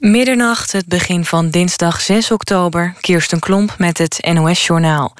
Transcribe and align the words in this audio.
Middernacht, 0.00 0.72
het 0.72 0.86
begin 0.86 1.24
van 1.24 1.50
dinsdag 1.50 2.00
6 2.00 2.30
oktober. 2.30 2.94
Kirsten 3.00 3.38
Klomp 3.38 3.74
met 3.78 3.98
het 3.98 4.28
NOS-journaal. 4.32 5.14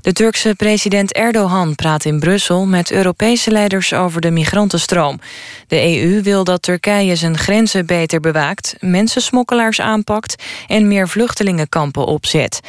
De 0.00 0.12
Turkse 0.12 0.54
president 0.54 1.12
Erdogan 1.12 1.74
praat 1.74 2.04
in 2.04 2.18
Brussel 2.18 2.66
met 2.66 2.90
Europese 2.90 3.50
leiders 3.50 3.92
over 3.92 4.20
de 4.20 4.30
migrantenstroom. 4.30 5.20
De 5.66 6.00
EU 6.00 6.22
wil 6.22 6.44
dat 6.44 6.62
Turkije 6.62 7.16
zijn 7.16 7.38
grenzen 7.38 7.86
beter 7.86 8.20
bewaakt, 8.20 8.76
mensensmokkelaars 8.80 9.80
aanpakt 9.80 10.42
en 10.66 10.88
meer 10.88 11.08
vluchtelingenkampen 11.08 12.06
opzet. 12.06 12.60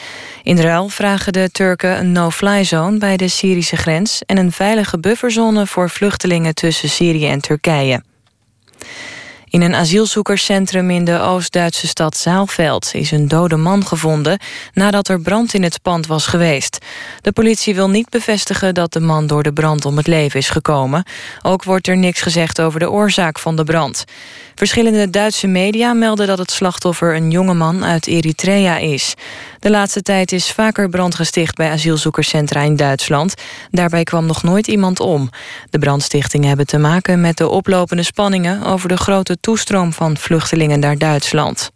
In 0.43 0.59
ruil 0.59 0.89
vragen 0.89 1.33
de 1.33 1.49
Turken 1.51 1.99
een 1.99 2.11
no-fly 2.11 2.63
zone 2.63 2.97
bij 2.97 3.17
de 3.17 3.27
Syrische 3.27 3.77
grens 3.77 4.21
en 4.25 4.37
een 4.37 4.51
veilige 4.51 4.99
bufferzone 4.99 5.67
voor 5.67 5.89
vluchtelingen 5.89 6.55
tussen 6.55 6.89
Syrië 6.89 7.27
en 7.27 7.41
Turkije. 7.41 8.03
In 9.51 9.61
een 9.61 9.75
asielzoekerscentrum 9.75 10.89
in 10.89 11.05
de 11.05 11.19
Oost-Duitse 11.19 11.87
stad 11.87 12.17
Zaalveld 12.17 12.89
is 12.93 13.11
een 13.11 13.27
dode 13.27 13.55
man 13.55 13.85
gevonden 13.85 14.39
nadat 14.73 15.07
er 15.07 15.21
brand 15.21 15.53
in 15.53 15.63
het 15.63 15.81
pand 15.81 16.07
was 16.07 16.27
geweest. 16.27 16.85
De 17.21 17.31
politie 17.31 17.75
wil 17.75 17.89
niet 17.89 18.09
bevestigen 18.09 18.73
dat 18.73 18.93
de 18.93 18.99
man 18.99 19.27
door 19.27 19.43
de 19.43 19.53
brand 19.53 19.85
om 19.85 19.97
het 19.97 20.07
leven 20.07 20.39
is 20.39 20.49
gekomen. 20.49 21.03
Ook 21.41 21.63
wordt 21.63 21.87
er 21.87 21.97
niks 21.97 22.21
gezegd 22.21 22.61
over 22.61 22.79
de 22.79 22.91
oorzaak 22.91 23.39
van 23.39 23.55
de 23.55 23.63
brand. 23.63 24.05
Verschillende 24.61 25.09
Duitse 25.09 25.47
media 25.47 25.93
melden 25.93 26.27
dat 26.27 26.37
het 26.37 26.51
slachtoffer 26.51 27.15
een 27.15 27.31
jongeman 27.31 27.85
uit 27.85 28.07
Eritrea 28.07 28.77
is. 28.77 29.13
De 29.59 29.69
laatste 29.69 30.01
tijd 30.01 30.31
is 30.31 30.51
vaker 30.51 30.89
brand 30.89 31.15
gesticht 31.15 31.55
bij 31.55 31.71
asielzoekerscentra 31.71 32.61
in 32.61 32.75
Duitsland. 32.75 33.33
Daarbij 33.71 34.03
kwam 34.03 34.25
nog 34.25 34.43
nooit 34.43 34.67
iemand 34.67 34.99
om. 34.99 35.29
De 35.69 35.79
brandstichtingen 35.79 36.47
hebben 36.47 36.65
te 36.65 36.77
maken 36.77 37.21
met 37.21 37.37
de 37.37 37.49
oplopende 37.49 38.03
spanningen 38.03 38.63
over 38.63 38.89
de 38.89 38.97
grote 38.97 39.37
toestroom 39.39 39.93
van 39.93 40.17
vluchtelingen 40.17 40.79
naar 40.79 40.97
Duitsland. 40.97 41.71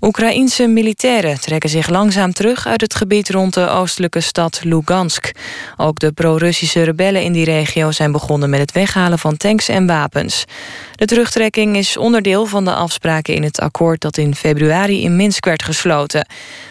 Oekraïense 0.00 0.66
militairen 0.66 1.40
trekken 1.40 1.70
zich 1.70 1.88
langzaam 1.88 2.32
terug 2.32 2.66
uit 2.66 2.80
het 2.80 2.94
gebied 2.94 3.30
rond 3.30 3.54
de 3.54 3.68
oostelijke 3.68 4.20
stad 4.20 4.60
Lugansk. 4.62 5.30
Ook 5.76 5.98
de 5.98 6.12
pro-Russische 6.12 6.82
rebellen 6.82 7.22
in 7.22 7.32
die 7.32 7.44
regio 7.44 7.90
zijn 7.90 8.12
begonnen 8.12 8.50
met 8.50 8.60
het 8.60 8.72
weghalen 8.72 9.18
van 9.18 9.36
tanks 9.36 9.68
en 9.68 9.86
wapens. 9.86 10.44
De 10.92 11.04
terugtrekking 11.04 11.76
is 11.76 11.96
onderdeel 11.96 12.46
van 12.46 12.64
de 12.64 12.74
afspraken 12.74 13.34
in 13.34 13.42
het 13.42 13.60
akkoord 13.60 14.00
dat 14.00 14.16
in 14.16 14.34
februari 14.34 15.02
in 15.02 15.16
Minsk 15.16 15.44
werd 15.44 15.62
gesloten. 15.62 16.26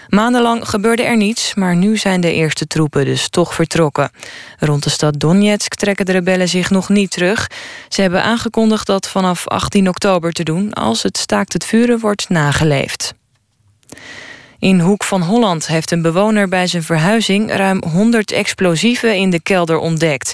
Maandenlang 0.09 0.69
gebeurde 0.69 1.03
er 1.03 1.17
niets, 1.17 1.55
maar 1.55 1.75
nu 1.75 1.97
zijn 1.97 2.21
de 2.21 2.33
eerste 2.33 2.67
troepen 2.67 3.05
dus 3.05 3.29
toch 3.29 3.53
vertrokken. 3.53 4.11
Rond 4.59 4.83
de 4.83 4.89
stad 4.89 5.19
Donetsk 5.19 5.75
trekken 5.75 6.05
de 6.05 6.11
rebellen 6.11 6.49
zich 6.49 6.69
nog 6.69 6.89
niet 6.89 7.11
terug. 7.11 7.49
Ze 7.89 8.01
hebben 8.01 8.23
aangekondigd 8.23 8.87
dat 8.87 9.09
vanaf 9.09 9.47
18 9.47 9.89
oktober 9.89 10.31
te 10.31 10.43
doen 10.43 10.73
als 10.73 11.03
het 11.03 11.17
staakt 11.17 11.53
het 11.53 11.65
vuren 11.65 11.99
wordt 11.99 12.29
nageleefd. 12.29 13.16
In 14.59 14.79
Hoek 14.79 15.03
van 15.03 15.21
Holland 15.21 15.67
heeft 15.67 15.91
een 15.91 16.01
bewoner 16.01 16.47
bij 16.47 16.67
zijn 16.67 16.83
verhuizing 16.83 17.51
ruim 17.51 17.83
100 17.91 18.31
explosieven 18.31 19.15
in 19.15 19.29
de 19.29 19.41
kelder 19.41 19.77
ontdekt. 19.77 20.33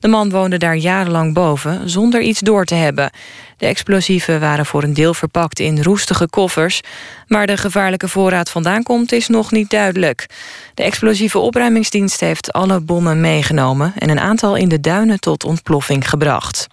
De 0.00 0.08
man 0.08 0.30
woonde 0.30 0.58
daar 0.58 0.76
jarenlang 0.76 1.34
boven 1.34 1.90
zonder 1.90 2.20
iets 2.20 2.40
door 2.40 2.64
te 2.64 2.74
hebben. 2.74 3.10
De 3.56 3.66
explosieven 3.66 4.40
waren 4.40 4.66
voor 4.66 4.82
een 4.82 4.94
deel 4.94 5.14
verpakt 5.14 5.58
in 5.58 5.82
roestige 5.82 6.28
koffers. 6.28 6.80
Waar 7.28 7.46
de 7.46 7.56
gevaarlijke 7.56 8.08
voorraad 8.08 8.50
vandaan 8.50 8.82
komt 8.82 9.12
is 9.12 9.28
nog 9.28 9.50
niet 9.50 9.70
duidelijk. 9.70 10.26
De 10.74 10.82
explosieve 10.82 11.38
opruimingsdienst 11.38 12.20
heeft 12.20 12.52
alle 12.52 12.80
bommen 12.80 13.20
meegenomen... 13.20 13.92
en 13.98 14.10
een 14.10 14.20
aantal 14.20 14.56
in 14.56 14.68
de 14.68 14.80
duinen 14.80 15.20
tot 15.20 15.44
ontploffing 15.44 16.08
gebracht. 16.08 16.66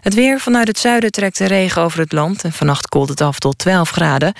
Het 0.00 0.14
weer 0.14 0.40
vanuit 0.40 0.68
het 0.68 0.78
zuiden 0.78 1.10
trekt 1.10 1.38
de 1.38 1.46
regen 1.46 1.82
over 1.82 2.00
het 2.00 2.12
land... 2.12 2.44
en 2.44 2.52
vannacht 2.52 2.88
koelt 2.88 3.08
het 3.08 3.20
af 3.20 3.38
tot 3.38 3.58
12 3.58 3.90
graden. 3.90 4.32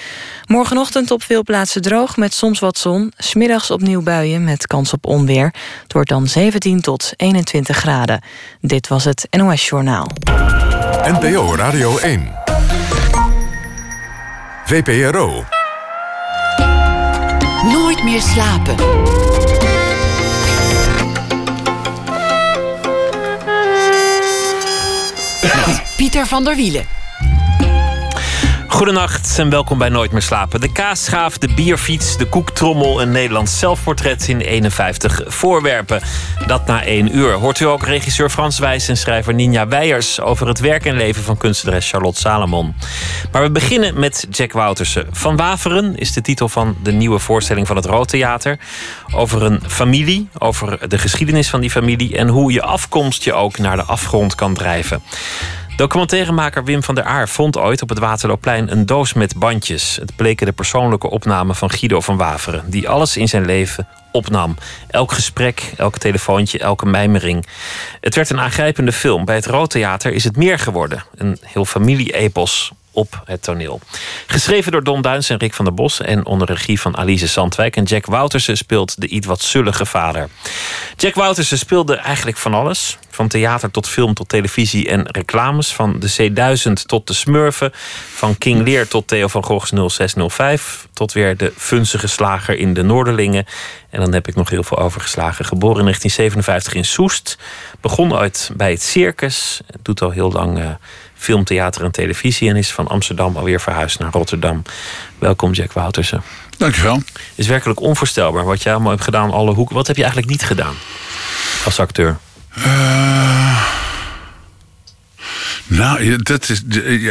Morgenochtend 0.46 1.10
op 1.10 1.22
veel 1.22 1.42
plaatsen 1.42 1.82
droog 1.82 2.16
met 2.16 2.34
soms 2.34 2.58
wat 2.58 2.78
zon. 2.78 3.12
Smiddags 3.16 3.70
opnieuw 3.70 4.02
buien 4.02 4.44
met 4.44 4.66
kans 4.66 4.92
op 4.92 5.06
onweer. 5.06 5.54
Het 5.82 5.92
wordt 5.92 6.08
dan 6.08 6.26
17 6.26 6.80
tot 6.80 7.12
21 7.16 7.76
graden. 7.76 8.22
Dit 8.60 8.88
was 8.88 9.04
het 9.04 9.26
NOS 9.30 9.68
Journaal. 9.68 10.06
NPO 11.02 11.54
Radio 11.54 11.98
1. 11.98 12.32
VPRO. 14.64 15.44
Nooit 17.62 18.04
meer 18.04 18.20
slapen. 18.20 18.76
Pieter 25.98 26.26
van 26.26 26.44
der 26.44 26.56
Wielen. 26.56 26.86
Goedenacht 28.66 29.38
en 29.38 29.50
welkom 29.50 29.78
bij 29.78 29.88
Nooit 29.88 30.12
meer 30.12 30.22
slapen. 30.22 30.60
De 30.60 30.72
kaasschaaf, 30.72 31.38
de 31.38 31.54
bierfiets, 31.54 32.16
de 32.16 32.26
koektrommel... 32.26 33.02
een 33.02 33.10
Nederlands 33.10 33.58
zelfportret 33.58 34.28
in 34.28 34.40
51 34.40 35.22
voorwerpen. 35.26 36.00
Dat 36.46 36.66
na 36.66 36.84
één 36.84 37.16
uur. 37.16 37.32
Hoort 37.32 37.60
u 37.60 37.64
ook 37.64 37.84
regisseur 37.84 38.30
Frans 38.30 38.58
Wijs 38.58 38.88
en 38.88 38.96
schrijver 38.96 39.34
Ninja 39.34 39.68
Weijers... 39.68 40.20
over 40.20 40.46
het 40.46 40.60
werk 40.60 40.84
en 40.84 40.96
leven 40.96 41.22
van 41.22 41.36
kunstenares 41.36 41.90
Charlotte 41.90 42.20
Salomon. 42.20 42.74
Maar 43.32 43.42
we 43.42 43.50
beginnen 43.50 44.00
met 44.00 44.26
Jack 44.30 44.52
Woutersen. 44.52 45.06
Van 45.10 45.36
Waveren 45.36 45.96
is 45.96 46.12
de 46.12 46.20
titel 46.20 46.48
van 46.48 46.76
de 46.82 46.92
nieuwe 46.92 47.18
voorstelling 47.18 47.66
van 47.66 47.76
het 47.76 47.84
Roodtheater. 47.84 48.58
Over 49.14 49.42
een 49.42 49.60
familie, 49.66 50.28
over 50.38 50.88
de 50.88 50.98
geschiedenis 50.98 51.50
van 51.50 51.60
die 51.60 51.70
familie... 51.70 52.16
en 52.16 52.28
hoe 52.28 52.52
je 52.52 52.62
afkomst 52.62 53.24
je 53.24 53.32
ook 53.32 53.58
naar 53.58 53.76
de 53.76 53.84
afgrond 53.84 54.34
kan 54.34 54.54
drijven. 54.54 55.02
Documentairemaker 55.78 56.64
Wim 56.64 56.82
van 56.82 56.94
der 56.94 57.04
Aar 57.04 57.28
vond 57.28 57.56
ooit 57.56 57.82
op 57.82 57.88
het 57.88 57.98
Waterloopplein 57.98 58.70
een 58.70 58.86
doos 58.86 59.12
met 59.12 59.36
bandjes. 59.36 59.96
Het 59.96 60.16
bleken 60.16 60.46
de 60.46 60.52
persoonlijke 60.52 61.10
opnamen 61.10 61.54
van 61.54 61.70
Guido 61.70 62.00
van 62.00 62.16
Waveren, 62.16 62.70
die 62.70 62.88
alles 62.88 63.16
in 63.16 63.28
zijn 63.28 63.44
leven 63.44 63.88
opnam. 64.12 64.56
Elk 64.90 65.12
gesprek, 65.12 65.72
elk 65.76 65.98
telefoontje, 65.98 66.58
elke 66.58 66.86
mijmering. 66.86 67.46
Het 68.00 68.14
werd 68.14 68.30
een 68.30 68.40
aangrijpende 68.40 68.92
film. 68.92 69.24
Bij 69.24 69.34
het 69.34 69.46
Roodtheater 69.46 70.12
is 70.12 70.24
het 70.24 70.36
meer 70.36 70.58
geworden. 70.58 71.04
Een 71.14 71.38
heel 71.44 71.64
familie-epos 71.64 72.72
op 72.98 73.22
het 73.24 73.42
toneel. 73.42 73.80
Geschreven 74.26 74.72
door 74.72 74.84
Don 74.84 75.02
Duins 75.02 75.30
en 75.30 75.36
Rick 75.36 75.54
van 75.54 75.64
der 75.64 75.74
Bos 75.74 76.00
en 76.00 76.26
onder 76.26 76.46
regie 76.46 76.80
van 76.80 76.96
Alice 76.96 77.26
Zandwijk. 77.26 77.76
En 77.76 77.84
Jack 77.84 78.06
Woutersen 78.06 78.56
speelt 78.56 79.00
de 79.00 79.06
iets 79.06 79.26
wat 79.26 79.42
zullige 79.42 79.86
vader. 79.86 80.28
Jack 80.96 81.14
Woutersen 81.14 81.58
speelde 81.58 81.96
eigenlijk 81.96 82.36
van 82.36 82.54
alles. 82.54 82.98
Van 83.10 83.28
theater 83.28 83.70
tot 83.70 83.88
film 83.88 84.14
tot 84.14 84.28
televisie 84.28 84.88
en 84.88 85.06
reclames. 85.06 85.72
Van 85.72 86.00
de 86.00 86.30
C1000 86.30 86.72
tot 86.86 87.06
de 87.06 87.12
Smurfen. 87.12 87.70
Van 88.14 88.38
King 88.38 88.64
Lear 88.64 88.88
tot 88.88 89.06
Theo 89.06 89.28
van 89.28 89.44
Gogh's 89.44 89.70
0605. 89.70 90.88
Tot 90.92 91.12
weer 91.12 91.36
de 91.36 91.52
funzige 91.56 92.06
slager 92.06 92.58
in 92.58 92.74
de 92.74 92.82
Noorderlingen. 92.82 93.46
En 93.90 94.00
dan 94.00 94.12
heb 94.12 94.28
ik 94.28 94.34
nog 94.34 94.50
heel 94.50 94.62
veel 94.62 94.78
overgeslagen. 94.78 95.44
Geboren 95.44 95.78
in 95.78 95.84
1957 95.84 96.74
in 96.74 96.84
Soest. 96.84 97.38
Begon 97.80 98.14
uit 98.14 98.50
bij 98.56 98.70
het 98.70 98.82
circus. 98.82 99.60
Doet 99.82 100.02
al 100.02 100.10
heel 100.10 100.32
lang... 100.32 100.58
Uh, 100.58 100.70
film, 101.18 101.44
theater 101.44 101.84
en 101.84 101.90
televisie. 101.90 102.48
En 102.48 102.56
is 102.56 102.72
van 102.72 102.86
Amsterdam 102.88 103.36
alweer 103.36 103.60
verhuisd 103.60 103.98
naar 103.98 104.12
Rotterdam. 104.12 104.62
Welkom, 105.18 105.52
Jack 105.52 105.72
Woutersen. 105.72 106.22
Dankjewel. 106.56 106.94
Het 106.94 107.32
is 107.34 107.46
werkelijk 107.46 107.80
onvoorstelbaar 107.80 108.44
wat 108.44 108.62
jij 108.62 108.72
allemaal 108.72 108.92
hebt 108.92 109.04
gedaan. 109.04 109.30
Alle 109.30 109.54
hoeken. 109.54 109.74
Wat 109.74 109.86
heb 109.86 109.96
je 109.96 110.02
eigenlijk 110.02 110.32
niet 110.32 110.44
gedaan 110.44 110.74
als 111.64 111.80
acteur? 111.80 112.18
Uh, 112.58 113.37
nou, 115.68 116.16
dat 116.16 116.48
is, 116.48 116.62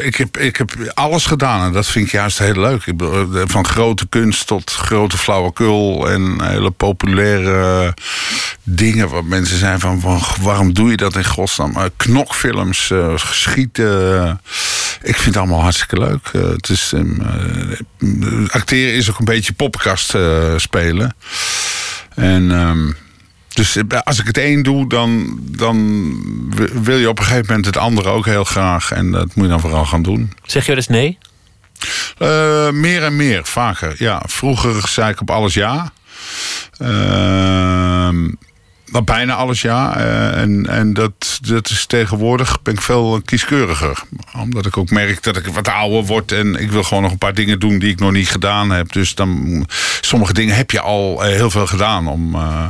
ik, 0.03 0.15
heb, 0.15 0.37
ik 0.37 0.55
heb 0.55 0.71
alles 0.93 1.25
gedaan 1.25 1.65
en 1.65 1.71
dat 1.73 1.87
vind 1.87 2.05
ik 2.05 2.11
juist 2.11 2.37
heel 2.37 2.59
leuk. 2.59 2.93
Van 3.45 3.65
grote 3.65 4.07
kunst 4.07 4.47
tot 4.47 4.71
grote 4.71 5.17
flauwekul 5.17 6.09
en 6.09 6.43
hele 6.43 6.71
populaire 6.71 7.93
dingen 8.63 9.09
waar 9.09 9.25
mensen 9.25 9.57
zijn 9.57 9.79
van, 9.79 10.01
waarom 10.41 10.73
doe 10.73 10.89
je 10.89 10.97
dat 10.97 11.15
in 11.15 11.25
godsnaam? 11.25 11.75
Knokfilms, 11.95 12.91
geschieten. 13.15 14.41
Ik 15.01 15.15
vind 15.15 15.25
het 15.25 15.37
allemaal 15.37 15.61
hartstikke 15.61 15.99
leuk. 15.99 16.29
het 16.31 16.69
is, 16.69 16.93
acteren 18.47 18.93
is 18.93 19.09
ook 19.09 19.19
een 19.19 19.25
beetje 19.25 19.53
poppenkast 19.53 20.15
spelen. 20.57 21.15
En 22.15 22.51
ehm, 22.51 22.91
dus 23.57 23.75
eh, 23.75 23.99
als 24.03 24.19
ik 24.19 24.27
het 24.27 24.37
één 24.37 24.63
doe, 24.63 24.89
dan, 24.89 25.39
dan 25.41 25.77
wil 26.83 26.97
je 26.97 27.09
op 27.09 27.19
een 27.19 27.25
gegeven 27.25 27.45
moment 27.47 27.65
het 27.65 27.77
andere 27.77 28.09
ook 28.09 28.25
heel 28.25 28.43
graag. 28.43 28.91
En 28.91 29.11
dat 29.11 29.35
moet 29.35 29.45
je 29.45 29.51
dan 29.51 29.59
vooral 29.59 29.85
gaan 29.85 30.01
doen. 30.01 30.31
Zeg 30.43 30.65
je 30.65 30.75
dus 30.75 30.87
nee? 30.87 31.17
Uh, 32.19 32.69
meer 32.69 33.03
en 33.03 33.15
meer, 33.15 33.45
vaker. 33.45 33.95
Ja, 33.97 34.21
vroeger 34.25 34.87
zei 34.87 35.11
ik 35.11 35.21
op 35.21 35.29
alles 35.29 35.53
ja. 35.53 35.91
Uh, 36.81 38.09
Nou, 38.91 39.03
bijna 39.03 39.33
alles 39.33 39.61
ja. 39.61 39.97
Eh, 39.97 40.41
en 40.41 40.65
en 40.69 40.93
dat, 40.93 41.39
dat 41.41 41.69
is 41.69 41.85
tegenwoordig 41.85 42.61
ben 42.61 42.73
ik 42.73 42.81
veel 42.81 43.21
kieskeuriger. 43.25 43.99
Omdat 44.37 44.65
ik 44.65 44.77
ook 44.77 44.89
merk 44.89 45.23
dat 45.23 45.37
ik 45.37 45.45
wat 45.45 45.67
ouder 45.67 46.03
word. 46.03 46.31
En 46.31 46.55
ik 46.55 46.71
wil 46.71 46.83
gewoon 46.83 47.03
nog 47.03 47.11
een 47.11 47.17
paar 47.17 47.33
dingen 47.33 47.59
doen 47.59 47.79
die 47.79 47.91
ik 47.91 47.99
nog 47.99 48.11
niet 48.11 48.29
gedaan 48.29 48.69
heb. 48.71 48.91
Dus 48.91 49.15
dan, 49.15 49.65
sommige 50.01 50.33
dingen 50.33 50.55
heb 50.55 50.71
je 50.71 50.79
al 50.79 51.23
eh, 51.23 51.31
heel 51.31 51.49
veel 51.49 51.67
gedaan. 51.67 52.07
Om, 52.07 52.35
uh... 52.35 52.69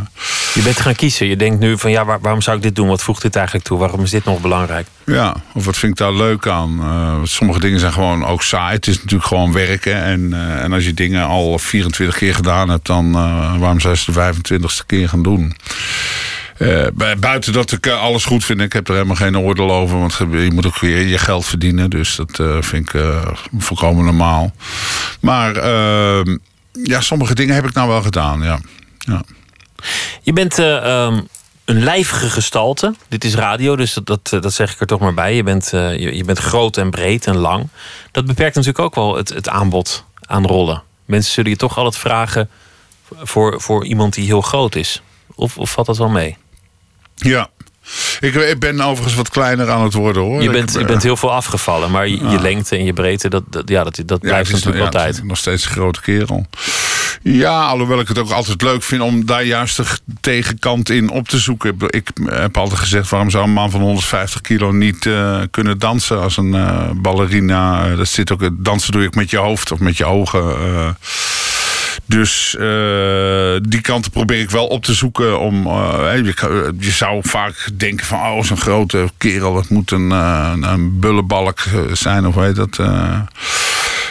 Je 0.54 0.62
bent 0.62 0.80
gaan 0.80 0.96
kiezen. 0.96 1.28
Je 1.28 1.36
denkt 1.36 1.60
nu 1.60 1.78
van 1.78 1.92
ja, 1.92 2.06
waarom 2.06 2.42
zou 2.42 2.58
ik 2.58 2.64
dit 2.64 2.76
doen? 2.76 2.88
Wat 2.88 3.04
voegt 3.04 3.22
dit 3.22 3.36
eigenlijk 3.36 3.66
toe? 3.66 3.78
Waarom 3.78 4.04
is 4.04 4.10
dit 4.10 4.26
nog 4.26 4.42
belangrijk? 4.42 4.88
Ja, 5.06 5.36
of 5.54 5.66
wat 5.66 5.78
vind 5.78 5.92
ik 5.92 5.98
daar 5.98 6.14
leuk 6.14 6.48
aan? 6.48 6.86
sommige 7.24 7.60
dingen 7.60 7.80
zijn 7.80 7.94
gewoon 7.94 8.26
ook 8.26 8.44
saai. 8.44 8.76
Het 8.76 8.88
is 8.88 8.96
natuurlijk 8.96 9.26
gewoon 9.26 9.52
werken. 9.52 10.04
En, 10.04 10.34
en 10.62 10.74
als 10.74 10.86
je 10.86 10.94
dingen 10.94 11.26
al 11.26 11.60
24 11.60 12.18
keer 12.18 12.36
gedaan 12.36 12.70
hebt, 12.70 12.86
dan 12.86 13.12
waarom 13.60 13.80
zou 13.80 13.96
je 14.00 14.12
de 14.12 14.34
25ste 14.34 14.86
keer 14.86 15.10
gaan 15.10 15.24
doen? 15.24 15.56
Uh, 16.60 16.86
buiten 17.20 17.54
dat 17.54 17.72
ik 17.72 17.86
eh, 17.86 18.02
alles 18.02 18.26
goed 18.26 18.46
vind, 18.46 18.62
ik 18.62 18.74
heb 18.74 18.88
er 18.88 18.94
helemaal 18.94 19.16
geen 19.16 19.38
oordeel 19.38 19.72
over. 19.72 20.00
Want 20.00 20.18
je 20.18 20.52
moet 20.54 20.66
ook 20.66 20.80
weer 20.80 21.08
je 21.08 21.18
geld 21.18 21.46
verdienen. 21.46 21.90
Dus 21.90 22.16
dat 22.16 22.40
uh, 22.40 22.62
vind 22.62 22.94
ik 22.94 23.02
volkomen 23.58 24.06
normaal. 24.06 24.52
Maar 25.22 25.56
ehm, 25.56 26.38
ja, 26.84 27.02
sommige 27.02 27.36
dingen 27.36 27.56
heb 27.56 27.66
ik 27.66 27.74
nou 27.74 27.88
wel 27.88 28.02
gedaan. 28.02 28.44
Ja. 28.44 28.60
ja. 28.98 29.24
Je 30.22 30.34
bent 30.34 30.58
um, 30.58 31.28
een 31.66 31.84
lijvige 31.84 32.30
gestalte. 32.30 32.96
Dit 33.08 33.24
is 33.24 33.36
radio, 33.36 33.76
dus 33.76 33.94
dat, 33.94 34.06
dat, 34.06 34.44
dat, 34.44 34.54
zeg 34.54 34.74
ik 34.74 34.80
er 34.80 34.88
toch 34.88 35.00
maar 35.00 35.14
bij. 35.14 35.36
Je 35.36 35.44
bent, 35.44 35.70
je, 35.72 36.16
je, 36.16 36.24
bent 36.24 36.40
groot 36.40 36.78
en 36.78 36.90
breed 36.90 37.28
en 37.28 37.38
lang. 37.38 37.68
Dat 38.12 38.26
beperkt 38.26 38.56
natuurlijk 38.56 38.84
ook 38.84 38.96
wel 38.96 39.16
het, 39.16 39.30
het 39.30 39.50
aanbod 39.50 40.06
aan 40.22 40.46
rollen. 40.46 40.84
Mensen 41.06 41.34
zullen 41.34 41.52
je 41.52 41.58
toch 41.58 41.78
altijd 41.78 41.98
vragen 41.98 42.50
voor, 43.16 43.62
voor 43.62 43.86
iemand 43.86 44.14
die 44.14 44.26
heel 44.26 44.42
groot 44.42 44.76
is. 44.76 45.02
Of, 45.36 45.58
of 45.58 45.72
valt 45.72 45.88
dat 45.88 45.98
wel 45.98 46.10
mee? 46.10 46.38
Ja. 47.18 47.50
Ik, 48.20 48.36
ik, 48.36 48.60
ben 48.60 48.82
overigens 48.82 49.16
wat 49.16 49.30
kleiner 49.30 49.70
aan 49.70 49.84
het 49.84 49.94
worden 49.94 50.22
hoor. 50.22 50.42
Je 50.42 50.50
bent, 50.50 50.74
je 50.74 50.86
bent 50.86 51.04
heel 51.04 51.18
veel 51.18 51.34
afgevallen, 51.34 51.92
maar 51.92 52.08
je, 52.08 52.28
je 52.30 52.42
lengte 52.42 52.76
en 52.76 52.86
je 52.86 52.94
breedte, 52.94 53.30
dat, 53.30 53.44
dat 53.50 53.70
ja, 53.70 53.84
dat, 53.84 54.02
dat 54.06 54.20
blijft 54.20 54.52
natuurlijk 54.52 54.86
altijd. 54.86 55.24
Nog 55.24 55.38
steeds 55.38 55.66
een 55.66 55.72
grote 55.72 56.02
kerel. 56.02 56.46
Ja, 57.22 57.66
alhoewel 57.66 58.00
ik 58.00 58.08
het 58.08 58.18
ook 58.18 58.32
altijd 58.32 58.62
leuk 58.62 58.84
vind 58.84 59.02
om 59.02 59.26
daar 59.26 59.44
juist 59.44 59.78
de 59.78 59.86
tegenkant 60.22 60.90
in 60.90 61.10
op 61.10 61.28
te 61.28 61.38
zoeken. 61.38 61.76
Ik 61.88 62.10
heb 62.26 62.58
altijd 62.58 62.80
gezegd, 62.80 63.10
waarom 63.10 63.30
zou 63.30 63.44
een 63.44 63.52
man 63.52 63.72
van 63.72 63.82
150 63.82 64.42
kilo 64.42 64.72
niet 64.72 65.06
uh, 65.06 65.42
kunnen 65.52 65.80
dansen 65.80 66.22
als 66.22 66.38
een 66.38 66.54
uh, 66.54 66.90
ballerina? 66.96 67.96
dat 67.96 68.08
zit 68.08 68.32
ook, 68.32 68.50
dansen 68.54 68.92
doe 68.92 69.04
ik 69.04 69.16
met 69.16 69.30
je 69.30 69.38
hoofd 69.38 69.72
of 69.72 69.80
met 69.80 69.98
je 69.98 70.06
ogen. 70.06 70.44
Uh, 70.44 70.90
dus 72.08 72.56
uh, 72.60 73.56
die 73.62 73.82
kanten 73.82 74.12
probeer 74.12 74.40
ik 74.40 74.50
wel 74.50 74.68
op 74.68 74.84
te 74.84 74.94
zoeken. 74.94 75.40
Om, 75.40 75.68
uh, 75.68 76.10
je, 76.16 76.74
je, 76.80 76.92
zou 76.92 77.20
vaak 77.24 77.70
denken 77.74 78.06
van, 78.06 78.20
oh, 78.20 78.44
zo'n 78.44 78.58
grote 78.58 79.10
kerel, 79.18 79.54
dat 79.54 79.70
moet 79.70 79.92
een, 79.92 80.12
een 80.12 81.00
bullenbalk 81.00 81.60
zijn 81.92 82.28
of 82.28 82.36
weet 82.36 82.56
dat. 82.56 82.80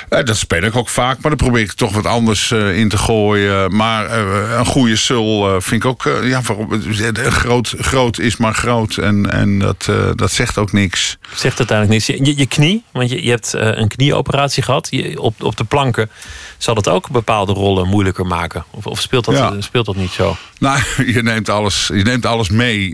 Dat 0.08 0.36
speel 0.36 0.62
ik 0.62 0.76
ook 0.76 0.88
vaak, 0.88 1.20
maar 1.20 1.36
dan 1.36 1.46
probeer 1.46 1.62
ik 1.62 1.72
toch 1.72 1.92
wat 1.92 2.06
anders 2.06 2.50
in 2.52 2.88
te 2.88 2.98
gooien. 2.98 3.76
Maar 3.76 4.18
een 4.58 4.66
goede 4.66 4.96
sul 4.96 5.60
vind 5.60 5.84
ik 5.84 5.90
ook. 5.90 6.20
ja, 6.22 6.40
waarom, 6.42 6.80
groot, 7.14 7.74
groot 7.78 8.18
is 8.18 8.36
maar 8.36 8.54
groot. 8.54 8.96
En, 8.96 9.30
en 9.30 9.58
dat, 9.58 9.90
dat 10.14 10.32
zegt 10.32 10.58
ook 10.58 10.72
niks. 10.72 11.18
Zegt 11.34 11.58
uiteindelijk 11.58 12.06
niks. 12.06 12.20
Je, 12.26 12.36
je 12.36 12.46
knie, 12.46 12.84
want 12.92 13.10
je, 13.10 13.24
je 13.24 13.30
hebt 13.30 13.52
een 13.52 13.88
knieoperatie 13.88 14.62
gehad. 14.62 14.88
Je, 14.90 15.20
op, 15.20 15.42
op 15.42 15.56
de 15.56 15.64
planken 15.64 16.10
zal 16.58 16.74
dat 16.74 16.88
ook 16.88 17.10
bepaalde 17.10 17.52
rollen 17.52 17.88
moeilijker 17.88 18.26
maken? 18.26 18.64
Of, 18.70 18.86
of 18.86 19.00
speelt, 19.00 19.24
dat, 19.24 19.54
speelt 19.58 19.86
dat 19.86 19.96
niet 19.96 20.10
zo? 20.10 20.36
Nou, 20.58 20.80
je 21.14 21.22
neemt 21.22 21.48
alles, 21.48 21.90
je 21.94 22.02
neemt 22.02 22.26
alles 22.26 22.48
mee. 22.48 22.90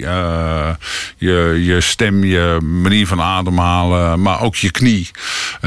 je, 1.16 1.60
je 1.64 1.80
stem, 1.80 2.24
je 2.24 2.58
manier 2.62 3.06
van 3.06 3.20
ademhalen, 3.20 4.22
maar 4.22 4.40
ook 4.40 4.56
je 4.56 4.70
knie. 4.70 5.10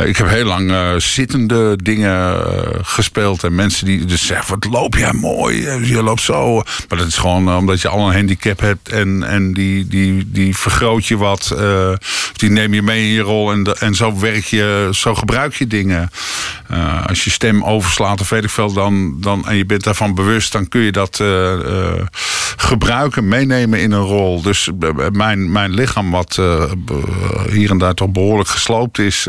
ik 0.05 0.17
heb 0.17 0.29
heel 0.29 0.45
lang 0.45 1.01
zitten 1.01 1.47
de 1.47 1.77
dingen 1.83 2.43
gespeeld. 2.81 3.43
En 3.43 3.55
mensen 3.55 3.85
die 3.85 4.05
dus 4.05 4.25
zeggen, 4.25 4.59
wat 4.59 4.71
loop 4.71 4.95
jij 4.95 5.13
mooi. 5.13 5.65
Eh, 5.65 5.89
je 5.89 6.03
loopt 6.03 6.21
zo. 6.21 6.55
Maar 6.55 6.97
dat 6.97 7.07
is 7.07 7.17
gewoon 7.17 7.57
omdat 7.57 7.81
je 7.81 7.87
al 7.87 8.07
een 8.07 8.15
handicap 8.15 8.59
hebt. 8.59 8.89
En, 8.89 9.23
en 9.23 9.53
die, 9.53 9.87
die, 9.87 10.31
die 10.31 10.57
vergroot 10.57 11.05
je 11.05 11.17
wat. 11.17 11.55
die 12.33 12.49
neem 12.49 12.73
je 12.73 12.81
mee 12.81 13.03
in 13.03 13.13
je 13.13 13.21
rol. 13.21 13.51
En, 13.51 13.63
de, 13.63 13.75
en 13.79 13.95
zo 13.95 14.19
werk 14.19 14.45
je, 14.45 14.89
zo 14.91 15.15
gebruik 15.15 15.53
je 15.53 15.67
dingen. 15.67 16.09
als 17.07 17.23
je 17.23 17.29
stem 17.29 17.63
overslaat 17.85 18.21
of 18.21 18.29
weet 18.29 18.43
ik 18.43 18.49
veel. 18.49 18.73
Dan, 18.73 19.21
dan, 19.21 19.47
en 19.47 19.55
je 19.55 19.65
bent 19.65 19.83
daarvan 19.83 20.15
bewust. 20.15 20.51
Dan 20.51 20.67
kun 20.67 20.81
je 20.81 20.91
dat 20.91 21.23
gebruiken, 22.57 23.27
meenemen 23.27 23.81
in 23.81 23.91
een 23.91 24.01
rol. 24.01 24.41
Dus 24.41 24.69
mijn, 25.11 25.51
mijn 25.51 25.73
lichaam 25.73 26.11
wat 26.11 26.41
hier 27.49 27.69
en 27.69 27.77
daar 27.77 27.93
toch 27.93 28.09
behoorlijk 28.09 28.49
gesloopt 28.49 28.99
is. 28.99 29.27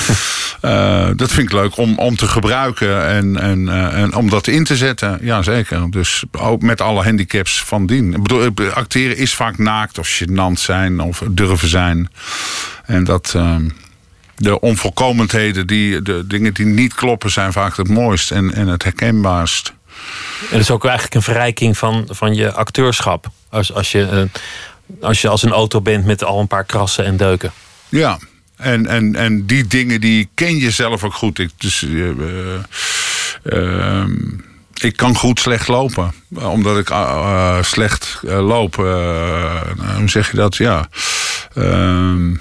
dat 1.16 1.30
vind 1.30 1.48
ik 1.48 1.52
leuk 1.52 1.76
om, 1.76 1.98
om 1.98 2.16
te 2.16 2.26
gebruiken 2.26 3.06
en, 3.06 3.40
en, 3.40 3.68
en 3.92 4.14
om 4.14 4.30
dat 4.30 4.46
in 4.46 4.64
te 4.64 4.76
zetten. 4.76 5.18
Ja, 5.20 5.42
zeker. 5.42 5.90
Dus 5.90 6.24
ook 6.38 6.62
met 6.62 6.80
alle 6.80 7.04
handicaps 7.04 7.62
van 7.62 7.86
dien. 7.86 8.14
Ik 8.14 8.22
bedoel, 8.22 8.50
acteren 8.74 9.16
is 9.16 9.34
vaak 9.34 9.58
naakt 9.58 9.98
of 9.98 10.20
gênant 10.22 10.58
zijn 10.58 11.00
of 11.00 11.22
durven 11.30 11.68
zijn. 11.68 12.10
En 12.84 13.04
dat... 13.04 13.36
De 14.38 14.60
onvolkomenheden, 14.60 15.66
die, 15.66 16.02
de 16.02 16.26
dingen 16.26 16.54
die 16.54 16.66
niet 16.66 16.94
kloppen, 16.94 17.30
zijn 17.30 17.52
vaak 17.52 17.76
het 17.76 17.88
mooist 17.88 18.30
en, 18.30 18.54
en 18.54 18.66
het 18.66 18.82
herkenbaarst. 18.82 19.72
En 20.40 20.46
dat 20.50 20.60
is 20.60 20.70
ook 20.70 20.84
eigenlijk 20.84 21.14
een 21.14 21.22
verrijking 21.22 21.78
van, 21.78 22.04
van 22.10 22.34
je 22.34 22.52
acteurschap. 22.52 23.26
Als, 23.50 23.72
als, 23.72 23.92
je, 23.92 24.08
uh, 24.12 25.02
als 25.04 25.20
je 25.20 25.28
als 25.28 25.42
een 25.42 25.52
auto 25.52 25.80
bent 25.80 26.04
met 26.04 26.24
al 26.24 26.40
een 26.40 26.46
paar 26.46 26.64
krassen 26.64 27.04
en 27.04 27.16
deuken. 27.16 27.52
Ja, 27.88 28.18
en, 28.56 28.86
en, 28.86 29.16
en 29.16 29.46
die 29.46 29.66
dingen 29.66 30.00
die 30.00 30.28
ken 30.34 30.56
je 30.56 30.70
zelf 30.70 31.04
ook 31.04 31.14
goed. 31.14 31.38
Ik, 31.38 31.50
dus, 31.56 31.82
uh, 31.82 32.08
uh, 33.44 34.04
ik 34.74 34.96
kan 34.96 35.16
goed 35.16 35.40
slecht 35.40 35.68
lopen. 35.68 36.12
Omdat 36.34 36.78
ik 36.78 36.90
uh, 36.90 37.62
slecht 37.62 38.20
loop. 38.22 38.74
hoe 38.74 40.08
zeg 40.08 40.30
je 40.30 40.36
dat? 40.36 40.56
Ja. 40.56 40.88
Ehm, 41.54 42.34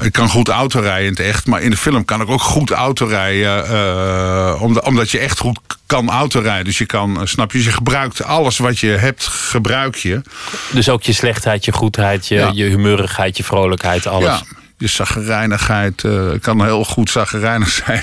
ik 0.00 0.12
kan 0.12 0.28
goed 0.28 0.48
autorijden 0.48 1.04
in 1.04 1.10
het 1.10 1.20
echt, 1.20 1.46
maar 1.46 1.62
in 1.62 1.70
de 1.70 1.76
film 1.76 2.04
kan 2.04 2.20
ik 2.20 2.28
ook 2.28 2.42
goed 2.42 2.70
autorijden. 2.70 3.70
Uh, 3.70 4.62
omdat, 4.62 4.84
omdat 4.84 5.10
je 5.10 5.18
echt 5.18 5.38
goed 5.38 5.58
kan 5.86 6.10
autorijden. 6.10 6.64
Dus 6.64 6.78
je 6.78 6.86
kan, 6.86 7.20
snap 7.28 7.52
je, 7.52 7.62
je 7.62 7.70
gebruikt 7.70 8.24
alles 8.24 8.58
wat 8.58 8.78
je 8.78 8.88
hebt, 8.90 9.26
gebruik 9.26 9.96
je. 9.96 10.22
Dus 10.72 10.88
ook 10.88 11.02
je 11.02 11.12
slechtheid, 11.12 11.64
je 11.64 11.72
goedheid, 11.72 12.28
je, 12.28 12.34
ja. 12.34 12.50
je 12.54 12.64
humeurigheid, 12.64 13.36
je 13.36 13.44
vrolijkheid, 13.44 14.06
alles. 14.06 14.24
Ja 14.24 14.42
je 14.78 14.86
zaggerijnigheid 14.86 16.02
uh, 16.02 16.30
kan 16.40 16.64
heel 16.64 16.84
goed 16.84 17.10
zaggerijnig 17.10 17.68
zijn. 17.84 18.02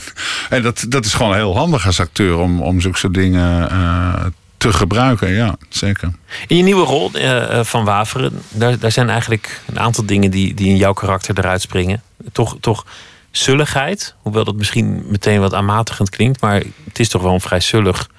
En 0.50 0.62
dat, 0.62 0.86
dat 0.90 1.06
is 1.06 1.14
gewoon 1.14 1.36
heel 1.36 1.58
handig 1.58 1.86
als 1.86 2.00
acteur 2.00 2.38
om, 2.38 2.62
om 2.62 2.82
zulke 2.82 2.98
soort 2.98 3.14
dingen 3.14 3.72
uh, 3.72 4.26
te 4.57 4.74
gebruiken. 4.74 5.34
Ja, 5.34 5.56
zeker. 5.69 6.12
In 6.48 6.57
je 6.57 6.63
nieuwe 6.63 6.86
rol 6.86 7.12
uh, 7.16 7.63
van 7.63 7.86
Waveren, 7.86 8.42
daar, 8.50 8.80
daar 8.80 8.92
zijn 8.92 9.10
eigenlijk 9.10 9.62
een 9.66 9.80
aantal 9.80 10.06
dingen 10.06 10.31
die, 10.31 10.54
die 10.54 10.69
in 10.69 10.78
jouw 10.78 10.94
karakter 10.94 11.38
eruit 11.38 11.62
springen. 11.62 12.02
Toch, 12.31 12.57
toch 12.60 12.86
zulligheid, 13.31 14.16
hoewel 14.22 14.44
dat 14.44 14.56
misschien 14.56 15.03
meteen 15.08 15.39
wat 15.39 15.53
aanmatigend 15.53 16.10
klinkt, 16.10 16.41
maar 16.41 16.63
het 16.84 17.00
is 17.00 17.10
toch 17.10 17.22
wel 17.22 17.34
een 17.34 17.41
vrij 17.41 17.60
zullig 17.60 18.10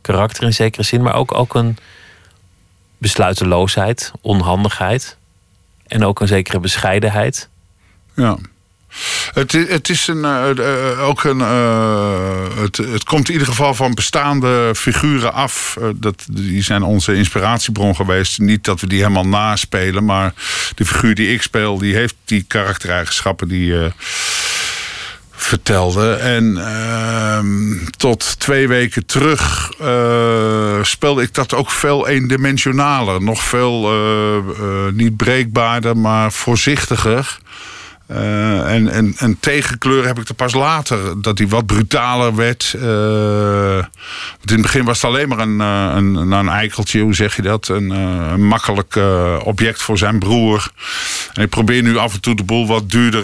karakter 0.00 0.44
in 0.44 0.54
zekere 0.54 0.82
zin, 0.82 1.02
maar 1.02 1.14
ook, 1.14 1.34
ook 1.34 1.54
een 1.54 1.76
besluiteloosheid, 2.98 4.12
onhandigheid 4.20 5.16
en 5.86 6.04
ook 6.04 6.20
een 6.20 6.28
zekere 6.28 6.60
bescheidenheid. 6.60 7.48
Ja. 8.14 8.38
Het, 9.32 9.52
het 9.52 9.88
is 9.88 10.06
een, 10.06 10.24
uh, 10.58 11.08
ook 11.08 11.24
een. 11.24 11.38
Uh, 11.38 12.56
het, 12.56 12.76
het 12.76 13.04
komt 13.04 13.26
in 13.26 13.32
ieder 13.32 13.48
geval 13.48 13.74
van 13.74 13.94
bestaande 13.94 14.72
figuren 14.76 15.32
af. 15.32 15.76
Uh, 15.80 15.88
dat, 15.96 16.24
die 16.30 16.62
zijn 16.62 16.82
onze 16.82 17.14
inspiratiebron 17.14 17.96
geweest. 17.96 18.38
Niet 18.38 18.64
dat 18.64 18.80
we 18.80 18.86
die 18.86 18.98
helemaal 18.98 19.26
naspelen, 19.26 20.04
maar 20.04 20.32
de 20.74 20.84
figuur 20.84 21.14
die 21.14 21.32
ik 21.32 21.42
speel, 21.42 21.78
die 21.78 21.94
heeft 21.94 22.14
die 22.24 22.44
karaktereigenschappen 22.48 23.48
die 23.48 23.74
vertelde. 25.30 26.12
En 26.12 26.56
ehm, 26.56 27.86
tot 27.96 28.40
twee 28.40 28.68
weken 28.68 29.06
terug 29.06 29.70
speelde 30.82 31.22
ik 31.22 31.34
dat 31.34 31.54
ook 31.54 31.70
veel 31.70 32.08
eendimensionaler. 32.08 33.22
Nog 33.22 33.42
veel 33.42 33.90
niet 34.92 35.16
breekbaarder, 35.16 35.96
maar 35.96 36.32
voorzichtiger. 36.32 37.38
Uh, 38.12 38.74
en, 38.74 38.88
en, 38.88 39.14
en 39.16 39.36
tegenkleur 39.40 40.06
heb 40.06 40.18
ik 40.18 40.28
er 40.28 40.34
pas 40.34 40.54
later. 40.54 41.22
Dat 41.22 41.38
hij 41.38 41.48
wat 41.48 41.66
brutaler 41.66 42.34
werd. 42.34 42.74
Uh, 42.76 42.82
want 44.36 44.50
in 44.50 44.52
het 44.52 44.62
begin 44.62 44.84
was 44.84 45.02
het 45.02 45.10
alleen 45.10 45.28
maar 45.28 45.38
een, 45.38 45.60
een, 45.60 46.14
een, 46.14 46.30
een 46.32 46.48
eikeltje, 46.48 47.00
hoe 47.00 47.14
zeg 47.14 47.36
je 47.36 47.42
dat? 47.42 47.68
Een, 47.68 47.90
een 47.90 48.46
makkelijk 48.46 48.98
object 49.44 49.82
voor 49.82 49.98
zijn 49.98 50.18
broer. 50.18 50.70
En 51.32 51.42
ik 51.42 51.48
probeer 51.48 51.82
nu 51.82 51.96
af 51.96 52.14
en 52.14 52.20
toe 52.20 52.34
de 52.34 52.44
boel 52.44 52.66
wat 52.66 52.90
duurder 52.90 53.22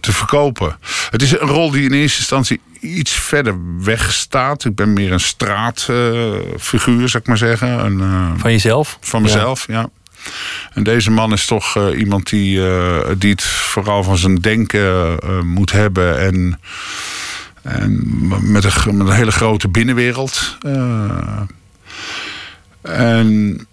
te 0.00 0.12
verkopen. 0.12 0.76
Het 1.10 1.22
is 1.22 1.32
een 1.32 1.48
rol 1.48 1.70
die 1.70 1.84
in 1.84 1.92
eerste 1.92 2.18
instantie 2.18 2.60
iets 2.80 3.12
verder 3.12 3.54
weg 3.80 4.12
staat. 4.12 4.64
Ik 4.64 4.74
ben 4.74 4.92
meer 4.92 5.12
een 5.12 5.20
straatfiguur, 5.20 7.08
zou 7.08 7.22
ik 7.22 7.26
maar 7.26 7.38
zeggen. 7.38 7.84
Een, 7.84 8.38
van 8.38 8.50
jezelf? 8.50 8.98
Van 9.00 9.22
mezelf, 9.22 9.66
ja. 9.66 9.88
En 10.72 10.82
deze 10.82 11.10
man 11.10 11.32
is 11.32 11.46
toch 11.46 11.76
uh, 11.76 11.98
iemand 11.98 12.28
die, 12.28 12.58
uh, 12.58 13.00
die 13.18 13.30
het 13.30 13.42
vooral 13.42 14.02
van 14.02 14.16
zijn 14.16 14.34
denken 14.34 14.80
uh, 14.80 15.40
moet 15.42 15.72
hebben. 15.72 16.18
En, 16.18 16.60
en 17.62 18.02
met, 18.52 18.64
een, 18.64 18.96
met 18.96 19.06
een 19.06 19.14
hele 19.14 19.32
grote 19.32 19.68
binnenwereld. 19.68 20.58
en 22.82 23.66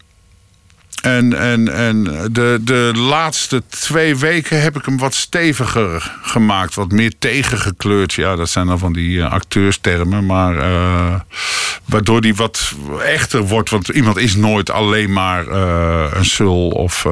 en, 1.03 1.33
en, 1.33 1.73
en 1.73 2.03
de, 2.31 2.59
de 2.61 2.91
laatste 2.95 3.63
twee 3.69 4.17
weken 4.17 4.61
heb 4.61 4.75
ik 4.75 4.85
hem 4.85 4.97
wat 4.97 5.13
steviger 5.13 6.15
gemaakt. 6.21 6.75
Wat 6.75 6.91
meer 6.91 7.13
tegengekleurd. 7.19 8.13
Ja, 8.13 8.35
dat 8.35 8.49
zijn 8.49 8.67
dan 8.67 8.79
van 8.79 8.93
die 8.93 9.09
uh, 9.09 9.31
acteurstermen. 9.31 10.25
Maar 10.25 10.55
uh, 10.55 11.19
waardoor 11.85 12.21
die 12.21 12.35
wat 12.35 12.73
echter 13.01 13.41
wordt. 13.41 13.69
Want 13.69 13.87
iemand 13.87 14.17
is 14.17 14.35
nooit 14.35 14.69
alleen 14.69 15.13
maar 15.13 15.47
uh, 15.47 16.05
een 16.13 16.25
sul 16.25 16.67
of... 16.69 17.07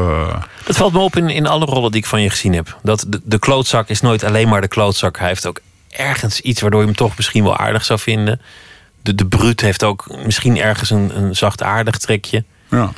Dat 0.65 0.77
valt 0.77 0.93
me 0.93 0.99
op 0.99 1.15
in, 1.15 1.29
in 1.29 1.47
alle 1.47 1.65
rollen 1.65 1.91
die 1.91 2.01
ik 2.01 2.07
van 2.07 2.21
je 2.21 2.29
gezien 2.29 2.53
heb. 2.53 2.77
Dat 2.83 3.05
de, 3.07 3.21
de 3.23 3.39
klootzak 3.39 3.89
is 3.89 4.01
nooit 4.01 4.23
alleen 4.23 4.49
maar 4.49 4.61
de 4.61 4.67
klootzak. 4.67 5.17
Hij 5.17 5.27
heeft 5.27 5.47
ook 5.47 5.59
ergens 5.89 6.39
iets 6.39 6.61
waardoor 6.61 6.79
je 6.79 6.85
hem 6.85 6.95
toch 6.95 7.17
misschien 7.17 7.43
wel 7.43 7.57
aardig 7.57 7.85
zou 7.85 7.99
vinden. 7.99 8.41
De, 9.01 9.15
de 9.15 9.25
bruut 9.25 9.61
heeft 9.61 9.83
ook 9.83 10.15
misschien 10.25 10.57
ergens 10.57 10.89
een, 10.89 11.17
een 11.17 11.35
zacht 11.35 11.63
aardig 11.63 11.97
trekje. 11.97 12.43
Ja 12.69 12.91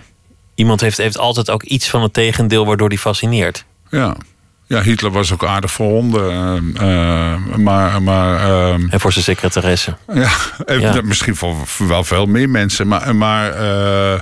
iemand 0.56 0.82
heeft, 0.82 0.98
heeft 0.98 1.18
altijd 1.18 1.50
ook 1.50 1.64
iets 1.64 1.90
van 1.90 2.02
het 2.02 2.14
tegendeel 2.14 2.66
waardoor 2.66 2.90
die 2.90 2.98
fascineert. 2.98 3.66
Ja. 3.90 4.16
Ja, 4.68 4.82
Hitler 4.82 5.12
was 5.12 5.32
ook 5.32 5.46
aardig 5.46 5.72
voor 5.72 5.90
honden. 5.90 6.32
Uh, 6.82 7.58
maar, 7.58 8.02
maar, 8.02 8.48
uh, 8.48 8.74
en 8.74 9.00
voor 9.00 9.12
zijn 9.12 9.24
secretaresse. 9.24 9.96
Ja, 10.14 10.30
ja. 10.66 11.02
misschien 11.04 11.36
voor 11.36 11.56
wel 11.78 12.04
veel 12.04 12.26
meer 12.26 12.50
mensen. 12.50 12.88
Maar, 12.88 13.16
maar 13.16 13.62
uh, 13.62 14.20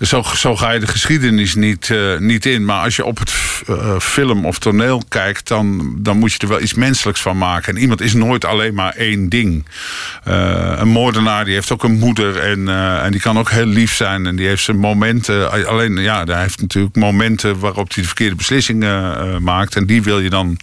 zo, 0.00 0.22
zo 0.22 0.56
ga 0.56 0.70
je 0.70 0.80
de 0.80 0.86
geschiedenis 0.86 1.54
niet, 1.54 1.94
niet 2.18 2.46
in. 2.46 2.64
Maar 2.64 2.82
als 2.82 2.96
je 2.96 3.04
op 3.04 3.18
het 3.18 3.30
film 3.98 4.46
of 4.46 4.58
toneel 4.58 5.02
kijkt... 5.08 5.48
Dan, 5.48 5.94
dan 5.98 6.18
moet 6.18 6.32
je 6.32 6.38
er 6.38 6.48
wel 6.48 6.60
iets 6.60 6.74
menselijks 6.74 7.20
van 7.20 7.38
maken. 7.38 7.74
En 7.74 7.80
iemand 7.80 8.00
is 8.00 8.14
nooit 8.14 8.44
alleen 8.44 8.74
maar 8.74 8.94
één 8.94 9.28
ding. 9.28 9.66
een 10.24 10.88
moordenaar 10.88 11.44
die 11.44 11.54
heeft 11.54 11.72
ook 11.72 11.84
een 11.84 11.98
moeder. 11.98 12.36
En, 12.38 12.68
en 13.02 13.10
die 13.10 13.20
kan 13.20 13.38
ook 13.38 13.50
heel 13.50 13.66
lief 13.66 13.94
zijn. 13.94 14.26
En 14.26 14.36
die 14.36 14.46
heeft 14.46 14.62
zijn 14.62 14.78
momenten. 14.78 15.68
Alleen, 15.68 15.96
ja, 15.96 16.24
hij 16.24 16.40
heeft 16.40 16.60
natuurlijk 16.60 16.96
momenten 16.96 17.58
waarop 17.58 17.92
hij 17.92 18.02
de 18.02 18.08
verkeerde 18.08 18.36
beslissingen 18.36 19.42
maakt. 19.42 19.59
En 19.68 19.86
die 19.86 20.02
wil 20.02 20.20
je 20.20 20.30
dan 20.30 20.58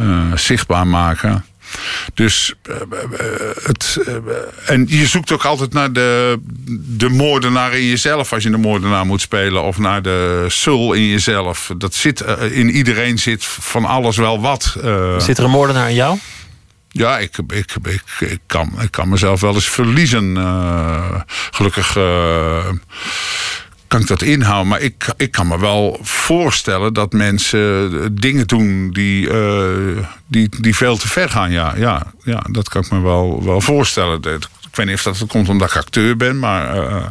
uh, 0.00 0.34
zichtbaar 0.34 0.86
maken. 0.86 1.44
Dus 2.14 2.54
uh, 2.68 2.76
het. 3.62 3.98
Uh, 4.08 4.16
en 4.66 4.84
je 4.88 5.06
zoekt 5.06 5.32
ook 5.32 5.44
altijd 5.44 5.72
naar 5.72 5.92
de, 5.92 6.38
de 6.96 7.08
moordenaar 7.08 7.74
in 7.74 7.86
jezelf 7.86 8.32
als 8.32 8.42
je 8.42 8.50
een 8.50 8.60
moordenaar 8.60 9.06
moet 9.06 9.20
spelen. 9.20 9.62
Of 9.62 9.78
naar 9.78 10.02
de 10.02 10.44
sul 10.48 10.92
in 10.92 11.06
jezelf. 11.06 11.72
Dat 11.78 11.94
zit, 11.94 12.20
in 12.50 12.70
iedereen 12.70 13.18
zit 13.18 13.44
van 13.44 13.84
alles 13.84 14.16
wel 14.16 14.40
wat. 14.40 14.76
Zit 15.18 15.38
er 15.38 15.44
een 15.44 15.50
moordenaar 15.50 15.88
in 15.88 15.94
jou? 15.94 16.18
Ja, 16.88 17.18
ik, 17.18 17.38
ik, 17.48 17.74
ik, 17.82 18.02
ik, 18.18 18.40
kan, 18.46 18.72
ik 18.80 18.90
kan 18.90 19.08
mezelf 19.08 19.40
wel 19.40 19.54
eens 19.54 19.68
verliezen. 19.68 20.36
gelukkig 21.50 21.96
kan 23.90 24.00
ik 24.00 24.06
dat 24.06 24.22
inhouden. 24.22 24.68
Maar 24.68 24.80
ik, 24.80 25.12
ik 25.16 25.30
kan 25.30 25.46
me 25.46 25.58
wel 25.58 25.98
voorstellen 26.02 26.92
dat 26.92 27.12
mensen 27.12 28.14
dingen 28.20 28.46
doen 28.46 28.90
die, 28.90 29.28
uh, 29.28 30.04
die, 30.26 30.48
die 30.60 30.76
veel 30.76 30.96
te 30.96 31.08
ver 31.08 31.28
gaan. 31.28 31.50
Ja, 31.50 31.74
ja, 31.76 32.12
ja 32.24 32.44
dat 32.50 32.68
kan 32.68 32.82
ik 32.82 32.90
me 32.90 33.00
wel, 33.00 33.44
wel 33.44 33.60
voorstellen. 33.60 34.20
Ik 34.70 34.76
weet 34.76 34.86
niet 34.86 35.06
of 35.06 35.18
dat 35.18 35.28
komt 35.28 35.48
omdat 35.48 35.70
ik 35.70 35.76
acteur 35.76 36.16
ben, 36.16 36.38
maar... 36.38 36.76
Uh, 36.76 37.06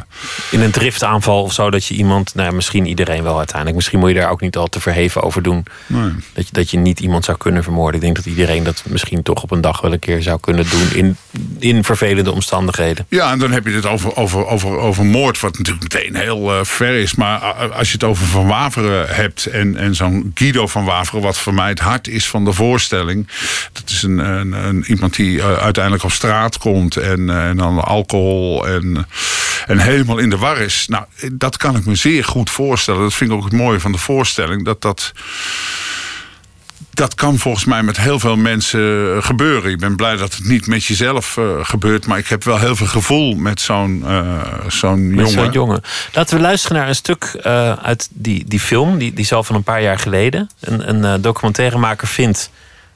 in 0.50 0.60
een 0.60 0.70
driftaanval 0.70 1.42
of 1.42 1.52
zo, 1.52 1.70
dat 1.70 1.86
je 1.86 1.94
iemand... 1.94 2.34
Nou, 2.34 2.52
misschien 2.52 2.86
iedereen 2.86 3.22
wel 3.22 3.38
uiteindelijk. 3.38 3.76
Misschien 3.76 3.98
moet 3.98 4.08
je 4.08 4.14
daar 4.14 4.30
ook 4.30 4.40
niet 4.40 4.56
al 4.56 4.66
te 4.66 4.80
verheven 4.80 5.22
over 5.22 5.42
doen. 5.42 5.64
Nee. 5.86 6.10
Dat, 6.32 6.46
je, 6.46 6.52
dat 6.52 6.70
je 6.70 6.78
niet 6.78 7.00
iemand 7.00 7.24
zou 7.24 7.36
kunnen 7.36 7.62
vermoorden. 7.62 7.94
Ik 7.94 8.00
denk 8.00 8.16
dat 8.16 8.26
iedereen 8.26 8.64
dat 8.64 8.82
misschien 8.86 9.22
toch 9.22 9.42
op 9.42 9.50
een 9.50 9.60
dag 9.60 9.80
wel 9.80 9.92
een 9.92 9.98
keer 9.98 10.22
zou 10.22 10.40
kunnen 10.40 10.70
doen... 10.70 10.92
in, 10.94 11.16
in 11.58 11.84
vervelende 11.84 12.32
omstandigheden. 12.32 13.06
Ja, 13.08 13.30
en 13.30 13.38
dan 13.38 13.52
heb 13.52 13.66
je 13.66 13.72
het 13.72 13.86
over, 13.86 14.16
over, 14.16 14.46
over, 14.46 14.78
over 14.78 15.04
moord... 15.04 15.40
wat 15.40 15.58
natuurlijk 15.58 15.94
meteen 15.94 16.16
heel 16.16 16.58
uh, 16.58 16.64
ver 16.64 16.94
is. 16.94 17.14
Maar 17.14 17.38
als 17.72 17.86
je 17.86 17.92
het 17.92 18.04
over 18.04 18.26
Van 18.26 18.46
Waveren 18.46 19.14
hebt... 19.14 19.46
en, 19.46 19.76
en 19.76 19.94
zo'n 19.94 20.30
Guido 20.34 20.66
van 20.66 20.84
Waveren... 20.84 21.22
wat 21.22 21.38
voor 21.38 21.54
mij 21.54 21.68
het 21.68 21.80
hart 21.80 22.08
is 22.08 22.28
van 22.28 22.44
de 22.44 22.52
voorstelling... 22.52 23.28
dat 23.72 23.90
is 23.90 24.02
een, 24.02 24.18
een, 24.18 24.52
een 24.52 24.84
iemand 24.86 25.16
die 25.16 25.36
uh, 25.36 25.52
uiteindelijk 25.52 26.04
op 26.04 26.12
straat 26.12 26.58
komt... 26.58 26.96
en 26.96 27.28
en 27.50 27.56
dan 27.56 27.84
alcohol 27.84 28.66
en, 28.66 29.06
en 29.66 29.78
helemaal 29.78 30.18
in 30.18 30.30
de 30.30 30.36
war 30.36 30.58
is. 30.58 30.86
Nou, 30.88 31.04
dat 31.32 31.56
kan 31.56 31.76
ik 31.76 31.84
me 31.86 31.94
zeer 31.94 32.24
goed 32.24 32.50
voorstellen. 32.50 33.00
Dat 33.00 33.14
vind 33.14 33.30
ik 33.30 33.36
ook 33.36 33.44
het 33.44 33.52
mooie 33.52 33.80
van 33.80 33.92
de 33.92 33.98
voorstelling. 33.98 34.64
Dat 34.64 34.82
dat 34.82 35.12
dat 36.90 37.14
kan 37.14 37.38
volgens 37.38 37.64
mij 37.64 37.82
met 37.82 37.96
heel 37.96 38.18
veel 38.18 38.36
mensen 38.36 39.22
gebeuren. 39.22 39.70
Ik 39.70 39.78
ben 39.78 39.96
blij 39.96 40.16
dat 40.16 40.34
het 40.34 40.44
niet 40.44 40.66
met 40.66 40.84
jezelf 40.84 41.36
uh, 41.36 41.44
gebeurt. 41.62 42.06
Maar 42.06 42.18
ik 42.18 42.26
heb 42.26 42.44
wel 42.44 42.58
heel 42.58 42.76
veel 42.76 42.86
gevoel 42.86 43.34
met 43.34 43.60
zo'n 43.60 44.02
uh, 44.06 44.42
zo'n 44.68 45.14
jongen. 45.14 45.52
jongen. 45.52 45.82
Laten 46.12 46.36
we 46.36 46.42
luisteren 46.42 46.76
naar 46.76 46.88
een 46.88 46.94
stuk 46.94 47.40
uh, 47.46 47.72
uit 47.72 48.08
die, 48.12 48.44
die 48.46 48.60
film. 48.60 48.98
Die, 48.98 49.12
die 49.12 49.24
is 49.24 49.32
al 49.32 49.44
van 49.44 49.56
een 49.56 49.62
paar 49.62 49.82
jaar 49.82 49.98
geleden. 49.98 50.50
Een, 50.60 51.04
een 51.04 51.20
documentairemaker 51.20 52.08
vindt 52.08 52.50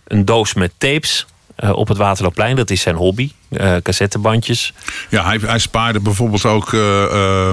een 0.04 0.24
doos 0.24 0.54
met 0.54 0.72
tapes 0.78 1.26
uh, 1.58 1.70
op 1.70 1.88
het 1.88 1.96
Waterloopplein. 1.96 2.56
Dat 2.56 2.70
is 2.70 2.80
zijn 2.80 2.96
hobby, 2.96 3.30
uh, 3.50 3.76
cassettebandjes. 3.82 4.72
Ja, 5.08 5.24
hij, 5.24 5.38
hij 5.42 5.58
spaarde 5.58 6.00
bijvoorbeeld 6.00 6.44
ook 6.44 6.72
uh, 6.72 7.50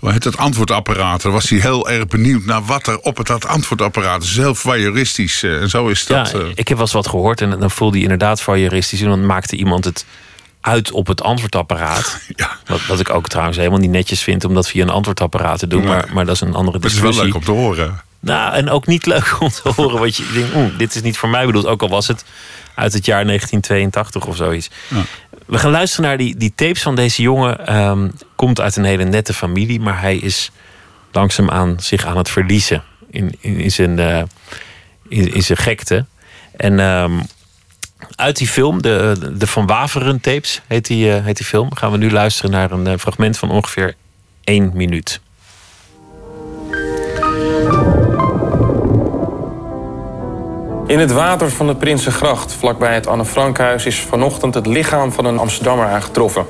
heet 0.00 0.24
het 0.24 0.36
antwoordapparaat. 0.36 1.22
Daar 1.22 1.32
was 1.32 1.48
hij 1.48 1.58
heel 1.58 1.88
erg 1.88 2.06
benieuwd 2.06 2.44
naar 2.44 2.64
wat 2.64 2.86
er 2.86 2.98
op 2.98 3.16
het 3.16 3.46
antwoordapparaat 3.46 4.22
is. 4.22 4.36
Heel 4.36 4.54
voyeuristisch. 4.54 5.42
en 5.42 5.70
zo 5.70 5.88
is 5.88 6.06
dat. 6.06 6.30
Ja, 6.30 6.38
ik 6.54 6.68
heb 6.68 6.76
wel 6.76 6.86
eens 6.86 6.92
wat 6.92 7.08
gehoord 7.08 7.40
en 7.40 7.50
dan 7.50 7.70
voelde 7.70 7.94
hij 7.94 8.02
inderdaad 8.02 8.40
voyeuristisch. 8.40 9.00
En 9.00 9.08
dan 9.08 9.26
maakte 9.26 9.56
iemand 9.56 9.84
het 9.84 10.04
uit 10.60 10.90
op 10.90 11.06
het 11.06 11.22
antwoordapparaat. 11.22 12.12
Ja. 12.36 12.58
Wat, 12.66 12.86
wat 12.86 13.00
ik 13.00 13.10
ook 13.10 13.28
trouwens 13.28 13.56
helemaal 13.56 13.78
niet 13.78 13.90
netjes 13.90 14.22
vind 14.22 14.44
om 14.44 14.54
dat 14.54 14.68
via 14.68 14.82
een 14.82 14.90
antwoordapparaat 14.90 15.58
te 15.58 15.66
doen. 15.66 15.84
Maar, 15.84 16.08
maar 16.12 16.24
dat 16.24 16.34
is 16.34 16.40
een 16.40 16.54
andere 16.54 16.78
discussie. 16.78 17.06
Het 17.06 17.14
is 17.14 17.20
wel 17.20 17.26
leuk 17.26 17.34
om 17.34 17.44
te 17.44 17.50
horen. 17.50 18.02
Nou, 18.20 18.54
en 18.54 18.70
ook 18.70 18.86
niet 18.86 19.06
leuk 19.06 19.36
om 19.40 19.48
te 19.48 19.72
horen 19.76 19.98
wat 19.98 20.16
je 20.16 20.50
denkt. 20.52 20.78
dit 20.78 20.94
is 20.94 21.02
niet 21.02 21.18
voor 21.18 21.28
mij 21.28 21.46
bedoeld. 21.46 21.66
Ook 21.66 21.82
al 21.82 21.88
was 21.88 22.06
het 22.06 22.24
uit 22.74 22.92
het 22.92 23.06
jaar 23.06 23.24
1982 23.24 24.26
of 24.26 24.36
zoiets. 24.36 24.70
Ja. 24.88 25.02
We 25.46 25.58
gaan 25.58 25.70
luisteren 25.70 26.04
naar 26.04 26.18
die, 26.18 26.36
die 26.36 26.52
tapes 26.54 26.82
van 26.82 26.94
deze 26.94 27.22
jongen. 27.22 27.76
Um, 27.76 28.12
komt 28.36 28.60
uit 28.60 28.76
een 28.76 28.84
hele 28.84 29.04
nette 29.04 29.34
familie, 29.34 29.80
maar 29.80 30.00
hij 30.00 30.16
is 30.16 30.50
langzaamaan 31.12 31.80
zich 31.80 32.06
aan 32.06 32.16
het 32.16 32.30
verliezen 32.30 32.82
in, 33.10 33.34
in, 33.40 33.56
in 33.56 33.70
zijn, 33.70 33.98
uh, 33.98 34.22
in, 35.08 35.34
in, 35.34 35.42
zijn 35.42 35.58
gekte. 35.58 36.06
En 36.56 36.78
um, 36.78 37.22
uit 38.16 38.36
die 38.36 38.48
film, 38.48 38.82
de, 38.82 39.32
de 39.36 39.46
Van 39.46 39.66
Waveren 39.66 40.20
tapes 40.20 40.60
heet 40.66 40.86
die, 40.86 41.06
uh, 41.06 41.24
heet 41.24 41.36
die 41.36 41.46
film, 41.46 41.74
gaan 41.74 41.90
we 41.90 41.96
nu 41.96 42.10
luisteren 42.10 42.50
naar 42.50 42.70
een 42.70 42.86
uh, 42.86 42.92
fragment 42.98 43.38
van 43.38 43.50
ongeveer 43.50 43.94
één 44.44 44.70
minuut. 44.74 45.20
In 50.86 50.98
het 50.98 51.12
water 51.12 51.50
van 51.50 51.66
de 51.66 51.74
Prinsengracht, 51.74 52.52
vlakbij 52.52 52.94
het 52.94 53.06
Anne 53.06 53.24
Frankhuis, 53.24 53.86
is 53.86 54.00
vanochtend 54.00 54.54
het 54.54 54.66
lichaam 54.66 55.12
van 55.12 55.24
een 55.24 55.38
Amsterdammer 55.38 55.86
aangetroffen. 55.86 56.46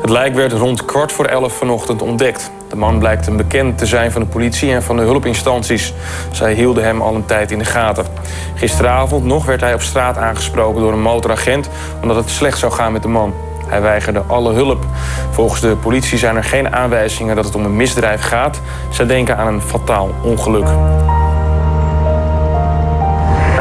Het 0.00 0.10
lijk 0.10 0.34
werd 0.34 0.52
rond 0.52 0.84
kwart 0.84 1.12
voor 1.12 1.24
elf 1.24 1.52
vanochtend 1.52 2.02
ontdekt. 2.02 2.50
De 2.68 2.76
man 2.76 2.98
blijkt 2.98 3.26
een 3.26 3.36
bekend 3.36 3.78
te 3.78 3.86
zijn 3.86 4.12
van 4.12 4.20
de 4.20 4.26
politie 4.26 4.72
en 4.72 4.82
van 4.82 4.96
de 4.96 5.02
hulpinstanties. 5.02 5.94
Zij 6.32 6.52
hielden 6.54 6.84
hem 6.84 7.00
al 7.00 7.14
een 7.14 7.26
tijd 7.26 7.50
in 7.50 7.58
de 7.58 7.64
gaten. 7.64 8.06
Gisteravond 8.54 9.24
nog 9.24 9.44
werd 9.44 9.60
hij 9.60 9.74
op 9.74 9.82
straat 9.82 10.16
aangesproken 10.16 10.80
door 10.80 10.92
een 10.92 11.02
motoragent... 11.02 11.68
omdat 12.02 12.16
het 12.16 12.30
slecht 12.30 12.58
zou 12.58 12.72
gaan 12.72 12.92
met 12.92 13.02
de 13.02 13.08
man. 13.08 13.34
Hij 13.66 13.80
weigerde 13.80 14.22
alle 14.26 14.52
hulp. 14.52 14.84
Volgens 15.30 15.60
de 15.60 15.76
politie 15.76 16.18
zijn 16.18 16.36
er 16.36 16.44
geen 16.44 16.74
aanwijzingen 16.74 17.36
dat 17.36 17.44
het 17.44 17.54
om 17.54 17.64
een 17.64 17.76
misdrijf 17.76 18.22
gaat. 18.22 18.60
Zij 18.90 19.06
denken 19.06 19.36
aan 19.36 19.46
een 19.46 19.62
fataal 19.62 20.10
ongeluk 20.22 20.66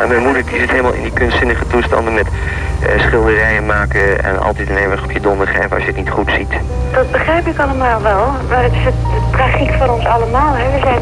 mijn 0.07 0.21
moeder 0.21 0.45
die 0.45 0.59
zit 0.59 0.69
helemaal 0.69 0.93
in 0.93 1.01
die 1.01 1.13
kunstzinnige 1.13 1.67
toestanden 1.67 2.13
met 2.13 2.27
uh, 2.27 2.99
schilderijen 2.99 3.65
maken 3.65 4.23
en 4.23 4.39
altijd 4.39 4.69
een 4.69 4.77
eeuwig 4.77 5.03
op 5.03 5.11
je 5.11 5.19
donder 5.19 5.47
geven 5.47 5.71
als 5.71 5.81
je 5.81 5.87
het 5.87 5.95
niet 5.95 6.09
goed 6.09 6.31
ziet. 6.31 6.51
Dat 6.91 7.11
begrijp 7.11 7.47
ik 7.47 7.59
allemaal 7.59 8.01
wel, 8.01 8.31
maar 8.49 8.63
het 8.63 8.73
is 8.73 8.83
het, 8.83 8.93
tragiek 9.31 9.71
van 9.71 9.89
ons 9.89 10.05
allemaal. 10.05 10.53
Hè. 10.53 10.71
We 10.71 10.79
zijn, 10.79 10.99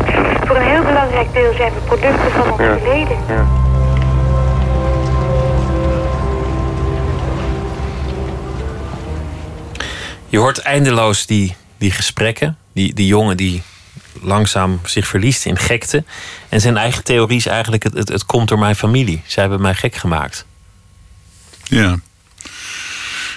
voor 0.47 0.55
een 0.55 0.61
heel 0.61 0.83
belangrijk 0.83 1.33
deel 1.33 1.53
zijn 1.53 1.73
we 1.73 1.79
producten 1.79 2.31
van 2.31 2.51
ons 2.51 2.61
ja. 2.61 2.77
verleden. 2.77 3.17
Ja. 3.27 3.45
Je 10.27 10.37
hoort 10.37 10.59
eindeloos 10.61 11.25
die, 11.25 11.55
die 11.77 11.91
gesprekken, 11.91 12.57
die, 12.73 12.93
die 12.93 13.07
jongen 13.07 13.37
die 13.37 13.63
langzaam 14.21 14.79
zich 14.85 15.07
verliest 15.07 15.45
in 15.45 15.57
gekte. 15.57 16.03
En 16.49 16.61
zijn 16.61 16.77
eigen 16.77 17.03
theorie 17.03 17.37
is 17.37 17.45
eigenlijk: 17.45 17.83
het, 17.83 17.93
het, 17.93 18.09
het 18.09 18.25
komt 18.25 18.47
door 18.47 18.59
mijn 18.59 18.75
familie. 18.75 19.21
Zij 19.25 19.43
hebben 19.43 19.61
mij 19.61 19.75
gek 19.75 19.95
gemaakt. 19.95 20.45
Ja. 21.63 21.99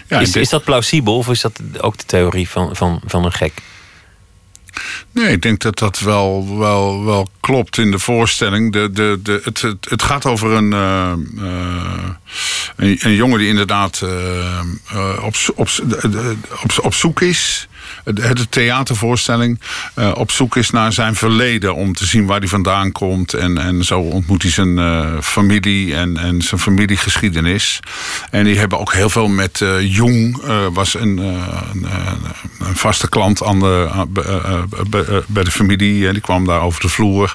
ja 0.07 0.21
is, 0.21 0.37
is 0.37 0.49
dat 0.49 0.65
plausibel 0.65 1.17
of 1.17 1.29
is 1.29 1.41
dat 1.41 1.61
ook 1.81 1.99
de 1.99 2.05
theorie 2.05 2.49
van, 2.49 2.77
van, 2.77 3.01
van 3.05 3.25
een 3.25 3.33
gek? 3.33 3.53
Nee, 5.13 5.33
ik 5.33 5.43
denk 5.43 5.61
dat 5.61 5.79
dat 5.79 5.99
wel, 5.99 6.59
wel, 6.59 7.05
wel 7.05 7.29
klopt 7.41 7.79
in 7.79 7.91
de 7.91 7.99
voorstelling. 7.99 8.73
De, 8.73 8.91
de, 8.91 9.21
de, 9.23 9.41
het, 9.45 9.61
het, 9.61 9.87
het 9.89 10.03
gaat 10.03 10.27
over 10.27 10.51
een, 10.51 10.73
uh, 10.73 11.13
een, 12.77 12.99
een, 13.01 13.15
jongen 13.15 13.39
die 13.39 13.49
inderdaad 13.49 14.01
uh, 14.05 14.61
op, 15.23 15.35
op, 15.55 15.69
op, 16.63 16.79
op 16.83 16.95
zoek 16.95 17.21
is 17.21 17.69
de 18.05 18.49
theatervoorstelling 18.49 19.61
uh, 19.99 20.13
op 20.15 20.31
zoek 20.31 20.57
is 20.57 20.71
naar 20.71 20.93
zijn 20.93 21.15
verleden. 21.15 21.75
Om 21.75 21.95
te 21.95 22.07
zien 22.07 22.27
waar 22.27 22.39
hij 22.39 22.49
vandaan 22.49 22.93
komt. 22.93 23.35
En, 23.35 23.59
en 23.59 23.85
zo 23.85 24.01
ontmoet 24.01 24.43
hij 24.43 24.51
zijn 24.51 24.79
uh, 24.79 25.21
familie 25.21 25.95
en, 25.95 26.17
en 26.17 26.43
zijn 26.43 26.61
familiegeschiedenis. 26.61 27.81
En 28.31 28.45
die 28.45 28.59
hebben 28.59 28.79
ook 28.79 28.93
heel 28.93 29.11
veel 29.11 29.29
met 29.29 29.61
uh, 29.61 29.95
Jung. 29.95 30.43
was 30.73 30.95
een, 30.95 31.19
een, 31.19 31.87
een, 32.59 32.77
vaste 32.77 33.09
klant 33.09 33.43
aan 33.43 33.61
de, 33.61 35.25
bij 35.27 35.45
de 35.45 35.51
familie. 35.51 36.13
die 36.13 36.21
kwam 36.21 36.47
daar 36.47 36.61
over 36.61 36.81
de 36.81 36.89
vloer. 36.89 37.35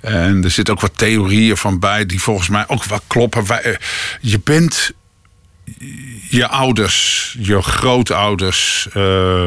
En 0.00 0.44
er 0.44 0.50
zit 0.50 0.70
ook 0.70 0.80
wat 0.80 0.92
theorieën 0.94 1.56
van 1.56 1.78
bij 1.78 2.06
die 2.06 2.22
volgens 2.22 2.48
mij 2.48 2.64
ook 2.68 2.84
wel 2.84 3.00
kloppen. 3.06 3.44
Je 4.20 4.40
bent 4.44 4.92
je 6.28 6.48
ouders, 6.48 7.36
je 7.38 7.62
grootouders. 7.62 8.88
Uh, 8.96 9.44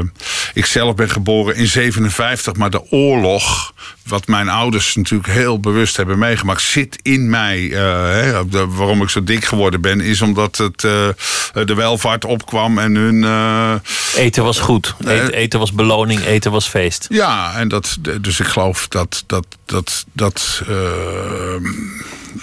ik 0.54 0.66
zelf 0.66 0.96
ben 0.96 1.10
geboren 1.10 1.56
in 1.56 1.68
57, 1.68 2.56
maar 2.56 2.70
de 2.70 2.92
oorlog, 2.92 3.74
wat 4.04 4.28
mijn 4.28 4.50
ouders 4.50 4.96
natuurlijk 4.96 5.30
heel 5.30 5.60
bewust 5.60 5.98
hebben 5.98 6.20
meegemaakt, 6.20 6.62
zit 6.62 7.00
in 7.02 7.30
mij. 7.30 7.60
Uh, 7.60 7.78
hè, 8.12 8.48
waarom 8.50 9.02
ik 9.02 9.10
zo 9.10 9.24
dik 9.24 9.46
geworden 9.46 9.82
ben, 9.82 10.02
is 10.02 10.22
omdat 10.22 10.58
het, 10.58 10.84
uh, 10.84 11.08
de 11.66 11.74
welvaart 11.76 12.26
opkwam 12.26 12.80
en 12.80 12.96
hun. 12.96 13.24
eten 14.16 14.44
was 14.44 14.60
goed. 14.60 14.96
Eten, 15.00 15.34
eten, 15.34 15.60
was 15.60 15.72
beloning, 15.72 16.26
eten 16.26 16.52
was 16.52 16.68
feest. 16.68 17.06
Ja, 17.10 17.54
en 17.56 17.68
dat, 17.68 17.98
dus 18.22 18.40
ik 18.40 18.48
geloof 18.48 18.88
dat. 18.88 19.24
dat, 19.28 19.46
dat, 19.66 20.06
dat 20.14 20.64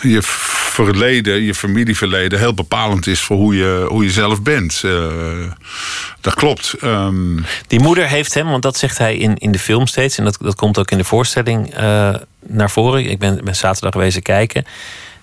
je 0.01 0.19
verleden, 0.23 1.43
je 1.43 1.55
familieverleden, 1.55 2.39
heel 2.39 2.55
bepalend 2.55 3.07
is 3.07 3.21
voor 3.21 3.37
hoe 3.37 3.57
je, 3.57 3.87
hoe 3.89 4.05
je 4.05 4.11
zelf 4.11 4.43
bent. 4.43 4.83
Uh, 4.85 5.03
dat 6.21 6.35
klopt. 6.35 6.75
Um... 6.83 7.45
Die 7.67 7.81
moeder 7.81 8.09
heeft 8.09 8.35
hem, 8.35 8.47
want 8.47 8.63
dat 8.63 8.77
zegt 8.77 8.99
hij 8.99 9.17
in, 9.17 9.37
in 9.37 9.53
de 9.53 9.59
film 9.59 9.87
steeds, 9.87 10.19
en 10.19 10.25
dat, 10.25 10.37
dat 10.41 10.55
komt 10.55 10.79
ook 10.79 10.91
in 10.91 10.99
de 10.99 11.05
voorstelling 11.05 11.79
uh, 11.81 12.15
naar 12.41 12.71
voren. 12.71 13.11
Ik 13.11 13.19
ben, 13.19 13.45
ben 13.45 13.57
zaterdag 13.57 13.93
geweest 13.93 14.23
kijken. 14.23 14.65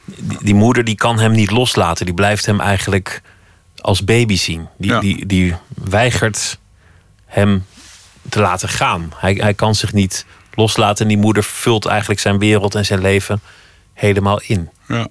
Die, 0.05 0.37
die, 0.41 0.55
moeder 0.55 0.83
die 0.83 0.95
kan 0.95 1.19
hem 1.19 1.31
niet 1.31 1.51
loslaten. 1.51 2.05
Die 2.05 2.15
blijft 2.15 2.45
hem 2.45 2.59
eigenlijk 2.59 3.21
als 3.81 4.03
baby 4.03 4.35
zien. 4.35 4.67
Die, 4.77 4.99
die, 4.99 5.25
die 5.25 5.55
weigert 5.73 6.57
hem 7.25 7.65
te 8.29 8.39
laten 8.39 8.69
gaan. 8.69 9.13
Hij, 9.15 9.33
hij 9.33 9.53
kan 9.53 9.75
zich 9.75 9.93
niet 9.93 10.25
loslaten. 10.53 11.03
En 11.03 11.07
die 11.07 11.21
moeder 11.21 11.43
vult 11.43 11.85
eigenlijk 11.85 12.19
zijn 12.19 12.39
wereld 12.39 12.75
en 12.75 12.85
zijn 12.85 13.01
leven 13.01 13.41
helemaal 13.93 14.41
in. 14.45 14.69
Ja. 14.87 15.07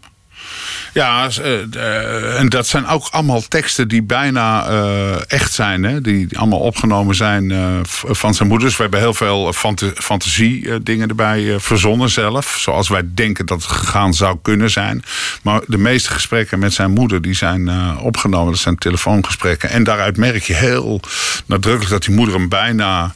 Ja, 0.93 1.29
uh, 1.41 2.39
en 2.39 2.49
dat 2.49 2.67
zijn 2.67 2.87
ook 2.87 3.09
allemaal 3.11 3.43
teksten 3.49 3.89
die 3.89 4.03
bijna 4.03 4.71
uh, 4.71 5.31
echt 5.33 5.53
zijn. 5.53 5.83
Hè? 5.83 6.01
Die 6.01 6.39
allemaal 6.39 6.59
opgenomen 6.59 7.15
zijn 7.15 7.53
van 7.87 8.35
zijn 8.35 8.49
moeders. 8.49 8.77
We 8.77 8.83
hebben 8.83 9.01
heel 9.01 9.15
veel 9.15 9.53
fantasie 9.95 10.83
dingen 10.83 11.09
erbij 11.09 11.61
verzonnen 11.61 12.11
zelf. 12.11 12.57
Zoals 12.59 12.89
wij 12.89 13.03
denken 13.15 13.47
dat 13.47 13.63
het 13.63 13.71
gegaan 13.71 14.15
zou 14.15 14.39
kunnen 14.43 14.71
zijn. 14.71 15.05
Maar 15.43 15.61
de 15.67 15.79
meeste 15.79 16.11
gesprekken 16.11 16.59
met 16.59 16.73
zijn 16.73 16.91
moeder 16.91 17.23
die 17.23 17.35
zijn 17.35 17.99
opgenomen. 17.99 18.53
Dat 18.53 18.61
zijn 18.61 18.79
telefoongesprekken. 18.79 19.71
En 19.71 19.85
daaruit 19.85 20.17
merk 20.17 20.43
je 20.43 20.55
heel 20.55 21.01
nadrukkelijk 21.47 21.91
dat 21.91 22.05
die 22.05 22.15
moeder 22.15 22.35
hem 22.35 22.49
bijna 22.49 23.15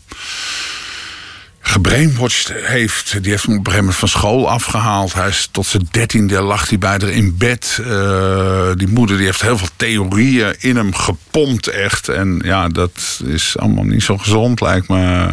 gebrainwatcht 1.66 2.52
heeft. 2.52 3.22
Die 3.22 3.30
heeft 3.30 3.44
hem 3.44 3.52
op 3.52 3.58
een 3.58 3.72
gegeven 3.72 3.78
moment 3.78 3.96
van 3.96 4.08
school 4.08 4.48
afgehaald. 4.48 5.14
Hij 5.14 5.28
is 5.28 5.48
tot 5.50 5.66
zijn 5.66 5.88
dertiende 5.90 6.40
lag 6.40 6.68
hij 6.68 6.78
bij 6.78 6.98
in 6.98 7.36
bed. 7.36 7.78
Uh, 7.80 8.70
die 8.74 8.88
moeder 8.88 9.16
die 9.16 9.26
heeft 9.26 9.40
heel 9.40 9.58
veel 9.58 9.68
theorieën 9.76 10.54
in 10.58 10.76
hem 10.76 10.94
gepompt 10.94 11.66
echt. 11.66 12.08
En 12.08 12.40
ja, 12.44 12.68
dat 12.68 13.20
is 13.24 13.58
allemaal 13.58 13.84
niet 13.84 14.02
zo 14.02 14.18
gezond 14.18 14.60
lijkt 14.60 14.88
me. 14.88 15.26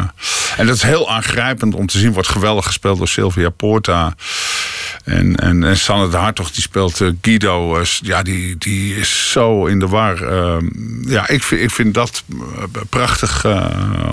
En 0.56 0.66
dat 0.66 0.76
is 0.76 0.82
heel 0.82 1.10
aangrijpend 1.10 1.74
om 1.74 1.86
te 1.86 1.98
zien. 1.98 2.12
Wordt 2.12 2.28
geweldig 2.28 2.66
gespeeld 2.66 2.98
door 2.98 3.08
Sylvia 3.08 3.50
Porta. 3.50 4.14
En, 5.04 5.36
en, 5.36 5.64
en 5.64 5.76
Sanne 5.76 6.08
de 6.08 6.16
Hartog 6.16 6.50
die 6.50 6.62
speelt 6.62 7.00
uh, 7.00 7.10
Guido. 7.20 7.78
Uh, 7.78 7.84
ja, 7.84 8.22
die, 8.22 8.58
die 8.58 8.96
is 8.96 9.30
zo 9.30 9.66
in 9.66 9.78
de 9.78 9.88
war. 9.88 10.22
Uh, 10.22 10.56
ja, 11.06 11.28
ik 11.28 11.42
vind, 11.42 11.60
ik 11.60 11.70
vind 11.70 11.94
dat 11.94 12.24
prachtig 12.88 13.46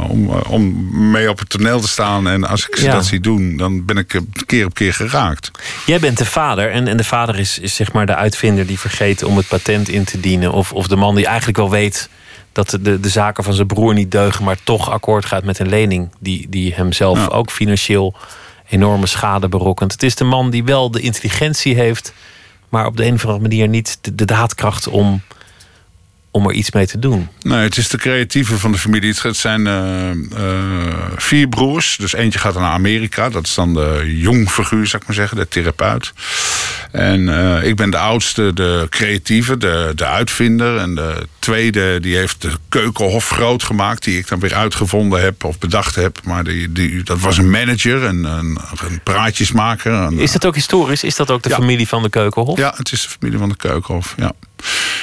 om, 0.07 0.29
om 0.29 0.87
mee 1.11 1.29
op 1.29 1.39
het 1.39 1.49
toneel 1.49 1.79
te 1.79 1.87
staan. 1.87 2.27
En 2.27 2.43
als 2.43 2.67
ik 2.67 2.77
ja. 2.77 2.93
dat 2.93 3.05
zie 3.05 3.19
doen, 3.19 3.57
dan 3.57 3.85
ben 3.85 3.97
ik 3.97 4.21
keer 4.45 4.65
op 4.65 4.73
keer 4.73 4.93
geraakt. 4.93 5.51
Jij 5.85 5.99
bent 5.99 6.17
de 6.17 6.25
vader. 6.25 6.71
En, 6.71 6.87
en 6.87 6.97
de 6.97 7.03
vader 7.03 7.39
is, 7.39 7.59
is 7.59 7.75
zeg 7.75 7.91
maar 7.91 8.05
de 8.05 8.15
uitvinder 8.15 8.67
die 8.67 8.79
vergeet 8.79 9.23
om 9.23 9.37
het 9.37 9.47
patent 9.47 9.89
in 9.89 10.03
te 10.03 10.19
dienen. 10.19 10.51
Of, 10.51 10.73
of 10.73 10.87
de 10.87 10.95
man 10.95 11.15
die 11.15 11.25
eigenlijk 11.25 11.57
wel 11.57 11.69
weet 11.69 12.09
dat 12.51 12.77
de, 12.81 12.99
de 12.99 13.09
zaken 13.09 13.43
van 13.43 13.53
zijn 13.53 13.67
broer 13.67 13.93
niet 13.93 14.11
deugen, 14.11 14.43
maar 14.43 14.57
toch 14.63 14.91
akkoord 14.91 15.25
gaat 15.25 15.43
met 15.43 15.59
een 15.59 15.69
lening 15.69 16.09
die, 16.19 16.47
die 16.49 16.73
hem 16.73 16.91
zelf 16.91 17.17
ja. 17.17 17.25
ook 17.25 17.51
financieel 17.51 18.15
enorme 18.69 19.05
schade 19.05 19.49
berokkent. 19.49 19.91
Het 19.91 20.03
is 20.03 20.15
de 20.15 20.23
man 20.23 20.49
die 20.49 20.63
wel 20.63 20.91
de 20.91 21.01
intelligentie 21.01 21.75
heeft, 21.75 22.13
maar 22.69 22.85
op 22.85 22.97
de 22.97 23.05
een 23.05 23.13
of 23.13 23.25
andere 23.25 23.41
manier 23.41 23.67
niet 23.67 23.97
de, 24.01 24.15
de 24.15 24.25
daadkracht 24.25 24.87
om 24.87 25.21
om 26.31 26.47
er 26.47 26.53
iets 26.53 26.71
mee 26.71 26.87
te 26.87 26.99
doen. 26.99 27.27
Nee, 27.41 27.59
het 27.59 27.77
is 27.77 27.87
de 27.87 27.97
creatieve 27.97 28.57
van 28.57 28.71
de 28.71 28.77
familie. 28.77 29.15
Het 29.21 29.37
zijn 29.37 29.65
uh, 29.65 30.09
uh, 30.39 30.93
vier 31.15 31.47
broers. 31.47 31.95
Dus 31.99 32.13
eentje 32.13 32.39
gaat 32.39 32.53
naar 32.53 32.71
Amerika. 32.71 33.29
Dat 33.29 33.45
is 33.45 33.53
dan 33.53 33.73
de 33.73 34.03
jong 34.05 34.49
figuur, 34.49 34.87
zou 34.87 35.01
ik 35.01 35.07
maar 35.07 35.17
zeggen. 35.17 35.37
De 35.37 35.47
therapeut. 35.47 36.13
En 36.91 37.19
uh, 37.19 37.63
ik 37.63 37.75
ben 37.75 37.89
de 37.89 37.97
oudste, 37.97 38.53
de 38.53 38.87
creatieve, 38.89 39.57
de, 39.57 39.91
de 39.95 40.05
uitvinder. 40.05 40.77
En 40.77 40.95
de 40.95 41.27
tweede, 41.39 41.99
die 41.99 42.15
heeft 42.15 42.41
de 42.41 42.51
keukenhof 42.69 43.29
groot 43.29 43.63
gemaakt. 43.63 44.03
Die 44.03 44.17
ik 44.17 44.27
dan 44.27 44.39
weer 44.39 44.55
uitgevonden 44.55 45.21
heb 45.21 45.43
of 45.43 45.59
bedacht 45.59 45.95
heb. 45.95 46.19
Maar 46.23 46.43
die, 46.43 46.71
die, 46.71 47.03
dat 47.03 47.19
was 47.19 47.37
een 47.37 47.49
manager, 47.49 48.03
een, 48.03 48.23
een, 48.23 48.57
een 48.87 48.99
praatjesmaker. 49.03 49.91
Een, 49.91 50.19
is 50.19 50.31
dat 50.31 50.45
ook 50.45 50.55
historisch? 50.55 51.03
Is 51.03 51.15
dat 51.15 51.31
ook 51.31 51.41
de 51.41 51.49
ja. 51.49 51.55
familie 51.55 51.87
van 51.87 52.03
de 52.03 52.09
keukenhof? 52.09 52.57
Ja, 52.57 52.73
het 52.77 52.91
is 52.91 53.01
de 53.01 53.09
familie 53.09 53.39
van 53.39 53.49
de 53.49 53.55
keukenhof, 53.55 54.13
ja. 54.17 54.31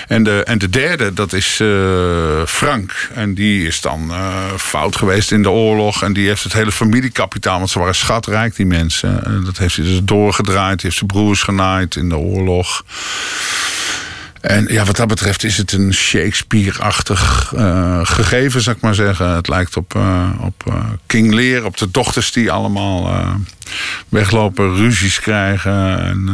En 0.08 0.22
de, 0.22 0.42
en 0.44 0.58
de 0.58 0.68
derde, 0.68 1.12
dat 1.12 1.32
is 1.32 1.58
uh, 1.62 2.42
Frank. 2.46 3.08
En 3.14 3.34
die 3.34 3.66
is 3.66 3.80
dan 3.80 4.10
uh, 4.10 4.52
fout 4.56 4.96
geweest 4.96 5.32
in 5.32 5.42
de 5.42 5.50
oorlog. 5.50 6.02
En 6.02 6.12
die 6.12 6.28
heeft 6.28 6.42
het 6.42 6.52
hele 6.52 6.72
familiekapitaal, 6.72 7.58
want 7.58 7.70
ze 7.70 7.78
waren 7.78 7.94
schatrijk, 7.94 8.56
die 8.56 8.66
mensen. 8.66 9.42
Dat 9.44 9.58
heeft 9.58 9.76
hij 9.76 9.84
dus 9.84 10.00
doorgedraaid. 10.02 10.80
Die 10.80 10.84
heeft 10.84 10.96
zijn 10.96 11.10
broers 11.10 11.42
genaaid 11.42 11.96
in 11.96 12.08
de 12.08 12.16
oorlog. 12.16 12.84
En 14.40 14.66
ja, 14.68 14.84
wat 14.84 14.96
dat 14.96 15.08
betreft 15.08 15.44
is 15.44 15.56
het 15.56 15.72
een 15.72 15.94
Shakespeare-achtig 15.94 17.52
uh, 17.56 18.00
gegeven, 18.02 18.60
zou 18.62 18.76
ik 18.76 18.82
maar 18.82 18.94
zeggen. 18.94 19.30
Het 19.30 19.48
lijkt 19.48 19.76
op, 19.76 19.94
uh, 19.96 20.28
op 20.40 20.64
uh, 20.68 20.74
King 21.06 21.34
Lear, 21.34 21.64
op 21.64 21.76
de 21.76 21.90
dochters 21.90 22.32
die 22.32 22.50
allemaal 22.50 23.24
weglopen, 24.08 24.76
ruzies 24.76 25.20
krijgen 25.20 25.98
en, 25.98 26.30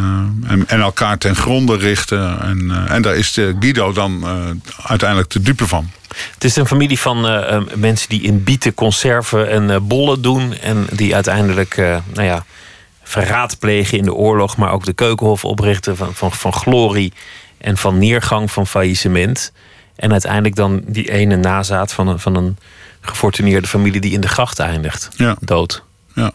en, 0.46 0.68
en, 0.68 0.80
elkaar 0.80 1.18
ten 1.18 1.36
gronde 1.36 1.76
richten. 1.76 2.40
En, 2.40 2.86
en 2.88 3.02
daar 3.02 3.16
is 3.16 3.32
de 3.32 3.56
Guido 3.60 3.92
dan 3.92 4.24
uiteindelijk 4.82 5.30
de 5.30 5.40
dupe 5.40 5.66
van. 5.66 5.90
Het 6.34 6.44
is 6.44 6.56
een 6.56 6.66
familie 6.66 6.98
van 6.98 7.20
mensen 7.74 8.08
die 8.08 8.22
in 8.22 8.44
bieten 8.44 8.74
conserven 8.74 9.50
en 9.50 9.86
bollen 9.86 10.22
doen. 10.22 10.54
En 10.54 10.86
die 10.90 11.14
uiteindelijk, 11.14 11.76
nou 12.12 12.26
ja, 12.26 12.44
verraad 13.02 13.58
plegen 13.58 13.98
in 13.98 14.04
de 14.04 14.14
oorlog, 14.14 14.56
maar 14.56 14.72
ook 14.72 14.84
de 14.84 14.92
keukenhof 14.92 15.44
oprichten 15.44 15.96
van, 15.96 16.14
van, 16.14 16.32
van 16.32 16.52
glorie 16.52 17.12
en 17.62 17.76
van 17.76 17.98
neergang, 17.98 18.50
van 18.50 18.66
faillissement. 18.66 19.52
En 19.96 20.12
uiteindelijk 20.12 20.54
dan 20.56 20.82
die 20.86 21.10
ene 21.10 21.36
nazaat 21.36 21.92
van 21.92 22.08
een, 22.08 22.18
van 22.18 22.34
een 22.36 22.58
gefortuneerde 23.00 23.68
familie 23.68 24.00
die 24.00 24.12
in 24.12 24.20
de 24.20 24.28
gracht 24.28 24.58
eindigt. 24.58 25.08
Ja. 25.16 25.36
Dood. 25.40 25.82
Ja, 26.14 26.32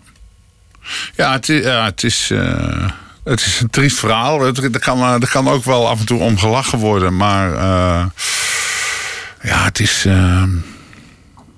ja, 1.15 1.31
het, 1.31 1.49
is, 1.49 1.63
ja, 1.63 1.85
het 1.85 2.03
is. 2.03 2.29
Uh, 2.31 2.89
Het 3.23 3.39
is 3.39 3.59
een 3.59 3.69
triest 3.69 3.97
verhaal. 3.97 4.45
Er 4.45 4.79
kan, 4.79 4.99
eh, 4.99 5.13
er 5.13 5.29
kan 5.29 5.47
ook 5.49 5.63
wel 5.63 5.87
af 5.89 5.99
en 5.99 6.05
toe 6.05 6.19
om 6.19 6.37
gelachen 6.37 6.77
worden. 6.79 7.15
Maar 7.17 7.53
eh, 7.53 8.05
ja, 9.43 9.63
het 9.63 9.79
is. 9.79 10.05
eh, 10.05 10.43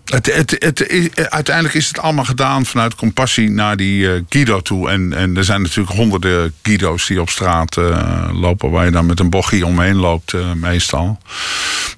het, 0.09 0.35
het, 0.35 0.55
het, 0.59 0.87
is- 0.89 1.09
uiteindelijk 1.15 1.75
is 1.75 1.87
het 1.87 1.99
allemaal 1.99 2.25
gedaan 2.25 2.65
vanuit 2.65 2.95
compassie 2.95 3.49
naar 3.49 3.77
die 3.77 4.13
eh, 4.13 4.21
Guido 4.29 4.59
toe. 4.61 4.89
En, 4.89 5.13
en 5.13 5.37
er 5.37 5.43
zijn 5.43 5.61
natuurlijk 5.61 5.95
honderden 5.95 6.53
Guido's 6.61 7.07
die 7.07 7.21
op 7.21 7.29
straat 7.29 7.77
eh, 7.77 8.29
lopen... 8.33 8.71
waar 8.71 8.85
je 8.85 8.91
dan 8.91 9.05
met 9.05 9.19
een 9.19 9.29
bochie 9.29 9.65
omheen 9.65 9.95
loopt 9.95 10.33
eh, 10.33 10.51
meestal. 10.53 11.17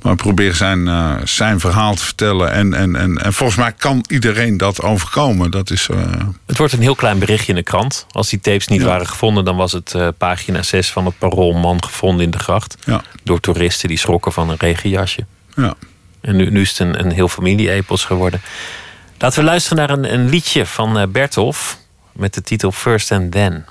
Maar 0.02 0.16
probeer 0.16 0.56
zijn, 0.56 0.88
eh, 0.88 1.12
zijn 1.24 1.60
verhaal 1.60 1.96
te 1.96 2.04
vertellen. 2.04 2.52
En, 2.52 2.74
en, 2.74 2.96
en, 2.96 3.18
en 3.18 3.34
volgens 3.34 3.58
mij 3.60 3.72
kan 3.72 4.06
iedereen 4.08 4.58
dat 4.58 4.82
overkomen. 4.82 5.52
Dat 5.52 5.70
is... 5.70 5.88
eh, 5.92 5.98
Het 6.46 6.58
wordt 6.58 6.74
een 6.74 6.82
heel 6.82 6.96
klein 6.96 7.20
berichtje 7.20 7.50
in 7.50 7.56
de 7.56 7.64
krant. 7.64 8.06
Als 8.12 8.30
die 8.30 8.40
tapes 8.40 8.68
niet 8.68 8.82
Ja. 8.82 8.88
waren 8.88 9.08
gevonden, 9.08 9.46
dan 9.46 9.56
was 9.56 9.72
het 9.72 9.94
eh, 9.94 10.08
pagina 10.18 10.62
6 10.64 10.92
van 10.92 11.06
het 11.06 11.18
Parool 11.18 11.54
man 11.54 11.84
gevonden 11.84 12.26
in 12.26 12.32
de 12.32 12.40
gracht. 12.40 12.76
Ja. 12.86 13.02
Door 13.24 13.40
toeristen 13.40 13.88
die 13.90 13.98
schrokken 13.98 14.32
van 14.32 14.50
een 14.50 14.58
regenjasje. 14.60 15.26
ja. 15.56 15.74
En 16.22 16.36
nu, 16.36 16.62
is 16.62 16.70
het 16.70 16.80
een, 16.80 17.00
een 17.00 17.12
heel 17.12 17.28
familie-epos 17.28 18.06
geworden. 18.06 18.42
Laten 19.18 19.40
we 19.40 19.46
luisteren 19.46 19.78
naar 19.78 19.98
een, 19.98 20.14
een 20.14 20.30
liedje 20.30 20.66
van 20.66 21.00
eh, 21.00 21.08
Bertolf 21.08 21.78
met 22.12 22.34
de 22.34 22.42
titel 22.42 22.72
First 22.72 23.12
and 23.12 23.32
Then. 23.32 23.66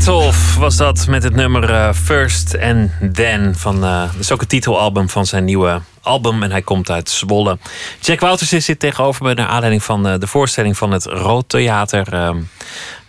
Bertolf 0.00 0.56
was 0.56 0.76
dat 0.76 1.06
met 1.06 1.22
het 1.22 1.34
nummer 1.34 1.70
eh, 1.70 1.92
First 1.92 2.58
and 2.58 2.90
Then. 3.12 3.54
Van, 3.56 3.84
eh, 3.84 4.00
dat 4.00 4.20
is 4.20 4.32
ook 4.32 4.40
het 4.40 4.48
titelalbum 4.48 5.08
van 5.08 5.26
zijn 5.26 5.44
nieuwe 5.44 5.80
album. 6.02 6.42
En 6.42 6.50
hij 6.50 6.62
komt 6.62 6.90
uit 6.90 7.10
Zwolle. 7.10 7.58
Jack 8.00 8.20
Wouters 8.20 8.52
is 8.52 8.64
zit 8.64 8.78
tegenover 8.78 9.24
me 9.24 9.34
naar 9.34 9.46
aanleiding 9.46 9.82
van 9.82 10.08
eh, 10.08 10.18
de 10.18 10.26
voorstelling 10.26 10.76
van 10.76 10.90
het 10.90 11.04
Rood 11.04 11.48
Theater. 11.48 12.12
Ehm, 12.12 12.36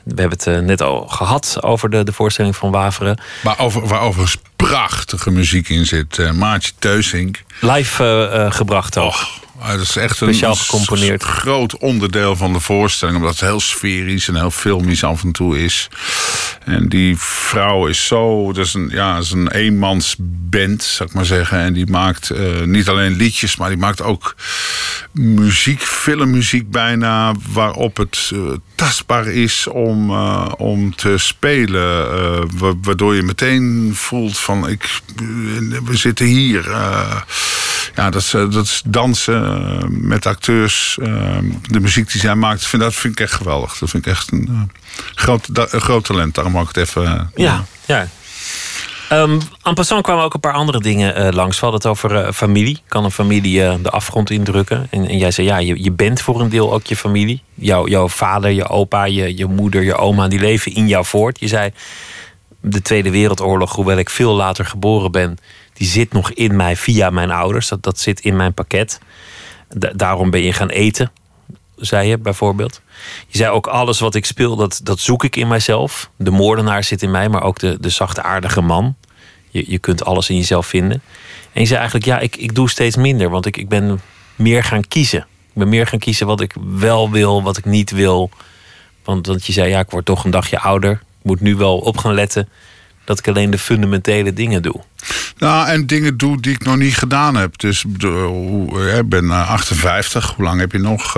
we 0.03 0.21
hebben 0.21 0.39
het 0.43 0.65
net 0.65 0.81
al 0.81 1.07
gehad 1.07 1.57
over 1.61 1.89
de, 1.89 2.03
de 2.03 2.13
voorstelling 2.13 2.55
van 2.55 2.71
Waveren. 2.71 3.21
Waar, 3.43 3.59
over, 3.59 3.87
waar 3.87 4.01
overigens 4.01 4.41
prachtige 4.55 5.31
muziek 5.31 5.69
in 5.69 5.85
zit. 5.85 6.33
Maartje 6.33 6.71
Teusink. 6.79 7.43
Live 7.59 8.47
gebracht 8.51 8.97
ook. 8.97 9.15
Dat 9.67 9.79
is 9.81 9.95
echt 9.95 10.15
Speciaal 10.15 10.51
een 10.51 10.57
gecomponeerd. 10.57 11.21
s- 11.21 11.25
groot 11.25 11.77
onderdeel 11.77 12.35
van 12.35 12.53
de 12.53 12.59
voorstelling. 12.59 13.17
Omdat 13.17 13.31
het 13.31 13.41
heel 13.41 13.59
sferisch 13.59 14.27
en 14.27 14.35
heel 14.35 14.51
filmisch 14.51 15.03
af 15.03 15.23
en 15.23 15.31
toe 15.31 15.63
is. 15.63 15.89
En 16.65 16.89
die 16.89 17.17
vrouw 17.17 17.87
is 17.87 18.05
zo... 18.07 18.51
Dat 18.53 18.65
is 18.65 18.73
een, 18.73 18.89
ja, 18.93 19.13
dat 19.15 19.23
is 19.23 19.31
een 19.31 19.51
eenmansband, 19.51 20.83
zou 20.83 21.09
ik 21.09 21.15
maar 21.15 21.25
zeggen. 21.25 21.57
En 21.59 21.73
die 21.73 21.87
maakt 21.87 22.29
eh, 22.29 22.61
niet 22.61 22.87
alleen 22.89 23.15
liedjes, 23.15 23.55
maar 23.55 23.69
die 23.69 23.77
maakt 23.77 24.01
ook 24.01 24.35
muziek, 25.11 25.81
filmmuziek 25.81 26.71
bijna... 26.71 27.33
waarop 27.49 27.97
het 27.97 28.29
eh, 28.33 28.39
tastbaar 28.75 29.27
is 29.27 29.67
om, 29.67 30.09
eh, 30.09 30.51
om 30.57 30.95
te 30.95 31.17
spelen. 31.17 32.57
wa- 32.57 32.73
waardoor 32.81 33.15
je 33.15 33.21
meteen 33.23 33.91
voelt 33.95 34.37
van... 34.39 34.69
Ik, 34.69 34.99
we 35.85 35.97
zitten 35.97 36.25
hier... 36.25 36.69
ja, 37.95 38.09
dat 38.09 38.21
is, 38.21 38.33
eh, 38.33 38.51
dat 38.51 38.65
is 38.65 38.81
dansen 38.85 39.45
eh, 39.45 39.87
met 39.89 40.25
acteurs. 40.25 40.97
eh, 41.01 41.37
de 41.61 41.79
muziek 41.79 42.11
die 42.11 42.21
zij 42.21 42.35
maakt, 42.35 42.65
vind, 42.65 42.81
dat 42.81 42.93
vind 42.93 43.13
ik 43.13 43.19
echt 43.19 43.33
geweldig. 43.33 43.77
Dat 43.77 43.89
vind 43.89 44.05
ik 44.05 44.11
echt 44.11 44.31
een, 44.31 44.71
groot, 45.15 45.47
een 45.53 45.81
groot 45.81 46.05
talent. 46.05 46.35
Daarom 46.35 46.57
ook 46.57 46.67
het 46.67 46.77
even... 46.77 47.31
Ja, 47.35 47.65
ja. 47.85 48.07
Um, 49.11 49.39
en 49.63 49.73
passant 49.73 50.01
kwamen 50.01 50.23
ook 50.23 50.33
een 50.33 50.39
paar 50.39 50.53
andere 50.53 50.79
dingen 50.79 51.25
uh, 51.25 51.31
langs. 51.31 51.59
We 51.59 51.65
hadden 51.65 51.81
het 51.81 51.89
over 51.89 52.25
uh, 52.25 52.31
familie. 52.31 52.81
Kan 52.87 53.03
een 53.03 53.11
familie 53.11 53.61
uh, 53.61 53.73
de 53.81 53.89
afgrond 53.89 54.29
indrukken? 54.29 54.87
En, 54.89 55.07
en, 55.07 55.17
jij 55.17 55.31
zei, 55.31 55.47
ja, 55.47 55.57
je, 55.57 55.83
je 55.83 55.91
bent 55.91 56.21
voor 56.21 56.41
een 56.41 56.49
deel 56.49 56.73
ook 56.73 56.85
je 56.85 56.95
familie. 56.95 57.43
Jouw, 57.53 57.87
jouw 57.87 58.07
vader, 58.07 58.49
je 58.49 58.67
opa, 58.67 59.05
je, 59.05 59.37
je 59.37 59.45
moeder, 59.45 59.83
je 59.83 59.95
oma, 59.95 60.27
die 60.27 60.39
leven 60.39 60.73
in 60.73 60.87
jou 60.87 61.05
voort. 61.05 61.39
Je 61.39 61.47
zei, 61.47 61.71
de 62.61 62.81
Tweede 62.81 63.11
Wereldoorlog, 63.11 63.75
hoewel 63.75 63.97
ik 63.97 64.09
veel 64.09 64.33
later 64.33 64.65
geboren 64.65 65.11
ben... 65.11 65.37
die 65.73 65.87
zit 65.87 66.13
nog 66.13 66.31
in 66.31 66.55
mij 66.55 66.75
via 66.75 67.09
mijn 67.09 67.31
ouders. 67.31 67.67
Dat, 67.67 67.83
dat 67.83 67.99
zit 67.99 68.19
in 68.19 68.35
mijn 68.35 68.53
pakket. 68.53 68.99
Da 69.69 69.91
daarom 69.95 70.29
ben 70.29 70.41
je 70.41 70.53
gaan 70.53 70.69
eten, 70.69 71.11
zei 71.75 72.07
je 72.07 72.17
bijvoorbeeld. 72.17 72.81
Je 73.27 73.37
zei 73.37 73.51
ook 73.51 73.67
alles 73.67 73.99
wat 73.99 74.15
ik 74.15 74.25
speel, 74.25 74.55
dat, 74.55 74.79
dat 74.83 74.99
zoek 74.99 75.23
ik 75.23 75.35
in 75.35 75.47
mijzelf. 75.47 76.09
De 76.17 76.31
moordenaar 76.31 76.83
zit 76.83 77.01
in 77.01 77.11
mij, 77.11 77.29
maar 77.29 77.43
ook 77.43 77.59
de, 77.59 77.77
de 77.79 77.89
zachtaardige 77.89 78.61
man. 78.61 78.95
Je, 79.49 79.63
je 79.67 79.79
kunt 79.79 80.05
alles 80.05 80.29
in 80.29 80.35
jezelf 80.35 80.67
vinden. 80.67 81.01
En 81.53 81.61
je 81.61 81.67
zei 81.67 81.79
eigenlijk, 81.79 82.05
ja, 82.05 82.19
ik, 82.19 82.35
ik 82.35 82.55
doe 82.55 82.69
steeds 82.69 82.95
minder. 82.95 83.29
Want 83.29 83.45
ik, 83.45 83.57
ik 83.57 83.69
ben 83.69 84.01
meer 84.35 84.63
gaan 84.63 84.87
kiezen. 84.87 85.19
Ik 85.19 85.53
ben 85.53 85.69
meer 85.69 85.87
gaan 85.87 85.99
kiezen 85.99 86.27
wat 86.27 86.41
ik 86.41 86.55
wel 86.75 87.11
wil, 87.11 87.43
wat 87.43 87.57
ik 87.57 87.65
niet 87.65 87.91
wil. 87.91 88.29
Want, 89.03 89.27
want 89.27 89.45
je 89.45 89.53
zei, 89.53 89.69
ja, 89.69 89.79
ik 89.79 89.89
word 89.89 90.05
toch 90.05 90.23
een 90.23 90.31
dagje 90.31 90.59
ouder. 90.59 90.91
Ik 90.91 90.99
moet 91.21 91.41
nu 91.41 91.55
wel 91.55 91.77
op 91.77 91.97
gaan 91.97 92.13
letten 92.13 92.49
dat 93.03 93.19
ik 93.19 93.27
alleen 93.27 93.49
de 93.49 93.57
fundamentele 93.57 94.33
dingen 94.33 94.61
doe. 94.61 94.81
Nou, 95.37 95.67
en 95.67 95.87
dingen 95.87 96.17
doe 96.17 96.41
die 96.41 96.53
ik 96.53 96.63
nog 96.63 96.77
niet 96.77 96.97
gedaan 96.97 97.35
heb. 97.35 97.59
Dus 97.59 97.85
ik 98.97 99.09
ben 99.09 99.31
58. 99.31 100.33
Hoe 100.35 100.45
lang 100.45 100.59
heb 100.59 100.71
je 100.71 100.77
nog? 100.77 101.15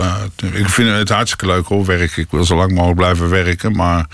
Ik 0.54 0.70
vind 0.70 0.90
het 0.90 1.10
hartstikke 1.10 1.46
leuk 1.46 1.68
hoor, 1.68 1.86
werken. 1.86 2.22
Ik 2.22 2.28
wil 2.32 2.44
zo 2.44 2.56
lang 2.56 2.72
mogelijk 2.72 2.98
blijven 2.98 3.30
werken. 3.30 3.76
Maar 3.76 4.06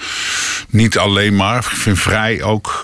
niet 0.70 0.98
alleen 0.98 1.36
maar. 1.36 1.58
Ik 1.58 1.64
vind 1.64 2.00
vrij 2.00 2.44
ook 2.44 2.82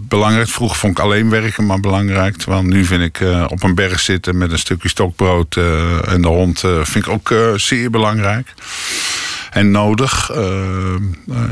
belangrijk. 0.00 0.48
Vroeger 0.48 0.76
vond 0.76 0.98
ik 0.98 1.04
alleen 1.04 1.30
werken 1.30 1.66
maar 1.66 1.80
belangrijk. 1.80 2.36
Terwijl 2.36 2.62
nu 2.62 2.84
vind 2.84 3.02
ik 3.02 3.20
op 3.48 3.62
een 3.62 3.74
berg 3.74 4.00
zitten 4.00 4.38
met 4.38 4.52
een 4.52 4.58
stukje 4.58 4.88
stokbrood 4.88 5.56
en 6.06 6.22
de 6.22 6.28
hond... 6.28 6.60
vind 6.82 7.06
ik 7.06 7.08
ook 7.08 7.34
zeer 7.56 7.90
belangrijk. 7.90 8.54
En 9.52 9.70
nodig 9.70 10.30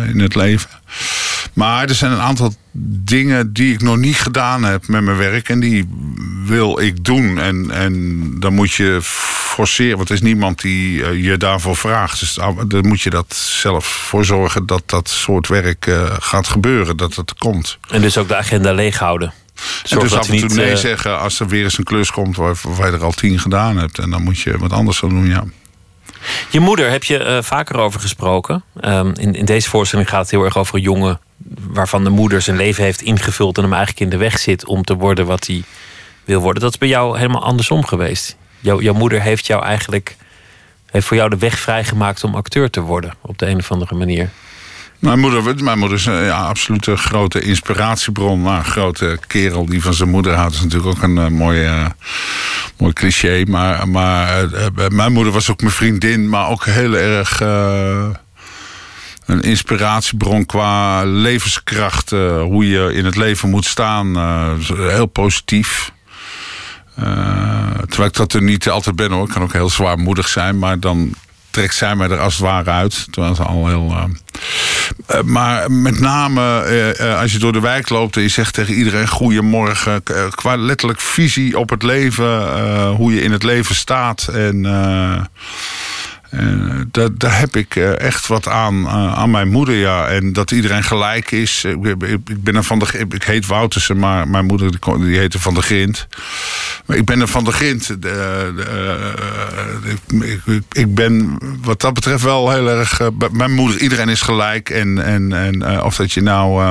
in 0.06 0.20
het 0.20 0.34
leven. 0.34 0.70
Maar 1.52 1.88
er 1.88 1.94
zijn 1.94 2.12
een 2.12 2.20
aantal 2.20 2.54
dingen 3.04 3.52
die 3.52 3.72
ik 3.72 3.82
nog 3.82 3.96
niet 3.96 4.16
gedaan 4.16 4.64
heb 4.64 4.88
met 4.88 5.02
mijn 5.02 5.16
werk. 5.16 5.48
En 5.48 5.60
die 5.60 5.88
wil 6.44 6.80
ik 6.80 7.04
doen. 7.04 7.38
En, 7.38 7.70
en 7.70 8.24
dan 8.40 8.54
moet 8.54 8.72
je 8.72 8.98
forceren. 9.02 9.96
Want 9.96 10.08
er 10.08 10.14
is 10.14 10.20
niemand 10.20 10.60
die 10.60 10.98
uh, 10.98 11.24
je 11.24 11.36
daarvoor 11.36 11.76
vraagt. 11.76 12.20
Dus 12.20 12.38
dan 12.66 12.86
moet 12.88 13.00
je 13.00 13.10
dat 13.10 13.34
zelf 13.34 13.86
voor 13.86 14.24
zorgen 14.24 14.66
dat 14.66 14.82
dat 14.86 15.08
soort 15.08 15.48
werk 15.48 15.86
uh, 15.86 16.04
gaat 16.18 16.48
gebeuren. 16.48 16.96
Dat 16.96 17.14
het 17.14 17.34
komt. 17.34 17.78
En 17.88 18.00
dus 18.00 18.18
ook 18.18 18.28
de 18.28 18.36
agenda 18.36 18.72
leeghouden. 18.72 19.32
Zorg 19.82 20.02
en 20.02 20.08
dus 20.08 20.18
af 20.18 20.28
en 20.28 20.38
toe 20.38 20.56
nee 20.56 20.70
uh... 20.70 20.76
zeggen 20.76 21.20
als 21.20 21.40
er 21.40 21.48
weer 21.48 21.64
eens 21.64 21.78
een 21.78 21.84
klus 21.84 22.10
komt 22.10 22.36
waar, 22.36 22.54
waar 22.62 22.90
je 22.90 22.96
er 22.96 23.04
al 23.04 23.12
tien 23.12 23.38
gedaan 23.38 23.76
hebt. 23.76 23.98
En 23.98 24.10
dan 24.10 24.22
moet 24.22 24.40
je 24.40 24.58
wat 24.58 24.72
anders 24.72 24.98
gaan 24.98 25.08
doen, 25.08 25.26
ja. 25.26 25.44
Je 26.50 26.60
moeder 26.60 26.90
heb 26.90 27.04
je 27.04 27.18
uh, 27.18 27.42
vaker 27.42 27.78
over 27.78 28.00
gesproken. 28.00 28.62
Um, 28.84 29.12
in, 29.16 29.34
in 29.34 29.44
deze 29.44 29.68
voorstelling 29.68 30.08
gaat 30.08 30.20
het 30.20 30.30
heel 30.30 30.44
erg 30.44 30.56
over 30.56 30.74
een 30.74 30.82
jongen 30.82 31.20
waarvan 31.60 32.04
de 32.04 32.10
moeder 32.10 32.42
zijn 32.42 32.56
leven 32.56 32.84
heeft 32.84 33.02
ingevuld 33.02 33.56
en 33.56 33.62
hem 33.62 33.72
eigenlijk 33.72 34.02
in 34.02 34.10
de 34.10 34.24
weg 34.24 34.38
zit 34.38 34.66
om 34.66 34.84
te 34.84 34.94
worden 34.94 35.26
wat 35.26 35.46
hij 35.46 35.62
wil 36.24 36.40
worden. 36.40 36.62
Dat 36.62 36.72
is 36.72 36.78
bij 36.78 36.88
jou 36.88 37.18
helemaal 37.18 37.42
andersom 37.42 37.84
geweest. 37.84 38.36
Jouw, 38.60 38.80
jouw 38.80 38.94
moeder 38.94 39.22
heeft 39.22 39.46
jou 39.46 39.64
eigenlijk 39.64 40.16
heeft 40.90 41.06
voor 41.06 41.16
jou 41.16 41.30
de 41.30 41.38
weg 41.38 41.58
vrijgemaakt 41.58 42.24
om 42.24 42.34
acteur 42.34 42.70
te 42.70 42.80
worden 42.80 43.14
op 43.20 43.38
de 43.38 43.46
een 43.46 43.58
of 43.58 43.70
andere 43.72 43.94
manier. 43.94 44.30
Mijn 45.00 45.18
moeder, 45.18 45.64
mijn 45.64 45.78
moeder 45.78 45.98
is 45.98 46.06
een 46.06 46.24
ja, 46.24 46.38
absoluut 46.38 46.86
een 46.86 46.98
grote 46.98 47.40
inspiratiebron. 47.40 48.42
Nou, 48.42 48.56
een 48.56 48.64
grote 48.64 49.18
kerel 49.26 49.66
die 49.66 49.82
van 49.82 49.94
zijn 49.94 50.10
moeder 50.10 50.34
houdt. 50.34 50.54
is 50.54 50.60
natuurlijk 50.60 50.96
ook 50.96 51.02
een 51.02 51.16
uh, 51.16 51.26
mooi, 51.26 51.64
uh, 51.64 51.86
mooi 52.76 52.92
cliché. 52.92 53.44
Maar, 53.48 53.88
maar 53.88 54.48
mijn 54.92 55.12
moeder 55.12 55.32
was 55.32 55.50
ook 55.50 55.60
mijn 55.60 55.72
vriendin, 55.72 56.28
maar 56.28 56.48
ook 56.48 56.64
heel 56.64 56.96
erg 56.96 57.40
een 59.26 59.40
inspiratiebron 59.40 60.46
qua 60.46 61.04
levenskracht. 61.04 62.10
Hoe 62.10 62.68
je 62.68 62.92
in 62.94 63.04
het 63.04 63.16
leven 63.16 63.50
moet 63.50 63.64
staan. 63.64 64.16
Heel 64.76 65.06
positief. 65.06 65.92
Terwijl 67.88 68.08
ik 68.08 68.14
dat 68.14 68.32
er 68.32 68.42
niet 68.42 68.68
altijd 68.68 68.96
ben 68.96 69.12
hoor. 69.12 69.24
Ik 69.24 69.32
kan 69.32 69.42
ook 69.42 69.52
heel 69.52 69.70
zwaarmoedig 69.70 70.28
zijn. 70.28 70.58
Maar 70.58 70.80
dan 70.80 71.14
trekt 71.50 71.74
zij 71.74 71.96
mij 71.96 72.08
er 72.08 72.18
als 72.18 72.34
het 72.34 72.42
ware 72.42 72.70
uit. 72.70 73.06
Terwijl 73.10 73.34
ze 73.34 73.42
al 73.42 73.68
heel. 73.68 74.08
maar 75.24 75.72
met 75.72 76.00
name 76.00 76.40
als 77.20 77.32
je 77.32 77.38
door 77.38 77.52
de 77.52 77.60
wijk 77.60 77.88
loopt 77.88 78.16
en 78.16 78.22
je 78.22 78.28
zegt 78.28 78.54
tegen 78.54 78.74
iedereen: 78.74 79.08
Goedemorgen. 79.08 80.02
qua 80.30 80.56
letterlijk 80.56 81.00
visie 81.00 81.58
op 81.58 81.70
het 81.70 81.82
leven. 81.82 82.86
hoe 82.86 83.14
je 83.14 83.22
in 83.22 83.32
het 83.32 83.42
leven 83.42 83.74
staat. 83.74 84.28
En 84.28 84.66
uh, 86.30 86.80
daar, 87.16 87.38
heb 87.38 87.56
ik 87.56 87.74
uh, 87.74 88.00
echt 88.00 88.26
wat 88.26 88.48
aan, 88.48 88.80
uh, 88.80 89.14
aan 89.14 89.30
mijn 89.30 89.48
moeder, 89.48 89.74
ja. 89.74 90.06
En 90.06 90.32
dat 90.32 90.50
iedereen 90.50 90.82
gelijk 90.82 91.30
is. 91.30 91.64
Ik, 91.64 92.02
ik, 92.02 92.42
ben 92.42 92.56
er 92.56 92.64
van 92.64 92.78
de, 92.78 93.06
ik 93.10 93.22
heet 93.22 93.46
Woutersen, 93.46 93.98
maar 93.98 94.28
mijn 94.28 94.44
moeder 94.44 94.70
die, 94.70 94.98
die 94.98 95.18
heette 95.18 95.40
Van 95.40 95.54
de 95.54 95.62
Grint. 95.62 96.06
Maar 96.86 96.96
ik 96.96 97.04
ben 97.04 97.20
er 97.20 97.28
van 97.28 97.44
de 97.44 97.52
Grint. 97.52 98.02
De, 98.02 98.52
ik, 100.72 100.94
ben 100.94 101.38
wat 101.62 101.80
dat 101.80 101.94
betreft 101.94 102.22
wel 102.22 102.50
heel 102.50 102.68
erg... 102.68 103.00
mijn 103.32 103.52
moeder, 103.52 103.80
iedereen 103.80 104.08
is 104.08 104.22
gelijk. 104.22 104.70
En, 104.70 105.04
en, 105.04 105.32
en 105.32 105.82
of 105.82 105.96
dat 105.96 106.12
je 106.12 106.22
nou 106.22 106.62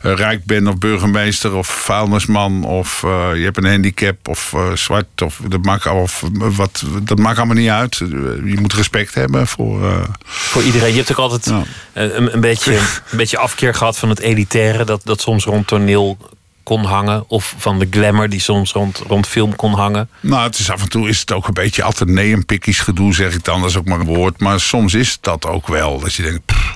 rijk 0.00 0.44
bent 0.44 0.66
of 0.66 0.78
burgemeester 0.78 1.54
of 1.54 1.66
vuilnisman... 1.66 2.64
of 2.64 3.00
je 3.34 3.42
hebt 3.42 3.56
een 3.56 3.70
handicap 3.70 4.28
of 4.28 4.54
zwart, 4.74 5.22
of, 5.22 5.40
dat, 5.48 5.64
maakt, 5.64 5.86
of, 5.86 6.24
wat, 6.32 6.84
dat 7.02 7.18
maakt 7.18 7.38
allemaal 7.38 7.56
niet 7.56 7.68
uit. 7.68 7.96
Je 8.44 8.60
moet 8.64 8.74
respect 8.74 9.14
hebben 9.14 9.46
voor... 9.46 9.82
Uh... 9.82 10.02
Voor 10.24 10.62
iedereen. 10.62 10.90
Je 10.90 10.96
hebt 10.96 11.10
ook 11.10 11.18
altijd 11.18 11.44
ja. 11.44 11.62
een, 11.92 12.34
een, 12.34 12.40
beetje, 12.40 12.76
een 13.10 13.16
beetje 13.16 13.38
afkeer 13.38 13.74
gehad 13.74 13.98
van 13.98 14.08
het 14.08 14.20
elitaire... 14.20 14.84
dat, 14.84 15.00
dat 15.04 15.20
soms 15.20 15.44
rond 15.44 15.66
toneel 15.66 16.18
kon 16.62 16.84
hangen. 16.84 17.24
Of 17.28 17.54
van 17.58 17.78
de 17.78 17.86
glamour 17.90 18.28
die 18.28 18.40
soms 18.40 18.72
rond, 18.72 18.98
rond 18.98 19.26
film 19.26 19.56
kon 19.56 19.74
hangen. 19.74 20.08
Nou, 20.20 20.42
het 20.42 20.58
is 20.58 20.70
af 20.70 20.82
en 20.82 20.88
toe 20.88 21.08
is 21.08 21.20
het 21.20 21.32
ook 21.32 21.46
een 21.46 21.54
beetje 21.54 21.82
altijd 21.82 22.08
nee 22.08 22.32
en 22.32 22.46
pikkies 22.46 22.80
gedoe, 22.80 23.14
zeg 23.14 23.34
ik 23.34 23.44
dan. 23.44 23.60
Dat 23.60 23.70
is 23.70 23.76
ook 23.76 23.84
maar 23.84 24.00
een 24.00 24.06
woord. 24.06 24.40
Maar 24.40 24.60
soms 24.60 24.94
is 24.94 25.18
dat 25.20 25.46
ook 25.46 25.66
wel. 25.66 26.00
Dat 26.00 26.14
je 26.14 26.22
denkt, 26.22 26.44
pff, 26.44 26.72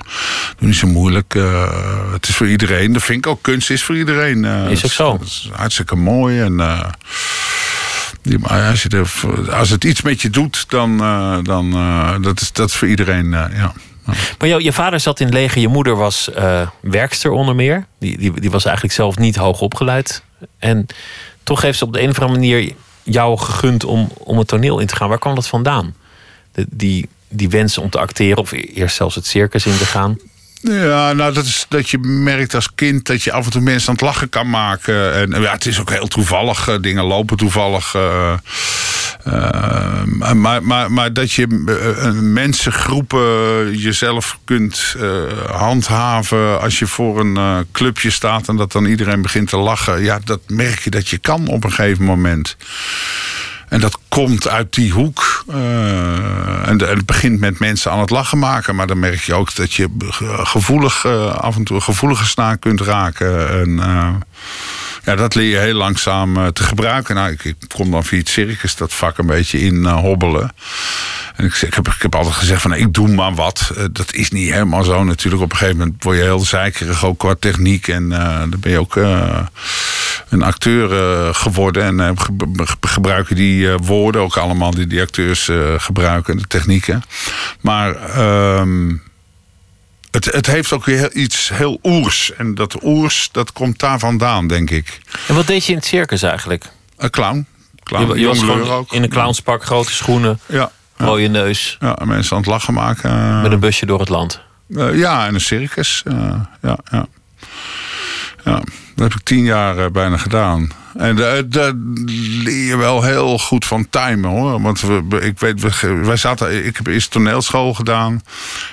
doe 0.57 0.67
niet 0.67 0.77
zo 0.77 0.87
moeilijk. 0.87 1.33
Uh, 1.33 2.11
het 2.11 2.27
is 2.27 2.35
voor 2.35 2.49
iedereen. 2.49 2.93
Dat 2.93 3.03
vind 3.03 3.25
ik 3.25 3.31
ook. 3.31 3.41
Kunst 3.41 3.69
is 3.69 3.83
voor 3.83 3.97
iedereen. 3.97 4.43
Uh, 4.43 4.71
is 4.71 4.85
ook 4.85 4.91
zo. 4.91 5.17
Dat 5.17 5.27
is 5.27 5.49
hartstikke 5.53 5.95
mooi. 5.95 6.41
En... 6.41 6.53
Uh, 6.53 6.85
maar 8.21 8.69
als, 8.69 8.87
als 9.51 9.69
het 9.69 9.83
iets 9.83 10.01
met 10.01 10.21
je 10.21 10.29
doet, 10.29 10.65
dan 10.69 11.01
uh, 11.01 11.37
dan 11.43 11.73
uh, 11.73 12.15
dat 12.21 12.41
is 12.41 12.51
dat 12.51 12.69
is 12.69 12.75
voor 12.75 12.87
iedereen. 12.87 13.25
Uh, 13.25 13.45
ja. 13.53 13.73
Maar 14.37 14.47
jou, 14.47 14.63
je 14.63 14.73
vader 14.73 14.99
zat 14.99 15.19
in 15.19 15.25
het 15.25 15.35
leger, 15.35 15.61
je 15.61 15.67
moeder 15.67 15.95
was 15.95 16.29
werkster 16.81 17.31
onder 17.31 17.55
meer. 17.55 17.85
Die, 17.99 18.17
die, 18.17 18.39
die 18.39 18.51
was 18.51 18.65
eigenlijk 18.65 18.95
zelf 18.95 19.17
niet 19.17 19.35
hoog 19.35 19.61
opgeleid. 19.61 20.23
En 20.59 20.85
toch 21.43 21.61
heeft 21.61 21.77
ze 21.77 21.85
op 21.85 21.93
de 21.93 22.01
een 22.01 22.09
of 22.09 22.19
andere 22.19 22.39
manier 22.39 22.73
jou 23.03 23.37
gegund 23.37 23.83
om, 23.83 24.11
om 24.17 24.37
het 24.37 24.47
toneel 24.47 24.79
in 24.79 24.87
te 24.87 24.95
gaan. 24.95 25.09
Waar 25.09 25.19
kwam 25.19 25.35
dat 25.35 25.47
vandaan? 25.47 25.95
Die, 26.69 27.09
die 27.27 27.49
wens 27.49 27.77
om 27.77 27.89
te 27.89 27.99
acteren 27.99 28.37
of 28.37 28.51
eerst 28.51 28.95
zelfs 28.95 29.15
het 29.15 29.25
circus 29.25 29.65
in 29.65 29.77
te 29.77 29.85
gaan? 29.85 30.17
Ja, 30.61 31.13
nou, 31.13 31.33
dat 31.33 31.45
is 31.45 31.65
dat 31.69 31.89
je 31.89 31.97
merkt 31.97 32.55
als 32.55 32.75
kind 32.75 33.05
dat 33.05 33.23
je 33.23 33.31
af 33.31 33.45
en 33.45 33.51
toe 33.51 33.61
mensen 33.61 33.89
aan 33.89 33.93
het 33.93 34.03
lachen 34.03 34.29
kan 34.29 34.49
maken. 34.49 35.13
En 35.13 35.41
ja, 35.41 35.51
het 35.51 35.65
is 35.65 35.79
ook 35.79 35.89
heel 35.89 36.07
toevallig. 36.07 36.67
Eh, 36.67 36.75
dingen 36.81 37.03
lopen 37.03 37.37
toevallig. 37.37 37.93
Uh, 37.93 38.33
uh, 39.27 40.03
maar, 40.33 40.63
maar, 40.63 40.91
maar 40.91 41.13
dat 41.13 41.31
je 41.31 41.47
mensengroepen 42.21 43.77
jezelf 43.77 44.39
kunt 44.45 44.95
handhaven 45.51 46.61
als 46.61 46.79
je 46.79 46.87
voor 46.87 47.19
een 47.19 47.65
clubje 47.71 48.09
staat 48.09 48.47
en 48.47 48.55
dat 48.55 48.71
dan 48.71 48.85
iedereen 48.85 49.21
begint 49.21 49.49
te 49.49 49.57
lachen. 49.57 50.03
Ja, 50.03 50.19
dat 50.23 50.39
merk 50.47 50.79
je 50.79 50.89
dat 50.89 51.09
je 51.09 51.17
kan 51.17 51.47
op 51.47 51.63
een 51.63 51.73
gegeven 51.73 52.03
moment. 52.03 52.55
En 53.69 53.79
dat 53.79 53.99
komt 54.07 54.47
uit 54.47 54.73
die 54.73 54.91
hoek. 54.91 55.43
Uh, 55.49 56.67
en, 56.67 56.81
het 56.81 57.05
begint 57.05 57.39
met 57.39 57.59
mensen 57.59 57.91
aan 57.91 57.99
het 57.99 58.09
lachen 58.09 58.39
maken. 58.39 58.75
Maar 58.75 58.87
dan 58.87 58.99
merk 58.99 59.21
je 59.21 59.33
ook 59.33 59.55
dat 59.55 59.73
je 59.73 59.89
gevoelig, 60.43 61.03
uh, 61.03 61.35
af 61.35 61.55
en 61.55 61.63
toe 61.63 61.81
gevoelige 61.81 62.25
snaar 62.25 62.57
kunt 62.57 62.81
raken. 62.81 63.49
En, 63.49 63.69
uh, 63.69 64.09
ja, 65.09 65.15
dat 65.15 65.35
leer 65.35 65.49
je 65.49 65.57
heel 65.57 65.73
langzaam 65.73 66.53
te 66.53 66.63
gebruiken. 66.63 67.15
Nou, 67.15 67.31
ik, 67.31 67.43
ik, 67.43 67.55
kom 67.67 67.91
dan 67.91 68.03
via 68.03 68.19
het 68.19 68.29
circus 68.29 68.75
dat 68.75 68.93
vak 68.93 69.17
een 69.17 69.25
beetje 69.25 69.59
in 69.59 69.85
hobbelen. 69.85 70.51
En 71.35 71.45
ik, 71.45 71.53
heb, 71.69 71.87
ik 71.87 72.01
heb 72.01 72.15
altijd 72.15 72.35
gezegd 72.35 72.61
van 72.61 72.73
ik 72.73 72.93
doe 72.93 73.07
maar 73.07 73.33
wat. 73.33 73.71
dat 73.91 74.13
is 74.13 74.31
niet 74.31 74.51
helemaal 74.51 74.83
zo 74.83 75.03
natuurlijk. 75.03 75.43
Op 75.43 75.51
een 75.51 75.57
gegeven 75.57 75.77
moment 75.77 76.03
word 76.03 76.17
je 76.17 76.23
heel 76.23 76.39
zeikerig 76.39 77.05
ook 77.05 77.19
qua 77.19 77.35
techniek. 77.39 77.87
En 77.87 78.09
dan 78.09 78.59
ben 78.59 78.71
je 78.71 78.79
ook 78.79 78.95
een 80.29 80.43
acteur 80.43 80.89
geworden. 81.35 81.83
En 81.83 82.17
uh, 82.57 82.67
gebruiken 82.81 83.35
die 83.35 83.71
woorden 83.71 84.21
ook 84.21 84.37
allemaal 84.37 84.71
die 84.71 84.87
die 84.87 85.01
acteurs 85.01 85.49
gebruiken, 85.77 86.37
de 86.37 86.47
technieken. 86.47 87.03
Maar 87.61 87.95
ehm, 87.95 88.95
het, 90.11 90.25
het 90.25 90.45
heeft 90.45 90.71
ook 90.73 90.85
weer 90.85 91.11
iets 91.13 91.49
heel 91.53 91.79
oers. 91.83 92.31
En 92.37 92.55
dat 92.55 92.83
oers, 92.83 93.29
dat 93.31 93.51
komt 93.53 93.79
daar 93.79 93.99
vandaan, 93.99 94.47
denk 94.47 94.69
ik. 94.69 95.01
En 95.27 95.35
wat 95.35 95.47
deed 95.47 95.65
je 95.65 95.71
in 95.71 95.77
het 95.77 95.87
circus 95.87 96.21
eigenlijk? 96.21 96.65
Een 96.97 97.09
clown. 97.09 97.45
clown 97.83 98.07
Je, 98.13 98.19
je 98.19 98.27
was 98.27 98.39
gewoon 98.39 98.69
ook. 98.69 98.91
in 98.93 99.03
een 99.03 99.09
clownspak, 99.09 99.63
grote 99.63 99.91
schoenen, 99.93 100.39
Ja. 100.45 100.71
ja. 100.97 101.05
rode 101.05 101.27
neus, 101.27 101.77
Ja, 101.79 101.95
en 101.95 102.07
mensen 102.07 102.31
aan 102.35 102.41
het 102.41 102.49
lachen 102.51 102.73
maken. 102.73 103.41
met 103.41 103.51
een 103.51 103.59
busje 103.59 103.85
door 103.85 103.99
het 103.99 104.09
land. 104.09 104.41
eh, 104.75 104.97
ja, 104.97 105.27
en 105.27 105.33
een 105.33 105.41
circus. 105.41 106.01
eh, 106.05 106.13
ja, 106.61 106.77
ja. 106.91 107.05
ja, 108.45 108.53
dat 108.95 109.11
heb 109.11 109.13
ik 109.13 109.23
tien 109.23 109.43
jaar 109.43 109.77
eh, 109.77 109.91
bijna 109.91 110.17
gedaan. 110.17 110.71
En 110.99 111.15
daar 111.15 111.49
daar 111.49 111.71
leer 112.43 112.65
je 112.65 112.77
wel 112.77 113.03
heel 113.03 113.39
goed 113.39 113.65
van 113.65 113.89
timen 113.89 114.29
hoor. 114.29 114.61
Want 114.61 114.81
we, 114.81 115.03
ik 115.21 115.39
weet, 115.39 115.61
we, 115.61 115.95
wij 116.03 116.15
zaten, 116.15 116.65
ik 116.65 116.77
heb 116.77 116.87
eerst 116.87 117.11
toneelschool 117.11 117.73
gedaan. 117.73 118.21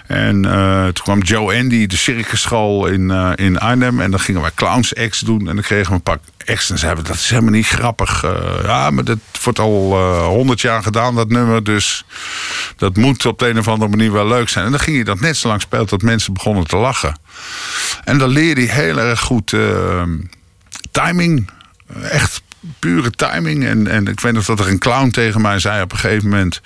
En 0.07 0.45
eh, 0.45 0.83
toen 0.83 1.05
kwam 1.05 1.23
Joe 1.23 1.59
Andy, 1.59 1.87
de 1.87 1.97
circusschool 1.97 2.87
in, 2.87 3.11
eh, 3.11 3.33
in 3.35 3.59
Arnhem. 3.59 4.01
En 4.01 4.11
dan 4.11 4.21
gingen 4.21 4.41
wij 4.41 4.51
clowns 4.55 4.95
acts 4.95 5.21
doen. 5.21 5.49
En 5.49 5.55
dan 5.55 5.65
kregen 5.65 5.89
we 5.89 5.95
een 5.95 6.03
pak 6.03 6.21
acts. 6.47 6.71
En 6.71 6.79
zeiden 6.79 7.03
we, 7.03 7.09
dat 7.09 7.19
is 7.19 7.31
helemaal 7.31 7.51
niet 7.51 7.67
grappig. 7.67 8.25
Eh, 8.25 8.33
ja, 8.62 8.91
maar 8.91 9.05
dat 9.05 9.19
wordt 9.43 9.59
al 9.59 9.97
honderd 10.25 10.61
jaar 10.61 10.83
gedaan, 10.83 11.15
dat 11.15 11.29
nummer. 11.29 11.65
Dus 11.65 12.05
dat 12.77 12.97
moet 12.97 13.27
op 13.27 13.39
de 13.39 13.49
een 13.49 13.59
of 13.59 13.69
andere 13.69 13.91
manier 13.91 14.12
wel 14.12 14.27
leuk 14.27 14.49
zijn. 14.49 14.65
En 14.65 14.71
dan 14.71 14.81
ging 14.81 14.97
je 14.97 15.05
dat 15.05 15.21
net 15.21 15.37
zo 15.37 15.49
lang 15.49 15.61
spelen 15.61 15.87
tot 15.87 16.03
mensen 16.03 16.33
begonnen 16.33 16.67
te 16.67 16.77
lachen. 16.77 17.19
En 18.05 18.19
dan 18.19 18.29
leerde 18.29 18.61
je 18.61 18.71
heel 18.71 18.99
erg 18.99 19.21
goed 19.21 19.53
eh, 19.53 20.03
timing. 20.91 21.51
Echt 22.03 22.42
pure 22.79 23.11
timing. 23.11 23.64
En, 23.66 23.87
en 23.87 24.07
ik 24.07 24.20
weet 24.20 24.33
nog 24.33 24.44
dat 24.44 24.61
er 24.61 24.68
een 24.68 24.79
clown 24.79 25.11
tegen 25.11 25.40
mij 25.40 25.59
zei 25.59 25.83
op 25.83 25.92
een 25.92 25.99
gegeven 25.99 26.29
moment... 26.29 26.61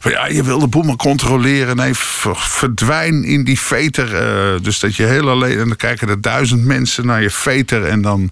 Van, 0.00 0.10
ja, 0.10 0.26
je 0.26 0.42
wil 0.42 0.58
de 0.58 0.66
boel 0.68 0.82
maar 0.82 0.96
controleren. 0.96 1.76
Nee, 1.76 1.94
ver- 1.94 2.36
verdwijn 2.36 3.24
in 3.24 3.44
die 3.44 3.60
veter. 3.60 4.14
eh, 4.14 4.60
dus 4.62 4.78
dat 4.78 4.96
je 4.96 5.04
heel 5.04 5.28
alleen... 5.28 5.58
En 5.58 5.68
dan 5.68 5.76
kijken 5.76 6.08
er 6.08 6.20
duizend 6.20 6.64
mensen 6.64 7.06
naar 7.06 7.22
je 7.22 7.30
veter. 7.30 7.84
En 7.84 8.02
dan... 8.02 8.28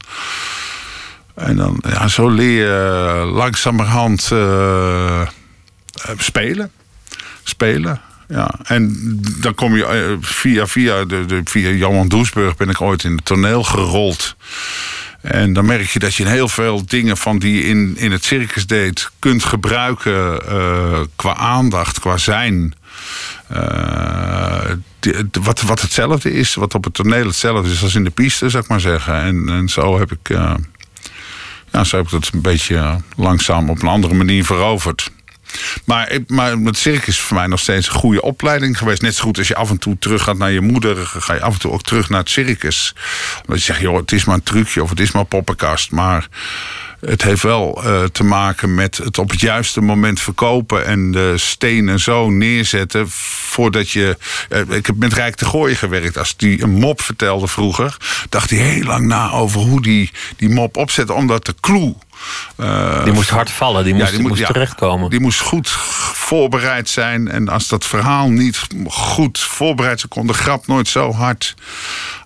En 1.34 1.56
dan, 1.56 1.82
ja, 1.88 2.08
zo 2.08 2.28
leer 2.28 2.66
je 2.66 3.30
langzamerhand 3.32 4.28
eh, 4.32 5.20
eh, 5.20 5.28
spelen. 6.18 6.70
Spelen. 7.42 8.00
Ja, 8.28 8.54
en 8.64 8.96
dan 9.40 9.54
kom 9.54 9.76
je 9.76 10.16
via, 10.20 10.66
via, 10.66 11.04
de, 11.04 11.26
de, 11.26 11.40
via 11.44 11.70
Johan 11.70 12.08
Doesburg 12.08 12.56
ben 12.56 12.68
ik 12.68 12.80
ooit 12.80 13.04
in 13.04 13.12
het 13.14 13.24
toneel 13.24 13.62
gerold. 13.62 14.36
En 15.22 15.52
dan 15.52 15.64
merk 15.64 15.88
je 15.88 15.98
dat 15.98 16.14
je 16.14 16.28
heel 16.28 16.48
veel 16.48 16.86
dingen 16.86 17.16
van 17.16 17.38
die 17.38 17.54
je 17.54 17.62
in, 17.64 17.96
in 17.96 18.12
het 18.12 18.24
circus 18.24 18.66
deed 18.66 19.10
kunt 19.18 19.44
gebruiken 19.44 20.48
eh, 20.48 21.00
qua 21.16 21.34
aandacht, 21.34 22.00
qua 22.00 22.16
zijn. 22.16 22.74
Eh, 23.48 24.70
wat, 25.42 25.60
wat 25.60 25.80
hetzelfde 25.80 26.32
is, 26.32 26.54
wat 26.54 26.74
op 26.74 26.84
het 26.84 26.94
toneel 26.94 27.26
hetzelfde 27.26 27.70
is 27.70 27.82
als 27.82 27.94
in 27.94 28.04
de 28.04 28.10
piste, 28.10 28.48
zou 28.48 28.62
ik 28.62 28.68
maar 28.68 28.80
zeggen. 28.80 29.14
En, 29.14 29.48
en 29.48 29.68
zo 29.68 29.98
heb 29.98 30.12
ik. 30.12 30.28
eh, 30.30 30.54
ja, 31.72 31.84
zo 31.84 31.96
heb 31.96 32.04
ik 32.04 32.12
dat 32.12 32.30
een 32.32 32.42
beetje 32.42 33.00
langzaam 33.16 33.70
op 33.70 33.82
een 33.82 33.88
andere 33.88 34.14
manier 34.14 34.44
veroverd. 34.44 35.10
Maar, 35.84 36.18
maar 36.26 36.50
het 36.56 36.76
circus 36.76 37.08
is 37.08 37.20
voor 37.20 37.36
mij 37.36 37.46
nog 37.46 37.60
steeds 37.60 37.86
een 37.86 37.94
goede 37.94 38.22
opleiding 38.22 38.78
geweest. 38.78 39.02
Net 39.02 39.14
zo 39.14 39.24
goed 39.24 39.38
als 39.38 39.48
je 39.48 39.56
af 39.56 39.70
en 39.70 39.78
toe 39.78 39.98
terug 39.98 40.22
gaat 40.22 40.38
naar 40.38 40.50
je 40.50 40.60
moeder, 40.60 40.96
ga 41.06 41.34
je 41.34 41.42
af 41.42 41.52
en 41.52 41.60
toe 41.60 41.72
ook 41.72 41.82
terug 41.82 42.08
naar 42.08 42.20
het 42.20 42.30
circus. 42.30 42.94
Omdat 43.40 43.58
je 43.58 43.64
zegt, 43.64 43.80
joh, 43.80 43.96
het 43.96 44.12
is 44.12 44.24
maar 44.24 44.34
een 44.34 44.42
trucje 44.42 44.82
of 44.82 44.90
het 44.90 45.00
is 45.00 45.12
maar 45.12 45.24
poppenkast. 45.24 45.90
Maar 45.90 46.28
het 47.06 47.22
heeft 47.22 47.42
wel 47.42 47.82
eh, 47.84 48.04
te 48.04 48.24
maken 48.24 48.74
met 48.74 48.96
het 48.96 49.18
op 49.18 49.30
het 49.30 49.40
juiste 49.40 49.80
moment 49.80 50.20
verkopen 50.20 50.86
en 50.86 51.10
de 51.10 51.32
stenen 51.36 52.00
zo 52.00 52.30
neerzetten 52.30 53.10
voordat 53.10 53.90
je. 53.90 54.16
eh, 54.48 54.60
ik 54.68 54.86
heb 54.86 54.96
met 54.96 55.12
Rijk 55.12 55.36
de 55.36 55.44
Gooien 55.44 55.76
gewerkt. 55.76 56.18
Als 56.18 56.36
die 56.36 56.62
een 56.62 56.70
mop 56.70 57.00
vertelde 57.00 57.46
vroeger, 57.46 57.96
dacht 58.28 58.50
hij 58.50 58.58
heel 58.58 58.84
lang 58.84 59.06
na 59.06 59.30
over 59.30 59.60
hoe 59.60 59.82
die 59.82 60.10
die 60.36 60.48
mop 60.48 60.76
opzette, 60.76 61.12
omdat 61.12 61.46
de 61.46 61.54
clue. 61.60 61.94
Eh, 62.56 63.04
Die 63.04 63.12
moest 63.12 63.30
hard 63.30 63.50
vallen, 63.50 63.84
die 63.84 63.94
ja, 63.94 64.00
moest, 64.00 64.18
moest 64.18 64.40
ja, 64.40 64.46
terechtkomen. 64.46 65.10
Die 65.10 65.20
moest 65.20 65.40
goed 65.40 65.70
voorbereid 66.14 66.88
zijn. 66.88 67.28
En 67.28 67.48
als 67.48 67.68
dat 67.68 67.84
verhaal 67.84 68.28
niet 68.28 68.60
goed 68.86 69.38
voorbereid 69.38 69.96
is, 69.96 70.08
kon 70.08 70.26
de 70.26 70.32
grap 70.32 70.66
nooit 70.66 70.88
zo 70.88 71.12
hard 71.12 71.54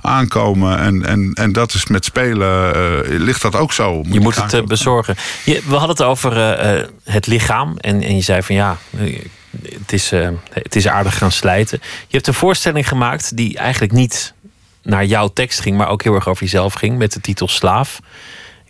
aankomen. 0.01 0.79
En, 0.79 1.07
en, 1.07 1.33
en 1.35 1.53
dat 1.53 1.75
is 1.75 1.87
met 1.87 2.05
spelen, 2.05 2.75
eh, 2.75 3.19
ligt 3.19 3.43
dat 3.43 3.57
ook 3.57 3.73
zo. 3.73 4.05
Je 4.09 4.21
moet 4.21 4.37
het 4.37 4.55
eh, 4.55 4.63
bezorgen. 4.63 5.17
Je, 5.45 5.63
we 5.67 5.75
hadden 5.75 5.97
het 5.97 6.03
over 6.03 6.37
het 7.05 7.27
lichaam. 7.27 7.77
En, 7.77 8.03
en 8.03 8.17
je 8.17 8.23
zei 8.23 8.43
van 8.43 8.55
ja, 8.55 8.77
het 9.79 9.93
is, 9.93 10.11
het 10.51 10.77
is 10.77 10.89
aardig 10.89 11.19
gaan 11.19 11.33
slijten. 11.33 11.79
Je 11.83 12.17
hebt 12.17 12.27
een 12.27 12.35
voorstelling 12.35 12.89
gemaakt 12.89 13.37
die 13.37 13.59
eigenlijk 13.59 13.93
niet 13.93 14.35
naar 14.87 15.05
jouw 15.05 15.29
tekst 15.29 15.61
ging, 15.61 15.77
maar 15.77 15.89
ook 15.89 16.03
heel 16.03 16.15
erg 16.15 16.29
over 16.29 16.43
jezelf 16.43 16.75
ging. 16.75 16.99
Met 16.99 17.13
de 17.13 17.21
titel 17.21 17.49
Slaaf. 17.49 18.01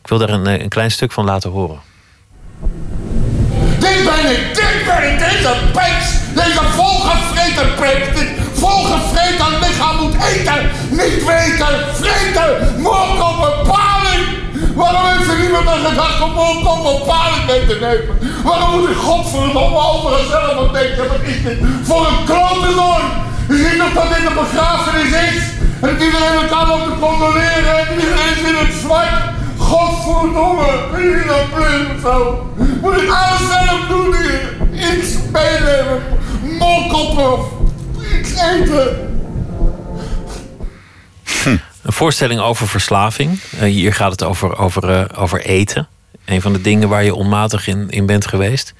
Ik 0.06 0.12
wil 0.12 0.26
daar 0.26 0.36
een, 0.38 0.46
eh, 0.46 0.62
een 0.62 0.68
klein 0.68 0.90
stuk 0.90 1.12
van 1.12 1.24
laten 1.24 1.50
horen. 1.50 1.80
Dit 3.78 4.04
ben 4.08 4.24
ik, 4.34 4.54
dit 4.54 4.78
ben 4.86 5.12
ik, 5.12 5.18
deze 5.18 5.54
peks, 5.72 6.06
deze 6.34 6.62
volgevreten 6.76 8.14
dit 8.14 8.28
volgevreten 8.52 9.58
lichaam 9.60 9.96
moet 9.96 10.14
eten, 10.30 10.70
niet 10.90 11.24
weten, 11.24 11.74
vreten, 11.92 12.80
moord 12.80 13.20
op 13.28 13.36
bepaling. 13.48 14.22
Waarom 14.74 15.04
heeft 15.06 15.30
er 15.30 15.38
niemand 15.38 15.66
aan 15.68 15.84
gedacht 15.86 16.22
om 16.22 16.32
moord 16.32 16.66
op 16.66 16.82
bepaling 16.82 17.46
mee 17.46 17.66
te 17.66 17.76
nemen? 17.80 18.42
Waarom 18.44 18.80
moet 18.80 18.90
ik 18.90 18.96
godverdomme 18.96 19.78
over 19.78 20.24
zelf 20.28 20.66
aan 20.66 20.72
denken, 20.72 21.08
wat 21.08 21.22
is 21.22 21.42
dit 21.42 21.58
voor 21.82 22.06
een 22.06 22.24
klote? 22.24 22.66
Je 23.48 23.56
ziet 23.56 23.78
nog 23.78 23.92
dat 23.92 24.08
dit 24.08 24.26
een 24.26 24.34
begrafenis 24.34 25.12
is 25.30 25.42
en 25.80 25.90
iedereen 25.90 26.36
elkaar 26.42 26.66
loopt 26.66 26.84
te 26.84 26.98
condoleren 27.00 27.78
en 27.78 27.94
iedereen 27.94 28.32
is 28.36 28.48
in 28.48 28.54
het 28.54 28.74
zwart. 28.82 29.34
Godverdomme, 29.66 30.88
blind 30.90 31.94
of 31.94 32.00
zo? 32.02 32.46
Moet 32.80 33.02
ik 33.02 33.10
alles 33.10 33.48
zelf 33.50 33.86
doen 33.88 34.14
hier? 34.16 34.56
Iets 34.72 35.16
meenemen, 35.32 36.02
molkoppen 36.58 37.32
of 37.32 37.48
iets 38.18 38.30
eten? 38.30 39.14
Een 41.82 41.92
voorstelling 41.92 42.40
over 42.40 42.68
verslaving. 42.68 43.40
Eh, 43.58 43.60
hier 43.60 43.94
gaat 43.94 44.10
het 44.10 44.24
over, 44.24 44.58
over, 44.58 44.90
eh, 44.90 45.22
over 45.22 45.40
eten. 45.40 45.88
Een 46.24 46.42
van 46.42 46.52
de 46.52 46.60
dingen 46.60 46.88
waar 46.88 47.04
je 47.04 47.14
onmatig 47.14 47.66
in, 47.66 47.90
in 47.90 48.06
bent 48.06 48.26
geweest. 48.26 48.74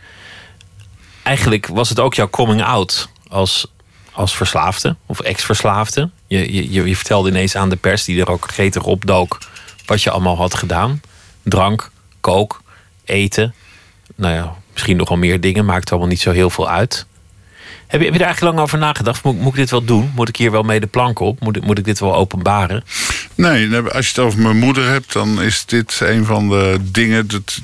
Eigenlijk 1.23 1.67
was 1.67 1.89
het 1.89 2.01
ook 2.01 2.15
jouw 2.15 2.31
coming 2.31 2.63
out 2.63 3.09
als, 3.29 3.67
als 4.13 4.37
verslaafde 4.37 4.97
of 5.07 5.21
ex-verslaafde. 5.21 6.11
Je, 6.27 6.53
je, 6.53 6.73
je, 6.73 6.89
je 6.89 6.97
vertelde 6.97 7.29
ineens 7.29 7.57
aan 7.57 7.69
de 7.69 7.77
pers, 7.77 8.05
die 8.05 8.21
er 8.21 8.31
ook 8.31 8.51
gretig 8.51 8.83
op 8.83 9.07
dook, 9.07 9.39
wat 9.87 10.03
je 10.03 10.11
allemaal 10.11 10.37
had 10.37 10.55
gedaan: 10.55 11.01
drank, 11.43 11.91
kook, 12.21 12.63
eten. 13.05 13.55
Nou 14.15 14.35
ja, 14.35 14.55
misschien 14.73 14.97
nog 14.97 15.09
wel 15.09 15.19
meer 15.19 15.41
dingen, 15.41 15.65
maakt 15.65 15.91
allemaal 15.91 16.09
niet 16.09 16.21
zo 16.21 16.31
heel 16.31 16.51
veel 16.51 16.69
uit. 16.69 17.07
Heb 17.87 18.01
je, 18.01 18.07
heb 18.07 18.15
je 18.15 18.21
er 18.21 18.27
eigenlijk 18.27 18.55
lang 18.55 18.67
over 18.67 18.79
nagedacht? 18.79 19.23
Moet, 19.23 19.47
ik 19.47 19.55
dit 19.55 19.71
wel 19.71 19.85
doen? 19.85 20.13
Moet 20.15 20.29
ik 20.29 20.37
hier 20.37 20.51
wel 20.51 20.63
mee 20.63 20.81
de 20.81 20.87
plank 20.87 21.19
op? 21.19 21.41
Moet, 21.41 21.65
moet 21.65 21.79
ik 21.79 21.85
dit 21.85 21.99
wel 21.99 22.15
openbaren? 22.15 22.85
Nee, 23.35 23.77
als 23.77 24.05
je 24.07 24.13
het 24.15 24.19
over 24.19 24.41
mijn 24.41 24.59
moeder 24.59 24.89
hebt, 24.89 25.13
dan 25.13 25.43
is 25.43 25.65
dit 25.65 26.01
een 26.03 26.25
van 26.25 26.49
de 26.49 26.79
dingen. 26.83 27.27
Dat, 27.29 27.61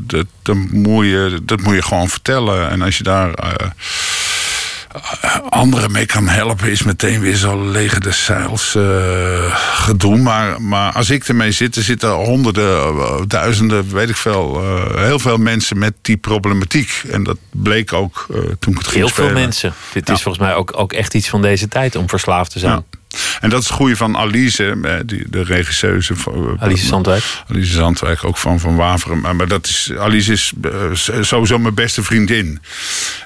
dat, 0.00 0.26
dat, 0.42 0.56
moet, 0.56 1.04
je, 1.04 1.40
dat 1.42 1.60
moet 1.60 1.74
je 1.74 1.82
gewoon 1.82 2.08
vertellen. 2.08 2.70
En 2.70 2.82
als 2.82 2.98
je 2.98 3.02
daar 3.02 3.34
eh, 3.34 3.70
anderen 5.48 5.92
mee 5.92 6.06
kan 6.06 6.28
helpen, 6.28 6.70
is 6.70 6.82
meteen 6.82 7.20
weer 7.20 7.36
zo 7.36 7.70
leger 7.70 8.00
de 8.00 8.12
zeils 8.12 8.74
eh, 8.74 9.56
gedoe. 9.74 10.16
Maar, 10.16 10.62
maar 10.62 10.92
als 10.92 11.10
ik 11.10 11.28
ermee 11.28 11.52
zit, 11.52 11.76
er 11.76 11.82
zitten 11.82 12.10
honderden, 12.10 12.78
eh, 12.78 13.20
duizenden, 13.26 13.92
weet 13.92 14.08
ik 14.08 14.16
veel, 14.16 14.62
eh, 14.62 15.04
heel 15.04 15.18
veel 15.18 15.36
mensen 15.36 15.78
met 15.78 15.94
die 16.02 16.16
problematiek. 16.16 17.02
En 17.10 17.22
dat 17.22 17.36
bleek 17.50 17.92
ook 17.92 18.26
toen 18.58 18.72
ik 18.72 18.78
het 18.78 18.86
ging 18.86 19.04
Heel 19.04 19.08
veel 19.08 19.32
mensen. 19.32 19.72
Dit 19.92 20.08
is 20.08 20.22
volgens 20.22 20.44
mij 20.44 20.54
ook, 20.54 20.72
ook 20.76 20.92
echt 20.92 21.14
iets 21.14 21.28
van 21.28 21.42
deze 21.42 21.68
tijd 21.68 21.96
om 21.96 22.08
verslaafd 22.08 22.50
te 22.50 22.58
zijn. 22.58 22.72
Ja. 22.72 22.98
En 23.40 23.50
dat 23.50 23.62
is 23.62 23.68
het 23.68 23.76
goede 23.76 23.96
van 23.96 24.16
Alice, 24.16 24.76
eh, 24.82 24.94
die, 25.06 25.24
de 25.30 25.42
regisseuse. 25.42 26.14
Alice 26.58 26.86
Zandwijk. 26.86 27.24
Alice 27.48 27.72
Zandwijk, 27.72 28.24
ook 28.24 28.36
van 28.36 28.60
Van 28.60 28.76
Waveren. 28.76 29.20
Maar, 29.20 29.36
maar 29.36 29.48
dat 29.48 29.66
is, 29.66 29.92
Alice 29.98 30.32
is 30.32 30.52
eh, 30.62 31.18
sowieso 31.20 31.58
mijn 31.58 31.74
beste 31.74 32.02
vriendin. 32.02 32.60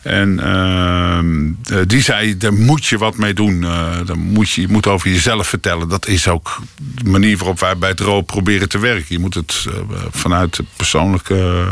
En 0.02 0.40
ehm, 0.40 1.46
eh, 1.74 1.86
die 1.86 2.02
zei, 2.02 2.36
daar 2.36 2.54
moet 2.54 2.86
je 2.86 2.98
wat 2.98 3.16
mee 3.16 3.34
doen. 3.34 3.60
Dan 4.06 4.18
moet 4.18 4.50
je, 4.50 4.60
je 4.60 4.68
moet 4.68 4.86
over 4.86 5.10
jezelf 5.10 5.46
vertellen. 5.46 5.88
Dat 5.88 6.06
is 6.06 6.28
ook 6.28 6.60
de 6.76 7.10
manier 7.10 7.36
waarop 7.36 7.60
wij 7.60 7.76
bij 7.76 7.88
het 7.88 8.00
RO 8.00 8.22
proberen 8.22 8.68
te 8.68 8.78
werken. 8.78 9.06
Je 9.08 9.18
moet 9.18 9.34
het 9.34 9.66
vanuit 10.10 10.56
het 10.56 10.66
persoonlijke... 10.76 11.64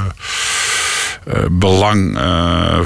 eh, 1.24 1.44
belang 1.50 2.18
eh, 2.18 2.78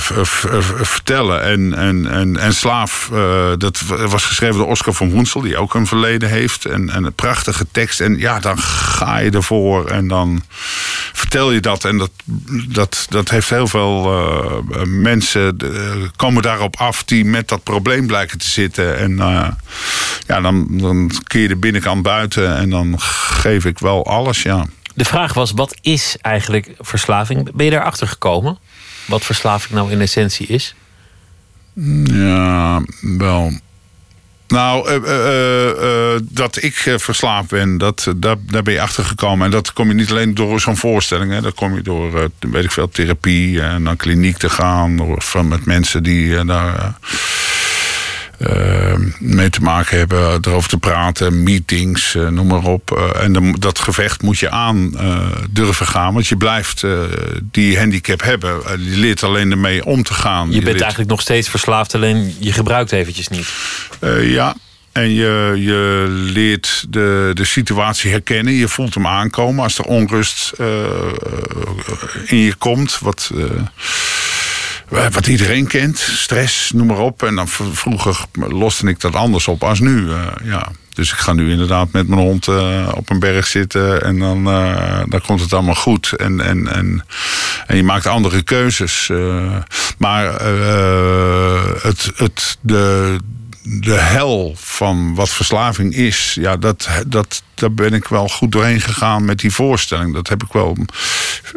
vertellen. 0.82 1.42
En, 1.42 1.74
en, 1.74 2.10
en, 2.10 2.36
en 2.36 2.54
Slaaf, 2.54 3.10
eh, 3.12 3.52
dat 3.58 3.82
was 3.86 4.24
geschreven 4.24 4.56
door 4.56 4.66
Oscar 4.66 4.94
van 4.94 5.10
Woensel, 5.10 5.40
die 5.40 5.56
ook 5.56 5.74
een 5.74 5.86
verleden 5.86 6.28
heeft. 6.28 6.64
En, 6.64 6.90
en 6.90 7.04
een 7.04 7.12
prachtige 7.12 7.66
tekst. 7.70 8.00
En 8.00 8.18
ja, 8.18 8.40
dan 8.40 8.58
ga 8.58 9.18
je 9.18 9.30
ervoor 9.30 9.86
en 9.86 10.08
dan 10.08 10.42
vertel 11.12 11.52
je 11.52 11.60
dat. 11.60 11.84
En 11.84 11.98
dat, 11.98 12.10
dat, 12.68 13.06
dat 13.08 13.28
heeft 13.28 13.50
heel 13.50 13.66
veel 13.66 14.12
mensen 14.86 15.56
komen 16.16 16.42
daarop 16.42 16.76
af 16.76 17.04
die 17.04 17.24
met 17.24 17.48
dat 17.48 17.62
probleem 17.62 18.06
blijken 18.06 18.38
te 18.38 18.48
zitten. 18.48 18.98
En 18.98 19.16
ja, 20.26 20.40
dan, 20.40 20.66
dan 20.70 21.10
keer 21.26 21.42
je 21.42 21.48
de 21.48 21.56
binnenkant 21.56 22.02
buiten 22.02 22.56
en 22.56 22.70
dan 22.70 22.94
geef 23.00 23.64
ik 23.64 23.78
wel 23.78 24.06
alles, 24.06 24.42
ja. 24.42 24.66
De 24.98 25.04
vraag 25.04 25.34
was, 25.34 25.52
wat 25.52 25.76
is 25.80 26.16
eigenlijk 26.20 26.70
verslaving? 26.78 27.50
Ben 27.54 27.64
je 27.64 27.70
daarachter 27.70 28.08
gekomen? 28.08 28.58
Wat 29.06 29.24
verslaving 29.24 29.74
nou 29.74 29.90
in 29.92 30.00
essentie 30.00 30.46
is? 30.46 30.74
Ja, 32.04 32.82
wel. 33.00 33.52
Nou, 34.48 34.88
eh, 34.88 34.96
eh, 34.96 36.14
eh, 36.14 36.20
dat 36.22 36.62
ik 36.62 36.74
verslaafd 36.96 37.48
ben, 37.48 37.78
dat, 37.78 38.12
daar, 38.16 38.36
daar 38.40 38.62
ben 38.62 38.74
je 38.74 38.80
achter 38.80 39.04
gekomen. 39.04 39.44
En 39.44 39.50
dat 39.50 39.72
kom 39.72 39.88
je 39.88 39.94
niet 39.94 40.10
alleen 40.10 40.34
door 40.34 40.60
zo'n 40.60 40.76
voorstelling. 40.76 41.38
Dat 41.38 41.54
kom 41.54 41.74
je 41.74 41.82
door, 41.82 42.30
weet 42.38 42.64
ik 42.64 42.72
veel, 42.72 42.88
therapie 42.88 43.62
en 43.62 43.82
naar 43.82 43.96
kliniek 43.96 44.36
te 44.36 44.50
gaan. 44.50 45.00
Of 45.00 45.42
met 45.42 45.64
mensen 45.64 46.02
die 46.02 46.44
daar 46.44 46.98
mee 49.18 49.50
te 49.50 49.60
maken 49.60 49.98
hebben. 49.98 50.38
Erover 50.40 50.68
te 50.68 50.78
praten, 50.78 51.42
meetings, 51.42 52.14
eh, 52.14 52.28
noem 52.28 52.46
maar 52.46 52.64
op. 52.64 52.90
Eh, 52.90 53.24
en 53.24 53.54
dat 53.58 53.78
gevecht 53.78 54.22
moet 54.22 54.38
je 54.38 54.50
aan 54.50 54.98
eh, 54.98 55.26
durven 55.50 55.86
gaan. 55.86 56.12
Want 56.14 56.26
je 56.26 56.36
blijft 56.36 56.84
die 57.42 57.78
handicap 57.78 58.22
hebben. 58.22 58.60
Je 58.84 58.96
leert 58.96 59.22
alleen 59.22 59.50
ermee 59.50 59.84
om 59.84 60.02
te 60.02 60.14
gaan. 60.14 60.46
Je 60.46 60.52
bent 60.52 60.64
leert- 60.64 60.80
eigenlijk 60.80 61.10
nog 61.10 61.20
steeds 61.20 61.48
verslaafd, 61.48 61.94
alleen 61.94 62.34
je 62.38 62.52
gebruikt 62.52 62.92
eventjes 62.92 63.28
niet. 63.28 63.48
ja, 64.20 64.54
en 64.92 65.14
je, 65.14 65.54
je 65.56 66.06
leert 66.08 66.84
de, 66.88 67.30
de 67.34 67.44
situatie 67.44 68.10
herkennen. 68.10 68.52
Je 68.52 68.68
voelt 68.68 68.94
hem 68.94 69.06
aankomen 69.06 69.62
als 69.62 69.78
er 69.78 69.84
onrust 69.84 70.52
in 72.26 72.38
je 72.38 72.54
komt. 72.58 72.98
Wat, 72.98 73.30
wat 74.88 75.26
iedereen 75.26 75.66
kent. 75.66 75.98
Stress, 75.98 76.70
noem 76.72 76.86
maar 76.86 76.98
op. 76.98 77.22
En 77.22 77.34
dan 77.34 77.48
vroeger 77.48 78.24
loste 78.32 78.88
ik 78.88 79.00
dat 79.00 79.14
anders 79.14 79.48
op 79.48 79.62
als 79.64 79.80
nu. 79.80 80.10
eh, 80.10 80.26
ja. 80.44 80.68
Dus 80.94 81.12
ik 81.12 81.18
ga 81.18 81.32
nu 81.32 81.50
inderdaad 81.50 81.92
met 81.92 82.08
mijn 82.08 82.20
hond 82.20 82.48
eh, 82.48 82.88
op 82.94 83.10
een 83.10 83.18
berg 83.18 83.46
zitten. 83.46 84.02
En 84.02 84.18
dan, 84.18 84.46
eh, 84.48 85.00
dan 85.08 85.20
komt 85.20 85.40
het 85.40 85.52
allemaal 85.52 85.74
goed. 85.74 86.12
En, 86.12 86.40
en, 86.40 86.68
en, 86.74 87.04
en 87.66 87.76
je 87.76 87.82
maakt 87.82 88.06
andere 88.06 88.42
keuzes. 88.42 89.08
eh. 89.10 89.56
maar 89.98 90.34
eh, 90.36 91.62
het, 91.82 92.10
het, 92.16 92.58
de, 92.60 93.16
de 93.70 93.94
hel 93.94 94.54
van 94.56 95.14
wat 95.14 95.30
verslaving 95.30 95.94
is, 95.94 96.36
ja, 96.40 96.56
dat, 96.56 96.88
dat, 97.06 97.42
daar 97.54 97.72
ben 97.72 97.92
ik 97.92 98.08
wel 98.08 98.28
goed 98.28 98.52
doorheen 98.52 98.80
gegaan 98.80 99.24
met 99.24 99.38
die 99.38 99.52
voorstelling. 99.52 100.14
Dat 100.14 100.28
heb 100.28 100.42
ik 100.42 100.52
wel, 100.52 100.76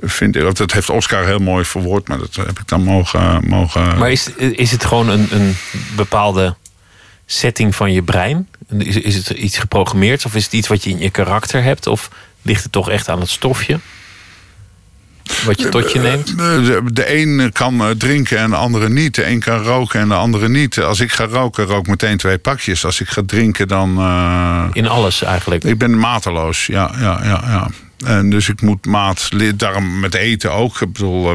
vind 0.02 0.34
dat 0.34 0.72
heeft 0.72 0.90
Oscar 0.90 1.26
heel 1.26 1.40
mooi 1.40 1.66
verwoord, 1.66 2.08
maar 2.08 2.18
dat 2.18 2.36
heb 2.36 2.60
ik 2.60 2.68
dan 2.68 2.84
mogen. 2.84 3.48
mogen 3.48 3.98
Maar 3.98 4.12
is, 4.12 4.30
is 4.36 4.72
het 4.72 4.86
gewoon 4.86 5.10
een, 5.10 5.28
een 5.32 5.56
bepaalde 5.96 6.56
setting 7.26 7.76
van 7.76 7.94
je 7.94 8.04
brein? 8.04 8.48
Is, 8.78 8.96
is 8.96 9.16
het 9.16 9.30
iets 9.30 9.58
geprogrammeerd 9.58 10.26
of 10.26 10.36
is 10.36 10.44
het 10.44 10.54
iets 10.54 10.68
wat 10.68 10.84
je 10.84 10.90
in 10.90 11.00
je 11.00 11.10
karakter 11.10 11.64
hebt? 11.64 11.88
Of 11.88 12.10
ligt 12.42 12.64
het 12.64 12.72
toch 12.72 12.90
echt 12.90 13.10
aan 13.10 13.20
het 13.20 13.30
stofje? 13.30 13.80
Wat 15.46 15.62
je 15.62 15.70
tot 15.70 15.92
je 15.92 16.00
neemt? 16.00 16.38
De, 16.38 16.82
de, 16.94 17.16
een 17.22 17.50
kan 17.54 17.82
eh, 17.82 17.90
drinken 17.90 18.38
en 18.38 18.50
de 18.50 18.56
andere 18.56 18.90
niet. 18.90 19.16
De 19.16 19.28
een 19.28 19.40
kan 19.40 19.64
roken 19.64 20.00
en 20.00 20.08
de 20.08 20.14
andere 20.16 20.50
niet. 20.50 20.80
Als 20.80 21.00
ik 21.00 21.12
ga 21.12 21.26
roken, 21.26 21.66
rook 21.66 21.88
meteen 21.88 22.18
twee 22.18 22.38
pakjes. 22.38 22.86
Als 22.86 23.02
ik 23.02 23.10
ga 23.10 23.22
drinken, 23.26 23.68
dan. 23.68 23.98
eh, 23.98 24.64
In 24.74 24.88
alles 24.88 25.24
eigenlijk. 25.24 25.64
Ik 25.64 25.78
ben 25.78 25.98
mateloos, 26.00 26.66
ja, 26.66 26.92
ja, 27.00 27.20
ja, 27.24 27.44
ja. 27.48 27.68
En 28.06 28.30
dus 28.30 28.50
ik 28.50 28.62
moet 28.62 28.86
maat, 28.86 29.30
daarom 29.56 30.00
met 30.00 30.14
eten 30.14 30.52
ook. 30.52 30.82
Ik 30.82 30.94
bedoel, 30.94 31.32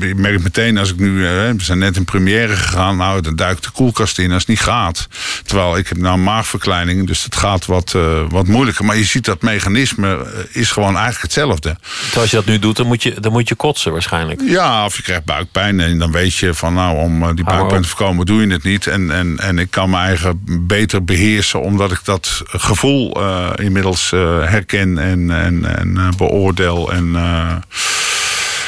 ik 0.00 0.16
merk 0.16 0.42
meteen 0.42 0.78
als 0.78 0.90
ik 0.90 0.98
nu, 0.98 1.26
eh, 1.26 1.32
we 1.32 1.62
zijn 1.62 1.78
net 1.78 1.96
in 1.96 2.04
première 2.04 2.56
gegaan, 2.56 2.96
nou, 2.96 3.20
dan 3.20 3.36
duikt 3.36 3.64
de 3.64 3.70
koelkast 3.70 4.18
in 4.18 4.32
als 4.32 4.40
het 4.40 4.48
niet 4.48 4.60
gaat. 4.60 5.08
Terwijl 5.44 5.76
ik 5.76 5.88
heb 5.88 5.98
nou 5.98 6.14
een 6.14 6.22
maagverkleining, 6.22 7.06
dus 7.06 7.24
het 7.24 7.36
gaat 7.36 7.66
wat, 7.66 7.94
eh, 7.94 8.22
wat 8.28 8.46
moeilijker. 8.46 8.84
Maar 8.84 8.96
je 8.96 9.04
ziet 9.04 9.24
dat 9.24 9.42
mechanisme 9.42 10.08
eh, 10.08 10.60
is 10.60 10.70
gewoon 10.70 10.94
eigenlijk 10.94 11.22
hetzelfde. 11.22 11.76
Terwijl 12.00 12.20
als 12.20 12.30
je 12.30 12.36
dat 12.36 12.46
nu 12.46 12.58
doet, 12.58 12.76
dan 12.76 12.86
moet 12.86 13.02
je, 13.02 13.20
dan 13.20 13.32
moet 13.32 13.48
je 13.48 13.54
kotsen 13.54 13.92
waarschijnlijk. 13.92 14.40
Ja, 14.44 14.84
of 14.84 14.96
je 14.96 15.02
krijgt 15.02 15.24
buikpijn 15.24 15.80
en 15.80 15.98
dan 15.98 16.12
weet 16.12 16.34
je 16.34 16.54
van 16.54 16.74
nou, 16.74 16.96
om 16.96 17.34
die 17.34 17.44
buikpijn 17.44 17.82
te 17.82 17.88
voorkomen 17.88 18.26
doe 18.26 18.40
je 18.40 18.52
het 18.52 18.62
niet. 18.62 18.86
En, 18.86 19.10
en, 19.10 19.38
en 19.38 19.58
ik 19.58 19.70
kan 19.70 19.90
mijn 19.90 20.06
eigen 20.06 20.42
beter 20.60 21.04
beheersen 21.04 21.60
omdat 21.60 21.92
ik 21.92 22.00
dat 22.04 22.42
gevoel 22.46 23.16
inmiddels 23.56 24.12
eh, 24.12 24.20
herken 24.44 24.98
en, 24.98 25.30
en, 25.30 25.78
en 25.78 25.87
eh, 25.96 26.08
beoordeel. 26.16 26.92
En, 26.92 27.16
eh, 27.16 27.54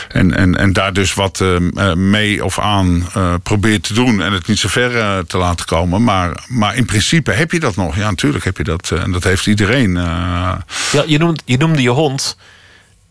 en, 0.08 0.36
en, 0.36 0.56
en 0.56 0.72
daar 0.72 0.92
dus 0.92 1.14
wat 1.14 1.40
eh, 1.40 1.92
mee 1.94 2.44
of 2.44 2.58
aan 2.58 3.08
probeer 3.42 3.80
te 3.80 3.94
doen 3.94 4.22
en 4.22 4.32
het 4.32 4.46
niet 4.46 4.58
zo 4.58 4.68
ver 4.68 5.26
te 5.26 5.38
laten 5.38 5.66
komen. 5.66 6.04
Maar, 6.04 6.44
maar 6.48 6.76
in 6.76 6.84
principe 6.84 7.32
heb 7.32 7.52
je 7.52 7.60
dat 7.60 7.76
nog. 7.76 7.96
Ja, 7.96 8.10
natuurlijk 8.10 8.44
heb 8.44 8.56
je 8.56 8.64
dat. 8.64 8.90
en 8.90 9.12
dat 9.12 9.24
heeft 9.24 9.46
iedereen. 9.46 9.92
Ja, 9.92 10.64
je, 11.06 11.18
noemde, 11.18 11.40
je 11.44 11.56
noemde 11.56 11.82
je 11.82 11.88
hond. 11.88 12.36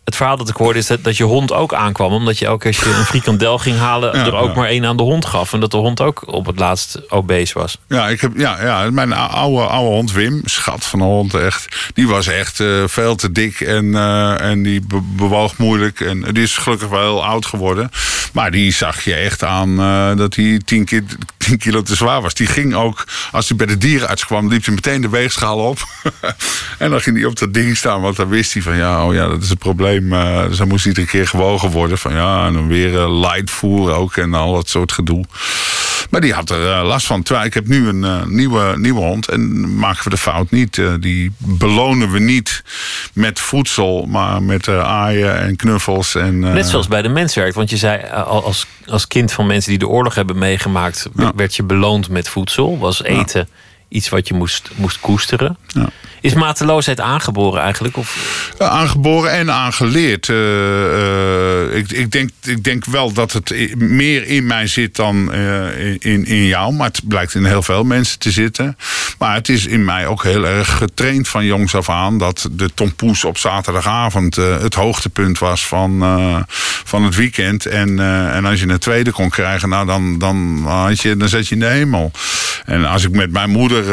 Het 0.09 0.17
verhaal 0.17 0.37
dat 0.37 0.49
ik 0.49 0.55
hoorde 0.55 0.79
is 0.79 0.87
dat, 0.87 1.03
dat 1.03 1.17
je 1.17 1.23
hond 1.23 1.53
ook 1.53 1.73
aankwam. 1.73 2.11
Omdat 2.11 2.37
je 2.39 2.45
elke 2.45 2.69
keer 2.69 2.79
als 2.85 2.93
je 2.93 2.99
een 2.99 3.05
frikandel 3.05 3.57
ging 3.57 3.77
halen... 3.77 4.17
Ja, 4.17 4.25
er 4.25 4.35
ook 4.35 4.47
ja. 4.49 4.55
maar 4.55 4.67
één 4.67 4.85
aan 4.85 4.97
de 4.97 5.03
hond 5.03 5.25
gaf. 5.25 5.53
En 5.53 5.59
dat 5.59 5.71
de 5.71 5.77
hond 5.77 6.01
ook 6.01 6.23
op 6.33 6.45
het 6.45 6.59
laatst 6.59 6.99
obese 7.09 7.59
was. 7.59 7.77
Ja, 7.87 8.07
ik 8.07 8.21
heb, 8.21 8.31
ja, 8.37 8.63
ja, 8.63 8.89
mijn 8.91 9.13
oude, 9.13 9.61
oude 9.61 9.89
hond 9.89 10.11
Wim, 10.11 10.41
schat 10.45 10.85
van 10.85 10.99
een 10.99 11.05
hond 11.07 11.33
echt. 11.33 11.91
Die 11.93 12.07
was 12.07 12.27
echt 12.27 12.59
eh, 12.59 12.67
veel 12.85 13.15
te 13.15 13.31
dik 13.31 13.61
en, 13.61 13.95
eh, 13.95 14.41
en 14.41 14.63
die 14.63 14.81
be- 14.87 15.01
bewoog 15.01 15.57
moeilijk. 15.57 15.99
En 15.99 16.21
die 16.31 16.43
is 16.43 16.57
gelukkig 16.57 16.89
wel 16.89 16.99
heel 17.01 17.25
oud 17.25 17.45
geworden. 17.45 17.91
Maar 18.33 18.51
die 18.51 18.73
zag 18.73 19.03
je 19.03 19.13
echt 19.13 19.43
aan 19.43 19.79
eh, 19.79 20.15
dat 20.15 20.35
hij 20.35 20.61
10 20.65 20.85
ki 20.85 21.05
10 21.49 21.57
kilo 21.57 21.81
te 21.81 21.95
zwaar 21.95 22.21
was. 22.21 22.33
Die 22.33 22.47
ging 22.47 22.75
ook, 22.75 23.07
als 23.31 23.47
hij 23.47 23.57
bij 23.57 23.65
de 23.65 23.77
dierenarts 23.77 24.25
kwam, 24.25 24.47
liep 24.47 24.65
hij 24.65 24.73
meteen 24.73 25.01
de 25.01 25.09
weegschaal 25.09 25.57
op. 25.57 25.79
en 26.77 26.89
dan 26.89 27.01
ging 27.01 27.17
hij 27.17 27.25
op 27.25 27.39
dat 27.39 27.53
ding 27.53 27.77
staan, 27.77 28.01
want 28.01 28.15
dan 28.15 28.29
wist 28.29 28.53
hij 28.53 28.61
van 28.61 28.75
ja, 28.75 29.05
oh 29.05 29.13
ja, 29.13 29.27
dat 29.27 29.41
is 29.41 29.49
het 29.49 29.59
probleem. 29.59 30.13
eh, 30.13 30.47
dus 30.47 30.57
dan 30.57 30.67
moest 30.67 30.85
iedere 30.85 31.07
keer 31.07 31.27
gewogen 31.27 31.69
worden. 31.69 31.97
Van 31.97 32.13
ja, 32.13 32.45
en 32.45 32.53
dan 32.53 32.67
weer 32.67 32.99
eh, 32.99 33.19
light 33.19 33.51
voer 33.51 33.93
ook 33.93 34.17
en 34.17 34.33
al 34.33 34.53
dat 34.53 34.69
soort 34.69 34.91
gedoe. 34.91 35.25
Maar 36.09 36.21
die 36.21 36.33
had 36.33 36.49
er 36.49 36.71
eh, 36.71 36.85
last 36.85 37.05
van. 37.05 37.23
Terwijl 37.23 37.45
ik 37.45 37.53
heb 37.53 37.67
nu 37.67 37.87
een 37.87 38.03
eh, 38.03 38.25
nieuwe, 38.25 38.73
nieuwe 38.77 38.99
hond. 38.99 39.27
En 39.29 39.75
maken 39.77 40.03
we 40.03 40.09
de 40.09 40.17
fout 40.17 40.51
niet. 40.51 40.77
Eh, 40.77 40.93
die 40.99 41.31
belonen 41.37 42.11
we 42.11 42.19
niet 42.19 42.63
met 43.13 43.39
voedsel. 43.39 44.05
Maar 44.05 44.43
met 44.43 44.67
aaien 44.67 45.39
en 45.39 45.55
knuffels. 45.55 46.15
En, 46.15 46.39
Net 46.39 46.67
zoals 46.67 46.87
bij 46.87 47.01
de 47.01 47.09
menswerk. 47.09 47.53
Want 47.53 47.69
je 47.69 47.77
zei 47.77 48.03
al 48.11 48.43
als, 48.43 48.65
als 48.85 49.07
kind 49.07 49.31
van 49.31 49.47
mensen 49.47 49.69
die 49.69 49.79
de 49.79 49.87
oorlog 49.87 50.15
hebben 50.15 50.37
meegemaakt... 50.37 51.07
werd 51.35 51.55
je 51.55 51.63
beloond 51.63 52.09
met 52.09 52.29
voedsel. 52.29 52.77
Was 52.77 53.03
eten 53.03 53.49
iets 53.87 54.09
wat 54.09 54.27
je 54.27 54.33
moest, 54.33 54.69
moest 54.75 54.99
koesteren. 54.99 55.57
Is 56.21 56.33
mateloosheid 56.33 56.99
aangeboren 56.99 57.61
eigenlijk? 57.61 57.97
Of 57.97 58.17
aangeboren 58.57 59.31
en 59.31 59.51
aangeleerd. 59.51 60.29
Eh, 60.29 60.35
eh, 61.69 61.77
ik, 61.77 61.91
ik, 61.91 62.11
denk, 62.11 62.29
ik 62.43 62.63
denk 62.63 62.85
wel 62.85 63.13
dat 63.13 63.31
het 63.31 63.75
meer 63.75 64.27
in 64.27 64.45
mij 64.45 64.67
zit 64.67 64.95
dan 64.95 65.33
eh, 65.33 65.89
in, 65.99 66.25
in 66.25 66.45
jou. 66.45 66.73
Maar 66.73 66.87
het 66.87 67.01
blijkt 67.07 67.35
in 67.35 67.45
heel 67.45 67.61
veel 67.61 67.83
mensen 67.83 68.19
te 68.19 68.31
zitten. 68.31 68.77
Maar 69.17 69.33
het 69.33 69.49
is 69.49 69.65
in 69.65 69.85
mij 69.85 70.07
ook 70.07 70.23
heel 70.23 70.45
erg 70.45 70.77
getraind 70.77 71.27
van 71.27 71.45
jongs 71.45 71.75
af 71.75 71.89
aan... 71.89 72.17
dat 72.17 72.47
de 72.51 72.69
tompoes 72.73 73.23
op 73.23 73.37
zaterdagavond 73.37 74.35
het 74.35 74.73
hoogtepunt 74.73 75.39
was 75.39 75.67
van, 75.67 76.03
van 76.83 77.03
het 77.03 77.15
weekend. 77.15 77.65
En, 77.65 77.99
en 78.33 78.45
als 78.45 78.59
je 78.59 78.67
een 78.67 78.79
tweede 78.79 79.11
kon 79.11 79.29
krijgen, 79.29 79.69
nou, 79.69 79.85
dan, 79.85 80.19
dan, 80.19 80.63
had 80.65 81.01
je, 81.01 81.17
dan 81.17 81.29
zat 81.29 81.47
je 81.47 81.53
in 81.53 81.59
de 81.59 81.65
hemel. 81.65 82.11
En 82.65 82.85
als 82.85 83.03
ik 83.03 83.11
met 83.11 83.31
mijn 83.31 83.49
moeder, 83.49 83.83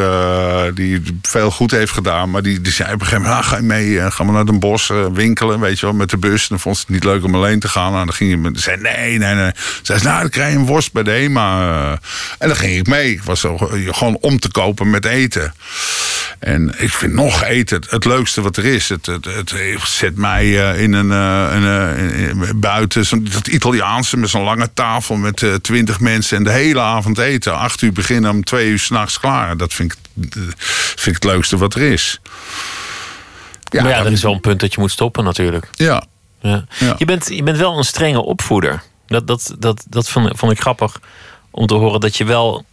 die 0.75 1.01
veel 1.21 1.51
goed 1.51 1.71
heeft 1.71 1.91
gedaan... 1.91 2.16
maar 2.25 2.41
die, 2.41 2.59
zei 2.63 2.93
op 2.93 2.99
een 2.99 3.05
gegeven 3.05 3.21
moment, 3.21 3.43
ah, 3.43 3.49
ga 3.49 3.55
je 3.55 3.61
mee, 3.61 3.99
eh, 3.99 4.11
gaan 4.11 4.25
we 4.25 4.31
naar 4.31 4.45
Den 4.45 4.59
Bosch 4.59 4.91
eh, 4.91 5.05
winkelen, 5.13 5.59
weet 5.59 5.79
je 5.79 5.85
wel, 5.85 5.95
met 5.95 6.09
de 6.09 6.17
bus. 6.17 6.47
Dan 6.47 6.59
vond 6.59 6.75
ze 6.75 6.81
het 6.81 6.91
niet 6.91 7.03
leuk 7.03 7.23
om 7.23 7.35
alleen 7.35 7.59
te 7.59 7.67
gaan. 7.67 7.91
Nou, 7.91 8.05
dan 8.05 8.13
ging 8.13 8.29
je 8.29 8.37
met, 8.37 8.59
zei 8.59 8.81
nee, 8.81 9.17
nee, 9.17 9.33
nee. 9.35 9.51
Zei 9.81 9.99
ze, 9.99 10.05
nou, 10.05 10.21
dan 10.21 10.29
krijg 10.29 10.51
je 10.51 10.57
een 10.57 10.65
worst 10.65 10.91
bij 10.93 11.03
de 11.03 11.11
HEMA. 11.11 11.61
eh. 11.61 11.91
En 12.37 12.47
dan 12.47 12.55
ging 12.57 12.77
ik 12.77 12.87
mee. 12.87 13.11
Ik 13.11 13.23
was 13.23 13.45
gewoon 13.85 14.17
om 14.21 14.39
te 14.39 14.51
kopen 14.51 14.89
met 14.89 15.05
eten. 15.05 15.53
En 16.39 16.73
ik 16.77 16.91
vind 16.91 17.13
nog 17.13 17.43
eten 17.43 17.75
het, 17.75 17.91
het 17.91 18.05
leukste 18.05 18.41
wat 18.41 18.57
er 18.57 18.65
is. 18.65 18.89
Het, 18.89 19.05
het, 19.05 19.25
het 19.25 19.53
zet 19.83 20.17
mij 20.17 20.51
in 20.77 20.93
een, 20.93 21.09
buiten, 22.55 23.23
dat 23.31 23.47
Italiaanse 23.47 24.17
met 24.17 24.29
zo'n 24.29 24.43
lange 24.43 24.69
tafel 24.73 25.15
met 25.15 25.45
twintig 25.61 25.99
mensen 25.99 26.37
en 26.37 26.43
de 26.43 26.51
hele 26.51 26.79
avond 26.79 27.17
eten. 27.17 27.57
Acht 27.57 27.81
uur 27.81 27.93
beginnen, 27.93 28.31
om 28.31 28.43
twee 28.43 28.69
uur 28.69 28.79
s'nachts 28.79 29.19
klaar. 29.19 29.57
Dat 29.57 29.73
vind 29.73 29.91
ik, 29.91 29.97
vind 30.95 31.07
ik 31.07 31.13
het 31.13 31.23
leukste 31.23 31.57
wat 31.57 31.75
er 31.75 31.81
is. 31.81 32.19
Ja, 33.69 33.81
maar 33.81 33.91
ja, 33.91 34.05
er 34.05 34.11
is 34.11 34.21
wel 34.21 34.33
een 34.33 34.39
punt 34.39 34.59
dat 34.59 34.73
je 34.73 34.79
moet 34.79 34.91
stoppen 34.91 35.23
natuurlijk. 35.23 35.69
Ja. 35.71 36.03
Ja. 36.41 36.65
Ja. 36.79 36.95
Je, 36.97 37.05
bent, 37.05 37.27
je 37.27 37.43
bent 37.43 37.57
wel 37.57 37.77
een 37.77 37.83
strenge 37.83 38.21
opvoeder. 38.21 38.83
Dat, 39.07 39.27
dat, 39.27 39.55
dat, 39.59 39.85
dat 39.89 40.09
vond, 40.09 40.37
vond 40.37 40.51
ik 40.51 40.59
grappig 40.59 40.99
om 41.51 41.67
te 41.67 41.73
horen 41.73 41.99
dat 41.99 42.17
je 42.17 42.23
wel 42.23 42.65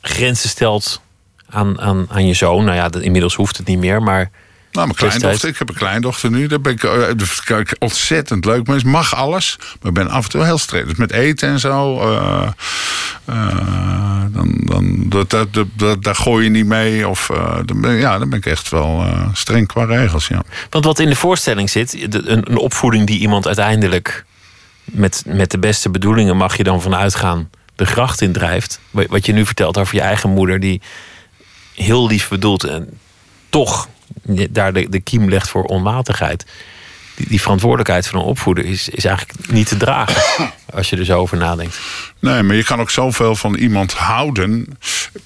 grenzen 0.00 0.48
stelt 0.48 1.00
aan, 1.48 1.80
aan, 1.80 2.06
aan 2.10 2.26
je 2.26 2.34
zoon. 2.34 2.64
Nou 2.64 2.76
ja, 2.76 2.88
dat, 2.88 3.02
inmiddels 3.02 3.34
hoeft 3.34 3.56
het 3.56 3.66
niet 3.66 3.78
meer, 3.78 4.02
maar 4.02 4.30
Nou, 4.74 4.86
mijn 4.86 4.98
kleindochter. 4.98 5.48
Ik 5.48 5.58
heb 5.58 5.68
een 5.68 5.74
kleindochter 5.74 6.30
nu. 6.30 6.46
Daar 6.46 6.60
ben 6.60 6.72
ik, 6.72 6.82
eh, 6.84 7.00
dat 7.46 7.78
ontzettend 7.78 8.44
leuk. 8.44 8.66
Maar 8.66 8.76
het 8.76 8.84
mag 8.84 9.14
alles. 9.14 9.56
Maar 9.58 9.88
ik 9.88 9.92
ben 9.94 10.08
af 10.08 10.24
en 10.24 10.30
toe 10.30 10.44
heel 10.44 10.58
streng. 10.58 10.86
Dus 10.86 10.96
met 10.96 11.10
eten 11.12 11.48
en 11.48 11.60
zo. 11.60 12.00
eh, 12.00 12.48
eh, 13.24 14.22
dan, 14.30 14.60
dan, 14.64 15.08
dat, 15.08 15.30
dat, 15.30 15.52
dat, 15.54 15.66
dat- 15.76 16.02
daar 16.02 16.14
gooi 16.14 16.44
je 16.44 16.50
niet 16.50 16.66
mee. 16.66 17.08
Of, 17.08 17.30
dan 17.64 17.80
ben, 17.80 17.94
ja, 17.94 18.18
dan 18.18 18.28
ben 18.28 18.38
ik 18.38 18.46
echt 18.46 18.68
wel 18.68 19.04
streng 19.32 19.66
qua 19.66 19.84
regels. 19.84 20.26
Ja. 20.26 20.42
Want 20.70 20.84
wat 20.84 20.98
in 20.98 21.08
de 21.08 21.16
voorstelling 21.16 21.70
zit, 21.70 22.12
de- 22.12 22.22
een, 22.28 22.50
een 22.50 22.56
opvoeding 22.58 23.06
die 23.06 23.18
iemand 23.18 23.46
uiteindelijk 23.46 24.24
met, 24.84 25.22
met 25.26 25.50
de 25.50 25.58
beste 25.58 25.90
bedoelingen 25.90 26.36
mag 26.36 26.56
je 26.56 26.64
dan 26.64 26.82
vanuit 26.82 27.14
gaan 27.14 27.50
de 27.76 27.86
gracht 27.86 28.20
in 28.20 28.32
drijft. 28.32 28.80
Wa- 28.90 29.06
Wat 29.08 29.26
je 29.26 29.32
nu 29.32 29.46
vertelt 29.46 29.78
over 29.78 29.94
je 29.94 30.00
eigen 30.00 30.30
moeder, 30.30 30.60
die 30.60 30.80
heel 31.74 32.06
lief 32.06 32.28
bedoelt 32.28 32.64
en 32.64 32.98
toch 33.48 33.88
daar 34.50 34.72
de, 34.72 34.88
de 34.88 35.00
kiem 35.00 35.28
legt 35.28 35.48
voor 35.48 35.64
onmatigheid. 35.64 36.44
Die, 37.14 37.28
die 37.28 37.40
verantwoordelijkheid 37.40 38.06
van 38.06 38.18
een 38.18 38.24
opvoeder 38.24 38.64
is, 38.64 38.88
is 38.88 39.04
eigenlijk 39.04 39.50
niet 39.50 39.68
te 39.68 39.76
dragen 39.76 40.50
als 40.74 40.90
je 40.90 40.96
er 40.96 41.04
zo 41.04 41.18
over 41.18 41.36
nadenkt. 41.36 41.78
Nee, 42.18 42.42
maar 42.42 42.56
je 42.56 42.64
kan 42.64 42.80
ook 42.80 42.90
zoveel 42.90 43.36
van 43.36 43.54
iemand 43.54 43.92
houden. 43.92 44.78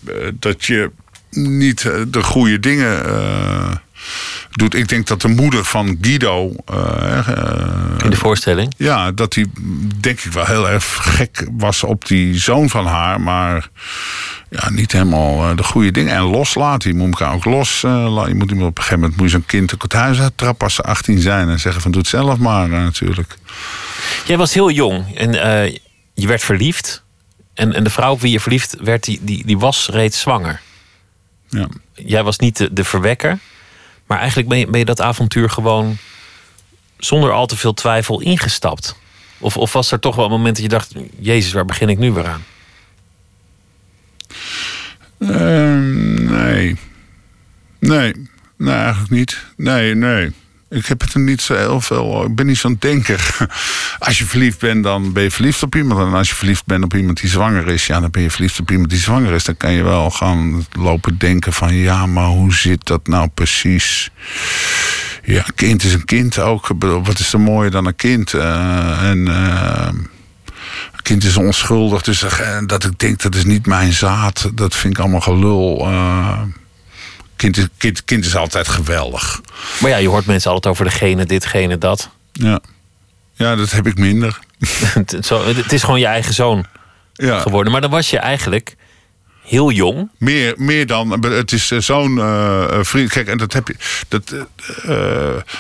eh, 0.07 0.15
dat 0.35 0.65
je 0.65 0.91
niet 1.31 1.85
eh, 1.85 2.03
de 2.09 2.23
goede 2.23 2.61
dingen 2.61 3.05
eh, 3.05 3.77
doet. 4.51 4.75
Ik 4.75 4.89
denk 4.89 5.07
dat 5.07 5.21
de 5.21 5.29
moeder 5.29 5.65
van 5.65 5.99
Guido. 6.01 6.55
eh, 6.65 7.19
eh, 7.29 8.05
In 8.05 8.11
de 8.11 8.17
voorstelling? 8.17 8.75
Ja, 8.77 9.13
dat 9.13 9.35
hij 9.35 9.47
denk 10.01 10.21
ik 10.21 10.33
wel 10.33 10.45
heel 10.47 10.69
erg 10.69 10.85
gek 11.01 11.49
was 11.53 11.85
op 11.85 12.07
die 12.07 12.39
zoon 12.39 12.69
van 12.71 12.87
haar. 12.87 13.21
Maar 13.21 13.69
ja, 14.51 14.71
niet 14.71 14.93
helemaal 14.93 15.51
eh, 15.51 15.57
de 15.57 15.63
goede 15.63 15.91
dingen. 15.91 16.15
En 16.15 16.23
loslaten. 16.23 16.91
Je 16.91 16.97
moet 16.97 17.09
elkaar 17.21 17.35
ook 17.35 17.45
los. 17.45 17.81
je 17.81 18.35
moet 18.35 18.51
iemand 18.51 18.69
op 18.71 18.77
een 18.77 18.83
gegeven 18.83 19.01
moment 19.01 19.17
moet 19.17 19.27
je 19.27 19.33
zo'n 19.33 19.47
kind 19.47 19.75
ook 19.75 19.83
het 19.83 19.93
huis 19.93 20.21
uittrappen 20.21 20.65
als 20.65 20.75
ze 20.75 20.83
18 20.83 21.21
zijn. 21.21 21.49
En 21.49 21.61
zeggen 21.61 21.83
van 21.83 21.91
doe 21.91 22.01
het 22.01 22.11
zelf 22.11 22.39
maar 22.39 22.69
natuurlijk. 22.69 23.37
Jij 24.27 24.37
was 24.37 24.55
heel 24.55 24.71
jong 24.71 25.17
en 25.17 25.33
je 26.15 26.27
werd 26.27 26.43
verliefd. 26.43 27.03
En, 27.55 27.75
en 27.75 27.85
de 27.85 27.91
vrouw 27.91 28.13
op 28.13 28.21
wie 28.21 28.33
je 28.33 28.41
verliefd 28.41 28.77
werd, 28.81 29.05
die, 29.05 29.19
die, 29.23 29.47
die 29.47 29.59
was 29.59 29.89
reeds 29.93 30.21
zwanger. 30.21 30.61
Ja. 31.49 31.69
Jij 31.95 32.23
was 32.23 32.39
niet 32.39 32.57
de, 32.57 32.73
de 32.73 32.85
verwekker. 32.85 33.39
Maar 34.09 34.19
eigenlijk 34.19 34.49
ben 34.49 34.79
je, 34.79 34.85
dat 34.85 35.01
avontuur 35.01 35.51
gewoon 35.51 35.97
zonder 36.97 37.33
al 37.33 37.47
te 37.47 37.57
veel 37.57 37.75
twijfel 37.75 38.21
ingestapt. 38.21 38.97
Of, 39.39 39.57
of 39.57 39.73
was 39.73 39.93
er 39.93 40.01
toch 40.01 40.17
wel 40.17 40.25
een 40.25 40.31
moment 40.31 40.55
dat 40.55 40.65
je 40.65 40.71
dacht: 40.71 40.93
Jezus, 41.19 41.53
waar 41.53 41.65
begin 41.65 41.89
ik 41.89 41.99
nu 41.99 42.13
weer 42.13 42.27
aan? 42.27 42.45
Ehm, 45.19 46.25
nee. 46.25 46.77
Nee. 47.79 48.13
Nee, 48.57 48.75
eigenlijk 48.75 49.11
niet. 49.11 49.45
Nee, 49.57 49.95
nee. 49.95 50.33
Ik 50.71 50.87
heb 50.87 51.01
het 51.01 51.15
er 51.15 51.21
niet 51.21 51.41
zo 51.41 51.55
heel 51.55 51.81
veel. 51.81 52.25
Ik 52.25 52.35
ben 52.35 52.47
niet 52.47 52.59
zo'n 52.59 52.77
denker. 52.79 53.37
Als 53.99 54.19
je 54.19 54.25
verliefd 54.25 54.59
bent, 54.59 54.85
dan 54.85 55.13
ben 55.13 55.23
je 55.23 55.31
verliefd 55.31 55.63
op 55.63 55.75
iemand. 55.75 56.01
En 56.01 56.15
als 56.15 56.29
je 56.29 56.35
verliefd 56.35 56.67
bent 56.67 56.85
op 56.85 56.95
iemand 56.95 57.21
die 57.21 57.31
zwanger 57.31 57.69
is, 57.69 57.87
ja, 57.87 58.01
dan 58.01 58.11
ben 58.11 58.23
je 58.23 58.31
verliefd 58.31 58.61
op 58.61 58.71
iemand 58.71 58.91
die 58.91 58.99
zwanger 58.99 59.33
is. 59.33 59.45
Dan 59.45 59.57
kan 59.57 59.73
je 59.73 59.83
wel 59.83 60.11
gaan 60.11 60.67
lopen 60.73 61.19
denken 61.19 61.53
van 61.53 61.75
ja, 61.75 62.07
maar 62.07 62.27
hoe 62.27 62.55
zit 62.55 62.87
dat 62.87 63.07
nou 63.07 63.29
precies? 63.29 64.11
Ja, 65.25 65.47
een 65.47 65.55
kind 65.55 65.85
is 65.85 65.93
een 65.93 66.05
kind 66.05 66.39
ook. 66.39 66.69
Wat 66.79 67.19
is 67.19 67.33
er 67.33 67.41
mooier 67.41 67.71
dan 67.71 67.87
een 67.87 67.97
kind? 67.97 68.35
Eh, 68.35 69.03
en 69.11 69.29
eh, 69.29 69.89
een 70.93 71.03
kind 71.03 71.25
is 71.25 71.37
onschuldig. 71.37 72.03
Dus 72.03 72.23
eh, 72.23 72.59
dat 72.67 72.85
ik 72.85 72.99
denk 72.99 73.23
dat 73.23 73.35
is 73.35 73.45
niet 73.45 73.67
mijn 73.67 73.93
zaad, 73.93 74.51
dat 74.55 74.77
vind 74.77 74.95
ik 74.95 75.01
allemaal 75.01 75.21
gelul. 75.21 75.79
Eh, 75.81 76.41
kind, 77.39 77.57
is, 77.57 77.67
kind, 77.77 78.05
kind 78.05 78.25
is 78.25 78.37
altijd 78.37 78.69
geweldig. 78.69 79.41
Maar 79.81 79.91
ja, 79.91 79.97
je 79.97 80.09
hoort 80.09 80.27
mensen 80.27 80.51
altijd 80.51 80.73
over 80.75 80.85
degene, 80.85 81.25
ditgene, 81.27 81.79
dat. 81.79 82.11
Ja, 82.33 82.61
ja 83.35 83.57
dat 83.57 83.71
heb 83.71 83.87
ik 83.87 83.99
minder. 83.99 84.39
het, 84.95 85.17
zo, 85.21 85.45
het 85.47 85.73
is 85.73 85.83
gewoon 85.83 86.01
je 86.01 86.07
eigen 86.07 86.35
zoon 86.35 86.67
Ja. 87.13 87.39
geworden. 87.39 87.73
Maar 87.73 87.81
dan 87.81 87.91
was 87.91 88.11
je 88.11 88.19
eigenlijk 88.19 88.77
heel 89.43 89.71
jong. 89.71 90.11
Meer, 90.19 90.55
meer 90.57 90.87
dan. 90.87 91.25
Het 91.25 91.53
is 91.53 91.71
eh, 91.71 91.79
zo'n 91.81 92.19
eh, 92.19 92.65
eh, 92.65 92.85
vriend. 92.85 93.11
Kijk, 93.11 93.29
en 93.29 93.39
dat 93.39 93.53
heb 93.53 93.69
je. 93.69 93.77
Dat, 94.09 94.35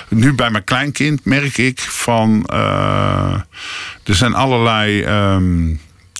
nu 0.09 0.33
bij 0.33 0.51
mijn 0.51 0.64
kleinkind 0.64 1.24
merk 1.24 1.59
ik 1.59 1.81
van. 1.81 2.47
er 4.05 4.14
zijn 4.14 4.35
allerlei. 4.35 5.03
ehm, 5.03 5.74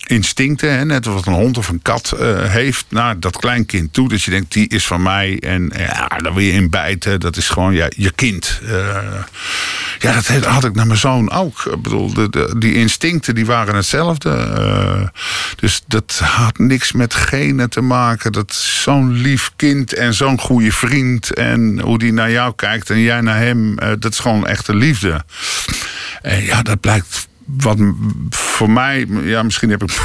instincten, 0.09 0.77
hè, 0.77 0.85
net 0.85 1.05
wat 1.05 1.25
een 1.25 1.33
hond 1.33 1.57
of 1.57 1.69
een 1.69 1.81
kat 1.81 2.11
eh, 2.11 2.43
heeft 2.43 2.85
naar 2.89 3.19
dat 3.19 3.37
kleinkind 3.37 3.93
toe. 3.93 4.09
Dat 4.09 4.21
je 4.21 4.31
denkt, 4.31 4.53
die 4.53 4.67
is 4.67 4.87
van 4.87 5.01
mij. 5.01 5.39
En 5.39 5.71
ja, 5.77 6.07
daar 6.07 6.33
wil 6.33 6.43
je 6.43 6.51
in 6.51 6.69
bijten. 6.69 7.19
Dat 7.19 7.37
is 7.37 7.49
gewoon 7.49 7.73
ja, 7.73 7.87
je 7.95 8.11
kind. 8.11 8.59
Eh, 8.65 9.23
ja, 9.99 10.13
dat 10.13 10.45
had 10.45 10.63
ik 10.63 10.75
naar 10.75 10.87
mijn 10.87 10.99
zoon 10.99 11.31
ook. 11.31 11.77
Bedoel, 11.81 12.13
de, 12.13 12.55
die 12.57 12.73
instincten 12.73 13.35
die 13.35 13.45
waren 13.45 13.75
hetzelfde. 13.75 14.29
Eh, 14.29 15.07
dus 15.55 15.83
dat 15.87 16.21
had 16.23 16.57
niks 16.57 16.91
met 16.91 17.13
genen 17.13 17.69
te 17.69 17.81
maken. 17.81 18.31
Dat 18.31 18.53
zo'n 18.53 19.11
lief 19.11 19.51
kind 19.55 19.93
en 19.93 20.13
zo'n 20.13 20.39
goede 20.39 20.71
vriend. 20.71 21.33
En 21.33 21.79
hoe 21.79 21.97
die 21.97 22.13
naar 22.13 22.31
jou 22.31 22.53
kijkt 22.55 22.89
en 22.89 22.99
jij 22.99 23.21
naar 23.21 23.39
hem. 23.39 23.75
dat 23.99 24.11
is 24.11 24.19
gewoon 24.19 24.47
echte 24.47 24.75
liefde. 24.75 25.23
En 26.21 26.43
ja, 26.43 26.61
dat 26.61 26.79
blijkt 26.79 27.28
wat 27.57 27.77
voor 28.29 28.69
mij... 28.69 29.05
Ja, 29.23 29.43
misschien 29.43 29.69
heb 29.69 29.83
ik... 29.83 29.89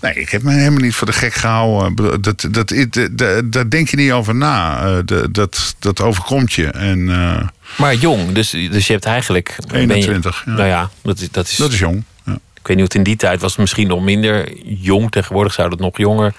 Nee, 0.00 0.14
ik 0.14 0.28
heb 0.30 0.42
me 0.42 0.52
helemaal 0.52 0.80
niet 0.80 0.94
voor 0.94 1.06
de 1.06 1.12
gek 1.12 1.34
gehouden. 1.34 1.94
Dat, 2.22 2.46
dat, 2.50 2.68
dat, 3.12 3.52
daar 3.52 3.68
denk 3.70 3.88
je 3.88 3.96
niet 3.96 4.12
over 4.12 4.34
na. 4.34 4.84
Eh, 4.86 4.98
dat- 5.04 5.34
dat, 5.34 5.74
dat 5.78 6.00
overkomt 6.00 6.52
je. 6.52 6.66
En, 6.66 7.10
eh, 7.10 7.48
Maar 7.78 7.94
jong, 7.94 8.32
dus, 8.32 8.50
dus 8.50 8.86
je 8.86 8.92
hebt 8.92 9.04
eigenlijk... 9.04 9.56
ben 9.68 9.80
je- 9.80 9.94
21, 9.94 10.42
ja. 10.46 10.52
Nou 10.52 10.66
ja, 10.66 10.90
dat 11.02 11.20
is, 11.20 11.30
dat 11.30 11.46
is, 11.48 11.56
dat 11.56 11.72
is 11.72 11.78
jong. 11.78 12.02
Ja. 12.24 12.32
Ik 12.32 12.66
weet 12.66 12.68
niet 12.68 12.76
hoe 12.76 12.84
het 12.84 12.94
in 12.94 13.02
die 13.02 13.16
tijd 13.16 13.40
was. 13.40 13.50
Het 13.50 13.60
misschien 13.60 13.88
nog 13.88 14.02
minder 14.02 14.52
jong. 14.64 15.10
Tegenwoordig 15.10 15.52
zou 15.52 15.70
dat 15.70 15.78
nog 15.78 15.98
jonger 15.98 16.32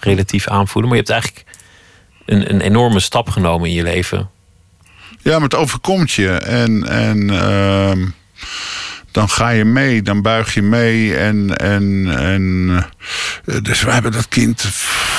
relatief 0.00 0.46
aanvoelen. 0.48 0.90
Maar 0.90 0.98
je 1.00 1.04
hebt 1.12 1.22
eigenlijk 1.22 1.44
een, 2.26 2.50
een 2.54 2.60
enorme 2.60 3.00
stap 3.00 3.28
genomen 3.28 3.68
in 3.68 3.74
je 3.74 3.82
leven. 3.82 4.30
Ja, 5.22 5.32
maar 5.32 5.42
het 5.48 5.54
overkomt 5.54 6.12
je. 6.12 6.30
En, 6.30 6.88
en 6.88 7.30
ehm, 7.30 8.06
dan 9.10 9.28
ga 9.28 9.48
je 9.48 9.64
mee, 9.64 10.02
dan 10.02 10.22
buig 10.22 10.54
je 10.54 10.62
mee. 10.62 11.16
En, 11.16 11.56
en, 11.56 12.06
en, 12.18 12.70
eh, 13.44 13.56
dus 13.62 13.82
we 13.82 13.92
hebben 13.92 14.12
dat 14.12 14.28
kind 14.28 14.60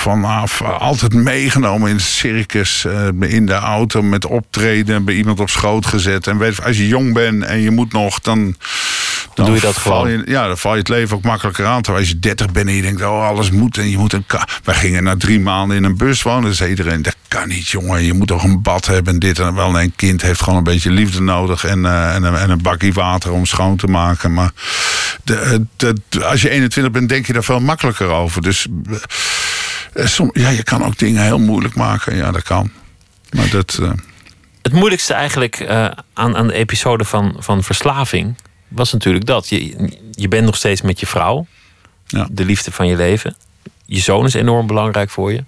vanaf 0.02 0.62
altijd 0.62 1.14
meegenomen 1.14 1.90
in 1.90 1.96
het 1.96 2.06
circus. 2.06 2.86
eh, 2.86 3.08
in 3.20 3.46
de 3.46 3.54
auto 3.54 4.02
met 4.02 4.26
optreden, 4.26 5.06
bij 5.06 5.16
iemand 5.16 5.40
op 5.40 5.50
schoot 5.50 5.86
gezet. 5.86 6.28
En 6.28 6.38
weet, 6.38 6.64
als 6.64 6.78
je 6.78 6.88
jong 6.88 7.14
bent 7.14 7.44
en 7.44 7.60
je 7.60 7.72
moet 7.72 7.94
nog, 7.94 8.20
dan... 8.20 8.56
Dan 9.40 9.48
doe 9.48 9.56
je 9.56 9.62
dat 9.74 9.82
val 9.82 10.00
gewoon. 10.02 10.18
Je, 10.18 10.24
ja, 10.32 10.48
dan 10.48 10.58
val 10.58 10.72
je 10.74 10.80
het 10.80 10.90
leven 10.90 11.18
ook 11.18 11.24
makkelijker 11.24 11.66
aan. 11.66 11.82
Terwijl 11.82 12.04
als 12.04 12.14
je 12.14 12.20
30 12.20 12.52
bent 12.52 12.68
en 12.68 12.74
je 12.74 12.82
denkt, 12.82 13.02
oh, 13.02 13.28
alles 13.28 13.52
moet. 13.52 13.78
En 13.78 13.90
je 13.90 13.98
moet 13.98 14.14
een 14.14 14.26
Wij 14.64 14.76
gingen 14.76 15.04
na 15.04 15.16
drie 15.18 15.40
maanden 15.40 15.78
in 15.78 15.84
een 15.84 15.98
bus 15.98 16.22
wonen. 16.22 16.44
Dan 16.44 16.54
zei 16.54 16.70
iedereen, 16.70 17.02
dat 17.02 17.16
kan 17.28 17.48
niet, 17.48 17.68
jongen. 17.68 18.04
Je 18.04 18.14
moet 18.14 18.28
toch 18.28 18.44
een 18.44 18.62
bad 18.62 18.86
hebben 18.86 19.14
en 19.14 19.20
dit 19.20 19.40
en 19.40 19.56
wel. 19.56 19.72
Nee, 19.72 19.84
een 19.84 19.94
kind 19.96 20.22
heeft 20.22 20.42
gewoon 20.42 20.58
een 20.58 20.64
beetje 20.64 20.92
liefde 20.92 21.22
nodig. 21.22 21.64
En, 21.64 21.86
eh, 21.86 22.16
en, 22.16 22.24
een, 22.24 22.36
en 22.36 22.50
een 22.50 22.62
bakje 22.62 22.92
water 22.92 23.32
om 23.32 23.46
schoon 23.46 23.78
te 23.78 23.88
maken. 23.88 24.34
Maar 24.34 24.52
de, 25.24 25.66
de, 25.76 25.96
als 26.26 26.42
je 26.42 26.50
21 26.50 26.94
bent, 26.94 27.10
denk 27.10 27.26
je 27.28 27.34
daar 27.34 27.44
veel 27.44 27.60
makkelijker 27.60 28.08
over. 28.08 28.42
Dus 28.42 28.68
eh, 29.94 30.06
som, 30.06 30.30
ja, 30.34 30.50
je 30.50 30.64
kan 30.64 30.84
ook 30.86 30.98
dingen 30.98 31.24
heel 31.24 31.40
moeilijk 31.40 31.76
maken. 31.76 32.16
Ja, 32.16 32.32
dat 32.32 32.44
kan. 32.44 32.72
Maar 33.30 33.50
dat... 33.50 33.80
eh, 33.82 33.92
Het 34.62 34.74
moeilijkste 34.74 35.14
eigenlijk 35.14 35.56
eh, 35.60 35.86
aan, 36.14 36.36
aan 36.38 36.48
de 36.48 36.54
episode 36.54 37.06
van, 37.06 37.36
van 37.40 37.64
verslaving 37.64 38.36
was 38.70 38.94
natuurlijk 38.94 39.26
dat. 39.26 39.50
Je, 39.50 39.90
je 40.12 40.28
bent 40.28 40.46
nog 40.46 40.56
steeds 40.56 40.82
met 40.82 41.00
je 41.00 41.08
vrouw. 41.08 41.48
Ja. 42.06 42.28
De 42.32 42.46
liefde 42.46 42.72
van 42.72 42.88
je 42.88 42.96
leven. 42.96 43.36
Je 43.86 44.00
zoon 44.00 44.26
is 44.26 44.34
enorm 44.34 44.68
belangrijk 44.68 45.10
voor 45.10 45.32
je. 45.32 45.44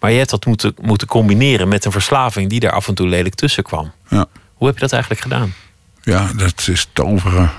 Maar 0.00 0.10
je 0.10 0.18
hebt 0.18 0.30
dat 0.30 0.46
moeten, 0.46 0.74
moeten 0.82 1.06
combineren 1.06 1.68
met 1.68 1.84
een 1.84 1.92
verslaving 1.92 2.50
die 2.50 2.60
daar 2.60 2.72
af 2.72 2.88
en 2.88 2.94
toe 2.94 3.08
lelijk 3.08 3.34
tussen 3.34 3.62
kwam. 3.62 3.92
ja. 4.08 4.26
Hoe 4.54 4.66
heb 4.66 4.76
je 4.76 4.82
dat 4.82 4.92
eigenlijk 4.92 5.22
gedaan? 5.22 5.54
Ja, 6.02 6.30
dat 6.36 6.68
is 6.68 6.88
toveren. 6.92 7.50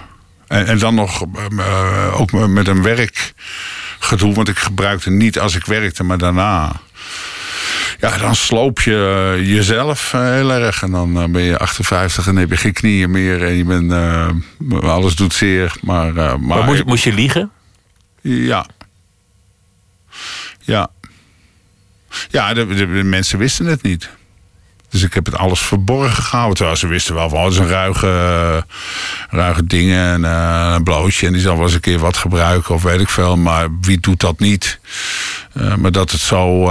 En, 0.48 0.66
en 0.66 0.78
dan 0.80 0.96
nog 0.96 1.26
eh, 1.58 2.20
ook 2.20 2.32
met 2.32 2.68
een 2.68 2.82
werkgedoe. 2.82 4.34
Want 4.34 4.48
ik 4.48 4.58
gebruikte 4.58 5.10
niet 5.10 5.40
als 5.40 5.56
ik 5.56 5.66
werkte, 5.66 6.04
maar 6.04 6.18
daarna. 6.18 6.82
Ja, 8.00 8.18
dan 8.18 8.36
sloop 8.36 8.82
je 8.82 9.34
eh, 9.38 9.48
jezelf 9.56 10.14
eh, 10.14 10.22
heel 10.22 10.52
erg. 10.52 10.82
En 10.84 10.92
dan 10.92 11.18
eh, 11.22 11.28
ben 11.28 11.42
je 11.42 11.58
58 11.58 12.28
en 12.28 12.36
heb 12.36 12.50
je 12.50 12.58
geen 12.58 12.74
knieën 12.74 13.12
meer. 13.12 13.44
En 13.44 13.54
je 13.54 13.64
bent, 13.64 13.92
alles 14.84 15.16
doet 15.16 15.34
zeer. 15.34 15.76
Maar, 15.82 16.14
maar, 16.14 16.40
Maar 16.40 16.64
moest, 16.64 16.86
moest 16.86 17.04
je 17.04 17.14
liegen? 17.14 17.52
Ja. 18.22 18.66
Ja. 20.60 20.90
Ja, 22.30 22.54
de, 22.54 22.66
de- 22.66 22.76
de 22.76 23.04
mensen 23.04 23.38
wisten 23.40 23.66
het 23.66 23.82
niet. 23.82 24.10
Dus 24.96 25.04
ik 25.04 25.14
heb 25.14 25.26
het 25.26 25.38
alles 25.38 25.60
verborgen 25.60 26.24
gehouden. 26.24 26.56
Terwijl 26.56 26.78
ze 26.78 26.88
wisten 26.88 27.16
wel 27.16 27.30
van, 27.30 27.38
oh, 27.38 27.44
het 27.44 27.54
is 27.54 27.60
een 27.60 27.68
ruige, 27.68 28.08
eh, 28.08 29.38
ruige 29.40 29.66
dingen. 29.66 30.14
En 30.14 30.26
eh, 30.26 30.74
een 30.76 30.84
blootje. 30.84 31.28
En 31.28 31.34
die 31.34 31.42
zal 31.42 31.56
wel 31.56 31.64
eens 31.64 31.74
een 31.74 31.80
keer 31.80 32.00
wat 32.00 32.18
gebruiken 32.18 32.76
of 32.76 32.84
weet 32.84 33.00
ik 33.00 33.10
veel. 33.10 33.38
Maar 33.38 33.68
wie 33.82 34.00
doet 34.00 34.20
dat 34.20 34.40
niet? 34.40 34.80
Eh, 35.54 35.76
maar 35.76 35.92
dat 35.92 36.12
het 36.12 36.22
zo. 36.22 36.66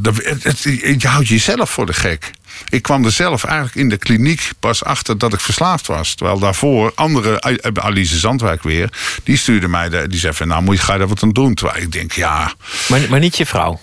dat, 0.00 0.14
het, 0.42 0.62
je 0.98 1.08
houdt 1.08 1.28
jezelf 1.28 1.70
voor 1.70 1.86
de 1.86 1.92
gek. 1.92 2.30
Ik 2.68 2.82
kwam 2.82 3.04
er 3.04 3.12
zelf 3.12 3.44
eigenlijk 3.44 3.76
in 3.76 3.88
de 3.88 3.96
kliniek 3.96 4.50
pas 4.60 4.84
achter 4.84 5.18
dat 5.18 5.32
ik 5.32 5.40
verslaafd 5.40 5.86
was. 5.86 6.14
Terwijl 6.14 6.38
daarvoor 6.38 6.92
andere, 6.94 7.60
Alice 7.74 8.18
Zandwijk 8.18 8.62
weer, 8.62 8.92
die 9.24 9.36
stuurde 9.36 9.68
mij, 9.68 9.88
de, 9.88 10.08
die 10.08 10.18
zei 10.18 10.32
van 10.32 10.48
nou 10.48 10.62
moet 10.62 10.76
je, 10.76 10.82
ga 10.82 10.92
je 10.92 10.98
daar 10.98 11.08
wat 11.08 11.22
aan 11.22 11.30
doen. 11.30 11.54
Terwijl 11.54 11.82
ik 11.82 11.92
denk 11.92 12.12
ja, 12.12 12.52
Maar, 12.88 13.00
maar 13.10 13.20
niet 13.20 13.36
je 13.36 13.46
vrouw. 13.46 13.80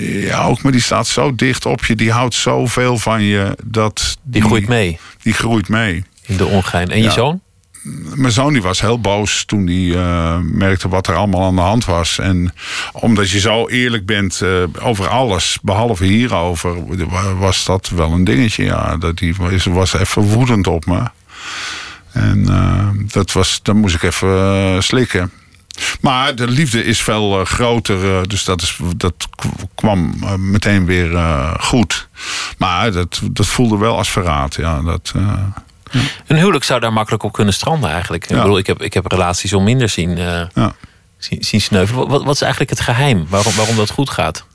Ja 0.00 0.42
ook, 0.44 0.62
maar 0.62 0.72
die 0.72 0.80
staat 0.80 1.06
zo 1.06 1.34
dicht 1.34 1.66
op 1.66 1.84
je, 1.84 1.94
die 1.94 2.10
houdt 2.12 2.34
zoveel 2.34 2.98
van 2.98 3.22
je 3.22 3.56
dat. 3.64 4.18
Die 4.22 4.42
groeit 4.42 4.68
mee 4.68 4.98
Die 5.22 5.32
groeit 5.32 5.68
mee. 5.68 6.04
in 6.26 6.36
de 6.36 6.46
ongein. 6.46 6.90
En 6.90 7.02
je 7.02 7.10
zoon? 7.10 7.40
Mijn 8.14 8.32
zoon 8.32 8.52
die 8.52 8.62
was 8.62 8.80
heel 8.80 9.00
boos 9.00 9.44
toen 9.44 9.66
hij 9.66 9.94
eh, 9.96 10.38
merkte 10.42 10.88
wat 10.88 11.06
er 11.06 11.14
allemaal 11.14 11.44
aan 11.44 11.54
de 11.54 11.60
hand 11.60 11.84
was. 11.84 12.18
En 12.18 12.54
omdat 12.92 13.30
je 13.30 13.40
zo 13.40 13.68
eerlijk 13.68 14.06
bent 14.06 14.40
eh, 14.42 14.62
over 14.80 15.08
alles, 15.08 15.58
behalve 15.62 16.04
hierover, 16.04 16.96
wa- 17.08 17.34
was 17.34 17.64
dat 17.64 17.88
wel 17.88 18.12
een 18.12 18.24
dingetje. 18.24 18.64
Ja, 18.64 18.96
dat 18.96 19.18
die 19.18 19.34
was, 19.64 19.92
even 19.94 20.22
woedend 20.22 20.66
op 20.66 20.86
me. 20.86 21.02
En 22.12 22.48
eh, 22.48 22.88
dat 23.12 23.32
was, 23.32 23.60
dan 23.62 23.76
moest 23.76 23.94
ik 23.94 24.02
even 24.02 24.82
slikken. 24.82 25.30
Maar 26.00 26.34
de 26.34 26.48
liefde 26.48 26.84
is 26.84 27.02
veel 27.02 27.40
eh, 27.40 27.46
groter, 27.46 28.16
eh, 28.16 28.22
dus 28.22 28.44
dat, 28.44 28.62
is, 28.62 28.78
dat 28.96 29.28
kwam 29.74 30.14
eh, 30.22 30.34
meteen 30.34 30.86
weer 30.86 31.18
goed. 31.60 32.08
Maar 32.58 32.92
dat, 32.92 33.20
dat 33.30 33.46
voelde 33.46 33.76
wel 33.76 33.96
als 33.96 34.08
verraad. 34.08 34.54
Ja, 34.54 34.82
dat, 34.82 35.12
Een 36.26 36.36
huwelijk 36.36 36.64
zou 36.64 36.80
daar 36.80 36.92
makkelijk 36.92 37.22
op 37.22 37.32
kunnen 37.32 37.54
stranden 37.54 37.90
eigenlijk. 37.90 38.30
Ik 38.30 38.36
bedoel, 38.36 38.58
ik 38.58 38.66
heb, 38.66 38.82
ik 38.82 38.94
heb 38.94 39.06
relaties 39.06 39.52
om 39.52 39.64
minder 39.64 39.88
zien, 39.88 40.16
ja. 40.54 40.74
zien, 41.18 41.44
zien 41.44 41.60
sneuvelen. 41.60 42.08
Wat, 42.08 42.24
wat 42.24 42.34
is 42.34 42.40
eigenlijk 42.40 42.70
het 42.70 42.80
geheim? 42.80 43.26
Waarom, 43.28 43.54
waarom 43.54 43.76
dat 43.76 43.90
goed 43.90 44.10
gaat? 44.10 44.46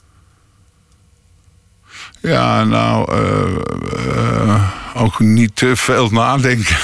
Ja, 2.21 2.63
nou, 2.63 3.11
eh, 3.11 3.55
eh, 3.95 4.81
ook 4.93 5.19
niet 5.19 5.55
te 5.55 5.75
veel 5.75 6.09
nadenken. 6.09 6.75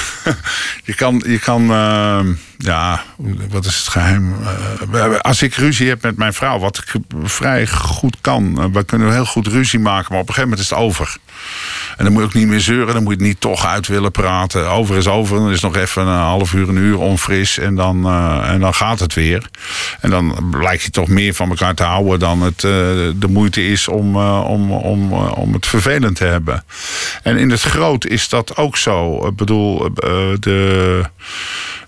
je 0.83 0.93
kan, 0.95 1.23
je 1.25 1.39
kan 1.39 1.71
eh, 1.71 2.19
ja, 2.57 3.03
wat 3.49 3.65
is 3.65 3.77
het 3.77 3.88
geheim? 3.88 4.35
Eh, 4.93 5.19
als 5.19 5.41
ik 5.41 5.53
ruzie 5.55 5.89
heb 5.89 6.01
met 6.01 6.17
mijn 6.17 6.33
vrouw, 6.33 6.59
wat 6.59 6.77
ik 6.77 7.01
vrij 7.23 7.67
goed 7.67 8.17
kan, 8.21 8.71
we 8.71 8.83
kunnen 8.83 9.11
heel 9.11 9.25
goed 9.25 9.47
ruzie 9.47 9.79
maken, 9.79 10.11
maar 10.11 10.21
op 10.21 10.27
een 10.27 10.33
gegeven 10.33 10.49
moment 10.49 10.59
is 10.59 10.69
het 10.69 10.79
over. 10.79 11.17
En 11.97 12.03
dan 12.03 12.13
moet 12.13 12.21
je 12.21 12.27
ook 12.27 12.33
niet 12.33 12.47
meer 12.47 12.59
zeuren, 12.59 12.93
dan 12.93 13.03
moet 13.03 13.11
je 13.11 13.17
het 13.17 13.27
niet 13.27 13.39
toch 13.39 13.65
uit 13.65 13.88
willen 13.88 14.11
praten. 14.11 14.69
Over 14.69 14.97
is 14.97 15.07
over, 15.07 15.38
dan 15.38 15.51
is 15.51 15.61
nog 15.61 15.75
even 15.75 16.07
een 16.07 16.19
half 16.19 16.53
uur, 16.53 16.69
een 16.69 16.75
uur 16.75 16.97
onfris 16.97 17.57
en 17.57 17.75
dan, 17.75 18.05
eh, 18.05 18.49
en 18.49 18.59
dan 18.59 18.73
gaat 18.73 18.99
het 18.99 19.13
weer. 19.13 19.49
En 20.01 20.09
dan 20.09 20.47
blijkt 20.51 20.83
je 20.83 20.89
toch 20.89 21.07
meer 21.07 21.33
van 21.33 21.49
elkaar 21.49 21.73
te 21.73 21.83
houden 21.83 22.19
dan 22.19 22.41
het 22.41 22.63
eh, 22.63 22.71
de 23.15 23.27
moeite 23.29 23.67
is 23.67 23.88
om, 23.88 24.15
eh, 24.15 24.43
om, 24.47 24.71
om, 24.71 25.13
om 25.13 25.53
het 25.53 25.65
vervelend 25.65 26.15
te 26.15 26.25
hebben. 26.25 26.63
En 27.23 27.38
in 27.38 27.49
het 27.49 27.61
groot 27.61 28.05
is 28.05 28.29
dat 28.29 28.57
ook 28.57 28.77
zo. 28.77 29.27
Ik 29.27 29.35
bedoel, 29.35 29.89
de 30.39 31.03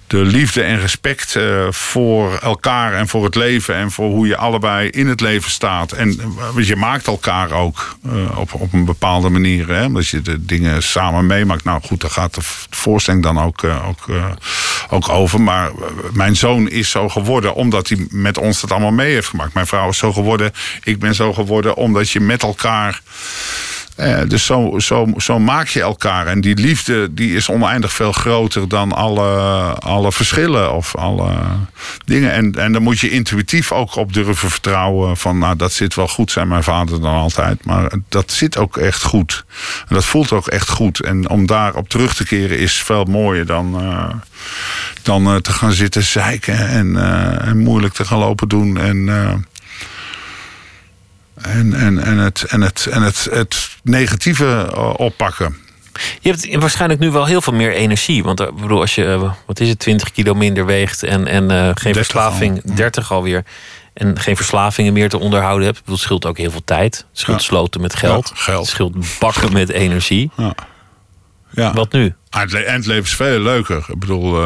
de 0.09 0.17
liefde 0.17 0.61
en 0.61 0.79
respect 0.79 1.35
eh, 1.35 1.67
voor 1.69 2.37
elkaar 2.37 2.93
en 2.93 3.07
voor 3.07 3.23
het 3.23 3.35
leven 3.35 3.75
en 3.75 3.91
voor 3.91 4.09
hoe 4.09 4.27
je 4.27 4.37
allebei 4.37 4.89
in 4.89 5.07
het 5.07 5.21
leven 5.21 5.51
staat. 5.51 5.91
En 5.91 6.19
eh, 6.57 6.67
je 6.67 6.75
maakt 6.75 7.07
elkaar 7.07 7.51
ook 7.51 7.95
eh, 8.05 8.37
op, 8.37 8.53
op 8.53 8.73
een 8.73 8.85
bepaalde 8.85 9.29
manier. 9.29 9.67
Hè? 9.67 9.85
Omdat 9.85 10.07
je 10.07 10.21
de 10.21 10.45
dingen 10.45 10.83
samen 10.83 11.25
meemaakt. 11.25 11.63
Nou 11.63 11.81
goed, 11.81 12.01
daar 12.01 12.11
gaat 12.11 12.35
de 12.35 12.41
voorstelling 12.69 13.23
dan 13.23 13.39
ook, 13.39 13.63
ook, 13.63 14.05
ook 14.89 15.09
over. 15.09 15.41
Maar 15.41 15.71
mijn 16.13 16.35
zoon 16.35 16.69
is 16.69 16.89
zo 16.89 17.09
geworden 17.09 17.55
omdat 17.55 17.87
hij 17.87 18.07
met 18.09 18.37
ons 18.37 18.61
dat 18.61 18.71
allemaal 18.71 18.91
mee 18.91 19.13
heeft 19.13 19.27
gemaakt. 19.27 19.53
Mijn 19.53 19.67
vrouw 19.67 19.89
is 19.89 19.97
zo 19.97 20.13
geworden. 20.13 20.51
Ik 20.83 20.99
ben 20.99 21.15
zo 21.15 21.33
geworden 21.33 21.75
omdat 21.75 22.09
je 22.09 22.19
met 22.19 22.43
elkaar. 22.43 23.01
Eh, 23.99 24.21
dus 24.27 24.45
zo, 24.45 24.79
zo, 24.79 25.07
zo 25.17 25.39
maak 25.39 25.67
je 25.67 25.81
elkaar. 25.81 26.27
En 26.27 26.41
die 26.41 26.55
liefde 26.55 27.13
die 27.13 27.35
is 27.35 27.49
oneindig 27.49 27.93
veel 27.93 28.11
groter 28.11 28.67
dan 28.67 28.91
alle, 28.91 29.27
alle 29.79 30.11
verschillen 30.11 30.73
of 30.73 30.95
alle 30.95 31.31
dingen. 32.05 32.31
En, 32.31 32.55
en 32.55 32.71
daar 32.71 32.81
moet 32.81 32.99
je 32.99 33.09
intuïtief 33.09 33.71
ook 33.71 33.95
op 33.95 34.13
durven 34.13 34.49
vertrouwen. 34.49 35.17
Van 35.17 35.37
nou, 35.37 35.55
dat 35.55 35.71
zit 35.71 35.95
wel 35.95 36.07
goed, 36.07 36.31
zei 36.31 36.45
mijn 36.45 36.63
vader 36.63 37.01
dan 37.01 37.13
altijd. 37.13 37.65
Maar 37.65 37.91
dat 38.09 38.31
zit 38.31 38.57
ook 38.57 38.77
echt 38.77 39.03
goed. 39.03 39.45
En 39.87 39.95
dat 39.95 40.05
voelt 40.05 40.31
ook 40.31 40.47
echt 40.47 40.69
goed. 40.69 40.99
En 40.99 41.29
om 41.29 41.45
daarop 41.45 41.89
terug 41.89 42.15
te 42.15 42.25
keren 42.25 42.59
is 42.59 42.81
veel 42.81 43.03
mooier 43.03 43.45
dan, 43.45 43.79
eh, 43.79 44.09
dan 45.01 45.27
eh, 45.27 45.35
te 45.35 45.51
gaan 45.51 45.71
zitten 45.71 46.03
zeiken 46.03 46.67
en, 46.67 46.95
en 47.41 47.57
moeilijk 47.57 47.93
te 47.93 48.05
gaan 48.05 48.19
lopen 48.19 48.47
doen. 48.47 48.77
En. 48.77 49.47
En, 51.41 51.73
en, 51.73 51.99
en, 52.03 52.17
het, 52.17 52.43
en, 52.43 52.61
het, 52.61 52.85
en 52.91 53.01
het, 53.01 53.27
het 53.31 53.69
negatieve 53.83 54.69
eh, 54.73 54.93
oppakken. 54.97 55.57
Je 56.19 56.29
hebt 56.29 56.55
waarschijnlijk 56.55 56.99
nu 56.99 57.11
wel 57.11 57.25
heel 57.25 57.41
veel 57.41 57.53
meer 57.53 57.73
energie. 57.73 58.23
Want 58.23 58.39
eh, 58.39 58.47
ik 58.47 58.55
bedoel, 58.55 58.79
als 58.79 58.95
je, 58.95 59.05
eh, 59.05 59.31
wat 59.45 59.59
is 59.59 59.69
het, 59.69 59.79
20 59.79 60.11
kilo 60.11 60.33
minder 60.33 60.65
weegt 60.65 61.03
en, 61.03 61.27
en 61.27 61.77
geen 61.77 61.93
verslaving, 61.93 62.61
30 62.73 63.11
alweer. 63.11 63.43
En 63.93 64.19
geen 64.19 64.35
verslavingen 64.35 64.93
meer 64.93 65.09
te 65.09 65.17
onderhouden 65.19 65.65
hebt. 65.67 65.81
Het 65.85 65.99
scheelt 65.99 66.25
ook 66.25 66.37
heel 66.37 66.51
veel 66.51 66.63
tijd. 66.65 66.95
Het 66.97 67.19
scheelt 67.19 67.39
Ja. 67.39 67.43
sloten 67.45 67.81
met 67.81 67.95
geld. 67.95 68.31
Ja, 68.35 68.41
geld. 68.41 68.59
Het 68.59 68.69
scheelt 68.69 69.19
bakken 69.19 69.53
met 69.53 69.69
energie. 69.69 70.31
Ja. 70.37 70.53
Ja. 71.51 71.73
Wat 71.73 71.91
nu? 71.91 72.15
Ah, 72.29 72.41
het 72.41 72.51
le- 72.51 72.59
En 72.59 72.75
het 72.75 72.85
leven 72.85 73.03
is 73.03 73.15
veel 73.15 73.39
leuker. 73.39 73.85
Ik 73.87 73.99
bedoel, 73.99 74.41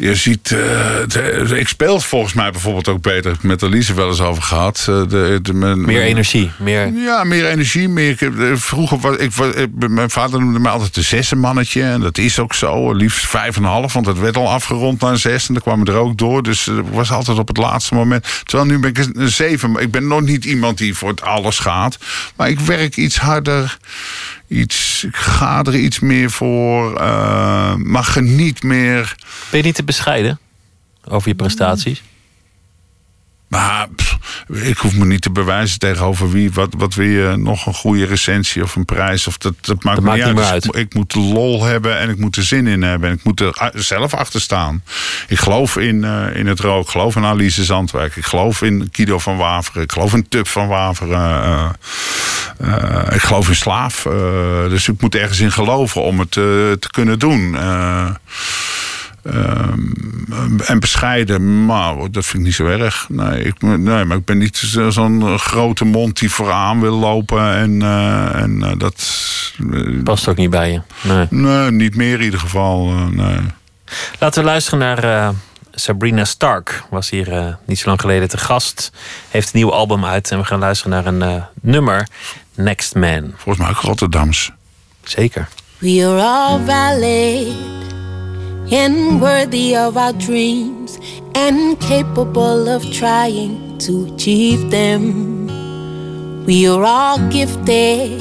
je 0.00 0.14
ziet. 0.14 0.50
eh, 0.50 0.58
het- 0.96 1.50
ik 1.50 1.68
speel 1.68 2.00
volgens 2.00 2.32
mij 2.32 2.50
bijvoorbeeld 2.50 2.88
ook 2.88 3.02
beter. 3.02 3.36
Met 3.40 3.62
Elise 3.62 3.94
wel 3.94 4.08
eens 4.08 4.20
over 4.20 4.42
gehad. 4.42 4.78
Eh, 4.88 5.02
de, 5.08 5.38
de, 5.42 5.54
mijn- 5.54 5.80
Meer 5.84 6.02
energie. 6.02 6.50
Meer... 6.58 6.92
Ja, 6.92 7.24
meer 7.24 7.46
energie. 7.46 7.88
Meer, 7.88 8.16
eh, 8.40 8.56
vroeger 8.56 8.98
was 8.98 9.16
ik, 9.16 9.32
was- 9.32 9.54
mijn 9.88 10.10
vader 10.10 10.40
noemde 10.40 10.58
mij 10.58 10.70
altijd 10.72 10.94
de 10.94 11.02
zessenmannetje. 11.02 11.82
En 11.82 12.00
dat 12.00 12.18
is 12.18 12.38
ook 12.38 12.54
zo. 12.54 12.92
Liefst 12.92 13.26
vijf 13.26 13.56
en 13.56 13.62
een 13.62 13.68
half, 13.68 13.92
want 13.92 14.06
het 14.06 14.18
werd 14.18 14.36
al 14.36 14.50
afgerond 14.50 15.00
naar 15.00 15.10
een 15.10 15.18
zes. 15.18 15.48
En 15.48 15.54
dan 15.54 15.62
kwam 15.62 15.86
er 15.86 15.94
ook 15.94 16.18
door. 16.18 16.42
Dus 16.42 16.66
eh, 16.68 16.76
ik 16.76 16.84
was 16.92 17.10
altijd 17.12 17.38
op 17.38 17.48
het 17.48 17.56
laatste 17.56 17.94
moment. 17.94 18.26
Terwijl 18.44 18.68
nu 18.68 18.78
ben 18.78 18.90
ik 18.90 18.98
een 19.12 19.28
zeven. 19.28 19.74
Ik 19.76 19.90
ben 19.90 20.06
nog 20.06 20.20
niet 20.20 20.44
iemand 20.44 20.78
die 20.78 20.94
voor 20.94 21.08
het 21.08 21.22
alles 21.22 21.58
gaat. 21.58 21.98
Maar 22.36 22.48
ik 22.48 22.60
werk 22.60 22.96
iets 22.96 23.16
harder. 23.18 23.78
Iets, 24.50 25.04
ik 25.04 25.16
ga 25.16 25.62
er 25.64 25.76
iets 25.76 26.00
meer 26.00 26.30
voor. 26.30 26.96
eh, 26.96 27.74
maar 27.74 28.04
geniet 28.04 28.62
meer. 28.62 29.14
Ben 29.50 29.60
je 29.60 29.66
niet 29.66 29.74
te 29.74 29.84
bescheiden 29.84 30.38
over 31.08 31.28
je 31.28 31.34
prestaties? 31.34 32.02
Maar 33.50 33.88
pff, 33.96 34.18
ik 34.48 34.78
hoef 34.78 34.94
me 34.94 35.04
niet 35.04 35.22
te 35.22 35.30
bewijzen 35.30 35.78
tegenover 35.78 36.30
wie. 36.30 36.52
Wat, 36.52 36.68
wat 36.76 36.94
wil 36.94 37.06
je? 37.06 37.34
Nog 37.36 37.66
een 37.66 37.74
goede 37.74 38.04
recensie 38.06 38.62
of 38.62 38.76
een 38.76 38.84
prijs? 38.84 39.26
Of 39.26 39.38
dat, 39.38 39.54
dat 39.60 39.82
maakt 39.84 39.96
Dat 39.96 40.04
me 40.04 40.10
maakt 40.10 40.16
niet 40.16 40.26
uit. 40.26 40.36
Dus 40.36 40.50
uit. 40.50 40.64
Ik, 40.64 40.74
ik 40.74 40.94
moet 40.94 41.14
lol 41.14 41.64
hebben 41.64 41.98
en 41.98 42.08
ik 42.10 42.18
moet 42.18 42.36
er 42.36 42.42
zin 42.44 42.66
in 42.66 42.82
hebben. 42.82 43.08
En 43.10 43.14
ik 43.14 43.24
moet 43.24 43.40
er 43.40 43.62
a- 43.62 43.70
zelf 43.74 44.14
achter 44.14 44.40
staan. 44.40 44.82
Ik 45.28 45.38
geloof 45.38 45.76
in, 45.76 46.04
eh, 46.04 46.36
in 46.36 46.46
het 46.46 46.60
rook. 46.60 46.82
Ik 46.84 46.90
geloof 46.90 47.16
in 47.16 47.24
Alice 47.24 47.64
Zandwerk. 47.64 48.16
Ik 48.16 48.24
geloof 48.24 48.62
in 48.62 48.88
Kido 48.90 49.18
van 49.18 49.36
Waveren. 49.36 49.82
Ik 49.82 49.92
geloof 49.92 50.14
in 50.14 50.28
Tub 50.28 50.48
van 50.48 50.68
Waveren. 50.68 51.18
eh, 51.42 51.68
eh, 52.58 53.14
ik 53.14 53.20
geloof 53.22 53.48
in 53.48 53.56
slaaf. 53.56 54.06
eh, 54.06 54.12
dus 54.68 54.88
ik 54.88 55.00
moet 55.00 55.14
ergens 55.14 55.40
in 55.40 55.52
geloven 55.52 56.02
om 56.02 56.18
het 56.18 56.36
eh, 56.36 56.42
te 56.42 56.88
kunnen 56.90 57.18
doen. 57.18 57.56
Eh, 59.22 59.58
Ehm, 60.30 60.58
en 60.60 60.80
bescheiden, 60.80 61.64
maar 61.66 61.94
dat 62.10 62.24
vind 62.24 62.38
ik 62.38 62.44
niet 62.44 62.54
zo 62.54 62.66
erg. 62.66 63.06
Nee, 63.08 63.42
ik, 63.42 63.62
nee 63.62 64.04
maar 64.04 64.16
ik 64.16 64.24
ben 64.24 64.38
niet 64.38 64.56
zo- 64.56 64.90
zo'n 64.90 65.38
grote 65.38 65.84
mond 65.84 66.18
die 66.18 66.30
vooraan 66.30 66.80
wil 66.80 66.94
lopen. 66.98 67.54
En, 67.54 67.82
eh, 67.82 68.34
en 68.42 68.62
eh, 68.62 68.72
dat. 68.78 69.06
eh, 69.72 70.02
Past 70.04 70.28
ook 70.28 70.36
niet 70.36 70.50
bij 70.50 70.70
je. 70.72 70.80
Nee. 71.02 71.26
nee, 71.30 71.70
niet 71.70 71.96
meer 71.96 72.18
in 72.18 72.24
ieder 72.24 72.40
geval. 72.40 72.88
eh, 72.90 73.06
nee. 73.06 73.38
Laten 74.18 74.42
we 74.42 74.48
luisteren 74.48 74.78
naar 74.78 75.04
eh, 75.04 75.28
Sabrina 75.70 76.24
Stark. 76.24 76.82
Was 76.90 77.10
hier 77.10 77.32
eh, 77.32 77.46
niet 77.66 77.78
zo 77.78 77.88
lang 77.88 78.00
geleden 78.00 78.28
te 78.28 78.38
gast. 78.38 78.92
Heeft 79.30 79.46
een 79.54 79.58
nieuw 79.60 79.72
album 79.72 80.04
uit. 80.04 80.30
En 80.30 80.38
we 80.38 80.44
gaan 80.44 80.58
luisteren 80.58 80.92
naar 80.92 81.06
een 81.06 81.22
eh, 81.22 81.42
nummer. 81.62 82.08
Next 82.54 82.94
Man. 82.94 83.32
Volgens 83.36 83.58
mij 83.66 83.68
ook 83.76 83.80
Rotterdams. 83.82 84.52
Zeker. 85.02 85.48
We 85.78 86.06
are 86.06 86.22
all 86.22 86.60
valid 86.66 87.46
and 88.72 89.20
worthy 89.20 89.74
of 89.74 89.96
our 89.96 90.12
dreams 90.12 90.98
and 91.34 91.78
capable 91.80 92.68
of 92.68 92.84
trying 92.92 93.78
to 93.78 94.12
achieve 94.14 94.70
them. 94.70 96.44
We 96.46 96.66
are 96.68 96.84
all 96.84 97.18
gifted 97.30 98.20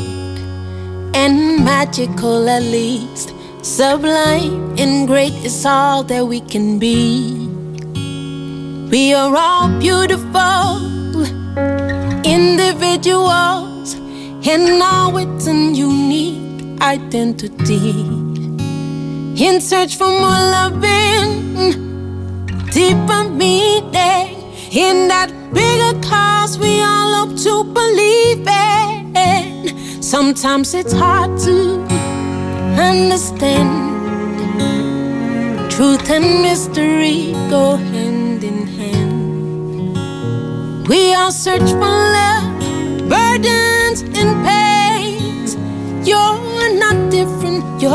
and 1.13 1.63
magical 1.63 2.49
at 2.49 2.63
least. 2.63 3.33
Sublime 3.61 4.75
and 4.79 5.07
great 5.07 5.33
is 5.45 5.65
all 5.65 6.03
that 6.03 6.25
we 6.25 6.39
can 6.41 6.79
be. 6.79 7.47
We 8.89 9.13
are 9.13 9.35
all 9.35 9.69
beautiful 9.79 10.79
individuals 12.25 13.93
and 14.47 14.81
all 14.81 15.11
with 15.11 15.47
an 15.47 15.75
unique 15.75 16.81
identity. 16.81 18.28
In 19.39 19.61
search 19.61 19.95
for 19.95 20.05
more 20.07 20.43
loving, 20.51 21.55
deeper 22.73 23.23
meaning, 23.29 24.35
in 24.69 25.07
that 25.07 25.31
bigger 25.53 25.97
cause 26.05 26.59
we 26.59 26.81
all 26.81 27.25
hope 27.25 27.37
to 27.43 27.63
believe 27.63 28.45
in. 28.45 30.03
Sometimes 30.03 30.73
it's 30.73 30.91
hard 30.91 31.39
to 31.45 31.79
understand. 32.77 33.71
Truth 35.71 36.09
and 36.09 36.41
mystery 36.41 37.31
go 37.49 37.77
hand 37.77 38.43
in 38.43 38.67
hand. 38.67 39.97
We 40.89 41.13
all 41.13 41.31
search 41.31 41.71
for 41.79 41.95
love, 42.17 42.59
burdens 43.07 44.01
and 44.01 44.45
pains. 44.45 44.59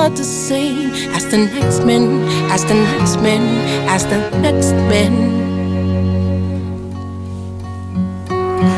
Different, 0.09 0.17
you're 0.17 0.17
the 0.17 0.25
same 0.25 0.91
as 1.15 1.25
the 1.31 1.39
next 1.39 1.85
man, 1.85 2.23
as 2.51 2.65
the 2.65 2.75
next 2.75 3.21
man, 3.21 3.89
as 3.89 4.05
the 4.05 4.19
next 4.41 4.73
man. 4.73 5.13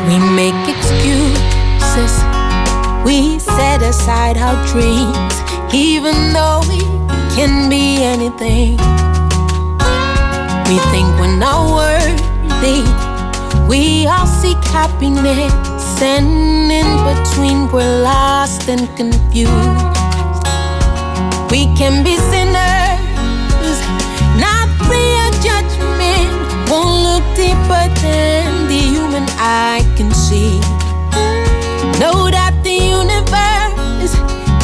We 0.07 0.19
make 0.35 0.69
excuses, 0.69 2.13
we 3.05 3.39
set 3.39 3.81
aside 3.81 4.37
our 4.37 4.55
dreams, 4.67 5.35
even 5.73 6.33
though 6.33 6.61
we 6.69 6.79
can 7.35 7.69
be 7.69 8.03
anything. 8.03 8.77
We 10.67 10.79
think 10.91 11.07
we're 11.19 11.37
not 11.37 11.73
worthy, 11.73 12.83
we 13.67 14.07
all 14.07 14.27
seek 14.27 14.61
happiness, 14.65 16.01
and 16.01 16.71
in 16.71 16.89
between 17.07 17.71
we're 17.71 18.03
lost 18.03 18.67
and 18.69 18.87
confused. 18.97 19.96
We 21.49 21.65
can 21.77 22.03
be 22.03 22.17
sinners, 22.17 23.79
not 24.37 24.67
of 24.83 25.33
judgment. 25.41 26.27
Won't 26.69 26.91
look 27.07 27.23
deeper 27.35 27.87
than 28.03 28.67
the 28.67 28.81
human 28.93 29.23
eye 29.39 29.81
can 29.95 30.11
see. 30.11 30.59
Know 32.01 32.29
that 32.29 32.53
the 32.63 32.77
universe 32.99 34.13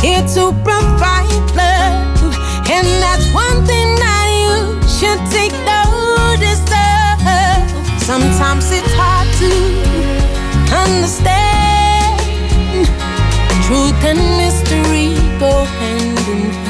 here 0.04 0.28
to 0.36 0.52
provide 0.68 1.32
love, 1.56 2.36
and 2.70 2.88
that's 3.02 3.32
one 3.34 3.66
thing 3.66 3.96
that 4.04 4.28
you 4.44 4.76
should 4.86 5.22
take 5.32 5.56
notice 5.64 6.68
of. 6.68 7.64
Sometimes 8.04 8.70
it's 8.72 8.94
hard 9.00 9.30
to 9.40 9.52
understand. 10.84 12.20
Truth 13.66 14.04
and 14.04 14.20
mystery 14.36 15.16
go 15.40 15.64
hand 15.64 16.20
in 16.28 16.52
hand. 16.52 16.62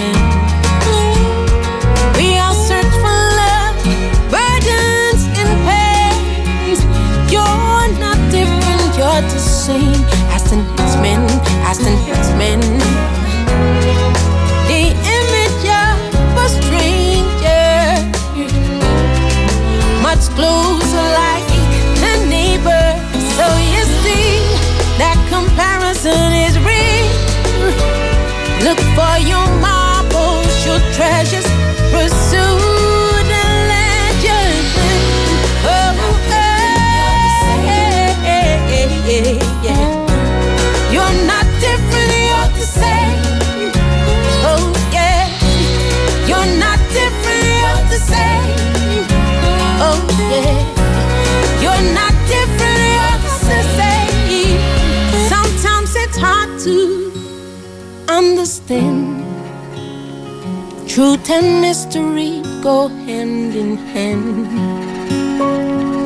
Truth 60.93 61.31
and 61.31 61.59
mystery 61.59 62.43
go 62.61 62.87
hand 62.87 63.55
in 63.55 63.77
hand. 63.77 64.47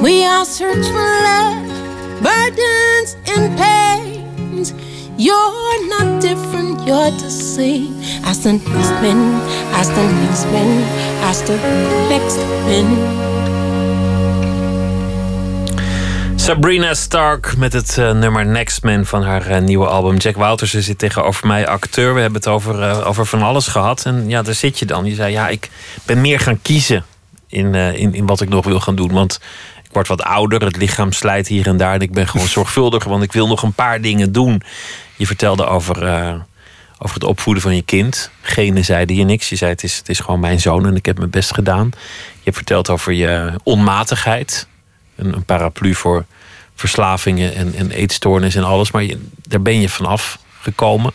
We 0.02 0.24
all 0.24 0.46
search 0.46 0.88
for 0.88 1.10
love, 1.28 1.68
burdens 2.24 3.18
and 3.28 3.58
pains. 3.60 4.74
You're 5.18 5.90
not 5.90 6.22
different, 6.22 6.88
you're 6.88 7.12
the 7.12 7.30
same 7.30 8.00
as 8.24 8.44
the 8.46 8.54
next 8.54 8.92
man, 9.04 9.42
as 9.76 9.90
the 9.90 10.08
next 10.22 10.46
man, 10.56 10.84
as 11.22 11.42
the 11.42 11.58
next 12.08 12.38
man. 12.38 13.27
Sabrina 16.48 16.94
Stark 16.94 17.58
met 17.58 17.74
het 17.74 17.98
eh, 17.98 18.12
nummer 18.12 18.46
Next 18.46 18.84
Man 18.84 19.06
van 19.06 19.24
haar 19.24 19.48
eh, 19.48 19.62
nieuwe 19.62 19.88
album. 19.88 20.18
Jack 20.18 20.36
Wouters 20.36 20.72
zit 20.72 20.98
tegenover 20.98 21.48
mij, 21.48 21.68
acteur. 21.68 22.14
We 22.14 22.20
hebben 22.20 22.40
het 22.40 22.50
over, 22.50 22.82
eh, 22.82 23.08
over 23.08 23.26
van 23.26 23.42
alles 23.42 23.68
gehad. 23.68 24.06
En 24.06 24.30
ja, 24.30 24.42
daar 24.42 24.54
zit 24.54 24.80
je 24.80 24.86
dan. 24.86 25.06
Je 25.06 25.16
zei, 25.16 25.32
ja, 25.32 25.48
ik 25.48 25.70
ben 26.06 26.22
meer 26.22 26.40
gaan 26.40 26.62
kiezen 26.62 27.06
in, 27.48 27.76
in, 27.76 28.14
in 28.14 28.26
wat 28.26 28.42
ik 28.42 28.50
nog 28.50 28.66
wil 28.66 28.80
gaan 28.80 28.96
doen. 28.96 29.12
Want 29.12 29.40
ik 29.84 29.90
word 29.92 30.08
wat 30.08 30.22
ouder, 30.22 30.62
het 30.64 30.78
lichaam 30.78 31.12
slijt 31.12 31.48
hier 31.48 31.68
en 31.68 31.78
daar. 31.78 31.94
En 31.94 32.02
ik 32.02 32.12
ben 32.12 32.28
gewoon 32.28 32.48
zorgvuldiger, 32.58 33.10
want 33.10 33.24
ik 33.24 33.34
wil 33.34 33.48
nog 33.48 33.64
een 33.64 33.74
paar 33.74 34.02
dingen 34.02 34.32
doen. 34.32 34.62
Je 35.16 35.26
vertelde 35.26 35.66
over, 35.66 35.96
over 37.00 37.14
het 37.14 37.24
opvoeden 37.24 37.64
van 37.64 37.76
je 37.76 37.82
kind. 37.82 38.32
Gene 38.42 38.82
zeide 38.82 39.16
je 39.16 39.24
niks. 39.24 39.50
Je 39.50 39.56
zei, 39.56 39.72
het 39.72 39.84
is, 39.84 39.98
het 39.98 40.10
is 40.10 40.20
gewoon 40.20 40.40
mijn 40.40 40.60
zoon 40.60 40.86
en 40.86 40.96
ik 40.96 41.06
heb 41.06 41.18
mijn 41.18 41.30
best 41.30 41.54
gedaan. 41.54 41.90
Je 42.32 42.44
hebt 42.44 42.56
verteld 42.56 42.90
over 42.90 43.14
je 43.14 43.54
onmatigheid. 43.64 44.68
Een 45.16 45.44
paraplu 45.46 45.96
voor 45.96 46.26
verslavingen 46.78 47.56
en, 47.56 47.74
en 47.74 47.92
eetstoornis 47.92 48.56
en 48.56 48.64
alles. 48.64 48.92
Maar 48.92 49.06
daar 49.48 49.62
ben 49.62 49.82
je 49.82 49.90
vanaf 49.90 50.40
gekomen. 50.62 51.12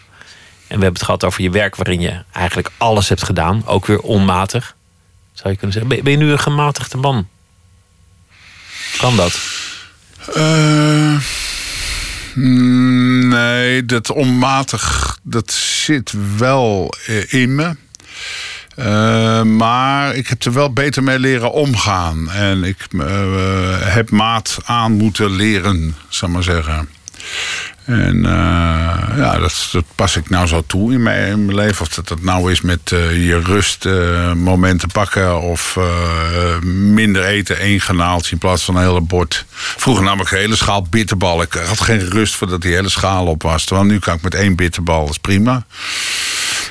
En 0.67 0.79
we 0.79 0.85
hebben 0.85 0.93
het 0.93 1.03
gehad 1.03 1.25
over 1.25 1.43
je 1.43 1.51
werk 1.51 1.77
waarin 1.77 2.01
je 2.01 2.23
eigenlijk 2.33 2.71
alles 2.77 3.09
hebt 3.09 3.25
gedaan. 3.25 3.67
Ook 3.67 3.87
weer 3.87 4.01
onmatig. 4.01 4.77
Zou 5.33 5.49
je 5.49 5.57
kunnen 5.57 5.73
zeggen. 5.73 6.03
Ben, 6.05 6.13
je 6.13 6.19
nu 6.19 6.31
een 6.31 6.39
gematigde 6.39 6.97
man? 6.97 7.29
Kan 8.99 9.17
dat? 9.17 9.41
Uh, 10.37 11.21
nee, 12.35 13.85
dat 13.85 14.11
onmatig, 14.11 15.19
dat 15.23 15.53
zit 15.53 16.13
wel 16.37 16.95
in 17.29 17.55
me. 17.55 17.77
Uh, 18.77 19.43
maar 19.43 20.15
ik 20.15 20.29
heb 20.29 20.45
er 20.45 20.53
wel 20.53 20.73
beter 20.73 21.03
mee 21.03 21.19
leren 21.19 21.53
omgaan. 21.53 22.31
En 22.31 22.65
ik 22.65 22.87
uh, 22.91 23.03
heb 23.81 24.11
maat 24.11 24.59
aan 24.65 24.93
moeten 24.93 25.31
leren, 25.31 25.97
zal 26.09 26.29
maar 26.29 26.43
zeggen. 26.43 26.89
En 27.85 28.23
ja, 29.17 29.39
dat, 29.39 29.69
dat, 29.73 29.85
pas 29.95 30.17
ik 30.17 30.31
nou 30.31 30.47
zo 30.47 30.63
toe 30.67 30.93
in 30.93 31.03
mijn, 31.03 31.55
leven. 31.55 31.81
Of 31.81 31.89
dat 31.89 32.21
nou 32.21 32.51
is 32.51 32.61
met 32.61 32.81
je 32.91 33.41
rustmomenten 33.45 34.89
pakken... 34.89 35.41
of 35.41 35.79
minder 36.95 37.25
eten, 37.25 37.59
één 37.59 37.81
genaaltje 37.81 38.33
in 38.33 38.39
plaats 38.39 38.65
van 38.65 38.77
een 38.77 38.83
hele 38.83 39.01
bord. 39.01 39.45
Vroeger 39.55 40.05
nam 40.05 40.21
ik 40.21 40.31
een 40.31 40.39
hele 40.39 40.57
schaal 40.57 40.87
bitterballen. 40.91 41.47
Ik 41.47 41.53
had 41.53 41.81
geen 41.81 42.11
rust 42.11 42.35
voordat 42.35 42.63
die 42.63 42.75
hele 42.75 42.89
schaal 42.89 43.27
op 43.27 43.43
was. 43.43 43.65
Terwijl 43.65 43.87
nu 43.87 43.99
kan 43.99 44.15
ik 44.15 44.23
met 44.23 44.35
één 44.35 44.57
bitterbal, 44.57 45.01
dat 45.01 45.11
is 45.11 45.19
prima. 45.19 45.65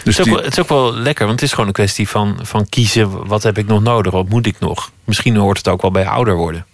Dus 0.03 0.17
het, 0.17 0.25
is 0.25 0.33
wel, 0.33 0.43
het, 0.43 0.51
is 0.51 0.59
ook 0.59 0.69
wel, 0.69 0.93
lekker, 0.93 1.25
want 1.25 1.39
het 1.39 1.49
is 1.49 1.53
gewoon 1.53 1.67
een 1.67 1.73
kwestie 1.73 2.09
van, 2.09 2.39
van 2.41 2.69
kiezen. 2.69 3.27
Wat 3.27 3.43
heb 3.43 3.57
ik 3.57 3.67
nog 3.67 3.81
nodig? 3.81 4.11
Wat 4.11 4.29
moet 4.29 4.45
ik 4.45 4.59
nog? 4.59 4.91
Misschien 5.03 5.35
hoort 5.35 5.57
het 5.57 5.67
ook 5.67 5.81
wel 5.81 5.91
bij 5.91 6.07
ouder 6.07 6.35
worden. 6.35 6.65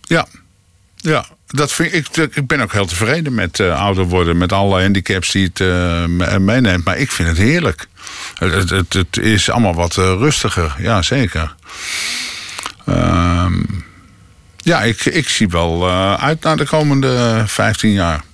Ja, 0.00 0.26
ja. 0.96 1.24
Dat 1.46 1.72
vind 1.72 1.92
ik, 1.92 2.16
ik 2.16 2.46
ben 2.46 2.60
ook 2.60 2.72
heel 2.72 2.86
tevreden 2.86 3.34
met 3.34 3.58
uh, 3.58 3.80
ouder 3.80 4.04
worden. 4.04 4.36
Met 4.36 4.52
alle 4.52 4.82
handicaps 4.82 5.30
die 5.30 5.44
het 5.44 5.60
uh, 5.60 6.04
meeneemt. 6.38 6.84
Maar 6.84 6.98
ik 6.98 7.10
vind 7.10 7.28
het 7.28 7.36
heerlijk. 7.36 7.86
Het, 8.34 8.70
het, 8.70 8.92
het 8.92 9.16
is 9.16 9.50
allemaal 9.50 9.74
wat 9.74 9.96
uh, 9.96 10.04
rustiger. 10.04 10.74
Ja, 10.78 11.02
zeker. 11.02 11.54
ja, 14.56 14.82
ik, 14.82 15.04
ik 15.04 15.28
zie 15.28 15.48
wel 15.48 15.90
uit 16.18 16.42
naar 16.42 16.56
de 16.56 16.66
komende 16.66 17.44
15 17.46 17.90
jaar. 17.90 18.24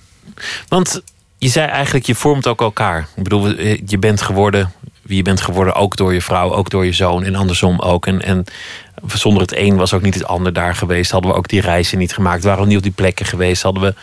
Want 0.69 1.03
je 1.41 1.49
zei 1.49 1.67
eigenlijk, 1.67 2.07
je 2.07 2.15
vormt 2.15 2.47
ook 2.47 2.61
elkaar. 2.61 3.09
Ik 3.17 3.23
bedoel, 3.23 3.49
je 3.87 3.99
bent 3.99 4.23
geworden 4.23 4.73
wie 5.11 5.19
je 5.19 5.25
bent 5.25 5.41
geworden, 5.41 5.75
ook 5.75 5.97
door 5.97 6.15
je 6.15 6.23
vrouw, 6.23 6.53
ook 6.53 6.71
door 6.71 6.85
je 6.85 6.93
zoon 6.93 7.25
en 7.25 7.35
andersom 7.35 7.81
ook. 7.81 8.07
En, 8.07 8.23
en 8.23 8.45
zonder 9.07 9.43
het 9.43 9.57
een 9.57 9.77
was 9.77 9.93
ook 9.93 10.03
niet 10.03 10.15
het 10.15 10.25
ander 10.25 10.53
daar 10.53 10.75
geweest. 10.75 11.11
Hadden 11.11 11.31
we 11.31 11.37
ook 11.37 11.49
die 11.49 11.61
reizen 11.61 11.99
niet 11.99 12.13
gemaakt, 12.13 12.45
waren 12.45 12.63
we 12.63 12.69
niet 12.69 12.77
op 12.77 12.83
die 12.83 12.93
plekken 12.93 13.27
geweest. 13.27 13.63
Hadden 13.63 13.83
we, 13.83 13.95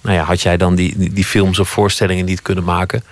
nou 0.00 0.16
ja, 0.16 0.24
had 0.24 0.40
jij 0.40 0.56
dan 0.56 0.74
die, 0.74 1.12
die 1.12 1.24
films 1.24 1.58
of 1.58 1.68
voorstellingen 1.68 2.24
niet 2.24 2.42
kunnen 2.42 2.64
maken. 2.64 3.02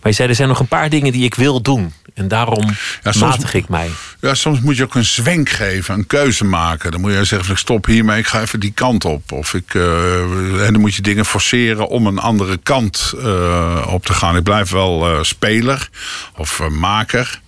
Maar 0.00 0.10
je 0.10 0.12
zei, 0.12 0.28
er 0.28 0.34
zijn 0.34 0.48
nog 0.48 0.60
een 0.60 0.68
paar 0.68 0.90
dingen 0.90 1.12
die 1.12 1.24
ik 1.24 1.34
wil 1.34 1.62
doen. 1.62 1.92
En 2.16 2.28
daarom 2.28 2.64
Ja, 3.02 3.12
soms- 3.12 3.18
matig 3.36 3.54
ik 3.54 3.68
mij. 3.68 3.90
Ja, 4.20 4.34
soms 4.34 4.60
moet 4.60 4.76
je 4.76 4.82
ook 4.82 4.94
een 4.94 5.04
zwenk 5.04 5.48
geven, 5.48 5.94
een 5.94 6.06
keuze 6.06 6.44
maken. 6.44 6.90
Dan 6.90 7.00
moet 7.00 7.10
je 7.10 7.16
zeggen, 7.16 7.44
van, 7.44 7.50
ik 7.54 7.60
stop 7.60 7.86
hiermee, 7.86 8.18
ik 8.18 8.26
ga 8.26 8.40
even 8.40 8.60
die 8.60 8.72
kant 8.72 9.04
op. 9.04 9.32
Of 9.32 9.54
ik, 9.54 9.74
eh, 9.74 10.66
en 10.66 10.72
dan 10.72 10.80
moet 10.80 10.94
je 10.94 11.02
dingen 11.02 11.24
forceren 11.24 11.88
om 11.88 12.06
een 12.06 12.18
andere 12.18 12.56
kant 12.56 13.12
eh, 13.18 13.86
op 13.88 14.06
te 14.06 14.12
gaan. 14.12 14.36
Ik 14.36 14.42
blijf 14.42 14.70
wel 14.70 15.10
eh, 15.10 15.22
speler 15.22 15.88
of 16.36 16.60
maker. 16.68 17.40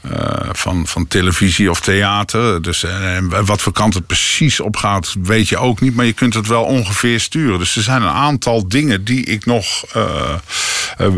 Eh, 0.00 0.48
van, 0.52 0.86
van 0.86 1.06
televisie 1.06 1.70
of 1.70 1.80
theater. 1.80 2.62
Dus, 2.62 2.84
eh, 2.84 3.16
en 3.16 3.44
wat 3.46 3.60
voor 3.60 3.72
kant 3.72 3.94
het 3.94 4.06
precies 4.06 4.60
op 4.60 4.76
gaat, 4.76 5.14
weet 5.22 5.48
je 5.48 5.56
ook 5.56 5.80
niet. 5.80 5.94
Maar 5.94 6.04
je 6.04 6.12
kunt 6.12 6.34
het 6.34 6.46
wel 6.46 6.64
ongeveer 6.64 7.20
sturen. 7.20 7.58
Dus 7.58 7.76
er 7.76 7.82
zijn 7.82 8.02
een 8.02 8.08
aantal 8.08 8.68
dingen 8.68 9.04
die 9.04 9.24
ik 9.24 9.46
nog 9.46 9.84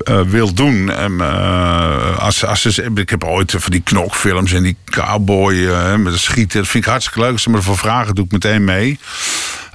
eh, 0.05 0.21
wil 0.21 0.55
doen. 0.55 0.91
En, 0.91 1.21
eh, 1.21 2.19
als, 2.19 2.45
als 2.45 2.61
ze, 2.61 2.91
ik 2.95 3.11
heb 3.11 3.25
ooit 3.25 3.55
van 3.59 3.73
die 3.73 3.83
knokfilms 3.83 4.53
en 4.53 4.63
die 4.63 4.77
cowboy 4.85 5.55
met 5.99 6.13
het 6.13 6.23
schieten. 6.23 6.59
Dat 6.59 6.69
vind 6.69 6.85
ik 6.85 6.91
hartstikke 6.91 7.21
leuk. 7.21 7.33
Als 7.33 7.43
ze 7.43 7.51
me 7.51 7.57
ervoor 7.57 7.79
vragen, 7.79 8.15
doe 8.15 8.25
ik 8.25 8.33
meteen 8.33 8.65
mee. 8.65 8.99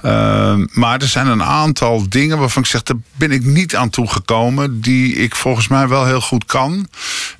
Uh, 0.04 0.54
maar 0.72 1.00
er 1.00 1.06
zijn 1.08 1.26
een 1.26 1.42
aantal 1.42 2.08
dingen 2.08 2.38
waarvan 2.38 2.62
ik 2.62 2.68
zeg, 2.68 2.82
daar 2.82 2.96
ben 3.16 3.30
ik 3.30 3.44
niet 3.44 3.76
aan 3.76 3.90
toegekomen. 3.90 4.80
Die 4.80 5.14
ik 5.14 5.34
volgens 5.34 5.68
mij 5.68 5.88
wel 5.88 6.06
heel 6.06 6.20
goed 6.20 6.44
kan. 6.44 6.88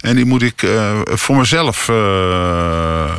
En 0.00 0.16
die 0.16 0.24
moet 0.24 0.42
ik 0.42 0.62
uh, 0.62 1.00
voor 1.04 1.36
mezelf 1.36 1.88
uh, 1.88 3.14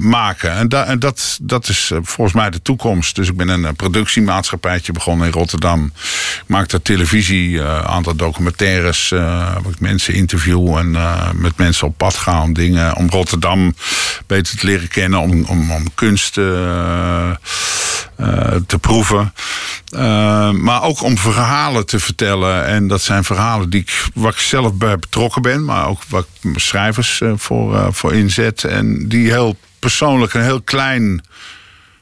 maken. 0.00 0.52
En, 0.52 0.68
da 0.68 0.84
en 0.84 0.98
dat, 0.98 1.38
dat 1.42 1.68
is 1.68 1.92
volgens 2.02 2.36
mij 2.36 2.50
de 2.50 2.62
toekomst. 2.62 3.14
Dus 3.14 3.28
ik 3.28 3.36
ben 3.36 3.48
een 3.48 3.76
productiemaatschappijtje 3.76 4.92
begonnen 4.92 5.26
in 5.26 5.32
Rotterdam. 5.32 5.84
Ik 5.84 6.42
maak 6.46 6.68
daar 6.68 6.82
televisie, 6.82 7.60
een 7.60 7.86
aantal 7.86 8.16
documentaires. 8.16 9.08
waar 9.08 9.70
ik 9.70 9.80
mensen 9.80 10.14
interview 10.14 10.76
en 10.76 10.90
met 11.34 11.56
mensen 11.56 11.86
op 11.86 11.96
pad 11.96 12.16
ga 12.16 12.42
om 12.42 12.52
dingen. 12.52 12.96
Om 12.96 13.08
Rotterdam 13.08 13.74
beter 14.26 14.58
te 14.58 14.66
leren 14.66 14.88
kennen. 14.88 15.20
Om, 15.20 15.44
om, 15.44 15.70
om 15.70 15.94
kunst 15.94 16.38
te 18.66 18.78
proeven. 18.80 19.32
Uh, 19.90 20.50
maar 20.50 20.82
ook 20.82 21.02
om 21.02 21.18
verhalen 21.18 21.86
te 21.86 21.98
vertellen. 21.98 22.66
En 22.66 22.88
dat 22.88 23.02
zijn 23.02 23.24
verhalen 23.24 23.70
die 23.70 23.80
ik, 23.80 24.04
waar 24.14 24.32
ik 24.32 24.38
zelf 24.38 24.72
bij 24.74 24.98
betrokken 24.98 25.42
ben. 25.42 25.64
Maar 25.64 25.88
ook 25.88 26.00
waar 26.08 26.22
ik 26.42 26.58
schrijvers 26.60 27.20
uh, 27.20 27.32
voor, 27.36 27.92
voor 27.94 28.14
inzet. 28.14 28.64
En 28.64 29.08
die 29.08 29.30
heel 29.30 29.56
persoonlijk 29.78 30.34
en 30.34 30.42
heel 30.42 30.62
klein 30.62 31.22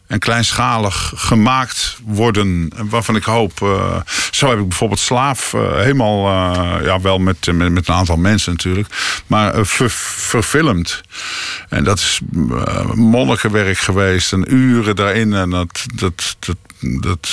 en 0.06 0.18
kleinschalig 0.18 1.12
gemaakt 1.16 1.98
worden. 2.04 2.70
Waarvan 2.76 3.16
ik 3.16 3.24
hoop. 3.24 3.60
Uh, 3.60 3.96
zo 4.30 4.48
heb 4.48 4.58
ik 4.58 4.68
bijvoorbeeld 4.68 5.00
Slaaf 5.00 5.52
uh, 5.52 5.76
helemaal. 5.76 6.26
Uh, 6.26 6.84
ja, 6.84 7.00
wel 7.00 7.18
met, 7.18 7.52
met, 7.52 7.72
met, 7.72 7.88
een 7.88 7.94
aantal 7.94 8.16
mensen 8.16 8.52
natuurlijk. 8.52 8.88
Maar 9.26 9.66
ver, 9.66 9.90
verfilmd. 9.90 11.00
En 11.68 11.84
dat 11.84 11.98
is 11.98 12.20
monnikenwerk 12.94 13.78
geweest. 13.78 14.32
En 14.32 14.54
uren 14.54 14.96
daarin. 14.96 15.32
En 15.32 15.50
dat, 15.50 15.86
dat, 15.94 16.36
dat 16.80 17.28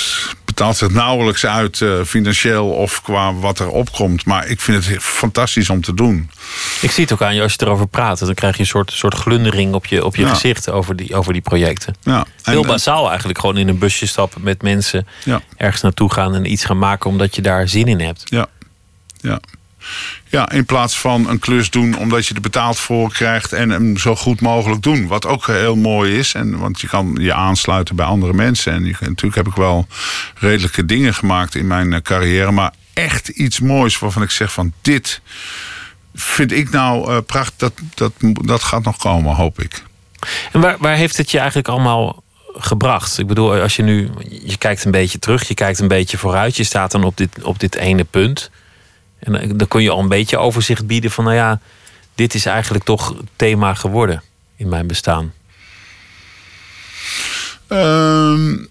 betaalt 0.61 0.77
zich 0.77 0.91
nauwelijks 0.91 1.45
uit 1.45 1.83
financieel 2.05 2.69
of 2.69 3.01
qua 3.01 3.33
wat 3.33 3.59
er 3.59 3.69
opkomt. 3.69 4.25
Maar 4.25 4.47
ik 4.47 4.61
vind 4.61 4.85
het 4.85 5.03
fantastisch 5.03 5.69
om 5.69 5.81
te 5.81 5.93
doen. 5.93 6.29
Ik 6.81 6.91
zie 6.91 7.03
het 7.03 7.13
ook 7.13 7.21
aan 7.21 7.35
je 7.35 7.41
als 7.41 7.53
je 7.53 7.65
erover 7.65 7.87
praat. 7.87 8.19
Dan 8.19 8.33
krijg 8.33 8.55
je 8.55 8.61
een 8.61 8.67
soort, 8.67 8.91
soort 8.91 9.13
glundering 9.13 9.73
op 9.73 9.85
je, 9.85 10.05
op 10.05 10.15
je 10.15 10.21
ja. 10.21 10.29
gezicht 10.29 10.69
over 10.69 10.95
die, 10.95 11.15
over 11.15 11.33
die 11.33 11.41
projecten. 11.41 11.95
Ja. 12.01 12.25
Heel 12.43 12.65
bazaal 12.65 13.07
eigenlijk. 13.09 13.39
Gewoon 13.39 13.57
in 13.57 13.67
een 13.67 13.77
busje 13.77 14.07
stappen 14.07 14.41
met 14.43 14.61
mensen. 14.61 15.07
Ja. 15.23 15.41
Ergens 15.57 15.81
naartoe 15.81 16.13
gaan 16.13 16.35
en 16.35 16.51
iets 16.51 16.65
gaan 16.65 16.77
maken 16.77 17.09
omdat 17.09 17.35
je 17.35 17.41
daar 17.41 17.67
zin 17.67 17.87
in 17.87 17.99
hebt. 17.99 18.23
Ja, 18.25 18.47
ja. 19.19 19.39
Ja, 20.27 20.51
in 20.51 20.65
plaats 20.65 20.99
van 20.99 21.29
een 21.29 21.39
klus 21.39 21.69
doen 21.69 21.97
omdat 21.97 22.27
je 22.27 22.33
er 22.33 22.41
betaald 22.41 22.79
voor 22.79 23.11
krijgt 23.11 23.53
en 23.53 23.69
hem 23.69 23.97
zo 23.97 24.15
goed 24.15 24.41
mogelijk 24.41 24.81
doen. 24.81 25.07
Wat 25.07 25.25
ook 25.25 25.47
heel 25.47 25.75
mooi 25.75 26.17
is. 26.17 26.33
En, 26.33 26.59
want 26.59 26.81
je 26.81 26.87
kan 26.87 27.17
je 27.19 27.33
aansluiten 27.33 27.95
bij 27.95 28.05
andere 28.05 28.33
mensen. 28.33 28.73
En 28.73 28.83
natuurlijk 28.83 29.35
heb 29.35 29.47
ik 29.47 29.55
wel 29.55 29.87
redelijke 30.35 30.85
dingen 30.85 31.13
gemaakt 31.13 31.55
in 31.55 31.67
mijn 31.67 32.01
carrière. 32.01 32.51
Maar 32.51 32.73
echt 32.93 33.27
iets 33.27 33.59
moois 33.59 33.99
waarvan 33.99 34.21
ik 34.21 34.31
zeg 34.31 34.53
van 34.53 34.73
dit 34.81 35.21
vind 36.15 36.51
ik 36.51 36.69
nou 36.69 37.11
uh, 37.11 37.17
prachtig. 37.25 37.57
Dat, 37.57 37.73
dat, 37.93 38.11
dat 38.41 38.63
gaat 38.63 38.83
nog 38.83 38.97
komen, 38.97 39.35
hoop 39.35 39.61
ik. 39.61 39.83
En 40.51 40.61
waar, 40.61 40.75
waar 40.79 40.95
heeft 40.95 41.17
het 41.17 41.31
je 41.31 41.37
eigenlijk 41.37 41.67
allemaal 41.67 42.23
gebracht? 42.53 43.17
Ik 43.17 43.27
bedoel, 43.27 43.53
als 43.53 43.75
je 43.75 43.83
nu, 43.83 44.09
je 44.43 44.57
kijkt 44.57 44.85
een 44.85 44.91
beetje 44.91 45.19
terug, 45.19 45.47
je 45.47 45.53
kijkt 45.53 45.79
een 45.79 45.87
beetje 45.87 46.17
vooruit, 46.17 46.55
je 46.55 46.63
staat 46.63 46.91
dan 46.91 47.03
op 47.03 47.17
dit, 47.17 47.43
op 47.43 47.59
dit 47.59 47.75
ene 47.75 48.03
punt. 48.03 48.51
En 49.21 49.57
dan 49.57 49.67
kun 49.67 49.81
je 49.81 49.89
al 49.89 49.99
een 49.99 50.07
beetje 50.07 50.37
overzicht 50.37 50.87
bieden 50.87 51.11
van, 51.11 51.23
nou 51.23 51.35
ja, 51.35 51.59
dit 52.15 52.33
is 52.33 52.45
eigenlijk 52.45 52.83
toch 52.83 53.15
thema 53.35 53.73
geworden 53.73 54.23
in 54.55 54.69
mijn 54.69 54.87
bestaan. 54.87 55.33
Um, 57.67 58.69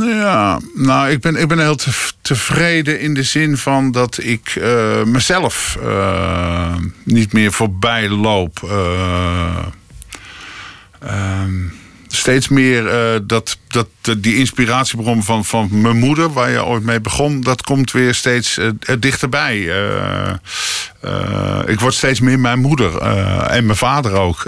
ja, 0.00 0.60
nou, 0.74 1.10
ik 1.10 1.20
ben, 1.20 1.36
ik 1.36 1.48
ben 1.48 1.58
heel 1.58 1.78
tevreden 2.20 3.00
in 3.00 3.14
de 3.14 3.22
zin 3.22 3.56
van 3.56 3.90
dat 3.90 4.18
ik 4.22 4.54
uh, 4.54 5.02
mezelf 5.02 5.78
uh, 5.82 6.76
niet 7.04 7.32
meer 7.32 7.52
voorbij 7.52 8.08
loop. 8.08 8.60
Uh, 8.64 9.66
steeds 12.14 12.48
meer 12.48 12.84
dat, 13.26 13.56
dat 13.68 13.86
die 14.18 14.36
inspiratiebron 14.36 15.22
van, 15.22 15.44
van 15.44 15.68
mijn 15.80 15.98
moeder, 15.98 16.32
waar 16.32 16.50
je 16.50 16.64
ooit 16.64 16.82
mee 16.82 17.00
begon, 17.00 17.40
dat 17.40 17.62
komt 17.62 17.92
weer 17.92 18.14
steeds 18.14 18.58
dichterbij. 18.98 19.58
ik 21.66 21.80
word 21.80 21.94
steeds 21.94 22.20
meer 22.20 22.38
mijn 22.40 22.60
moeder 22.60 22.98
en 23.46 23.66
mijn 23.66 23.78
vader 23.78 24.12
ook. 24.12 24.46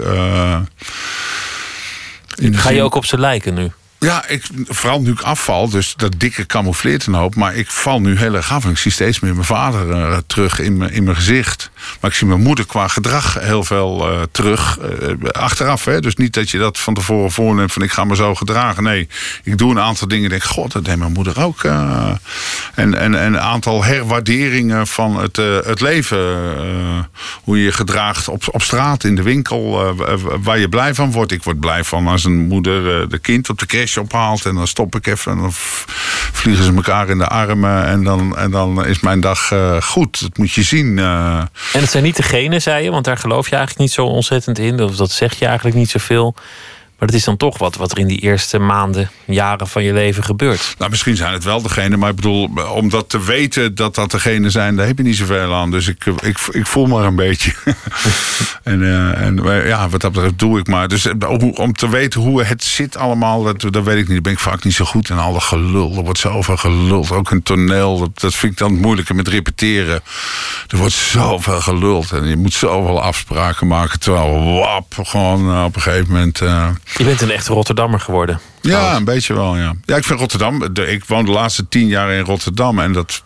Ga 2.51 2.69
je 2.69 2.83
ook 2.83 2.95
op 2.95 3.05
ze 3.05 3.19
lijken 3.19 3.53
nu? 3.53 3.71
Ja, 4.05 4.27
ik, 4.27 4.43
vooral 4.67 5.01
nu 5.01 5.11
ik 5.11 5.21
afval, 5.21 5.69
dus 5.69 5.93
dat 5.95 6.13
dikke 6.17 6.45
camoufleert 6.45 7.05
een 7.05 7.13
hoop. 7.13 7.35
Maar 7.35 7.55
ik 7.55 7.67
val 7.67 8.01
nu 8.01 8.17
heel 8.17 8.33
erg 8.33 8.51
af 8.51 8.63
en 8.63 8.69
ik 8.69 8.77
zie 8.77 8.91
steeds 8.91 9.19
meer 9.19 9.33
mijn 9.33 9.45
vader 9.45 9.89
uh, 9.89 10.17
terug 10.27 10.59
in 10.59 10.81
in 10.91 11.03
mijn 11.03 11.15
gezicht. 11.15 11.69
Maar 11.99 12.09
ik 12.11 12.17
zie 12.17 12.27
mijn 12.27 12.41
moeder 12.41 12.65
qua 12.65 12.87
gedrag 12.87 13.37
heel 13.39 13.63
veel 13.63 14.11
uh, 14.11 14.21
terug. 14.31 14.79
Uh, 15.01 15.31
achteraf, 15.31 15.85
hè. 15.85 15.99
Dus 15.99 16.15
niet 16.15 16.33
dat 16.33 16.49
je 16.49 16.57
dat 16.57 16.79
van 16.79 16.93
tevoren 16.93 17.31
voorneemt 17.31 17.73
van 17.73 17.81
ik 17.81 17.91
ga 17.91 18.03
me 18.03 18.15
zo 18.15 18.35
gedragen. 18.35 18.83
Nee, 18.83 19.07
ik 19.43 19.57
doe 19.57 19.71
een 19.71 19.79
aantal 19.79 20.07
dingen 20.07 20.23
en 20.23 20.29
denk, 20.29 20.43
god, 20.43 20.71
dat 20.71 20.85
deed 20.85 20.97
mijn 20.97 21.11
moeder 21.11 21.43
ook. 21.43 21.63
en, 21.63 22.19
en, 22.75 22.95
en 22.95 23.13
een 23.13 23.39
aantal 23.39 23.83
herwaarderingen 23.83 24.87
van 24.87 25.19
het, 25.19 25.35
het 25.65 25.81
leven. 25.81 26.17
hoe 27.43 27.57
je 27.57 27.63
je 27.63 27.71
gedraagt 27.71 28.27
op, 28.27 28.43
op 28.51 28.61
straat, 28.61 29.03
in 29.03 29.15
de 29.15 29.23
winkel. 29.23 29.95
waar 30.41 30.59
je 30.59 30.69
blij 30.69 30.93
van 30.93 31.11
wordt. 31.11 31.31
Ik 31.31 31.43
word 31.43 31.59
blij 31.59 31.83
van 31.83 32.07
als 32.07 32.23
een 32.23 32.47
moeder 32.47 33.09
de 33.09 33.19
kind 33.19 33.49
op 33.49 33.59
de 33.59 33.65
crash 33.65 33.94
ophaalt. 33.97 34.45
En 34.45 34.55
dan 34.55 34.67
stop 34.67 34.95
ik 34.95 35.07
even 35.07 35.31
en 35.31 35.37
dan 35.37 35.53
vliegen 35.53 36.63
ze 36.63 36.73
elkaar 36.73 37.09
in 37.09 37.17
de 37.17 37.27
armen. 37.27 37.85
En 37.85 38.03
dan, 38.03 38.37
en 38.37 38.51
dan 38.51 38.85
is 38.85 38.99
mijn 38.99 39.19
dag 39.19 39.51
uh, 39.51 39.81
goed. 39.81 40.21
Dat 40.21 40.37
moet 40.37 40.51
je 40.51 40.63
zien. 40.63 40.97
Uh. 40.97 41.37
En 41.73 41.79
het 41.79 41.89
zijn 41.89 42.03
niet 42.03 42.15
degene, 42.15 42.59
zei 42.59 42.83
je, 42.83 42.91
want 42.91 43.05
daar 43.05 43.17
geloof 43.17 43.49
je 43.49 43.55
eigenlijk 43.55 43.85
niet 43.85 43.91
zo 43.91 44.05
ontzettend 44.05 44.59
in. 44.59 44.81
Of 44.81 44.95
dat 44.95 45.11
zeg 45.11 45.39
je 45.39 45.45
eigenlijk 45.45 45.77
niet 45.77 45.89
zoveel. 45.89 46.35
Maar 46.97 47.07
het 47.07 47.17
is 47.17 47.23
dan 47.23 47.37
toch 47.37 47.57
wat, 47.57 47.75
wat 47.75 47.91
er 47.91 47.97
in 47.97 48.07
die 48.07 48.19
eerste 48.19 48.59
maanden, 48.59 49.09
jaren 49.25 49.67
van 49.67 49.83
je 49.83 49.93
leven 49.93 50.23
gebeurt. 50.23 50.75
Nou, 50.77 50.89
misschien 50.89 51.15
zijn 51.15 51.33
het 51.33 51.43
wel 51.43 51.61
degene, 51.61 51.97
maar 51.97 52.09
ik 52.09 52.15
bedoel, 52.15 52.49
om 52.73 52.89
dat 52.89 53.09
te 53.09 53.23
weten 53.23 53.75
dat 53.75 53.95
dat 53.95 54.11
degene 54.11 54.49
zijn, 54.49 54.75
daar 54.75 54.87
heb 54.87 54.97
je 54.97 55.03
niet 55.03 55.15
zoveel 55.15 55.53
aan. 55.53 55.71
Dus 55.71 55.87
ik, 55.87 56.05
ik, 56.05 56.39
ik 56.51 56.65
voel 56.65 56.85
maar 56.85 57.05
een 57.05 57.15
beetje. 57.15 57.53
en, 58.63 58.81
uh, 58.81 59.21
en 59.21 59.43
ja, 59.65 59.89
wat 59.89 60.01
dat 60.01 60.11
betreft 60.11 60.39
doe 60.39 60.59
ik 60.59 60.67
maar. 60.67 60.87
Dus 60.87 61.07
om, 61.27 61.49
om 61.49 61.73
te 61.73 61.89
weten 61.89 62.21
hoe 62.21 62.43
het 62.43 62.63
zit 62.63 62.97
allemaal, 62.97 63.43
dat, 63.43 63.61
dat 63.61 63.83
weet 63.83 63.97
ik 63.97 64.03
niet. 64.03 64.07
Daar 64.07 64.21
ben 64.21 64.31
ik 64.31 64.39
vaak 64.39 64.63
niet 64.63 64.73
zo 64.73 64.85
goed 64.85 65.09
in. 65.09 65.17
Alle 65.17 65.41
gelul, 65.41 65.95
er 65.95 66.03
wordt 66.03 66.19
zoveel 66.19 66.57
geluld. 66.57 67.11
Ook 67.11 67.31
een 67.31 67.43
toneel, 67.43 67.99
dat, 67.99 68.19
dat 68.19 68.35
vind 68.35 68.51
ik 68.51 68.57
dan 68.57 68.79
moeilijker 68.79 69.15
met 69.15 69.27
repeteren. 69.27 70.01
Er 70.67 70.77
wordt 70.77 70.93
zoveel 70.93 71.61
geluld 71.61 72.11
en 72.11 72.25
je 72.25 72.37
moet 72.37 72.53
zoveel 72.53 73.01
afspraken 73.01 73.67
maken. 73.67 73.99
Terwijl, 73.99 74.53
wap, 74.53 74.93
gewoon 75.03 75.49
uh, 75.49 75.63
op 75.63 75.75
een 75.75 75.81
gegeven 75.81 76.13
moment... 76.13 76.41
je 76.97 77.03
bent 77.03 77.21
een 77.21 77.31
echte 77.31 77.53
Rotterdammer 77.53 77.99
geworden. 77.99 78.39
Trouwens. 78.61 78.91
Ja, 78.91 78.97
een 78.97 79.05
beetje 79.05 79.33
wel, 79.33 79.57
ja. 79.57 79.73
Ja, 79.85 79.95
ik 79.95 80.03
vind 80.03 80.19
Rotterdam... 80.19 80.63
Ik 80.73 81.05
woon 81.05 81.25
de 81.25 81.31
laatste 81.31 81.67
tien 81.67 81.87
jaar 81.87 82.11
in 82.11 82.23
Rotterdam 82.23 82.79
en 82.79 82.93
dat 82.93 83.23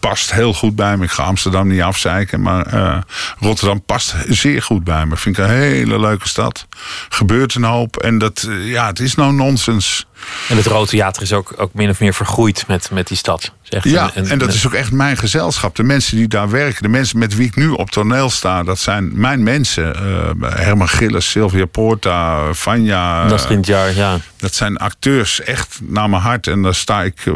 past 0.00 0.32
heel 0.32 0.54
goed 0.54 0.76
bij 0.76 0.96
me. 0.96 1.04
Ik 1.04 1.10
ga 1.10 1.22
Amsterdam 1.22 1.68
niet 1.68 1.82
afzeiken, 1.82 2.42
maar 2.42 2.74
uh, 2.74 2.98
Rotterdam 3.38 3.82
past 3.82 4.14
zeer 4.28 4.62
goed 4.62 4.84
bij 4.84 5.06
me. 5.06 5.16
Vind 5.16 5.38
ik 5.38 5.44
een 5.44 5.50
hele 5.50 6.00
leuke 6.00 6.28
stad. 6.28 6.66
Gebeurt 7.08 7.54
een 7.54 7.64
hoop 7.64 7.96
en 7.96 8.18
dat, 8.18 8.46
uh, 8.48 8.70
ja, 8.70 8.86
het 8.86 9.00
is 9.00 9.14
nou 9.14 9.32
nonsens. 9.32 10.06
En 10.48 10.56
het 10.56 10.66
Rode 10.66 10.90
Theater 10.90 11.22
is 11.22 11.32
ook, 11.32 11.54
ook 11.56 11.74
min 11.74 11.90
of 11.90 12.00
meer 12.00 12.14
vergroeid 12.14 12.64
met, 12.66 12.90
met 12.90 13.08
die 13.08 13.16
stad. 13.16 13.52
ja, 13.62 14.04
een, 14.04 14.10
een, 14.14 14.30
en 14.30 14.38
dat 14.38 14.52
is 14.52 14.66
ook 14.66 14.72
echt 14.72 14.92
mijn 14.92 15.16
gezelschap. 15.16 15.76
De 15.76 15.82
mensen 15.82 16.16
die 16.16 16.28
daar 16.28 16.50
werken, 16.50 16.82
de 16.82 16.88
mensen 16.88 17.18
met 17.18 17.36
wie 17.36 17.46
ik 17.46 17.56
nu 17.56 17.68
op 17.68 17.90
toneel 17.90 18.30
sta, 18.30 18.62
dat 18.62 18.78
zijn 18.78 19.10
mijn 19.20 19.42
mensen. 19.42 19.96
Uh, 20.40 20.50
Herman 20.50 20.88
Gilles, 20.88 21.30
Sylvia 21.30 21.64
Porta, 21.64 22.52
Vanja. 22.52 23.26
Dat 23.26 23.50
is 23.50 23.66
jaar, 23.66 23.94
ja. 23.94 24.18
Dat 24.36 24.54
zijn 24.54 24.76
acteurs 24.76 25.40
echt 25.40 25.78
naar 25.82 26.10
mijn 26.10 26.22
hart. 26.22 26.46
En 26.46 26.62
daar 26.62 26.74
sta 26.74 27.02
ik, 27.02 27.24
uh, 27.24 27.34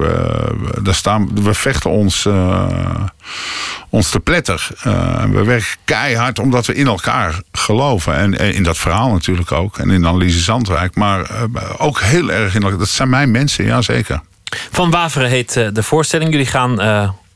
daar 0.82 0.94
staan, 0.94 1.42
we 1.42 1.54
vechten 1.54 1.90
ons 1.90 2.24
uh, 2.24 3.04
ons 3.88 4.10
te 4.10 4.20
pletter. 4.20 4.68
Uh, 4.86 5.24
we 5.24 5.44
werken 5.44 5.76
keihard 5.84 6.38
omdat 6.38 6.66
we 6.66 6.74
in 6.74 6.86
elkaar 6.86 7.40
geloven. 7.52 8.14
En, 8.16 8.38
en, 8.38 8.54
in 8.54 8.62
dat 8.62 8.78
verhaal 8.78 9.12
natuurlijk 9.12 9.52
ook. 9.52 9.78
En 9.78 9.90
in 9.90 10.04
Anneliese 10.04 10.40
Zandwijk. 10.40 10.94
Maar 10.94 11.30
uh, 11.30 11.42
ook 11.78 12.00
heel 12.00 12.30
erg 12.30 12.54
in 12.54 12.62
elkaar. 12.62 12.78
Dat 12.78 12.88
zijn 12.88 13.08
mijn 13.08 13.30
mensen, 13.30 13.64
ja 13.64 13.82
zeker. 13.82 14.20
Van 14.70 14.90
Waveren 14.90 15.28
heet 15.28 15.52
de 15.52 15.82
voorstelling. 15.82 16.30
Jullie 16.30 16.46
gaan 16.46 16.80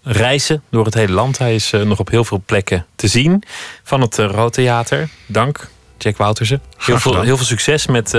reizen 0.02 0.62
door 0.70 0.84
het 0.84 0.94
hele 0.94 1.12
land. 1.12 1.38
Hij 1.38 1.54
is 1.54 1.70
nog 1.84 1.98
op 1.98 2.10
heel 2.10 2.24
veel 2.24 2.42
plekken 2.46 2.86
te 2.96 3.08
zien. 3.08 3.42
Van 3.82 4.00
het 4.00 4.16
Rood 4.16 4.52
Theater. 4.52 5.08
Dank, 5.26 5.68
Jack 5.98 6.16
Woutersen. 6.16 6.62
Heel 6.78 6.98
veel, 6.98 7.20
heel 7.20 7.36
veel 7.36 7.46
succes 7.46 7.86
met 7.86 8.18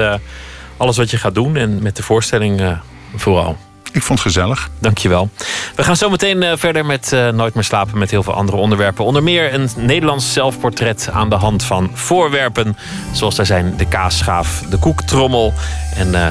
alles 0.77 0.97
wat 0.97 1.11
je 1.11 1.17
gaat 1.17 1.35
doen. 1.35 1.55
En 1.55 1.81
met 1.81 1.95
de 1.95 2.03
voorstelling 2.03 2.79
vooral. 3.15 3.57
Ik 3.95 4.01
vond 4.01 4.23
het 4.23 4.27
gezellig. 4.27 4.69
Dankjewel. 4.79 5.29
We 5.75 5.83
gaan 5.83 5.95
zo 5.95 6.09
meteen 6.09 6.43
uh, 6.43 6.51
verder 6.55 6.85
met 6.85 7.11
uh, 7.13 7.29
Nooit 7.29 7.53
meer 7.53 7.63
slapen 7.63 7.97
met 7.97 8.11
heel 8.11 8.23
veel 8.23 8.33
andere 8.33 8.57
onderwerpen. 8.57 9.05
Onder 9.05 9.23
meer 9.23 9.53
een 9.53 9.69
Nederlands 9.77 10.33
zelfportret 10.33 11.09
aan 11.13 11.29
de 11.29 11.35
hand 11.35 11.63
van 11.63 11.91
voorwerpen. 11.93 12.77
Zoals 13.11 13.35
daar 13.35 13.45
zijn 13.45 13.77
de 13.77 13.87
kaasschaaf, 13.87 14.63
de 14.69 14.77
koektrommel 14.77 15.53
en 15.95 16.07
uh, 16.07 16.27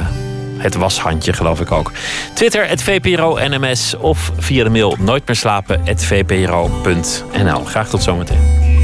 het 0.59 0.75
washandje 0.75 1.33
geloof 1.33 1.61
ik 1.61 1.73
ook. 1.73 1.93
Twitter, 2.35 2.69
het 2.69 2.83
VPRO 2.83 3.39
NMS 3.49 3.95
of 3.97 4.33
via 4.39 4.65
de 4.65 4.71
mail 4.71 4.97
nooit 5.01 5.27
meer 5.27 5.37
slapen, 5.37 5.81
het 5.85 6.05
VPRO.nl. 6.05 7.65
Graag 7.65 7.89
tot 7.89 8.03
zometeen. 8.03 8.84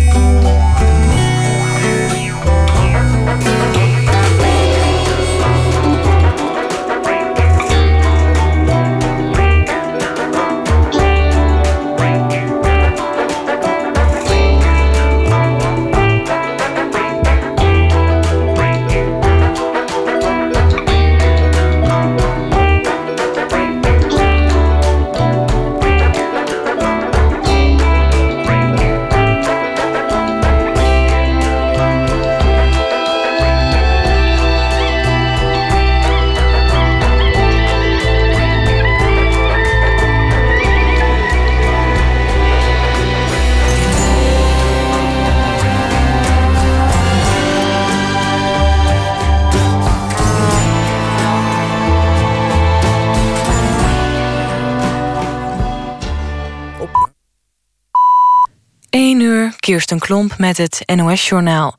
1 58.91 59.21
uur, 59.21 59.53
Kirsten 59.59 59.99
Klomp 59.99 60.39
met 60.39 60.57
het 60.57 60.83
NOS-journaal. 60.95 61.75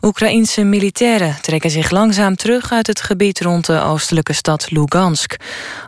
Oekraïense 0.00 0.64
militairen 0.64 1.36
trekken 1.40 1.70
zich 1.70 1.90
langzaam 1.90 2.36
terug 2.36 2.72
uit 2.72 2.86
het 2.86 3.00
gebied 3.00 3.40
rond 3.40 3.66
de 3.66 3.80
oostelijke 3.80 4.32
stad 4.32 4.70
Lugansk. 4.70 5.36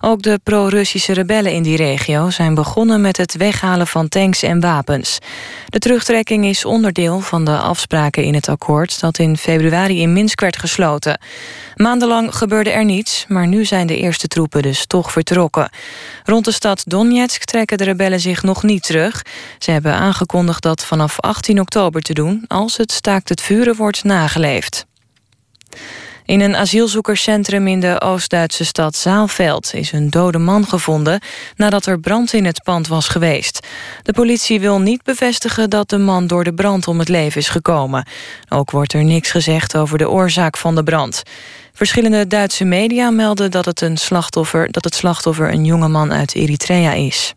Ook 0.01 0.23
de 0.23 0.41
pro-Russische 0.43 1.13
rebellen 1.13 1.53
in 1.53 1.63
die 1.63 1.77
regio 1.77 2.31
zijn 2.31 2.55
begonnen 2.55 3.01
met 3.01 3.17
het 3.17 3.37
weghalen 3.37 3.87
van 3.87 4.09
tanks 4.09 4.43
en 4.43 4.61
wapens. 4.61 5.19
De 5.67 5.79
terugtrekking 5.79 6.45
is 6.45 6.65
onderdeel 6.65 7.21
van 7.21 7.45
de 7.45 7.59
afspraken 7.59 8.25
in 8.25 8.35
het 8.35 8.49
akkoord 8.49 9.01
dat 9.01 9.19
in 9.19 9.37
februari 9.37 10.01
in 10.01 10.13
Minsk 10.13 10.41
werd 10.41 10.59
gesloten. 10.59 11.21
Maandenlang 11.75 12.35
gebeurde 12.35 12.71
er 12.71 12.85
niets, 12.85 13.25
maar 13.29 13.47
nu 13.47 13.65
zijn 13.65 13.87
de 13.87 13.97
eerste 13.97 14.29
troepen 14.29 14.63
dus 14.63 14.87
toch 14.87 15.13
vertrokken. 15.13 15.71
Rond 16.25 16.45
de 16.45 16.53
stad 16.53 16.83
Donetsk 16.87 17.45
trekken 17.45 17.79
de 17.79 17.85
rebellen 17.85 18.21
zich 18.21 18.43
nog 18.43 18.63
niet 18.63 18.83
terug. 18.83 19.23
Ze 19.59 19.71
hebben 19.71 19.95
aangekondigd 19.95 20.63
dat 20.63 20.85
vanaf 20.85 21.21
18 21.21 21.61
oktober 21.61 22.03
te 22.03 22.13
doen 22.13 22.45
als 22.47 22.77
het 22.77 22.93
staakt 22.93 23.29
het 23.29 23.41
vuren 23.41 23.77
wordt 23.77 23.98
nageleefd. 24.03 24.87
In 26.29 26.41
een 26.41 26.57
asielzoekerscentrum 26.57 27.67
in 27.67 27.81
de 27.81 28.01
Oost-Duitse 28.01 28.65
stad 28.65 28.97
Zaalveld 28.97 29.75
is 29.75 29.93
een 29.93 30.11
dode 30.11 30.39
man 30.39 30.67
gevonden 30.67 31.21
nadat 31.57 31.87
er 31.87 32.01
brand 32.01 32.33
in 32.33 32.45
het 32.45 32.63
pand 32.63 32.89
was 32.89 33.09
geweest. 33.09 33.67
De 34.03 34.13
politie 34.13 34.61
wil 34.61 34.81
niet 34.81 35.03
bevestigen 35.03 35.71
dat 35.71 35.89
de 35.89 35.99
man 35.99 36.27
door 36.27 36.45
de 36.45 36.55
brand 36.55 36.89
om 36.89 36.99
het 36.99 37.09
leven 37.09 37.41
is 37.41 37.49
gekomen. 37.49 38.07
Ook 38.49 38.71
wordt 38.71 38.93
er 38.93 39.05
niks 39.05 39.31
gezegd 39.31 39.77
over 39.77 39.99
de 39.99 40.11
oorzaak 40.11 40.57
van 40.57 40.75
de 40.75 40.83
brand. 40.83 41.23
Verschillende 41.73 42.27
Duitse 42.27 42.65
media 42.65 43.11
melden 43.11 43.51
dat 43.51 43.65
het, 43.65 43.81
een 43.81 43.97
slachtoffer, 43.97 44.71
dat 44.71 44.85
het 44.85 44.95
slachtoffer 44.95 45.53
een 45.53 45.65
jonge 45.65 45.89
man 45.89 46.13
uit 46.13 46.35
Eritrea 46.35 46.93
is. 46.93 47.35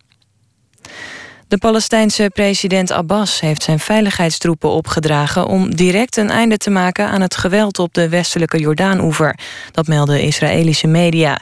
De 1.52 1.58
Palestijnse 1.58 2.30
president 2.34 2.92
Abbas 2.92 3.40
heeft 3.40 3.64
zijn 3.64 3.80
veiligheidstroepen 3.80 4.70
opgedragen 4.70 5.46
om 5.46 5.76
direct 5.76 6.18
een 6.18 6.30
einde 6.30 6.58
te 6.58 6.70
maken 6.70 7.08
aan 7.08 7.22
het 7.22 7.36
geweld 7.36 7.80
op 7.80 7.94
de 7.94 8.10
westelijke 8.10 8.60
Jordaanoever. 8.60 9.38
Dat 9.72 9.88
melden 9.88 10.22
Israëlische 10.22 10.88
media. 10.88 11.42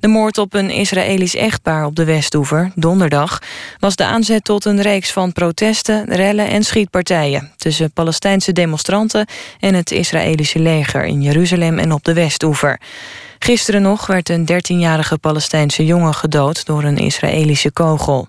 De 0.00 0.08
moord 0.08 0.38
op 0.38 0.54
een 0.54 0.70
Israëlisch 0.70 1.34
echtpaar 1.34 1.84
op 1.84 1.96
de 1.96 2.04
Westoever, 2.04 2.72
donderdag, 2.74 3.38
was 3.78 3.96
de 3.96 4.04
aanzet 4.04 4.44
tot 4.44 4.64
een 4.64 4.82
reeks 4.82 5.12
van 5.12 5.32
protesten, 5.32 6.04
rellen 6.04 6.48
en 6.48 6.64
schietpartijen 6.64 7.52
tussen 7.56 7.92
Palestijnse 7.92 8.52
demonstranten 8.52 9.26
en 9.60 9.74
het 9.74 9.90
Israëlische 9.90 10.58
leger 10.58 11.04
in 11.04 11.22
Jeruzalem 11.22 11.78
en 11.78 11.92
op 11.92 12.04
de 12.04 12.12
Westoever. 12.12 12.80
Gisteren 13.38 13.82
nog 13.82 14.06
werd 14.06 14.28
een 14.28 14.48
13-jarige 14.52 15.18
Palestijnse 15.18 15.84
jongen 15.84 16.14
gedood 16.14 16.66
door 16.66 16.84
een 16.84 16.98
Israëlische 16.98 17.72
kogel. 17.72 18.28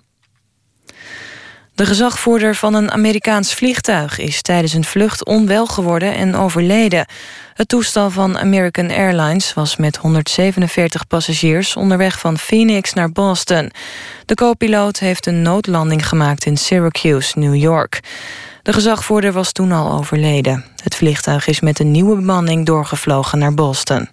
De 1.80 1.86
gezagvoerder 1.86 2.54
van 2.54 2.74
een 2.74 2.90
Amerikaans 2.90 3.54
vliegtuig 3.54 4.18
is 4.18 4.42
tijdens 4.42 4.72
een 4.72 4.84
vlucht 4.84 5.24
onwel 5.24 5.66
geworden 5.66 6.14
en 6.14 6.34
overleden. 6.34 7.06
Het 7.54 7.68
toestel 7.68 8.10
van 8.10 8.38
American 8.38 8.90
Airlines 8.90 9.54
was 9.54 9.76
met 9.76 9.96
147 9.96 11.06
passagiers 11.06 11.76
onderweg 11.76 12.18
van 12.18 12.38
Phoenix 12.38 12.92
naar 12.92 13.12
Boston. 13.12 13.70
De 14.24 14.34
co-piloot 14.34 14.98
heeft 14.98 15.26
een 15.26 15.42
noodlanding 15.42 16.08
gemaakt 16.08 16.46
in 16.46 16.56
Syracuse, 16.56 17.38
New 17.38 17.54
York. 17.54 18.00
De 18.62 18.72
gezagvoerder 18.72 19.32
was 19.32 19.52
toen 19.52 19.72
al 19.72 19.92
overleden. 19.92 20.64
Het 20.82 20.94
vliegtuig 20.94 21.46
is 21.46 21.60
met 21.60 21.78
een 21.78 21.90
nieuwe 21.90 22.16
bemanning 22.16 22.66
doorgevlogen 22.66 23.38
naar 23.38 23.54
Boston. 23.54 24.08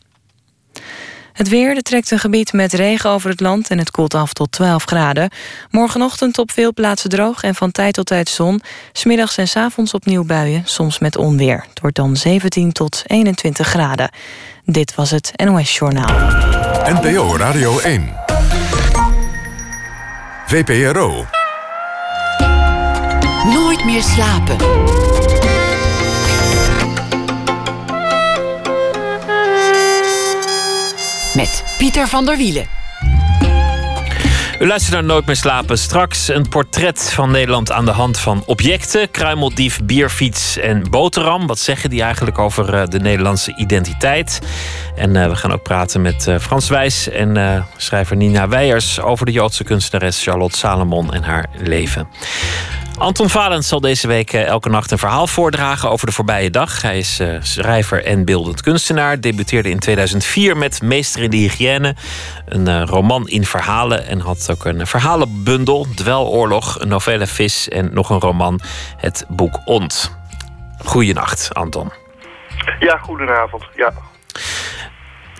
Het 1.37 1.49
weer, 1.49 1.75
er 1.75 1.81
trekt 1.81 2.11
een 2.11 2.19
gebied 2.19 2.53
met 2.53 2.73
regen 2.73 3.09
over 3.09 3.29
het 3.29 3.39
land 3.39 3.69
en 3.69 3.77
het 3.77 3.91
koelt 3.91 4.13
af 4.13 4.33
tot 4.33 4.51
12 4.51 4.83
graden. 4.83 5.29
Morgenochtend 5.69 6.37
op 6.37 6.51
veel 6.51 6.73
plaatsen 6.73 7.09
droog 7.09 7.43
en 7.43 7.55
van 7.55 7.71
tijd 7.71 7.93
tot 7.93 8.05
tijd 8.05 8.29
zon. 8.29 8.61
Smiddags 8.91 9.37
en 9.37 9.47
s 9.47 9.55
avonds 9.55 9.93
opnieuw 9.93 10.23
buien, 10.23 10.61
soms 10.65 10.99
met 10.99 11.17
onweer. 11.17 11.65
Het 11.69 11.79
wordt 11.79 11.95
dan 11.95 12.15
17 12.15 12.71
tot 12.71 13.03
21 13.07 13.67
graden. 13.67 14.09
Dit 14.65 14.95
was 14.95 15.11
het 15.11 15.31
NOS 15.35 15.77
Journaal. 15.77 16.15
NPO 16.93 17.37
Radio 17.37 17.79
1. 17.79 18.13
VPRO. 20.45 21.25
Nooit 23.43 23.85
meer 23.85 24.03
slapen. 24.03 24.57
Pieter 31.77 32.07
van 32.07 32.25
der 32.25 32.37
Wielen. 32.37 32.67
U 34.59 34.67
luistert 34.67 34.93
naar 34.93 35.03
Nooit 35.03 35.25
meer 35.25 35.35
slapen. 35.35 35.77
Straks 35.77 36.27
een 36.27 36.49
portret 36.49 37.11
van 37.13 37.31
Nederland 37.31 37.71
aan 37.71 37.85
de 37.85 37.91
hand 37.91 38.19
van 38.19 38.43
objecten. 38.45 39.11
Kruimeldief, 39.11 39.79
bierfiets 39.83 40.57
en 40.57 40.89
boterham. 40.89 41.47
Wat 41.47 41.59
zeggen 41.59 41.89
die 41.89 42.01
eigenlijk 42.01 42.39
over 42.39 42.73
eh, 42.73 42.87
de 42.87 42.99
Nederlandse 42.99 43.55
identiteit? 43.55 44.39
En 44.95 45.15
uh, 45.15 45.27
we 45.27 45.35
gaan 45.35 45.53
ook 45.53 45.63
praten 45.63 46.01
met 46.01 46.27
uh, 46.27 46.39
Frans 46.39 46.69
Wijs 46.69 47.09
en 47.09 47.65
schrijver 47.77 48.15
Nina 48.15 48.47
Weijers... 48.47 48.99
over 48.99 49.25
de 49.25 49.31
Joodse 49.31 49.63
kunstenares 49.63 50.23
Charlotte 50.23 50.57
Salomon 50.57 51.13
en 51.13 51.23
haar 51.23 51.45
leven. 51.57 52.07
Anton 52.97 53.29
Valens 53.29 53.67
zal 53.67 53.79
deze 53.79 54.07
week 54.07 54.33
eh, 54.33 54.45
elke 54.45 54.69
nacht 54.69 54.91
een 54.91 54.97
verhaal 54.97 55.27
voordragen 55.27 55.89
over 55.89 56.05
de 56.05 56.11
voorbije 56.11 56.49
dag. 56.49 56.81
Hij 56.81 56.97
is 56.97 57.19
uh, 57.19 57.37
schrijver 57.41 58.05
en 58.05 58.25
beeldend 58.25 58.61
kunstenaar. 58.61 59.21
Debuteerde 59.21 59.69
in 59.69 59.79
2004 59.79 60.57
met 60.57 60.81
Meester 60.81 61.23
in 61.23 61.29
de 61.29 61.37
Hygiëne. 61.37 61.95
Een 62.45 62.67
uh, 62.67 62.83
roman 62.85 63.27
in 63.27 63.45
verhalen. 63.45 64.05
En 64.05 64.19
had 64.19 64.47
ook 64.51 64.65
een 64.65 64.87
verhalenbundel. 64.87 65.87
Dweloorlog, 65.95 66.79
een 66.79 66.87
novelle 66.87 67.27
Vis 67.27 67.69
en 67.69 67.89
nog 67.93 68.09
een 68.09 68.19
roman. 68.19 68.59
Het 68.97 69.25
boek 69.27 69.59
Ont. 69.65 70.17
Goeienacht, 70.85 71.53
Anton. 71.53 71.91
Ja, 72.79 72.97
goedenavond. 72.97 73.63
Ja. 73.75 73.93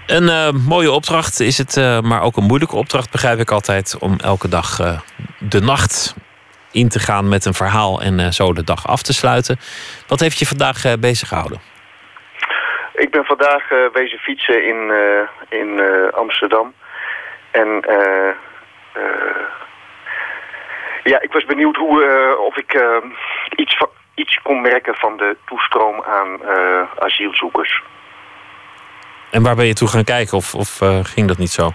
Een 0.08 0.24
uh, 0.24 0.52
mooie 0.52 0.92
opdracht 0.92 1.40
is 1.40 1.58
het, 1.58 1.78
uh, 1.78 2.00
maar 2.00 2.22
ook 2.22 2.38
een 2.38 2.44
moeilijke 2.44 2.76
opdracht, 2.76 3.12
begrijp 3.12 3.40
ik 3.40 3.52
altijd, 3.52 3.98
om 4.00 4.20
elke 4.20 4.48
dag 4.48 4.80
uh, 4.80 5.00
de 5.40 5.62
nacht 5.62 6.16
in 6.72 6.90
te 6.90 7.00
gaan 7.00 7.30
met 7.30 7.46
een 7.46 7.54
verhaal 7.54 8.02
en 8.02 8.20
eh, 8.20 8.28
zo 8.32 8.54
de 8.54 8.64
dag 8.64 8.88
af 8.88 9.02
te 9.02 9.14
sluiten. 9.14 9.60
Wat 10.08 10.20
heeft 10.20 10.40
je 10.40 10.46
vandaag 10.46 10.86
uh, 10.86 10.94
bezig 11.00 11.28
gehouden? 11.28 11.60
Ik 12.94 13.12
ben 13.12 13.26
vandaag 13.26 13.72
uh, 13.72 13.78
wezen 13.94 14.18
fietsen 14.18 14.68
in, 14.68 14.92
in 15.50 15.82
Amsterdam. 16.12 16.74
En 17.52 17.84
ja, 21.04 21.22
ik 21.22 21.32
was 21.32 21.46
benieuwd 21.46 21.76
hoe, 21.76 22.38
of 22.40 22.58
ik 22.58 22.82
iets, 23.56 23.78
iets 24.16 24.40
kon 24.44 24.62
merken 24.62 24.96
van 24.96 25.18
de 25.18 25.38
toestroom 25.46 26.04
aan 26.04 26.40
asielzoekers. 27.00 27.84
En 29.32 29.44
waar 29.44 29.56
ben 29.56 29.66
je 29.66 29.74
toe 29.74 29.88
gaan 29.88 30.04
kijken 30.04 30.38
of, 30.38 30.56
of 30.56 30.80
ging 31.04 31.28
dat 31.28 31.38
niet 31.38 31.52
zo? 31.52 31.72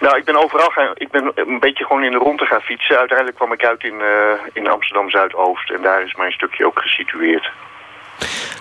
Nou, 0.00 0.16
ik 0.16 0.24
ben 0.24 0.36
overal 0.36 0.70
gaan. 0.70 0.90
Ik 0.94 1.10
ben 1.10 1.32
een 1.34 1.58
beetje 1.58 1.84
gewoon 1.84 2.04
in 2.04 2.10
de 2.10 2.18
ronde 2.18 2.46
gaan 2.46 2.60
fietsen. 2.60 2.98
Uiteindelijk 2.98 3.36
kwam 3.36 3.52
ik 3.52 3.64
uit 3.64 3.84
in, 3.84 3.94
uh, 3.94 4.08
in 4.52 4.68
Amsterdam 4.68 5.10
Zuidoost. 5.10 5.70
En 5.70 5.82
daar 5.82 6.02
is 6.02 6.14
mijn 6.14 6.32
stukje 6.32 6.66
ook 6.66 6.78
gesitueerd. 6.80 7.50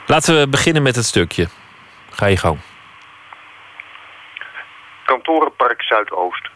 Laten 0.06 0.40
we 0.40 0.48
beginnen 0.48 0.84
met 0.84 0.96
het 0.96 1.06
stukje. 1.06 1.48
Ga 2.10 2.26
je 2.26 2.38
gang. 2.38 2.60
Kantorenpark 5.06 5.82
Zuidoost. 5.84 6.50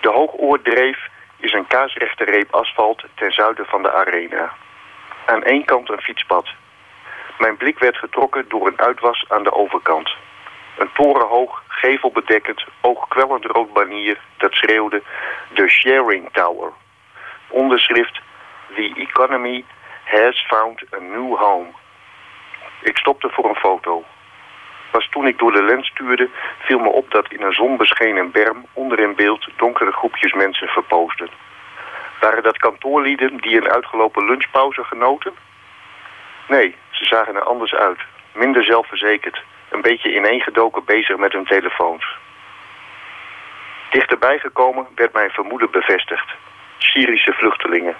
De 0.00 0.08
Hoogoordreef 0.08 0.98
is 1.36 1.52
een 1.52 1.66
kaasrechte 1.66 2.24
reep 2.24 2.54
asfalt 2.54 3.04
ten 3.14 3.32
zuiden 3.32 3.66
van 3.66 3.82
de 3.82 3.92
arena. 3.92 4.52
Aan 5.26 5.42
één 5.42 5.64
kant 5.64 5.90
een 5.90 6.00
fietspad. 6.00 6.48
Mijn 7.38 7.56
blik 7.56 7.78
werd 7.78 7.96
getrokken 7.96 8.44
door 8.48 8.66
een 8.66 8.80
uitwas 8.80 9.24
aan 9.28 9.42
de 9.42 9.52
overkant. 9.52 10.16
Een 10.78 10.90
torenhoog, 10.92 11.62
gevelbedekkend, 11.68 12.64
oogkwellend 12.80 13.44
rood 13.44 13.72
banier 13.72 14.18
dat 14.36 14.52
schreeuwde 14.52 15.02
The 15.54 15.68
Sharing 15.68 16.28
Tower. 16.32 16.72
Onderschrift 17.48 18.20
The 18.74 18.92
Economy 18.96 19.64
has 20.04 20.44
found 20.46 20.84
a 20.94 20.98
new 20.98 21.36
home. 21.36 21.68
Ik 22.82 22.96
stopte 22.96 23.28
voor 23.30 23.48
een 23.48 23.54
foto. 23.54 24.04
Pas 24.90 25.08
toen 25.08 25.26
ik 25.26 25.38
door 25.38 25.52
de 25.52 25.62
lens 25.62 25.88
stuurde, 25.88 26.30
viel 26.58 26.78
me 26.78 26.88
op 26.88 27.10
dat 27.10 27.32
in 27.32 27.42
een 27.42 27.52
zonbeschenen 27.52 28.30
berm 28.30 28.66
onder 28.72 28.98
in 28.98 29.14
beeld 29.14 29.48
donkere 29.56 29.92
groepjes 29.92 30.32
mensen 30.32 30.68
verpoosten. 30.68 31.28
Waren 32.20 32.42
dat 32.42 32.58
kantoorlieden 32.58 33.36
die 33.36 33.56
een 33.56 33.72
uitgelopen 33.72 34.24
lunchpauze 34.24 34.84
genoten? 34.84 35.32
Nee, 36.48 36.76
ze 36.90 37.04
zagen 37.04 37.34
er 37.34 37.42
anders 37.42 37.74
uit. 37.74 37.98
Minder 38.32 38.64
zelfverzekerd, 38.64 39.42
een 39.74 39.80
beetje 39.80 40.14
ineengedoken 40.14 40.84
bezig 40.84 41.16
met 41.16 41.32
hun 41.32 41.44
telefoons. 41.44 42.16
Dichterbij 43.90 44.38
gekomen 44.38 44.86
werd 44.94 45.12
mijn 45.12 45.30
vermoeden 45.30 45.70
bevestigd. 45.70 46.34
Syrische 46.78 47.32
vluchtelingen. 47.32 47.96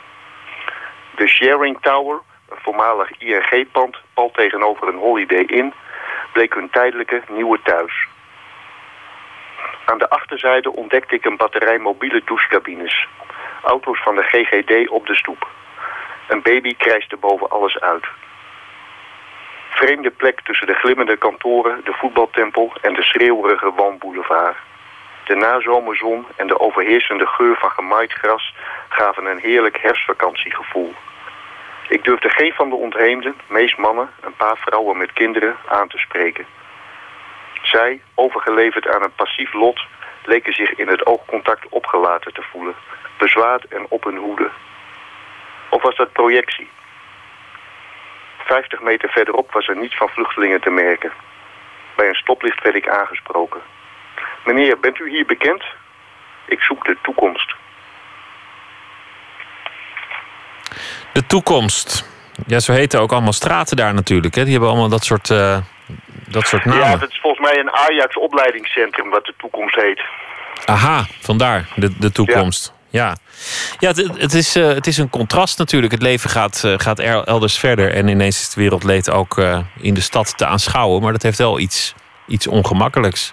De 1.17 1.29
Sharing 1.29 1.79
Tower, 1.81 2.21
een 2.49 2.63
voormalig 2.63 3.11
ING-pand, 3.19 3.97
pal 4.15 4.31
tegenover 4.31 4.89
een 4.89 4.99
Holiday 4.99 5.45
Inn, 5.47 5.75
bleek 6.33 6.55
hun 6.55 6.71
tijdelijke 6.71 7.23
nieuwe 7.29 7.61
thuis. 7.63 8.07
Aan 9.85 9.99
de 9.99 10.09
achterzijde 10.09 10.73
ontdekte 10.73 11.15
ik 11.15 11.25
een 11.25 11.37
batterij 11.37 11.79
mobiele 11.79 12.23
douchecabines. 12.25 13.07
Auto's 13.63 14.03
van 14.03 14.15
de 14.15 14.23
GGD 14.23 14.89
op 14.89 15.07
de 15.07 15.15
stoep. 15.15 15.49
Een 16.29 16.43
baby 16.43 16.75
krijste 16.77 17.17
boven 17.17 17.51
alles 17.51 17.79
uit 17.81 18.07
vreemde 19.75 20.11
plek 20.11 20.41
tussen 20.41 20.67
de 20.67 20.75
glimmende 20.75 21.17
kantoren, 21.17 21.81
de 21.85 21.93
voetbaltempel 21.93 22.73
en 22.81 22.95
de 22.95 23.03
schreeuwerige 23.03 23.71
woonboulevard. 23.71 24.57
De 25.25 25.35
nazomerzon 25.35 26.27
en 26.37 26.47
de 26.47 26.61
overheersende 26.61 27.27
geur 27.27 27.57
van 27.57 27.71
gemaaid 27.71 28.13
gras 28.13 28.55
gaven 28.89 29.27
een 29.27 29.39
heerlijk 29.39 29.79
herfstvakantiegevoel. 29.81 30.95
Ik 31.89 32.05
durfde 32.05 32.29
geen 32.29 32.53
van 32.53 32.69
de 32.69 32.75
ontheemden, 32.75 33.35
meest 33.47 33.77
mannen, 33.77 34.11
een 34.21 34.37
paar 34.37 34.57
vrouwen 34.57 34.97
met 34.97 35.13
kinderen, 35.13 35.57
aan 35.67 35.89
te 35.89 35.99
spreken. 35.99 36.47
Zij, 37.63 38.01
overgeleverd 38.15 38.89
aan 38.89 39.03
een 39.03 39.15
passief 39.15 39.53
lot, 39.53 39.81
leken 40.25 40.53
zich 40.53 40.75
in 40.75 40.89
het 40.89 41.07
oogcontact 41.07 41.69
opgelaten 41.69 42.33
te 42.33 42.43
voelen, 42.43 42.75
bezwaard 43.19 43.65
en 43.65 43.87
op 43.89 44.05
hun 44.05 44.17
hoede. 44.17 44.51
Of 45.71 45.83
was 45.83 45.97
dat 45.97 46.13
projectie? 46.13 46.69
50 48.45 48.81
meter 48.81 49.09
verderop 49.09 49.53
was 49.53 49.69
er 49.69 49.77
niets 49.77 49.97
van 49.97 50.09
vluchtelingen 50.09 50.61
te 50.61 50.71
merken. 50.71 51.13
Bij 51.97 52.09
een 52.09 52.15
stoplicht 52.15 52.63
werd 52.63 52.77
ik 52.77 52.89
aangesproken. 52.89 53.61
Meneer, 54.45 54.81
bent 54.81 54.99
u 54.99 55.11
hier 55.11 55.27
bekend? 55.27 55.65
Ik 56.47 56.61
zoek 56.61 56.85
de 56.85 56.97
toekomst. 57.03 57.55
De 61.13 61.27
toekomst. 61.27 62.13
Ja, 62.47 62.61
zo 62.61 62.73
heten 62.73 63.01
ook 63.01 63.13
allemaal 63.13 63.33
straten 63.33 63.77
daar 63.77 63.95
natuurlijk. 63.95 64.35
Hè? 64.35 64.43
Die 64.43 64.53
hebben 64.53 64.71
allemaal 64.71 64.89
dat 64.89 65.05
soort, 65.05 65.31
uh, 65.31 65.59
dat 66.29 66.47
soort 66.47 66.65
namen. 66.65 66.85
Ja, 66.85 66.97
dat 66.97 67.11
is 67.11 67.21
volgens 67.21 67.51
mij 67.51 67.59
een 67.59 67.71
Ajax-opleidingscentrum 67.71 69.11
wat 69.11 69.25
de 69.25 69.35
toekomst 69.37 69.75
heet. 69.75 70.03
Aha, 70.65 71.05
vandaar 71.21 71.69
de, 71.75 71.99
de 71.99 72.13
toekomst. 72.13 72.74
Ja, 73.01 73.17
ja 73.79 73.89
het, 74.19 74.35
is, 74.35 74.57
uh, 74.57 74.67
het 74.67 74.87
is 74.87 74.99
een 74.99 75.11
contrast 75.11 75.59
natuurlijk. 75.59 75.93
Het 75.93 76.03
leven 76.03 76.31
gaat, 76.31 76.63
uh, 76.67 76.75
gaat 76.77 76.99
elders 76.99 77.59
verder. 77.59 77.95
En 77.95 78.09
ineens 78.09 78.39
is 78.39 78.45
het 78.45 78.55
wereldleed 78.55 79.11
ook 79.11 79.37
uh, 79.37 79.59
in 79.81 79.95
de 79.95 80.01
stad 80.01 80.39
te 80.39 80.47
aanschouwen. 80.47 81.03
Maar 81.03 81.13
dat 81.13 81.23
heeft 81.23 81.39
wel 81.39 81.59
iets, 81.59 81.95
iets 82.27 82.47
ongemakkelijks. 82.47 83.33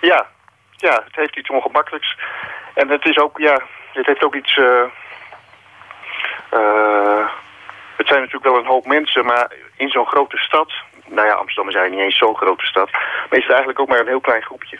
Ja, 0.00 0.26
ja, 0.70 1.02
het 1.04 1.16
heeft 1.16 1.36
iets 1.36 1.50
ongemakkelijks. 1.50 2.16
En 2.74 2.88
het 2.88 3.04
is 3.04 3.18
ook, 3.18 3.38
ja, 3.38 3.60
het 3.92 4.06
heeft 4.06 4.24
ook 4.24 4.34
iets... 4.34 4.54
het 7.96 8.06
zijn 8.06 8.20
natuurlijk 8.20 8.44
wel 8.44 8.58
een 8.58 8.72
hoop 8.74 8.86
mensen, 8.86 9.24
maar 9.24 9.52
in 9.76 9.88
zo'n 9.88 10.06
grote 10.06 10.36
stad... 10.36 10.72
Nou 11.06 11.26
ja, 11.26 11.32
Amsterdam 11.32 11.68
is 11.68 11.74
eigenlijk 11.74 11.94
niet 11.94 12.04
eens 12.04 12.18
zo'n 12.18 12.36
grote 12.36 12.66
stad. 12.66 12.90
Maar 12.92 13.38
is 13.38 13.46
het 13.46 13.56
eigenlijk 13.56 13.80
ook 13.80 13.88
maar 13.88 14.00
een 14.00 14.14
heel 14.14 14.20
klein 14.20 14.42
groepje 14.42 14.78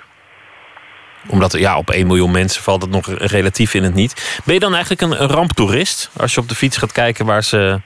omdat 1.28 1.58
ja, 1.58 1.76
op 1.78 1.90
1 1.90 2.06
miljoen 2.06 2.30
mensen 2.30 2.62
valt 2.62 2.82
het 2.82 2.90
nog 2.90 3.06
relatief 3.08 3.74
in 3.74 3.82
het 3.82 3.94
niet. 3.94 4.40
Ben 4.44 4.54
je 4.54 4.60
dan 4.60 4.74
eigenlijk 4.74 5.02
een, 5.02 5.22
een 5.22 5.28
ramptoerist 5.28 6.10
als 6.20 6.34
je 6.34 6.40
op 6.40 6.48
de 6.48 6.54
fiets 6.54 6.76
gaat 6.76 6.92
kijken 6.92 7.26
waar 7.26 7.42
ze, 7.42 7.80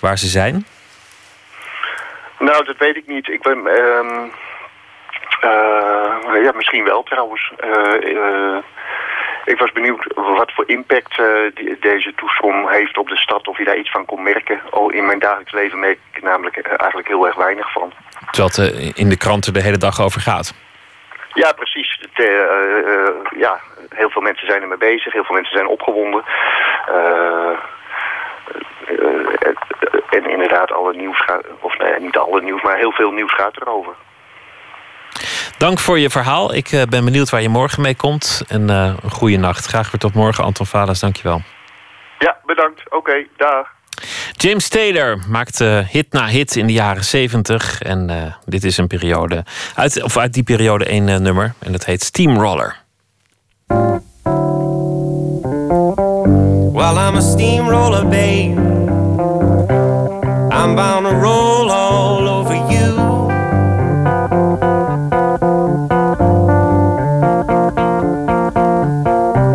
waar 0.00 0.18
ze 0.18 0.26
zijn? 0.26 0.66
Nou, 2.40 2.64
dat 2.64 2.76
weet 2.78 2.96
ik 2.96 3.06
niet. 3.06 3.28
Ik 3.28 3.42
ben. 3.42 3.58
Uh, 3.58 4.22
uh, 5.44 6.44
ja, 6.44 6.52
misschien 6.54 6.84
wel 6.84 7.02
trouwens. 7.02 7.52
Uh, 7.64 8.56
ik 9.44 9.58
was 9.58 9.72
benieuwd 9.72 10.12
wat 10.14 10.52
voor 10.52 10.68
impact 10.68 11.22
die, 11.54 11.76
deze 11.80 12.12
toestroom 12.16 12.68
heeft 12.68 12.98
op 12.98 13.08
de 13.08 13.16
stad. 13.16 13.48
Of 13.48 13.58
je 13.58 13.64
daar 13.64 13.78
iets 13.78 13.90
van 13.90 14.04
kon 14.04 14.22
merken. 14.22 14.60
Oh, 14.70 14.94
in 14.94 15.06
mijn 15.06 15.18
dagelijks 15.18 15.52
leven 15.52 15.78
merk 15.78 15.98
ik 16.12 16.22
namelijk 16.22 16.56
eigenlijk 16.56 17.08
heel 17.08 17.26
erg 17.26 17.36
weinig 17.36 17.72
van. 17.72 17.92
Terwijl 18.30 18.70
het 18.70 18.96
in 18.96 19.08
de 19.08 19.16
kranten 19.16 19.52
de 19.52 19.62
hele 19.62 19.78
dag 19.78 20.00
over 20.00 20.20
gaat. 20.20 20.54
Ja, 21.34 21.52
precies. 21.52 21.98
Het, 22.00 22.26
uh, 22.26 22.34
uh, 22.34 23.40
ja, 23.40 23.60
heel 23.88 24.10
veel 24.10 24.22
mensen 24.22 24.46
zijn 24.46 24.62
ermee 24.62 24.78
bezig. 24.78 25.12
Heel 25.12 25.24
veel 25.24 25.34
mensen 25.34 25.56
zijn 25.56 25.68
opgewonden. 25.68 26.24
Uh, 26.88 27.58
en 30.10 30.30
inderdaad, 30.30 30.72
alle 30.72 30.94
nieuws 30.94 31.20
gaat... 31.20 31.42
Of 31.60 31.78
nee, 31.78 32.00
niet 32.00 32.16
alle 32.16 32.42
nieuws, 32.42 32.62
maar 32.62 32.76
heel 32.76 32.92
veel 32.92 33.10
nieuws 33.10 33.34
gaat 33.34 33.56
erover. 33.60 33.92
Dank 35.58 35.78
voor 35.78 35.98
je 35.98 36.10
verhaal. 36.10 36.54
Ik 36.54 36.68
ben 36.88 37.04
benieuwd 37.04 37.30
waar 37.30 37.42
je 37.42 37.48
morgen 37.48 37.82
mee 37.82 37.96
komt. 37.96 38.44
En 38.48 38.68
een 38.68 39.10
goede 39.10 39.36
nacht. 39.36 39.66
Graag 39.66 39.90
weer 39.90 40.00
tot 40.00 40.14
morgen, 40.14 40.44
Anton 40.44 40.66
Valas. 40.66 41.00
Dank 41.00 41.16
je 41.16 41.22
wel. 41.22 41.40
Ja, 42.18 42.36
bedankt. 42.44 42.80
Oké, 42.84 42.96
okay, 42.96 43.28
dag. 43.36 43.68
James 44.36 44.68
Taylor 44.68 45.18
maakte 45.28 45.86
hit 45.88 46.12
na 46.12 46.26
hit 46.26 46.56
in 46.56 46.66
de 46.66 46.72
jaren 46.72 47.04
70. 47.04 47.82
En 47.82 48.10
uh, 48.10 48.16
dit 48.44 48.64
is 48.64 48.76
een 48.76 48.86
periode. 48.86 49.44
Uit, 49.74 50.02
of 50.02 50.16
uit 50.16 50.32
die 50.32 50.42
periode 50.42 50.84
één 50.84 51.08
uh, 51.08 51.16
nummer. 51.16 51.54
En 51.58 51.72
dat 51.72 51.84
heet 51.84 52.02
Steamroller. 52.02 52.76
Well, 56.72 56.96
I'm 56.96 57.16
a 57.16 57.20
steamroller, 57.20 58.04
babe. 58.04 58.58
I'm 60.52 60.74
bound 60.74 61.06
to 61.06 61.14
roll 61.14 61.70
all 61.70 62.28
over 62.28 62.54
you. 62.54 62.90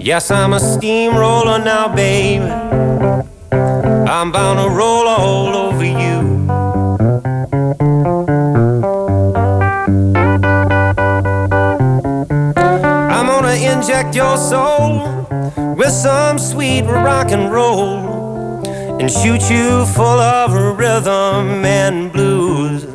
Yes, 0.01 0.29
I'm 0.31 0.53
a 0.53 0.59
steamroller 0.59 1.59
now, 1.63 1.93
baby. 1.93 2.45
I'm 4.07 4.31
bound 4.31 4.59
to 4.59 4.69
roll 4.69 5.07
all 5.07 5.55
over 5.55 5.83
you. 5.83 6.45
I'm 13.09 13.25
gonna 13.25 13.55
inject 13.55 14.15
your 14.15 14.37
soul 14.37 15.27
with 15.75 15.89
some 15.89 16.37
sweet 16.37 16.83
rock 16.83 17.31
and 17.31 17.51
roll 17.51 18.63
and 18.99 19.09
shoot 19.09 19.49
you 19.49 19.87
full 19.87 20.19
of 20.19 20.53
rhythm 20.77 21.65
and 21.65 22.11
blues. 22.11 22.85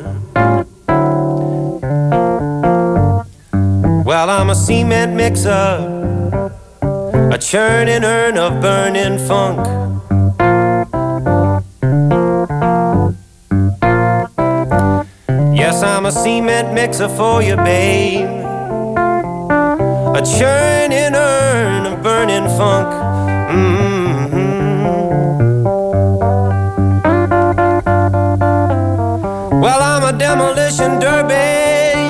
Well, 4.05 4.29
I'm 4.29 4.49
a 4.49 4.55
cement 4.55 5.13
mixer, 5.13 5.77
a 6.81 7.37
churning 7.37 8.05
urn 8.05 8.37
of 8.37 8.61
burning 8.61 9.19
funk. 9.27 9.90
I'm 16.01 16.07
a 16.07 16.11
cement 16.11 16.73
mixer 16.73 17.07
for 17.07 17.43
you, 17.43 17.55
babe. 17.57 18.27
A 20.17 20.21
churning 20.25 21.13
urn 21.13 21.85
of 21.85 22.01
burning 22.01 22.47
funk. 22.57 22.91
Mm-hmm. 23.51 24.81
Well, 29.61 29.79
I'm 29.79 30.03
a 30.15 30.17
demolition 30.17 30.99
derby, 30.99 31.33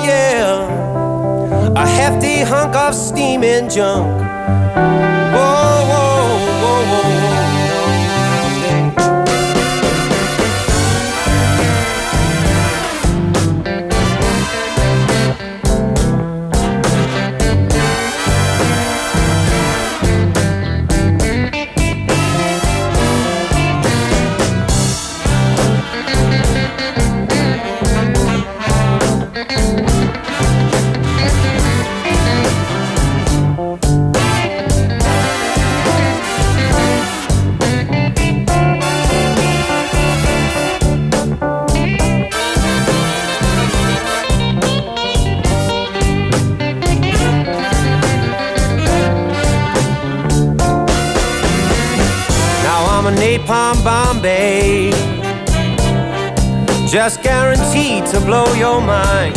yeah. 0.08 1.74
A 1.76 1.86
hefty 1.86 2.38
hunk 2.38 2.74
of 2.74 2.94
steaming 2.94 3.68
junk. 3.68 4.22
Just 56.92 57.22
guaranteed 57.22 58.04
to 58.08 58.20
blow 58.20 58.52
your 58.52 58.78
mind. 58.82 59.34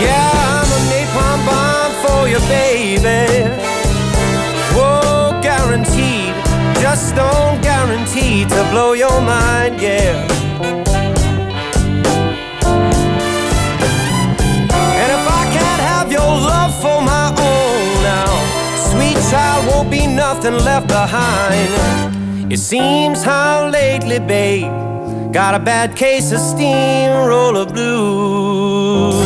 Yeah, 0.00 0.30
I'm 0.56 0.70
a 0.72 0.80
napalm 0.88 1.44
bomb 1.44 1.92
for 2.02 2.28
you, 2.28 2.38
baby. 2.48 3.44
Whoa, 4.72 5.38
guaranteed. 5.42 6.32
Just 6.80 7.14
don't 7.14 7.60
guarantee 7.60 8.46
to 8.46 8.68
blow 8.70 8.94
your 8.94 9.20
mind, 9.20 9.82
yeah. 9.82 10.27
Child 19.30 19.66
won't 19.66 19.90
be 19.90 20.06
nothing 20.06 20.54
left 20.64 20.88
behind. 20.88 22.52
It 22.52 22.58
seems 22.58 23.22
how 23.22 23.68
lately, 23.70 24.18
babe, 24.20 24.70
got 25.32 25.54
a 25.54 25.58
bad 25.58 25.94
case 25.94 26.32
of 26.32 26.40
steamroller 26.40 27.66
blues. 27.66 29.18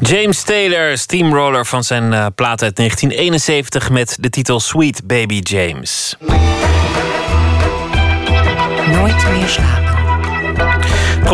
James 0.00 0.42
Taylor, 0.42 0.98
Steamroller 0.98 1.66
van 1.66 1.84
zijn 1.84 2.12
eh, 2.12 2.26
plaat 2.34 2.62
uit 2.62 2.76
1971 2.76 3.90
met 3.90 4.16
de 4.20 4.30
titel 4.30 4.60
Sweet 4.60 5.06
Baby 5.06 5.40
James. 5.42 6.16
Nooit 8.86 9.30
meer 9.30 9.48
slapen. 9.48 9.83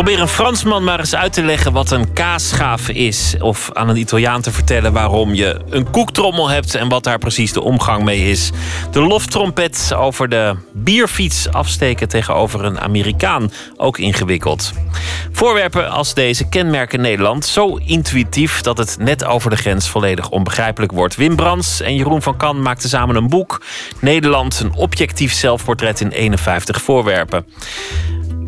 Probeer 0.01 0.21
een 0.21 0.27
Fransman 0.27 0.83
maar 0.83 0.99
eens 0.99 1.15
uit 1.15 1.33
te 1.33 1.43
leggen 1.43 1.73
wat 1.73 1.91
een 1.91 2.13
kaasschaaf 2.13 2.89
is. 2.89 3.35
Of 3.39 3.69
aan 3.73 3.89
een 3.89 3.97
Italiaan 3.97 4.41
te 4.41 4.51
vertellen 4.51 4.93
waarom 4.93 5.33
je 5.33 5.59
een 5.69 5.89
koektrommel 5.89 6.49
hebt 6.49 6.75
en 6.75 6.89
wat 6.89 7.03
daar 7.03 7.17
precies 7.17 7.53
de 7.53 7.61
omgang 7.61 8.03
mee 8.03 8.29
is. 8.29 8.51
De 8.91 9.01
loftrompet 9.01 9.93
over 9.97 10.29
de 10.29 10.55
bierfiets 10.73 11.51
afsteken 11.51 12.07
tegenover 12.07 12.65
een 12.65 12.79
Amerikaan. 12.79 13.51
Ook 13.77 13.97
ingewikkeld. 13.97 14.71
Voorwerpen 15.31 15.89
als 15.89 16.13
deze 16.13 16.49
kenmerken 16.49 17.01
Nederland 17.01 17.45
zo 17.45 17.75
intuïtief 17.75 18.61
dat 18.61 18.77
het 18.77 18.95
net 18.99 19.25
over 19.25 19.49
de 19.49 19.55
grens 19.55 19.89
volledig 19.89 20.29
onbegrijpelijk 20.29 20.91
wordt. 20.91 21.15
Wim 21.15 21.35
Brands 21.35 21.81
en 21.81 21.95
Jeroen 21.95 22.21
van 22.21 22.37
Kan 22.37 22.61
maakten 22.61 22.89
samen 22.89 23.15
een 23.15 23.29
boek. 23.29 23.61
Nederland, 23.99 24.59
een 24.59 24.75
objectief 24.75 25.33
zelfportret 25.33 26.01
in 26.01 26.11
51 26.11 26.81
voorwerpen. 26.81 27.45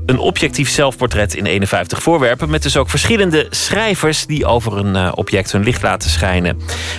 Een 0.05 0.17
objectief 0.17 0.69
zelfportret 0.69 1.35
in 1.35 1.45
51 1.45 2.03
voorwerpen. 2.03 2.49
Met 2.49 2.63
dus 2.63 2.77
ook 2.77 2.89
verschillende 2.89 3.47
schrijvers 3.49 4.25
die 4.25 4.45
over 4.45 4.77
een 4.77 4.95
eh, 4.95 5.11
object 5.15 5.51
hun 5.51 5.63
licht 5.63 5.81
laten 5.81 6.09
schijnen. 6.09 6.57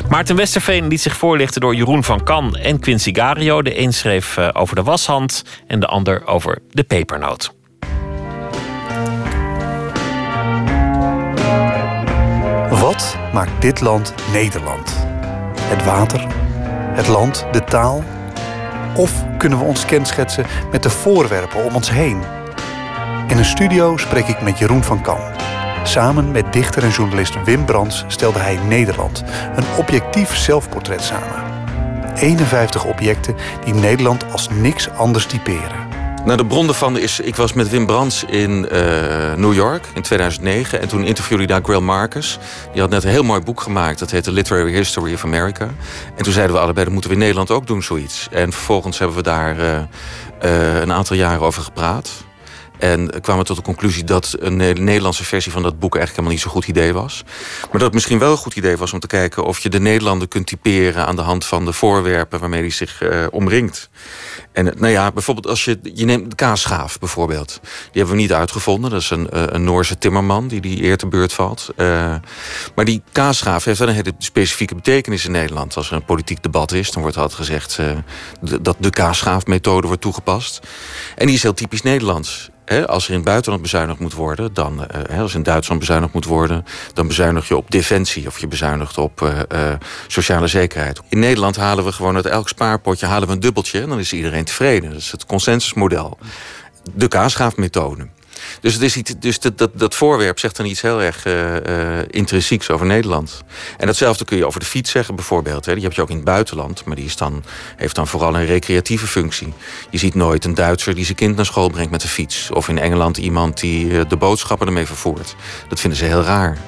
Maarten 0.09 0.37
Westerveen 0.37 0.89
liet 0.89 1.01
zich 1.01 1.17
voorlichten 1.17 1.61
door 1.61 1.75
Jeroen 1.75 2.05
van 2.05 2.25
Kan 2.25 2.57
en 2.57 2.81
Quincy 2.81 3.15
Gario. 3.15 3.63
De 3.63 3.79
een 3.79 3.93
schreef 3.93 4.37
eh, 4.37 4.49
over 4.53 4.77
de 4.77 4.83
washand 4.83 5.45
en 5.67 5.81
de 5.81 5.87
ander 5.87 6.27
over 6.27 6.59
de 6.71 6.83
pepernoot. 6.83 7.55
Wat 12.71 13.17
maakt 13.33 13.63
dit 13.63 13.81
land 13.81 14.15
Nederland? 14.33 15.07
Het 15.61 15.85
water, 15.85 16.27
het 16.95 17.09
land, 17.09 17.47
de 17.53 17.65
taal? 17.65 18.05
Of 18.97 19.25
kunnen 19.39 19.59
we 19.59 19.65
ons 19.65 19.85
kenschetsen 19.85 20.47
met 20.71 20.83
de 20.83 20.91
voorwerpen 20.91 21.65
om 21.65 21.75
ons 21.75 21.91
heen? 21.91 22.23
In 23.29 23.39
een 23.39 23.45
studio 23.45 23.97
spreek 23.97 24.27
ik 24.27 24.43
met 24.43 24.59
Jeroen 24.59 24.83
van 24.83 25.03
Kam. 25.03 25.21
Samen 25.85 26.31
met 26.31 26.53
dichter 26.53 26.83
en 26.83 26.91
journalist 26.91 27.45
Wim 27.45 27.65
Brands 27.65 28.05
stelde 28.07 28.39
hij 28.39 28.59
Nederland, 28.69 29.25
een 29.57 29.65
objectief 29.77 30.37
zelfportret 30.37 31.03
samen. 31.03 31.43
51 32.15 32.85
objecten 32.85 33.35
die 33.65 33.75
Nederland 33.75 34.33
als 34.33 34.49
niks 34.49 34.91
anders 34.91 35.27
typeren. 35.27 35.85
Nou, 36.25 36.37
de 36.37 36.47
bron 36.47 36.67
daarvan 36.67 36.99
is... 36.99 37.21
Ik 37.21 37.37
was 37.37 37.53
met 37.53 37.69
Wim 37.69 37.87
Brands 37.87 38.25
in 38.25 38.69
eh, 38.69 39.35
New 39.35 39.55
York 39.55 39.87
in 39.95 40.03
2009. 40.03 40.81
En 40.81 40.89
toen 40.89 41.05
interviewde 41.05 41.45
hij 41.45 41.55
daar 41.55 41.65
Grail 41.65 41.81
Marcus. 41.81 42.39
Die 42.73 42.81
had 42.81 42.91
net 42.91 43.05
een 43.05 43.11
heel 43.11 43.23
mooi 43.23 43.41
boek 43.41 43.61
gemaakt. 43.61 43.99
Dat 43.99 44.11
heette 44.11 44.33
Literary 44.33 44.73
History 44.73 45.13
of 45.15 45.25
America. 45.25 45.69
En 46.17 46.25
toen 46.25 46.33
zeiden 46.33 46.55
we 46.55 46.63
allebei, 46.63 46.85
dat 46.85 46.93
moeten 46.93 47.11
we 47.11 47.17
in 47.17 47.23
Nederland 47.23 47.51
ook 47.51 47.67
doen, 47.67 47.83
zoiets. 47.83 48.29
En 48.31 48.53
vervolgens 48.53 48.99
hebben 48.99 49.17
we 49.17 49.23
daar 49.23 49.59
eh, 49.59 49.77
eh, 49.77 50.81
een 50.81 50.93
aantal 50.93 51.17
jaren 51.17 51.41
over 51.41 51.63
gepraat. 51.63 52.25
En 52.79 53.21
kwamen 53.21 53.45
tot 53.45 53.57
de 53.57 53.63
conclusie 53.63 54.05
dat 54.05 54.37
een 54.39 54.57
Nederlandse 54.57 55.25
versie 55.25 55.53
van 55.53 55.63
dat 55.63 55.79
boek 55.79 55.97
eigenlijk 55.97 56.11
helemaal 56.11 56.31
niet 56.31 56.41
zo'n 56.41 56.51
goed 56.51 56.69
idee 56.69 56.93
was. 56.93 57.23
Maar 57.61 57.73
dat 57.73 57.83
het 57.83 57.93
misschien 57.93 58.19
wel 58.19 58.31
een 58.31 58.37
goed 58.37 58.57
idee 58.57 58.77
was 58.77 58.93
om 58.93 59.01
te 59.01 59.07
kijken 59.07 59.45
of 59.45 59.59
je 59.59 59.69
de 59.69 59.81
Nederlander 59.81 60.29
kunt 60.29 60.47
typeren 60.47 61.07
aan 61.07 61.17
de 61.17 61.23
hand 61.23 61.45
van 61.45 61.65
de 61.65 61.73
voorwerpen 61.73 62.41
waarmee 62.41 62.61
hij 62.61 62.71
zich 62.71 63.03
uh, 63.03 63.27
omringt. 63.31 63.89
En 64.53 64.65
nou 64.65 64.93
ja, 64.93 65.13
bijvoorbeeld 65.13 65.47
als 65.47 65.65
je, 65.65 65.79
je 65.83 66.05
neemt 66.05 66.31
de 66.31 66.37
kaasschaaf 66.37 66.99
bijvoorbeeld. 66.99 67.61
Die 67.63 67.71
hebben 67.93 68.15
we 68.15 68.21
niet 68.21 68.33
uitgevonden. 68.33 68.91
Dat 68.91 69.01
is 69.01 69.11
een, 69.11 69.55
een 69.55 69.65
Noorse 69.65 69.99
timmerman 69.99 70.49
die 70.49 70.61
die 70.61 70.83
eer 70.83 70.97
te 70.97 71.07
beurt 71.07 71.33
valt. 71.33 71.69
Maar 72.75 72.85
die 72.85 73.03
kaasschaaf 73.13 73.65
heeft 73.65 73.79
wel 73.79 73.89
een 73.89 73.95
hele 73.95 74.13
specifieke 74.19 74.75
betekenis 74.75 75.25
in 75.25 75.33
Nederland. 75.33 75.77
Als 75.77 75.89
er 75.91 75.97
een 75.97 76.05
politiek 76.05 76.43
debat 76.43 76.73
is, 76.73 76.91
dan 76.91 77.03
wordt 77.03 77.17
altijd 77.17 77.39
gezegd 77.39 77.79
dat 78.63 78.77
de 78.79 78.91
kaasschaafmethode 78.91 79.87
wordt 79.87 80.03
toegepast. 80.03 80.61
En 81.17 81.27
die 81.27 81.35
is 81.35 81.43
heel 81.43 81.55
typisch 81.55 81.83
Nederlands. 81.83 82.53
Als 82.87 83.05
er 83.05 83.11
in 83.11 83.17
het 83.17 83.25
buitenland 83.25 83.63
bezuinigd 83.63 83.99
moet 83.99 84.13
worden, 84.13 84.55
dan, 84.55 84.87
uh, 85.11 85.21
als 85.21 85.35
in 85.35 85.43
Duitsland 85.43 85.81
bezuinigd 85.81 86.13
moet 86.13 86.25
worden, 86.25 86.65
dan 86.93 87.07
bezuinig 87.07 87.49
je 87.49 87.57
op 87.57 87.71
defensie 87.71 88.27
of 88.27 88.39
je 88.39 88.47
bezuinigt 88.47 88.99
op 88.99 89.21
uh, 89.21 89.29
uh, 89.29 89.73
sociale 90.07 90.47
zekerheid. 90.47 91.01
In 91.09 91.19
Nederland 91.19 91.57
halen 91.57 91.85
we 91.85 91.93
gewoon 91.93 92.17
uit 92.17 92.27
elk 92.27 92.49
spaarpotje 92.49 93.07
halen 93.07 93.29
we 93.29 93.35
een 93.35 93.41
dubbeltje 93.41 93.81
en 93.81 93.89
dan 93.89 93.99
is 93.99 94.13
iedereen 94.13 94.45
tevreden. 94.45 94.91
Dat 94.91 94.99
is 94.99 95.13
het 95.13 95.27
consensusmodel. 95.27 96.19
De 96.95 97.09
kaasschaafmethode. 97.09 98.09
Dus, 98.61 98.75
het 98.75 98.83
is 98.83 99.03
dus 99.19 99.41
dat, 99.41 99.59
dat, 99.59 99.71
dat 99.75 99.95
voorwerp 99.95 100.39
zegt 100.39 100.57
dan 100.57 100.67
iets 100.67 100.81
heel 100.81 101.03
erg 101.03 101.27
uh, 101.27 101.55
uh, 101.55 101.59
intrinsieks 102.11 102.71
over 102.71 102.87
Nederland. 102.87 103.43
En 103.77 103.87
datzelfde 103.87 104.25
kun 104.25 104.37
je 104.37 104.47
over 104.47 104.61
de 104.61 104.67
fiets 104.67 104.91
zeggen 104.91 105.15
bijvoorbeeld. 105.15 105.67
Hè. 105.67 105.75
Die 105.75 105.83
heb 105.83 105.93
je 105.93 106.03
ook 106.03 106.11
in 106.11 106.17
het 106.17 106.25
buitenland, 106.25 106.85
maar 106.85 106.97
die 106.97 107.05
is 107.05 107.17
dan, 107.17 107.45
heeft 107.77 107.95
dan 107.95 108.07
vooral 108.07 108.35
een 108.35 108.47
recreatieve 108.47 109.07
functie. 109.07 109.53
Je 109.91 109.99
ziet 109.99 110.15
nooit 110.15 110.45
een 110.45 110.55
Duitser 110.55 110.95
die 110.95 111.05
zijn 111.05 111.17
kind 111.17 111.37
naar 111.37 111.47
school 111.47 111.69
brengt 111.69 111.91
met 111.91 112.01
de 112.01 112.09
fiets. 112.09 112.51
Of 112.51 112.69
in 112.69 112.79
Engeland 112.79 113.17
iemand 113.17 113.61
die 113.61 113.87
uh, 113.87 114.01
de 114.09 114.17
boodschappen 114.17 114.67
ermee 114.67 114.87
vervoert. 114.87 115.35
Dat 115.69 115.81
vinden 115.81 115.99
ze 115.99 116.05
heel 116.05 116.23
raar. 116.23 116.59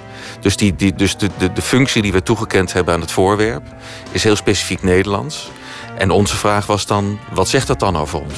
Dus, 0.41 0.57
die, 0.57 0.77
die, 0.77 0.95
dus 0.95 1.17
de, 1.17 1.31
de, 1.39 1.53
de 1.53 1.63
functie 1.63 2.03
die 2.03 2.13
we 2.13 2.23
toegekend 2.23 2.73
hebben 2.73 2.95
aan 2.95 3.01
het 3.01 3.13
voorwerp... 3.13 3.63
is 4.11 4.25
heel 4.25 4.37
specifiek 4.37 4.83
Nederlands. 4.83 5.51
En 5.99 6.11
onze 6.11 6.37
vraag 6.37 6.67
was 6.67 6.87
dan, 6.87 7.19
wat 7.33 7.49
zegt 7.49 7.67
dat 7.67 7.81
dan 7.81 7.97
over 7.97 8.21
ons? 8.21 8.35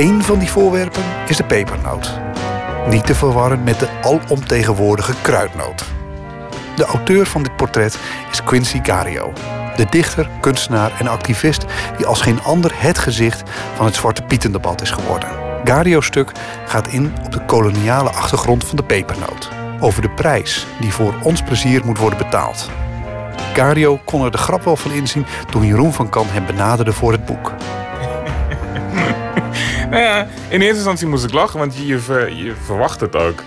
Eén 0.00 0.22
van 0.22 0.38
die 0.38 0.50
voorwerpen 0.50 1.02
is 1.28 1.36
de 1.36 1.44
pepernoot. 1.44 2.18
Niet 2.88 3.06
te 3.06 3.14
verwarren 3.14 3.64
met 3.64 3.78
de 3.78 3.88
alomtegenwoordige 4.02 5.14
kruidnoot. 5.22 5.84
De 6.76 6.84
auteur 6.84 7.26
van 7.26 7.42
dit 7.42 7.56
portret 7.56 7.98
is 8.30 8.42
Quincy 8.42 8.80
Gario. 8.82 9.32
De 9.76 9.86
dichter, 9.90 10.28
kunstenaar 10.40 10.92
en 10.98 11.06
activist 11.06 11.64
die 11.96 12.06
als 12.06 12.20
geen 12.20 12.42
ander 12.42 12.70
het 12.74 12.98
gezicht 12.98 13.42
van 13.74 13.86
het 13.86 13.94
Zwarte 13.94 14.22
Pietendebat 14.22 14.82
is 14.82 14.90
geworden. 14.90 15.28
Gario's 15.64 16.06
stuk 16.06 16.32
gaat 16.66 16.88
in 16.88 17.12
op 17.24 17.32
de 17.32 17.44
koloniale 17.44 18.10
achtergrond 18.10 18.64
van 18.64 18.76
de 18.76 18.84
pepernoot. 18.84 19.48
Over 19.80 20.02
de 20.02 20.10
prijs 20.10 20.66
die 20.78 20.92
voor 20.92 21.14
ons 21.22 21.42
plezier 21.42 21.84
moet 21.84 21.98
worden 21.98 22.18
betaald. 22.18 22.70
Gario 23.54 24.00
kon 24.04 24.24
er 24.24 24.30
de 24.30 24.38
grap 24.38 24.64
wel 24.64 24.76
van 24.76 24.92
inzien 24.92 25.26
toen 25.50 25.66
Jeroen 25.66 25.92
van 25.92 26.08
Kan 26.08 26.26
hem 26.28 26.46
benaderde 26.46 26.92
voor 26.92 27.12
het 27.12 27.24
boek. 27.24 27.52
Nou 30.00 30.26
in 30.48 30.60
eerste 30.60 30.74
instantie 30.74 31.06
moest 31.06 31.24
ik 31.24 31.32
lachen, 31.32 31.58
want 31.58 31.76
je, 31.86 31.98
ver- 31.98 32.32
je 32.32 32.54
verwacht 32.64 33.00
het 33.00 33.16
ook. 33.16 33.42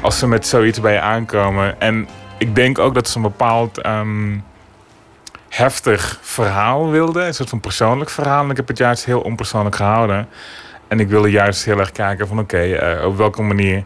Als 0.00 0.18
ze 0.18 0.26
met 0.26 0.46
zoiets 0.46 0.80
bij 0.80 0.92
je 0.92 1.00
aankomen. 1.00 1.80
En 1.80 2.08
ik 2.38 2.54
denk 2.54 2.78
ook 2.78 2.94
dat 2.94 3.08
ze 3.08 3.16
een 3.16 3.22
bepaald 3.22 3.78
ehm, 3.78 4.38
heftig 5.48 6.18
verhaal 6.22 6.90
wilden. 6.90 7.26
Een 7.26 7.34
soort 7.34 7.48
van 7.48 7.60
persoonlijk 7.60 8.10
verhaal. 8.10 8.44
En 8.44 8.50
ik 8.50 8.56
heb 8.56 8.68
het 8.68 8.78
juist 8.78 9.04
heel 9.04 9.20
onpersoonlijk 9.20 9.76
gehouden. 9.76 10.28
En 10.88 11.00
ik 11.00 11.08
wilde 11.08 11.30
juist 11.30 11.64
heel 11.64 11.78
erg 11.78 11.92
kijken 11.92 12.28
van 12.28 12.38
oké, 12.38 12.58
eh, 12.58 13.06
op 13.06 13.16
welke 13.16 13.42
manier 13.42 13.84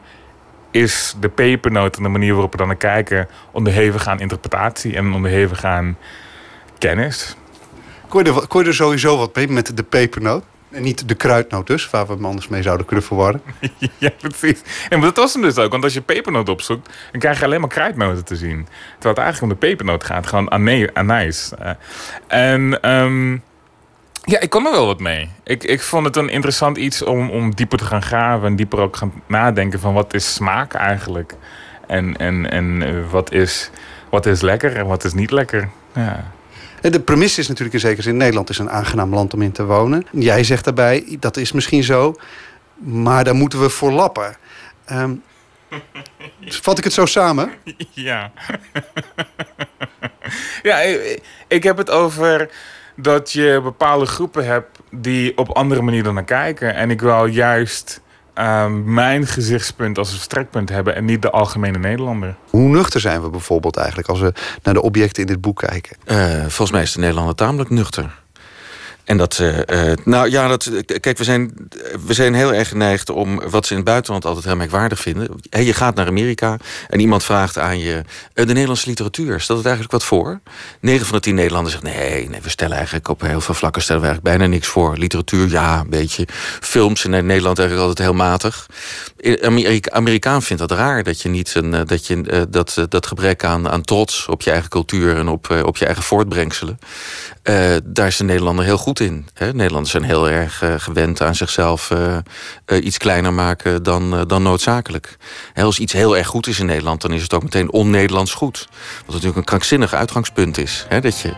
is 0.70 1.16
de 1.20 1.28
pepernoot 1.28 1.96
en 1.96 2.02
de 2.02 2.08
manier 2.08 2.32
waarop 2.32 2.52
we 2.52 2.58
dan 2.58 2.66
naar 2.66 2.76
kijken 2.76 3.28
onderhevig 3.52 4.08
aan 4.08 4.20
interpretatie 4.20 4.96
en 4.96 5.12
onderhevig 5.12 5.64
aan 5.64 5.96
kennis. 6.78 7.36
Kon 8.08 8.24
je, 8.24 8.32
er, 8.32 8.58
je 8.58 8.64
er 8.64 8.74
sowieso 8.74 9.18
wat 9.18 9.34
mee 9.34 9.48
met 9.48 9.76
de 9.76 9.82
pepernoot? 9.82 10.44
En 10.72 10.82
niet 10.82 11.08
de 11.08 11.14
kruidnoot 11.14 11.66
dus, 11.66 11.90
waar 11.90 12.06
we 12.06 12.26
anders 12.26 12.48
mee 12.48 12.62
zouden 12.62 12.86
kunnen 12.86 13.04
verwarren. 13.04 13.42
ja, 13.98 14.10
precies. 14.18 14.62
En 14.88 15.00
dat 15.00 15.16
was 15.16 15.32
hem 15.32 15.42
dus 15.42 15.58
ook. 15.58 15.70
Want 15.70 15.84
als 15.84 15.94
je 15.94 16.00
pepernoot 16.00 16.48
opzoekt, 16.48 16.88
dan 17.10 17.20
krijg 17.20 17.38
je 17.38 17.44
alleen 17.44 17.60
maar 17.60 17.68
kruidnoten 17.68 18.24
te 18.24 18.36
zien. 18.36 18.66
Terwijl 18.92 19.14
het 19.14 19.24
eigenlijk 19.24 19.52
om 19.52 19.60
de 19.60 19.66
pepernoot 19.66 20.04
gaat. 20.04 20.26
Gewoon 20.26 20.50
anijs. 20.94 21.52
Eh, 21.58 21.70
en 22.26 22.82
ehm, 22.82 23.32
ja, 24.24 24.40
ik 24.40 24.50
kon 24.50 24.66
er 24.66 24.72
wel 24.72 24.86
wat 24.86 25.00
mee. 25.00 25.30
Ik, 25.44 25.64
ik 25.64 25.80
vond 25.80 26.04
het 26.04 26.16
een 26.16 26.28
interessant 26.28 26.76
iets 26.76 27.02
om, 27.02 27.30
om 27.30 27.54
dieper 27.54 27.78
te 27.78 27.84
gaan 27.84 28.02
graven. 28.02 28.46
En 28.46 28.56
dieper 28.56 28.78
ook 28.78 28.96
gaan 28.96 29.22
nadenken 29.26 29.80
van 29.80 29.94
wat 29.94 30.14
is 30.14 30.34
smaak 30.34 30.74
eigenlijk? 30.74 31.34
En, 31.86 32.16
en, 32.16 32.50
en 32.50 32.82
eh, 32.82 33.10
wat, 33.10 33.32
is, 33.32 33.70
wat 34.10 34.26
is 34.26 34.40
lekker 34.40 34.76
en 34.76 34.86
wat 34.86 35.04
is 35.04 35.12
niet 35.12 35.30
lekker? 35.30 35.68
Ja. 35.94 36.32
De 36.90 37.00
premisse 37.00 37.40
is 37.40 37.48
natuurlijk 37.48 37.74
in 37.74 37.80
zekere 37.80 38.02
zin... 38.02 38.16
Nederland 38.16 38.50
is 38.50 38.58
een 38.58 38.70
aangenaam 38.70 39.14
land 39.14 39.34
om 39.34 39.42
in 39.42 39.52
te 39.52 39.64
wonen. 39.64 40.06
Jij 40.10 40.44
zegt 40.44 40.64
daarbij, 40.64 41.16
dat 41.20 41.36
is 41.36 41.52
misschien 41.52 41.82
zo... 41.82 42.14
maar 42.74 43.24
daar 43.24 43.34
moeten 43.34 43.60
we 43.60 43.70
voor 43.70 43.92
lappen. 43.92 44.36
Ehm, 44.84 45.14
vat 46.62 46.78
ik 46.78 46.84
het 46.84 46.92
zo 46.92 47.06
samen? 47.06 47.50
Ja. 47.90 48.32
ja, 50.62 50.78
ik, 50.78 51.22
ik 51.48 51.62
heb 51.62 51.76
het 51.76 51.90
over 51.90 52.50
dat 52.96 53.32
je 53.32 53.60
bepaalde 53.62 54.06
groepen 54.06 54.46
hebt 54.46 54.78
die 54.90 55.36
op 55.36 55.48
andere 55.48 55.82
manieren 55.82 56.14
naar 56.14 56.24
kijken. 56.24 56.74
En 56.74 56.90
ik 56.90 57.00
wil 57.00 57.26
juist 57.26 58.01
ehm, 58.34 58.94
mijn 58.94 59.26
gezichtspunt 59.26 59.98
als 59.98 60.12
een 60.12 60.18
strekpunt 60.18 60.68
hebben 60.68 60.94
en 60.94 61.04
niet 61.04 61.22
de 61.22 61.30
algemene 61.30 61.78
Nederlander. 61.78 62.34
Hoe 62.50 62.68
nuchter 62.68 63.00
zijn 63.00 63.22
we 63.22 63.30
bijvoorbeeld 63.30 63.76
eigenlijk... 63.76 64.08
als 64.08 64.20
we 64.20 64.32
naar 64.62 64.74
de 64.74 64.82
objecten 64.82 65.22
in 65.22 65.28
dit 65.28 65.40
boek 65.40 65.56
kijken? 65.56 65.96
Eh, 66.04 66.40
volgens 66.40 66.70
mij 66.70 66.82
is 66.82 66.92
de 66.92 67.00
Nederlander 67.00 67.34
tamelijk 67.34 67.70
nuchter. 67.70 68.21
En 69.12 69.18
dat, 69.18 69.38
eh, 69.38 69.90
eh, 69.90 69.98
nou 70.04 70.30
ja, 70.30 70.48
dat, 70.48 70.70
kijk, 71.00 71.18
we 71.18 71.24
zijn, 71.24 71.68
we 72.06 72.12
zijn 72.14 72.34
heel 72.34 72.54
erg 72.54 72.68
geneigd 72.68 73.10
om 73.10 73.40
wat 73.50 73.66
ze 73.66 73.70
in 73.70 73.76
het 73.76 73.88
buitenland 73.88 74.24
altijd 74.24 74.44
heel 74.44 74.56
merkwaardig 74.56 75.00
vinden. 75.00 75.28
Hé, 75.50 75.60
je 75.60 75.74
gaat 75.74 75.94
naar 75.94 76.06
Amerika 76.06 76.56
en 76.88 77.00
iemand 77.00 77.24
vraagt 77.24 77.58
aan 77.58 77.78
je: 77.78 78.02
eh, 78.34 78.46
de 78.46 78.52
Nederlandse 78.52 78.88
literatuur, 78.88 79.40
stelt 79.40 79.58
het 79.58 79.66
eigenlijk 79.66 79.96
wat 79.96 80.04
voor? 80.04 80.40
9 80.80 81.06
van 81.06 81.14
de 81.16 81.22
10 81.22 81.34
Nederlanders 81.34 81.74
zeggen: 81.74 82.00
nee, 82.00 82.28
nee, 82.28 82.40
we 82.42 82.48
stellen 82.48 82.76
eigenlijk 82.76 83.08
op 83.08 83.20
heel 83.20 83.40
veel 83.40 83.54
vlakken 83.54 83.82
stellen 83.82 84.02
we 84.02 84.08
eigenlijk 84.08 84.36
bijna 84.36 84.52
niks 84.54 84.68
voor. 84.68 84.96
Literatuur, 84.96 85.50
ja, 85.50 85.80
een 85.80 85.90
beetje. 85.90 86.26
Films 86.60 87.04
in 87.04 87.10
Nederland 87.10 87.58
eigenlijk 87.58 87.88
altijd 87.88 88.08
heel 88.08 88.16
matig. 88.16 88.66
Amerika, 89.42 89.90
Amerikaan 89.90 90.42
vindt 90.42 90.68
dat 90.68 90.78
raar 90.78 91.02
dat 91.02 91.22
je 91.22 91.28
niet 91.28 91.54
een, 91.54 91.74
eh, 91.74 91.80
dat, 91.86 92.06
je, 92.06 92.22
eh, 92.22 92.42
dat, 92.48 92.74
eh, 92.76 92.84
dat 92.88 93.06
gebrek 93.06 93.44
aan, 93.44 93.68
aan 93.68 93.82
trots 93.82 94.26
op 94.26 94.42
je 94.42 94.50
eigen 94.50 94.70
cultuur 94.70 95.16
en 95.16 95.28
op, 95.28 95.50
eh, 95.50 95.64
op 95.64 95.76
je 95.76 95.84
eigen 95.84 96.04
voortbrengselen. 96.04 96.78
eh, 97.42 97.76
daar 97.84 98.06
is 98.06 98.16
de 98.16 98.24
Nederlander 98.24 98.64
heel 98.64 98.78
goed 98.78 99.00
Hè? 99.34 99.52
Nederlanders 99.52 99.90
zijn 99.90 100.02
heel 100.02 100.30
erg 100.30 100.62
eh, 100.62 100.74
gewend 100.76 101.20
aan 101.20 101.34
zichzelf 101.34 101.90
eh, 101.90 102.16
eh, 102.64 102.84
iets 102.84 102.98
kleiner 102.98 103.32
maken 103.32 103.82
dan, 103.82 104.24
dan 104.26 104.42
noodzakelijk. 104.42 105.16
Als 105.54 105.78
iets 105.78 105.92
heel 105.92 106.16
erg 106.16 106.26
goed 106.26 106.46
is 106.46 106.58
in 106.58 106.66
Nederland, 106.66 107.00
dan 107.00 107.12
is 107.12 107.22
het 107.22 107.34
ook 107.34 107.42
meteen 107.42 107.72
on-Nederlands 107.72 108.34
goed. 108.34 108.68
Wat 108.98 109.06
natuurlijk 109.06 109.36
een 109.36 109.44
krankzinnig 109.44 109.94
uitgangspunt 109.94 110.58
is. 110.58 110.86
Hè? 110.88 111.00
Dat 111.00 111.20
je, 111.20 111.32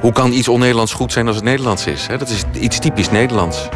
hoe 0.00 0.12
kan 0.12 0.32
iets 0.32 0.48
on-Nederlands 0.48 0.92
goed 0.92 1.12
zijn 1.12 1.26
als 1.26 1.36
het 1.36 1.44
Nederlands 1.44 1.86
is? 1.86 2.06
Hè? 2.06 2.18
Dat 2.18 2.28
is 2.28 2.44
iets 2.52 2.78
typisch 2.78 3.10
Nederlands. 3.10 3.68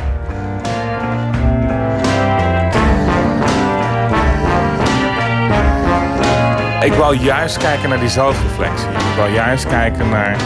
Ik 6.81 6.93
wou 6.93 7.17
juist 7.17 7.57
kijken 7.57 7.89
naar 7.89 8.01
die 8.01 8.09
zelfreflectie. 8.09 8.89
Ik 8.89 9.17
wou 9.17 9.33
juist 9.33 9.67
kijken 9.67 10.09
naar. 10.09 10.37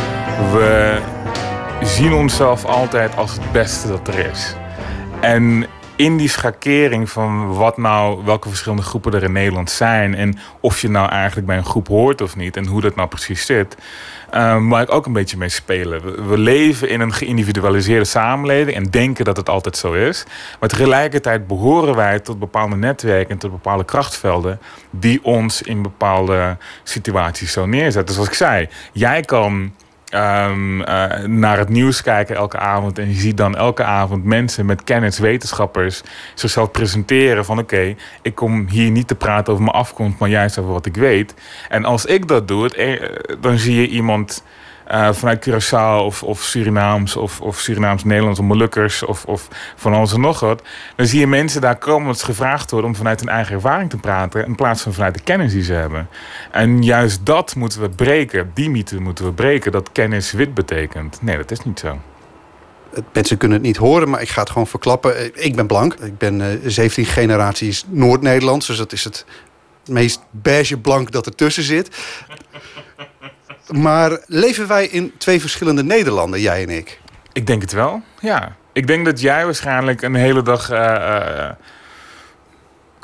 We 0.53 0.99
zien 1.83 2.13
onszelf 2.13 2.65
altijd 2.65 3.17
als 3.17 3.33
het 3.33 3.53
beste 3.53 3.89
dat 3.89 4.09
er 4.09 4.31
is. 4.31 4.55
En 5.21 5.67
in 5.97 6.17
die 6.17 6.29
schakering 6.29 7.11
van 7.11 7.55
wat 7.55 7.77
nou, 7.77 8.25
welke 8.25 8.49
verschillende 8.49 8.83
groepen 8.83 9.13
er 9.13 9.23
in 9.23 9.33
Nederland 9.33 9.71
zijn. 9.71 10.15
En 10.15 10.39
of 10.61 10.81
je 10.81 10.89
nou 10.89 11.09
eigenlijk 11.09 11.47
bij 11.47 11.57
een 11.57 11.65
groep 11.65 11.89
hoort 11.89 12.21
of 12.21 12.37
niet. 12.37 12.57
En 12.57 12.67
hoe 12.67 12.81
dat 12.81 12.95
nou 12.95 13.09
precies 13.09 13.47
zit. 13.47 13.77
Um, 14.35 14.69
waar 14.69 14.83
ik 14.83 14.93
ook 14.93 15.07
een 15.07 15.13
beetje 15.13 15.37
mee 15.37 15.49
spelen. 15.49 16.29
We, 16.29 16.39
leven 16.39 16.89
in 16.89 17.01
een 17.01 17.13
geïndividualiseerde 17.13 18.05
samenleving 18.05 18.77
en 18.77 18.85
denken 18.85 19.25
dat 19.25 19.37
het 19.37 19.49
altijd 19.49 19.77
zo 19.77 19.93
is. 19.93 20.25
Maar 20.61 20.69
tegelijkertijd 20.69 21.47
behoren 21.47 21.97
wij 21.97 22.21
tot 22.21 22.39
bepaalde 22.39 22.77
netwerken 22.77 23.31
en 23.31 23.39
tot 23.39 23.51
bepaalde 23.51 23.85
krachtvelden 23.85 24.61
die 24.91 25.25
ons 25.25 25.63
in 25.63 25.83
bepaalde 25.83 26.57
situaties 26.83 27.53
zo 27.53 27.67
neerzetten. 27.67 28.15
Zoals 28.15 28.29
ik 28.29 28.35
zei, 28.35 28.69
jij 28.93 29.21
kan 29.21 29.73
ehm, 30.11 30.81
eh, 30.81 31.25
naar 31.25 31.59
het 31.59 31.69
nieuws 31.69 32.03
kijken 32.03 32.37
elke 32.37 32.59
avond 32.59 32.99
en 32.99 33.09
je 33.09 33.15
ziet 33.15 33.37
dan 33.37 33.57
elke 33.57 33.85
avond 33.85 34.25
mensen 34.25 34.67
met 34.67 34.85
kennis, 34.85 35.19
wetenschappers 35.19 36.03
zichzelf 36.35 36.71
presenteren 36.71 37.45
van 37.45 37.59
oké, 37.59 37.95
ik 38.23 38.35
kom 38.35 38.67
hier 38.69 38.91
niet 38.91 39.09
te 39.09 39.15
praten 39.15 39.53
over 39.53 39.65
mijn 39.65 39.77
afkomst, 39.77 40.19
maar 40.19 40.29
juist 40.29 40.59
over 40.59 40.73
wat 40.73 40.87
ik 40.87 40.97
weet. 40.97 41.35
En 41.69 41.85
als 41.85 42.05
ik 42.05 42.29
dat 42.29 42.49
doe, 42.49 42.83
e- 42.83 43.37
dan 43.41 43.59
zie 43.59 43.81
je 43.81 43.89
iemand 43.89 44.43
eh, 44.91 45.13
vanuit 45.13 45.49
Curaçao 45.49 46.05
of, 46.05 46.23
of 46.23 46.43
Surinaams 46.43 47.17
of, 47.17 47.41
of 47.41 47.59
Surinaams-Nederlands 47.59 48.39
of 48.39 48.47
Molukkers 48.47 49.03
of, 49.03 49.25
of 49.25 49.49
van 49.77 49.93
alles 49.95 50.13
en 50.13 50.21
nog 50.21 50.41
wat. 50.41 50.63
Dan 50.97 51.07
zie 51.07 51.21
je 51.21 51.27
mensen 51.27 51.61
daar 51.61 51.77
komen 51.79 52.15
ze 52.15 52.25
gevraagd 52.25 52.71
worden 52.71 52.91
om 52.91 52.97
vanuit 52.97 53.21
hun 53.21 53.29
eigen 53.29 53.55
ervaring 53.55 53.91
te 53.91 53.97
praten 53.97 54.45
in 54.47 54.55
plaats 54.55 54.83
van 54.83 54.93
vanuit 54.93 55.15
de 55.15 55.23
kennis 55.23 55.53
die 55.53 55.63
ze 55.63 55.73
hebben. 55.73 56.09
En 56.51 56.83
juist 56.83 57.27
dat 57.27 57.55
moeten 57.55 57.81
we 57.81 57.89
breken, 57.89 58.51
die 58.55 58.71
mythe 58.71 59.01
moeten 59.01 59.25
we 59.25 59.33
breken, 59.33 59.73
dat 59.73 59.93
kennis 59.93 60.33
wit 60.33 60.55
betekent. 60.55 61.19
Nee, 61.23 61.37
dat 61.37 61.51
is 61.51 61.61
niet 61.65 61.79
zo. 61.79 61.99
Mensen 63.13 63.37
kunnen 63.37 63.59
het 63.59 63.67
niet 63.67 63.77
horen, 63.77 64.09
maar 64.11 64.21
ik 64.23 64.29
ga 64.29 64.41
het 64.41 64.51
gewoon 64.51 64.67
verklappen. 64.67 65.17
Eh, 65.17 65.45
Ik 65.47 65.57
ben 65.57 65.67
blank. 65.67 65.95
Ik 65.95 66.19
ben 66.19 66.41
eh, 66.41 66.47
17 66.65 67.05
generaties 67.05 67.85
Noord-Nederlands. 67.89 68.67
Dus 68.67 68.77
dat 68.77 68.93
is 68.93 69.05
het 69.05 69.25
meest 69.87 70.21
beige 70.31 70.79
blank 70.79 71.11
dat 71.13 71.27
ertussen 71.27 71.63
zit. 71.63 71.97
Maar 73.71 74.19
leven 74.27 74.69
wij 74.69 74.87
in 74.87 75.13
twee 75.19 75.41
verschillende 75.41 75.83
Nederlanden, 75.85 76.41
jij 76.41 76.63
en 76.63 76.69
ik? 76.69 77.01
Ik 77.33 77.47
denk 77.47 77.63
het 77.63 77.73
wel, 77.73 78.03
ja. 78.21 78.57
Ik 78.73 78.87
denk 78.87 79.05
dat 79.05 79.21
jij 79.21 79.45
waarschijnlijk 79.45 80.03
een 80.03 80.15
hele 80.15 80.43
dag 80.43 80.71
eh, 80.71 81.47
eh, 81.47 81.51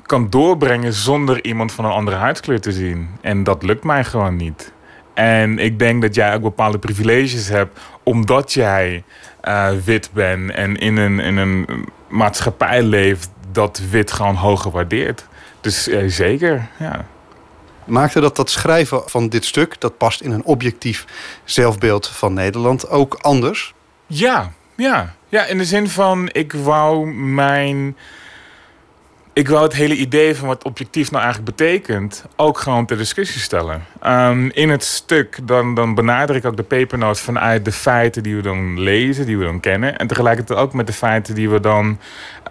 kan 0.02 0.30
doorbrengen 0.30 0.92
zonder 0.92 1.44
iemand 1.44 1.72
van 1.72 1.84
een 1.84 1.90
andere 1.90 2.16
huidskleur 2.16 2.60
te 2.60 2.72
zien. 2.72 3.08
En 3.20 3.44
dat 3.44 3.62
lukt 3.62 3.84
mij 3.84 4.04
gewoon 4.04 4.36
niet. 4.36 4.72
En 5.14 5.58
ik 5.58 5.78
denk 5.78 6.02
dat 6.02 6.14
jij 6.14 6.34
ook 6.34 6.42
bepaalde 6.42 6.78
privileges 6.78 7.48
hebt 7.48 7.80
omdat 8.02 8.52
jij 8.52 9.04
eh, 9.40 9.70
wit 9.84 10.10
bent 10.12 10.50
en 10.50 10.76
in 10.76 10.96
een, 10.96 11.20
in 11.20 11.36
een 11.36 11.66
maatschappij 12.08 12.82
leeft 12.82 13.30
dat 13.52 13.80
wit 13.90 14.12
gewoon 14.12 14.34
hoger 14.34 14.70
waardeert. 14.70 15.26
Dus 15.60 15.82
zeker, 16.06 16.68
ja. 16.78 17.04
Maakte 17.86 18.20
dat 18.20 18.36
dat 18.36 18.50
schrijven 18.50 19.02
van 19.06 19.28
dit 19.28 19.44
stuk, 19.44 19.80
dat 19.80 19.96
past 19.98 20.20
in 20.20 20.30
een 20.30 20.44
objectief 20.44 21.04
zelfbeeld 21.44 22.08
van 22.08 22.34
Nederland, 22.34 22.88
ook 22.88 23.14
anders? 23.20 23.74
Ja, 24.06 24.52
ja. 24.76 25.14
Ja, 25.28 25.44
in 25.44 25.58
de 25.58 25.64
zin 25.64 25.88
van 25.88 26.28
ik 26.32 26.52
wou 26.52 27.06
mijn 27.12 27.96
ik 29.36 29.48
wou 29.48 29.62
het 29.62 29.72
hele 29.72 29.96
idee 29.96 30.36
van 30.36 30.48
wat 30.48 30.64
objectief 30.64 31.10
nou 31.10 31.24
eigenlijk 31.24 31.56
betekent 31.56 32.24
ook 32.36 32.58
gewoon 32.58 32.86
ter 32.86 32.96
discussie 32.96 33.40
stellen. 33.40 33.84
Um, 34.06 34.50
in 34.50 34.70
het 34.70 34.84
stuk 34.84 35.38
dan, 35.42 35.74
dan 35.74 35.94
benader 35.94 36.36
ik 36.36 36.44
ook 36.44 36.56
de 36.56 36.62
papernotes 36.62 37.20
vanuit 37.20 37.64
de 37.64 37.72
feiten 37.72 38.22
die 38.22 38.36
we 38.36 38.42
dan 38.42 38.80
lezen, 38.80 39.26
die 39.26 39.38
we 39.38 39.44
dan 39.44 39.60
kennen. 39.60 39.98
En 39.98 40.06
tegelijkertijd 40.06 40.58
ook 40.58 40.72
met 40.72 40.86
de 40.86 40.92
feiten 40.92 41.34
die 41.34 41.50
we 41.50 41.60
dan 41.60 41.98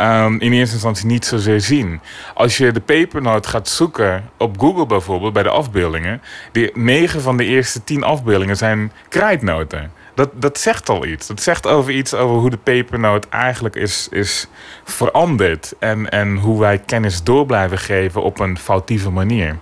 um, 0.02 0.40
in 0.40 0.52
eerste 0.52 0.74
instantie 0.74 1.06
niet 1.06 1.26
zozeer 1.26 1.62
zien. 1.62 2.02
Als 2.34 2.58
je 2.58 2.72
de 2.72 2.82
papernote 2.82 3.50
gaat 3.50 3.68
zoeken 3.68 4.30
op 4.38 4.60
Google 4.60 4.86
bijvoorbeeld, 4.86 5.34
bij 5.34 5.44
de 5.44 5.50
afbeeldingen, 5.50 6.22
die 6.52 6.72
negen 6.74 7.22
van 7.22 7.38
de 7.38 7.46
eerste 7.46 7.84
tien 7.84 8.04
afbeeldingen 8.04 8.58
zijn 8.58 8.92
krijtnoten 9.10 9.92
dat, 10.16 10.30
dat 10.34 10.58
zegt 10.58 10.90
al 10.90 11.06
iets. 11.06 11.28
Dat 11.28 11.42
zegt 11.42 11.68
over 11.68 11.94
iets 11.94 12.14
over 12.14 12.36
hoe 12.36 12.50
de 12.50 12.58
pepernoot 12.58 13.30
eigenlijk 13.30 13.76
is, 13.76 14.08
is 14.12 14.48
veranderd. 14.84 15.74
En, 15.80 16.10
en 16.10 16.36
hoe 16.36 16.60
wij 16.60 16.80
kennis 16.80 17.24
door 17.24 17.46
blijven 17.46 17.78
geven 17.78 18.22
op 18.22 18.40
een 18.40 18.58
foutieve 18.58 19.10
manier. 19.10 19.58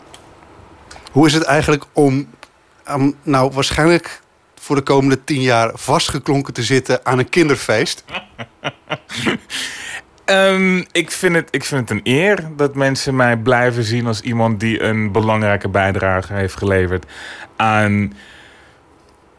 Hoe 1.11 1.27
is 1.27 1.33
het 1.33 1.43
eigenlijk 1.43 1.83
om, 1.93 2.27
um, 2.89 3.15
nou 3.23 3.51
waarschijnlijk 3.53 4.21
voor 4.55 4.75
de 4.75 4.81
komende 4.81 5.23
tien 5.23 5.41
jaar 5.41 5.71
vastgeklonken 5.73 6.53
te 6.53 6.63
zitten 6.63 7.05
aan 7.05 7.19
een 7.19 7.29
kinderfeest? 7.29 8.03
Um, 10.25 10.85
ik, 10.91 11.11
vind 11.11 11.35
het, 11.35 11.47
ik 11.51 11.63
vind 11.63 11.89
het 11.89 11.97
een 11.97 12.13
eer 12.13 12.49
dat 12.55 12.75
mensen 12.75 13.15
mij 13.15 13.37
blijven 13.37 13.83
zien 13.83 14.07
als 14.07 14.21
iemand 14.21 14.59
die 14.59 14.81
een 14.81 15.11
belangrijke 15.11 15.69
bijdrage 15.69 16.33
heeft 16.33 16.57
geleverd 16.57 17.05
aan 17.55 18.13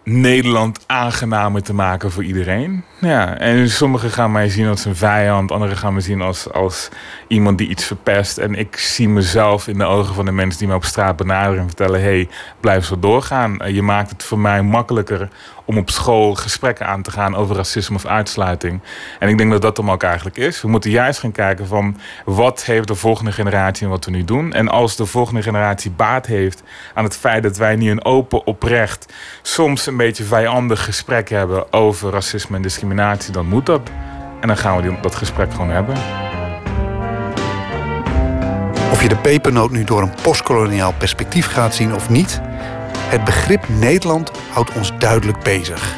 Nederland 0.05 0.85
aangenamer 0.86 1.62
te 1.62 1.74
maken 1.74 2.10
voor 2.10 2.24
iedereen. 2.24 2.85
Ja, 3.01 3.39
en 3.39 3.70
sommigen 3.70 4.10
gaan 4.10 4.32
mij 4.32 4.48
zien 4.48 4.68
als 4.68 4.85
een 4.85 4.97
vijand, 4.97 5.52
anderen 5.52 5.76
gaan 5.76 5.94
me 5.94 6.01
zien 6.01 6.20
als, 6.20 6.52
als 6.52 6.89
iemand 7.28 7.59
die 7.59 7.68
iets 7.68 7.85
verpest. 7.85 8.39
En 8.39 8.55
ik 8.55 8.76
zie 8.76 9.09
mezelf 9.09 9.68
in 9.68 9.78
de 9.78 9.85
ogen 9.85 10.14
van 10.14 10.24
de 10.24 10.32
mensen 10.32 10.59
die 10.59 10.68
me 10.68 10.74
op 10.74 10.85
straat 10.85 11.16
benaderen 11.16 11.60
en 11.60 11.66
vertellen: 11.66 12.02
hey, 12.02 12.28
blijf 12.60 12.85
zo 12.85 12.98
doorgaan. 12.98 13.59
Je 13.66 13.82
maakt 13.82 14.10
het 14.10 14.22
voor 14.22 14.39
mij 14.39 14.62
makkelijker 14.62 15.28
om 15.65 15.78
op 15.78 15.91
school 15.91 16.35
gesprekken 16.35 16.86
aan 16.86 17.03
te 17.03 17.11
gaan 17.11 17.36
over 17.36 17.57
racisme 17.57 17.97
of 17.97 18.07
uitsluiting. 18.07 18.81
En 19.19 19.28
ik 19.28 19.39
denk 19.39 19.51
dat 19.51 19.62
dat 19.62 19.77
hem 19.77 19.91
ook 19.91 20.03
eigenlijk 20.03 20.36
is. 20.36 20.62
We 20.62 20.69
moeten 20.69 20.91
juist 20.91 21.19
gaan 21.20 21.32
kijken 21.32 21.66
van 21.66 21.97
wat 22.24 22.65
heeft 22.65 22.89
de 22.89 22.95
volgende 22.95 23.32
generatie 23.32 23.85
en 23.85 23.91
wat 23.91 24.05
we 24.05 24.11
nu 24.11 24.24
doen. 24.24 24.53
En 24.53 24.69
als 24.69 24.97
de 24.97 25.07
volgende 25.07 25.43
generatie 25.43 25.91
baat 25.91 26.27
heeft 26.27 26.62
aan 26.95 27.05
het 27.05 27.16
feit 27.16 27.43
dat 27.43 27.57
wij 27.57 27.77
nu 27.77 27.91
een 27.91 28.05
open, 28.05 28.47
oprecht, 28.47 29.12
soms 29.43 29.86
een 29.86 29.97
beetje 29.97 30.24
vijandig 30.24 30.85
gesprek 30.85 31.28
hebben 31.28 31.73
over 31.73 32.11
racisme 32.11 32.57
en 32.57 32.62
discriminatie, 32.62 33.32
dan 33.32 33.47
moet 33.47 33.66
dat. 33.66 33.91
En 34.41 34.49
dan 34.49 34.57
gaan 34.57 34.82
we 34.82 34.97
dat 35.01 35.15
gesprek 35.15 35.51
gewoon 35.51 35.70
hebben. 35.70 35.95
Of 38.93 39.03
je 39.03 39.09
de 39.09 39.16
pepernoot 39.16 39.70
nu 39.70 39.85
door 39.85 40.03
een 40.03 40.15
postkoloniaal 40.23 40.93
perspectief 40.93 41.47
gaat 41.47 41.74
zien 41.74 41.95
of 41.95 42.09
niet, 42.09 42.41
het 43.05 43.24
begrip 43.24 43.68
Nederland 43.68 44.31
houdt 44.51 44.72
ons 44.72 44.93
duidelijk 44.98 45.43
bezig. 45.43 45.94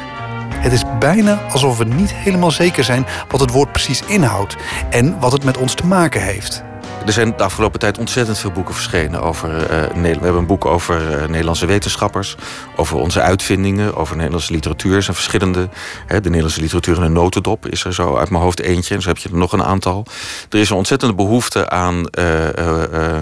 Het 0.53 0.73
is 0.73 0.83
bijna 0.99 1.41
alsof 1.51 1.77
we 1.77 1.85
niet 1.85 2.13
helemaal 2.13 2.51
zeker 2.51 2.83
zijn 2.83 3.05
wat 3.27 3.39
het 3.39 3.51
woord 3.51 3.71
precies 3.71 4.01
inhoudt 4.01 4.55
en 4.89 5.19
wat 5.19 5.31
het 5.31 5.43
met 5.43 5.57
ons 5.57 5.73
te 5.73 5.85
maken 5.85 6.21
heeft. 6.21 6.63
Er 7.05 7.13
zijn 7.13 7.33
de 7.37 7.43
afgelopen 7.43 7.79
tijd 7.79 7.97
ontzettend 7.97 8.37
veel 8.37 8.51
boeken 8.51 8.73
verschenen 8.73 9.21
over 9.21 9.49
uh, 9.49 9.59
Nederland. 9.69 10.03
We 10.03 10.09
hebben 10.09 10.35
een 10.35 10.45
boek 10.45 10.65
over 10.65 11.21
uh, 11.21 11.27
Nederlandse 11.27 11.65
wetenschappers, 11.65 12.35
over 12.75 12.97
onze 12.97 13.21
uitvindingen, 13.21 13.95
over 13.95 14.15
Nederlandse 14.15 14.51
literatuur. 14.51 14.95
Er 14.95 15.03
zijn 15.03 15.15
verschillende. 15.15 15.69
Hè, 16.05 16.15
de 16.15 16.27
Nederlandse 16.27 16.61
literatuur 16.61 16.95
in 16.95 17.01
een 17.01 17.13
notendop 17.13 17.67
is 17.67 17.83
er 17.83 17.93
zo 17.93 18.17
uit 18.17 18.29
mijn 18.29 18.43
hoofd 18.43 18.59
eentje. 18.59 18.95
En 18.95 19.01
zo 19.01 19.07
heb 19.07 19.17
je 19.17 19.29
er 19.29 19.37
nog 19.37 19.51
een 19.51 19.63
aantal. 19.63 20.05
Er 20.49 20.59
is 20.59 20.69
een 20.69 20.75
ontzettende 20.75 21.15
behoefte 21.15 21.69
aan, 21.69 21.95
uh, 21.95 22.25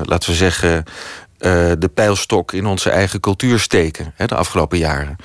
laten 0.04 0.30
we 0.30 0.36
zeggen, 0.36 0.84
uh, 1.40 1.72
de 1.80 1.90
pijlstok 1.94 2.54
in 2.54 2.66
onze 2.66 2.90
eigen 2.90 3.20
cultuur 3.20 3.60
steken 3.60 4.14
hè, 4.16 4.26
de 4.26 4.36
afgelopen 4.36 4.78
jaren. 4.78 5.16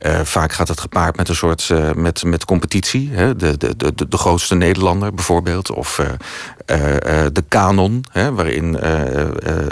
Uh, 0.00 0.20
vaak 0.20 0.52
gaat 0.52 0.68
het 0.68 0.80
gepaard 0.80 1.16
met 1.16 1.28
een 1.28 1.34
soort 1.34 1.68
uh, 1.72 1.92
met, 1.92 2.24
met 2.24 2.44
competitie. 2.44 3.10
Hè, 3.12 3.36
de, 3.36 3.56
de, 3.56 3.76
de, 3.76 4.08
de 4.08 4.16
grootste 4.16 4.54
Nederlander 4.54 5.14
bijvoorbeeld. 5.14 5.70
Of 5.70 6.00
de 7.32 7.44
kanon, 7.48 8.04
waarin 8.12 8.78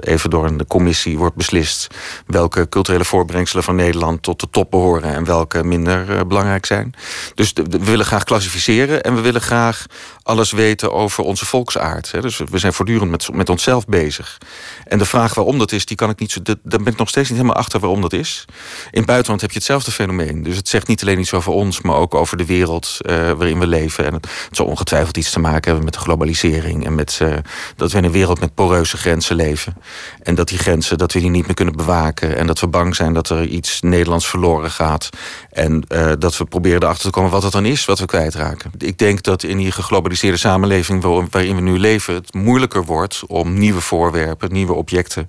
even 0.00 0.30
door 0.30 0.46
een 0.46 0.66
commissie 0.66 1.18
wordt 1.18 1.36
beslist 1.36 1.86
welke 2.26 2.68
culturele 2.68 3.04
voortbrengselen 3.04 3.64
van 3.64 3.76
Nederland 3.76 4.22
tot 4.22 4.40
de 4.40 4.48
top 4.50 4.70
behoren 4.70 5.14
en 5.14 5.24
welke 5.24 5.64
minder 5.64 6.26
belangrijk 6.26 6.66
zijn. 6.66 6.94
Dus 7.34 7.52
we 7.52 7.84
willen 7.84 8.06
graag 8.06 8.24
klassificeren 8.24 9.02
en 9.02 9.14
we 9.14 9.20
willen 9.20 9.40
graag 9.40 9.86
alles 10.22 10.52
weten 10.52 10.92
over 10.92 11.24
onze 11.24 11.46
volksaard. 11.46 12.12
Hè. 12.12 12.20
Dus 12.20 12.38
we 12.50 12.58
zijn 12.58 12.72
voortdurend 12.72 13.10
met, 13.10 13.32
met 13.32 13.48
onszelf 13.48 13.86
bezig. 13.86 14.38
En 14.84 14.98
de 14.98 15.04
vraag 15.04 15.34
waarom 15.34 15.58
dat 15.58 15.72
is, 15.72 15.83
die 15.86 15.96
kan 15.96 16.10
ik 16.10 16.18
niet 16.18 16.32
zo. 16.32 16.40
Daar 16.42 16.56
ben 16.62 16.86
ik 16.86 16.96
nog 16.96 17.08
steeds 17.08 17.28
niet 17.28 17.38
helemaal 17.38 17.60
achter 17.60 17.80
waarom 17.80 18.00
dat 18.00 18.12
is. 18.12 18.44
In 18.90 18.98
het 18.98 19.06
buitenland 19.06 19.40
heb 19.40 19.50
je 19.50 19.56
hetzelfde 19.56 19.90
fenomeen. 19.90 20.42
Dus 20.42 20.56
het 20.56 20.68
zegt 20.68 20.86
niet 20.86 21.02
alleen 21.02 21.18
iets 21.18 21.32
over 21.32 21.52
ons, 21.52 21.80
maar 21.80 21.96
ook 21.96 22.14
over 22.14 22.36
de 22.36 22.46
wereld 22.46 22.96
uh, 23.00 23.16
waarin 23.16 23.58
we 23.58 23.66
leven. 23.66 24.04
En 24.04 24.14
het, 24.14 24.28
zal 24.50 24.66
ongetwijfeld 24.66 25.16
iets 25.16 25.30
te 25.30 25.40
maken 25.40 25.64
hebben 25.64 25.84
met 25.84 25.94
de 25.94 26.00
globalisering. 26.00 26.86
En 26.86 26.94
met 26.94 27.18
uh, 27.22 27.34
dat 27.76 27.92
we 27.92 27.98
in 27.98 28.04
een 28.04 28.10
wereld 28.10 28.40
met 28.40 28.54
poreuze 28.54 28.96
grenzen 28.96 29.36
leven. 29.36 29.76
En 30.22 30.34
dat 30.34 30.48
die 30.48 30.58
grenzen, 30.58 30.98
dat 30.98 31.12
we 31.12 31.20
die 31.20 31.30
niet 31.30 31.46
meer 31.46 31.54
kunnen 31.54 31.76
bewaken. 31.76 32.36
En 32.36 32.46
dat 32.46 32.60
we 32.60 32.66
bang 32.66 32.96
zijn 32.96 33.12
dat 33.12 33.28
er 33.28 33.44
iets 33.46 33.80
Nederlands 33.80 34.26
verloren 34.26 34.70
gaat. 34.70 35.08
En 35.50 35.84
uh, 35.88 36.12
dat 36.18 36.36
we 36.36 36.44
proberen 36.44 36.82
erachter 36.82 37.04
te 37.04 37.10
komen 37.10 37.30
wat 37.30 37.42
het 37.42 37.52
dan 37.52 37.66
is 37.66 37.84
wat 37.84 37.98
we 37.98 38.06
kwijtraken. 38.06 38.72
Ik 38.78 38.98
denk 38.98 39.22
dat 39.22 39.42
in 39.42 39.56
die 39.56 39.72
geglobaliseerde 39.72 40.36
samenleving 40.36 41.02
waarin 41.30 41.54
we 41.54 41.60
nu 41.60 41.78
leven, 41.78 42.14
het 42.14 42.34
moeilijker 42.34 42.84
wordt 42.84 43.22
om 43.26 43.58
nieuwe 43.58 43.80
voorwerpen, 43.80 44.52
nieuwe 44.52 44.72
objecten 44.72 45.26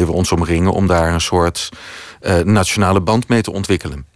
we 0.00 0.12
ons 0.12 0.32
omringen, 0.32 0.72
om 0.72 0.86
daar 0.86 1.12
een 1.12 1.20
soort 1.20 1.68
uh, 2.20 2.38
nationale 2.38 3.00
band 3.00 3.28
mee 3.28 3.42
te 3.42 3.52
ontwikkelen. 3.52 4.06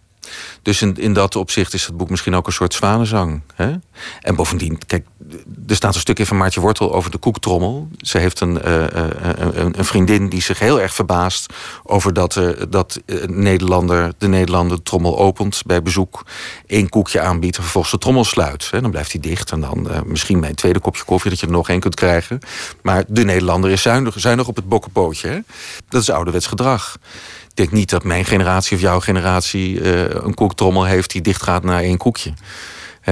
Dus 0.61 0.81
in, 0.81 0.97
in 0.97 1.13
dat 1.13 1.35
opzicht 1.35 1.73
is 1.73 1.85
het 1.85 1.97
boek 1.97 2.09
misschien 2.09 2.35
ook 2.35 2.47
een 2.47 2.53
soort 2.53 2.73
zwanenzang. 2.73 3.41
Hè? 3.55 3.73
En 4.21 4.35
bovendien, 4.35 4.79
kijk, 4.85 5.05
er 5.67 5.75
staat 5.75 5.93
een 5.93 5.99
stukje 5.99 6.25
van 6.25 6.37
Maartje 6.37 6.59
Wortel 6.59 6.93
over 6.93 7.11
de 7.11 7.17
koektrommel. 7.17 7.87
Ze 7.97 8.17
heeft 8.17 8.39
een, 8.39 8.61
uh, 8.65 8.85
een, 9.53 9.79
een, 9.79 9.85
vriendin 9.85 10.29
die 10.29 10.41
zich 10.41 10.59
heel 10.59 10.81
erg 10.81 10.93
verbaast 10.93 11.53
over 11.83 12.13
dat, 12.13 12.35
uh, 12.35 12.49
dat 12.69 13.01
Nederlander, 13.25 14.13
de 14.17 14.27
Nederlander 14.27 14.77
de 14.77 14.83
trommel 14.83 15.17
opent 15.17 15.61
bij 15.65 15.81
bezoek, 15.81 16.25
één 16.65 16.89
koekje 16.89 17.19
aanbiedt 17.19 17.55
en 17.55 17.61
vervolgens 17.63 17.93
de 17.93 17.99
trommel 17.99 18.23
sluit. 18.23 18.67
Hè? 18.71 18.81
Dan 18.81 18.91
blijft 18.91 19.11
hij 19.11 19.21
dicht 19.21 19.51
en 19.51 19.59
dan 19.59 19.87
misschien 20.05 20.39
bij 20.39 20.49
een 20.49 20.55
tweede 20.55 20.79
kopje 20.79 21.03
koffie 21.03 21.29
dat 21.29 21.39
je 21.39 21.45
er 21.45 21.51
nog 21.51 21.69
één 21.69 21.79
kunt 21.79 21.95
krijgen. 21.95 22.39
Maar 22.81 23.03
de 23.07 23.23
Nederlander 23.23 23.71
is 23.71 23.81
zuinig, 23.81 24.19
zuinig 24.19 24.47
op 24.47 24.55
het 24.55 24.69
bokkenpootje. 24.69 25.27
Hè? 25.27 25.39
Dat 25.89 26.01
is 26.01 26.09
ouderwets 26.09 26.47
gedrag. 26.47 26.97
Denk 27.57 27.71
niet 27.71 27.89
dat 27.89 28.03
mijn 28.03 28.25
generatie 28.25 28.75
of 28.75 28.81
jouw 28.81 28.99
generatie 28.99 29.79
uh, 29.79 29.99
een 30.09 30.33
koektrommel 30.33 30.83
heeft 30.83 31.11
die 31.11 31.21
dichtgaat 31.21 31.63
naar 31.63 31.81
één 31.81 31.97
koekje. 31.97 32.33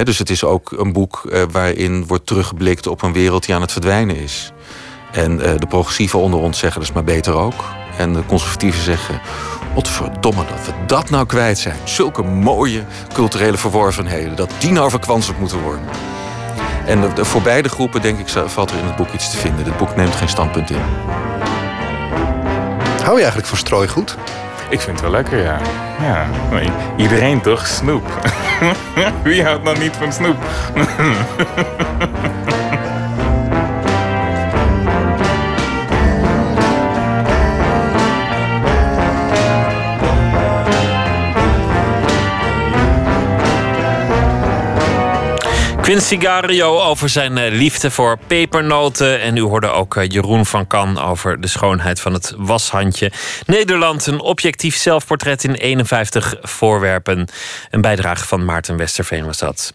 Dus 0.03 0.17
het 0.17 0.29
is 0.29 0.43
ook 0.43 0.71
een 0.71 0.93
boek 0.93 1.21
uh, 1.25 1.43
waarin 1.51 2.07
wordt 2.07 2.25
teruggeblikt 2.25 2.87
op 2.87 3.01
een 3.01 3.13
wereld 3.13 3.45
die 3.45 3.55
aan 3.55 3.61
het 3.61 3.71
verdwijnen 3.71 4.15
is. 4.15 4.51
En 5.11 5.31
uh, 5.31 5.57
de 5.57 5.67
progressieven 5.67 6.19
onder 6.19 6.39
ons 6.39 6.59
zeggen 6.59 6.81
is 6.81 6.91
maar 6.91 7.03
beter 7.03 7.33
ook. 7.33 7.63
En 7.97 8.13
de 8.13 8.25
conservatieven 8.25 8.81
zeggen, 8.81 9.21
wat 9.75 9.87
verdomme 9.87 10.45
dat 10.45 10.65
we 10.65 10.71
dat 10.87 11.09
nou 11.09 11.25
kwijt 11.25 11.57
zijn. 11.57 11.77
Zulke 11.83 12.23
mooie 12.23 12.83
culturele 13.13 13.57
verworvenheden, 13.57 14.35
dat 14.35 14.51
die 14.59 14.71
nou 14.71 14.89
verkwanseld 14.89 15.39
moeten 15.39 15.61
worden. 15.61 15.85
En 16.85 17.25
voor 17.25 17.41
beide 17.41 17.69
groepen, 17.69 18.01
denk 18.01 18.19
ik, 18.19 18.29
valt 18.45 18.71
er 18.71 18.77
in 18.77 18.85
het 18.85 18.95
boek 18.95 19.13
iets 19.13 19.31
te 19.31 19.37
vinden. 19.37 19.65
Het 19.65 19.77
boek 19.77 19.95
neemt 19.95 20.15
geen 20.15 20.29
standpunt 20.29 20.69
in. 20.69 20.81
Hou 23.05 23.17
je 23.17 23.23
eigenlijk 23.23 23.47
van 23.49 23.57
strooigoed? 23.57 24.15
Ik 24.69 24.81
vind 24.81 24.91
het 24.91 25.01
wel 25.01 25.11
lekker, 25.11 25.41
ja. 25.43 25.59
ja. 26.01 26.27
Iedereen 26.97 27.41
toch? 27.41 27.67
Snoep. 27.67 28.03
Wie 29.23 29.43
houdt 29.43 29.63
nou 29.63 29.77
niet 29.77 29.95
van 29.95 30.13
snoep? 30.13 30.37
Quincy 45.85 46.19
Gario 46.19 46.79
over 46.79 47.09
zijn 47.09 47.37
eh, 47.37 47.51
liefde 47.51 47.91
voor 47.91 48.17
pepernoten. 48.27 49.21
En 49.21 49.37
u 49.37 49.41
hoorde 49.41 49.67
ook 49.67 49.95
eh, 49.95 50.09
Jeroen 50.09 50.45
van 50.45 50.67
Kan 50.67 50.99
over 50.99 51.41
de 51.41 51.47
schoonheid 51.47 51.99
van 51.99 52.13
het 52.13 52.33
washandje. 52.37 53.11
Nederland, 53.45 54.05
een 54.05 54.19
objectief 54.19 54.75
zelfportret 54.75 55.43
in 55.43 55.53
51 55.53 56.35
voorwerpen. 56.41 57.27
Een 57.69 57.81
bijdrage 57.81 58.25
van 58.25 58.45
Maarten 58.45 58.77
Westerveen 58.77 59.25
was 59.25 59.37
dat. 59.37 59.73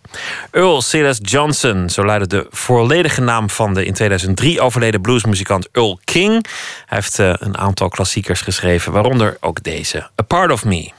Earl 0.50 0.82
Silas 0.82 1.18
Johnson, 1.22 1.90
zo 1.90 2.04
luidde 2.04 2.26
de 2.26 2.46
volledige 2.50 3.20
naam 3.20 3.50
van 3.50 3.74
de 3.74 3.84
in 3.84 3.92
2003 3.92 4.60
overleden 4.60 5.00
bluesmuzikant 5.00 5.68
Earl 5.72 6.00
King. 6.04 6.32
Hij 6.86 6.98
heeft 6.98 7.18
uh, 7.18 7.32
een 7.38 7.58
aantal 7.58 7.88
klassiekers 7.88 8.40
geschreven, 8.40 8.92
waaronder 8.92 9.36
ook 9.40 9.62
deze, 9.62 10.10
A 10.20 10.22
Part 10.26 10.52
of 10.52 10.64
Me. 10.64 10.90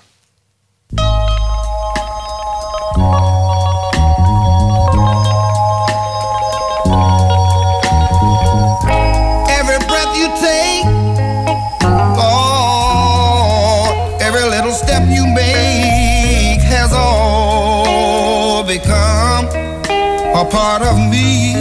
Part 20.52 20.82
of 20.82 20.98
me 21.00 21.61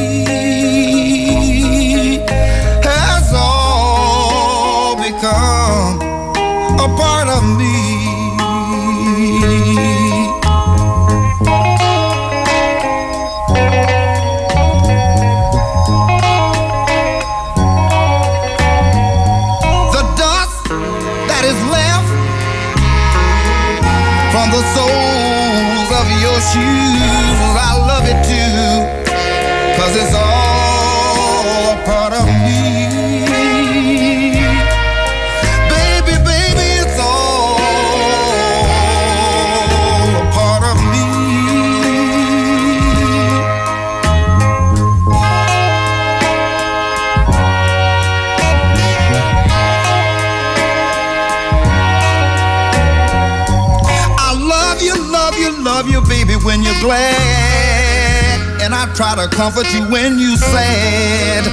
glad. 56.80 58.60
And 58.62 58.74
I 58.74 58.92
try 58.94 59.14
to 59.16 59.28
comfort 59.28 59.72
you 59.72 59.82
when 59.84 60.18
you 60.18 60.36
sad. 60.36 61.44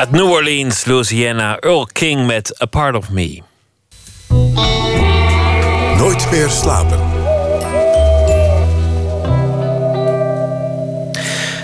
Uit 0.00 0.10
New 0.10 0.30
Orleans, 0.30 0.84
Louisiana, 0.84 1.58
Earl 1.58 1.86
King 1.92 2.26
met 2.26 2.62
A 2.62 2.66
Part 2.66 2.94
of 2.94 3.10
Me. 3.10 3.42
Nooit 5.96 6.30
meer 6.30 6.48
slapen. 6.48 6.98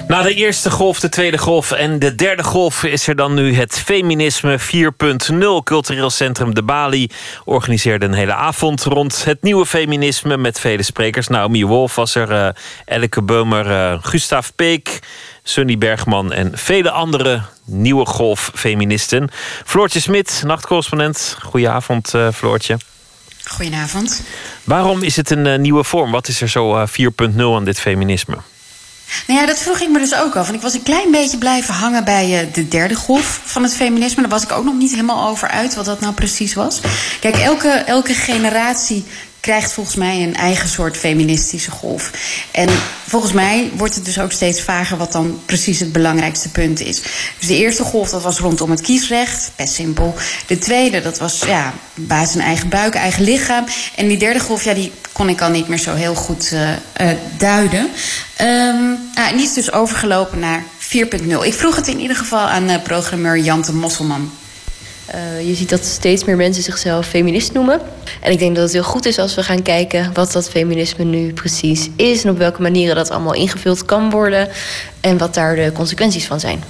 Na 0.09 0.23
de 0.23 0.35
eerste 0.35 0.71
golf, 0.71 1.01
de 1.01 1.09
tweede 1.09 1.39
golf 1.39 1.73
en 1.73 1.99
de 1.99 2.15
derde 2.15 2.43
golf 2.43 2.85
is 2.85 3.09
er 3.09 3.17
dan 3.17 3.35
nu 3.35 3.55
het 3.55 3.79
Feminisme 3.79 4.59
4.0. 4.59 5.63
Cultureel 5.65 6.11
Centrum 6.11 6.55
De 6.55 6.63
Bali 6.63 7.11
organiseerde 7.45 8.05
een 8.05 8.13
hele 8.13 8.35
avond 8.35 8.83
rond 8.85 9.25
het 9.25 9.43
nieuwe 9.43 9.67
feminisme 9.67 10.37
met 10.37 10.61
vele 10.61 10.83
sprekers. 10.83 11.29
Naomi 11.29 11.65
Wolf 11.65 11.95
was 11.95 12.15
er, 12.15 12.31
eh 12.31 12.49
Elke 12.85 13.23
Beumer, 13.23 13.71
eh, 13.71 13.99
Gustav 14.01 14.49
Peek, 14.57 14.99
Sunny 15.48 15.78
Bergman 15.78 16.32
en 16.32 16.59
vele 16.59 16.90
andere 16.90 17.43
nieuwe 17.64 18.06
golf-feministen. 18.06 19.31
Floortje 19.64 20.01
Smit, 20.01 20.43
nachtcorrespondent. 20.44 21.36
Goedenavond, 21.43 22.14
eh, 22.14 22.28
Floortje. 22.35 22.78
Goedenavond. 23.44 24.23
Waarom 24.64 25.02
is 25.02 25.16
het 25.16 25.31
een 25.31 25.47
eh, 25.47 25.59
nieuwe 25.59 25.85
vorm? 25.85 26.10
Wat 26.10 26.28
is 26.28 26.40
er 26.40 26.48
zo 26.48 26.77
eh, 26.77 26.86
4.0 26.89 27.55
aan 27.55 27.64
dit 27.64 27.81
feminisme? 27.81 28.36
Nou 29.27 29.40
ja, 29.40 29.47
dat 29.47 29.59
vroeg 29.59 29.81
ik 29.81 29.89
me 29.89 29.98
dus 29.98 30.14
ook 30.14 30.36
af. 30.36 30.44
Want 30.44 30.56
ik 30.56 30.62
was 30.62 30.74
een 30.74 30.82
klein 30.82 31.10
beetje 31.10 31.39
blijven 31.39 31.74
hangen 31.74 32.05
bij 32.05 32.51
de 32.52 32.68
derde 32.68 32.94
golf 32.94 33.40
van 33.44 33.62
het 33.62 33.74
feminisme. 33.74 34.20
Daar 34.20 34.31
was 34.31 34.43
ik 34.43 34.52
ook 34.52 34.64
nog 34.64 34.74
niet 34.74 34.90
helemaal 34.90 35.28
over 35.28 35.48
uit 35.48 35.74
wat 35.74 35.85
dat 35.85 36.01
nou 36.01 36.14
precies 36.14 36.55
was. 36.55 36.81
Kijk, 37.20 37.36
elke, 37.36 37.68
elke 37.68 38.14
generatie 38.14 39.05
krijgt 39.47 39.73
volgens 39.73 39.97
mij 39.97 40.23
een 40.23 40.36
eigen 40.36 40.68
soort 40.68 40.97
feministische 40.97 41.70
golf. 41.70 42.10
En 42.51 42.68
volgens 43.06 43.32
mij 43.32 43.70
wordt 43.74 43.94
het 43.94 44.05
dus 44.05 44.18
ook 44.18 44.32
steeds 44.32 44.62
vager 44.62 44.97
wat 44.97 45.12
dan 45.12 45.40
precies 45.47 45.81
het 45.81 45.93
belangrijkste 45.93 46.48
punt 46.48 46.81
is. 46.81 47.02
Dus 47.39 47.48
de 47.48 47.56
eerste 47.56 47.82
golf, 47.82 48.10
dat 48.10 48.23
was 48.23 48.39
rondom 48.39 48.70
het 48.70 48.81
kiesrecht, 48.81 49.51
best 49.56 49.74
simpel. 49.74 50.14
De 50.47 50.59
tweede, 50.59 51.02
dat 51.02 51.18
was 51.18 51.43
ja, 51.47 51.74
baas 51.94 52.35
een 52.35 52.40
eigen 52.40 52.68
buik, 52.68 52.94
eigen 52.94 53.24
lichaam. 53.24 53.64
En 53.94 54.09
die 54.09 54.18
derde 54.18 54.40
golf, 54.40 54.64
ja, 54.64 54.74
die 54.74 54.93
kon 55.12 55.28
ik 55.28 55.40
al 55.40 55.51
niet 55.51 55.68
meer 55.68 55.78
zo 55.78 55.94
heel 55.94 56.14
goed 56.14 56.52
eh, 56.52 56.73
eh, 56.93 57.16
duiden. 57.39 57.89
Ehm, 58.36 58.86
nou, 59.14 59.28
en 59.31 59.36
die 59.36 59.47
is 59.47 59.52
dus 59.52 59.73
overgelopen 59.73 60.39
naar 60.39 60.64
4.0. 60.78 61.44
Ik 61.44 61.55
vroeg 61.55 61.77
het 61.77 61.89
in 61.89 62.01
ieder 62.01 62.16
geval 62.16 62.47
aan 62.47 62.68
eh, 62.68 62.82
programmeur 62.82 63.39
Jante 63.39 63.73
Mosselman. 63.73 64.31
Eh, 65.07 65.49
je 65.49 65.55
ziet 65.55 65.69
dat 65.69 65.85
steeds 65.85 66.24
meer 66.24 66.37
mensen 66.37 66.62
zichzelf 66.62 67.07
feminist 67.07 67.53
noemen. 67.53 67.81
En 68.20 68.33
ik 68.33 68.39
denk 68.39 68.55
dat 68.55 68.65
het 68.65 68.73
heel 68.73 68.83
goed 68.83 69.07
is 69.07 69.19
als 69.19 69.35
we 69.35 69.43
gaan 69.43 69.62
kijken 69.62 70.11
wat 70.12 70.33
dat 70.33 70.51
feminisme 70.51 71.05
nu 71.05 71.33
precies 71.33 71.89
is 71.97 72.24
en 72.24 72.31
op 72.31 72.39
welke 72.39 72.62
manieren 72.62 72.97
dat 72.97 73.11
allemaal 73.11 73.35
ingevuld 73.35 73.85
kan 73.85 74.11
worden 74.11 74.49
en 75.01 75.19
wat 75.19 75.35
daar 75.35 75.57
de 75.57 75.73
consequenties 75.73 76.27
van 76.27 76.41
zijn. 76.41 76.62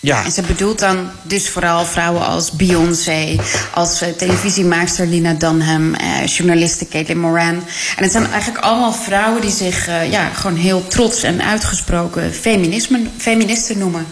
Ja. 0.00 0.24
En 0.24 0.32
ze 0.32 0.42
bedoelt 0.42 0.78
dan 0.78 1.10
dus 1.22 1.48
vooral 1.48 1.84
vrouwen 1.84 2.26
als 2.26 2.50
Beyoncé, 2.50 3.36
als 3.74 4.00
eh, 4.00 4.08
televisiemaakster 4.08 5.06
Lina 5.06 5.32
Dunham, 5.32 5.94
eh, 5.94 6.26
journaliste 6.26 6.88
Caitlin 6.88 7.20
Moran. 7.20 7.64
En 7.96 8.02
het 8.02 8.12
zijn 8.12 8.26
eigenlijk 8.26 8.64
allemaal 8.64 8.92
vrouwen 8.92 9.40
die 9.40 9.50
zich 9.50 9.86
ja, 9.86 10.28
gewoon 10.28 10.56
heel 10.56 10.86
trots 10.86 11.22
en 11.22 11.42
uitgesproken 11.42 12.32
feminisme, 12.32 13.00
feministen 13.16 13.78
noemen. 13.78 14.06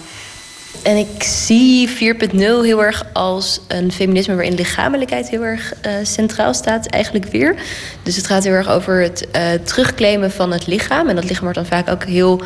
En 0.83 0.97
ik 0.97 1.23
zie 1.23 1.89
4.0 1.89 2.37
heel 2.39 2.85
erg 2.85 3.05
als 3.13 3.61
een 3.69 3.93
feminisme 3.93 4.35
waarin 4.35 4.55
lichamelijkheid 4.55 5.29
heel 5.29 5.43
erg 5.43 5.73
eh, 5.81 5.93
centraal 6.03 6.55
staat, 6.55 6.87
eigenlijk 6.87 7.25
weer. 7.25 7.55
Dus 8.03 8.17
het 8.17 8.27
gaat 8.27 8.45
heel 8.45 8.53
erg 8.53 8.69
over 8.69 9.03
het 9.03 9.31
eh, 9.31 9.43
terugclaimen 9.65 10.31
van 10.31 10.53
het 10.53 10.67
lichaam. 10.67 11.09
En 11.09 11.15
dat 11.15 11.25
lichaam 11.25 11.43
wordt 11.43 11.59
dan 11.59 11.67
vaak 11.67 11.91
ook 11.91 12.05
heel 12.05 12.43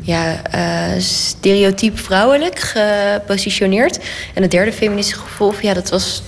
ja, 0.00 0.42
eh, 0.42 1.00
stereotyp 1.00 1.98
vrouwelijk 1.98 2.58
gepositioneerd. 2.58 3.98
En 4.34 4.42
het 4.42 4.50
derde 4.50 4.72
feministische 4.72 5.20
gevolg, 5.20 5.60
ja, 5.60 5.74
dat 5.74 5.88
was. 5.88 6.22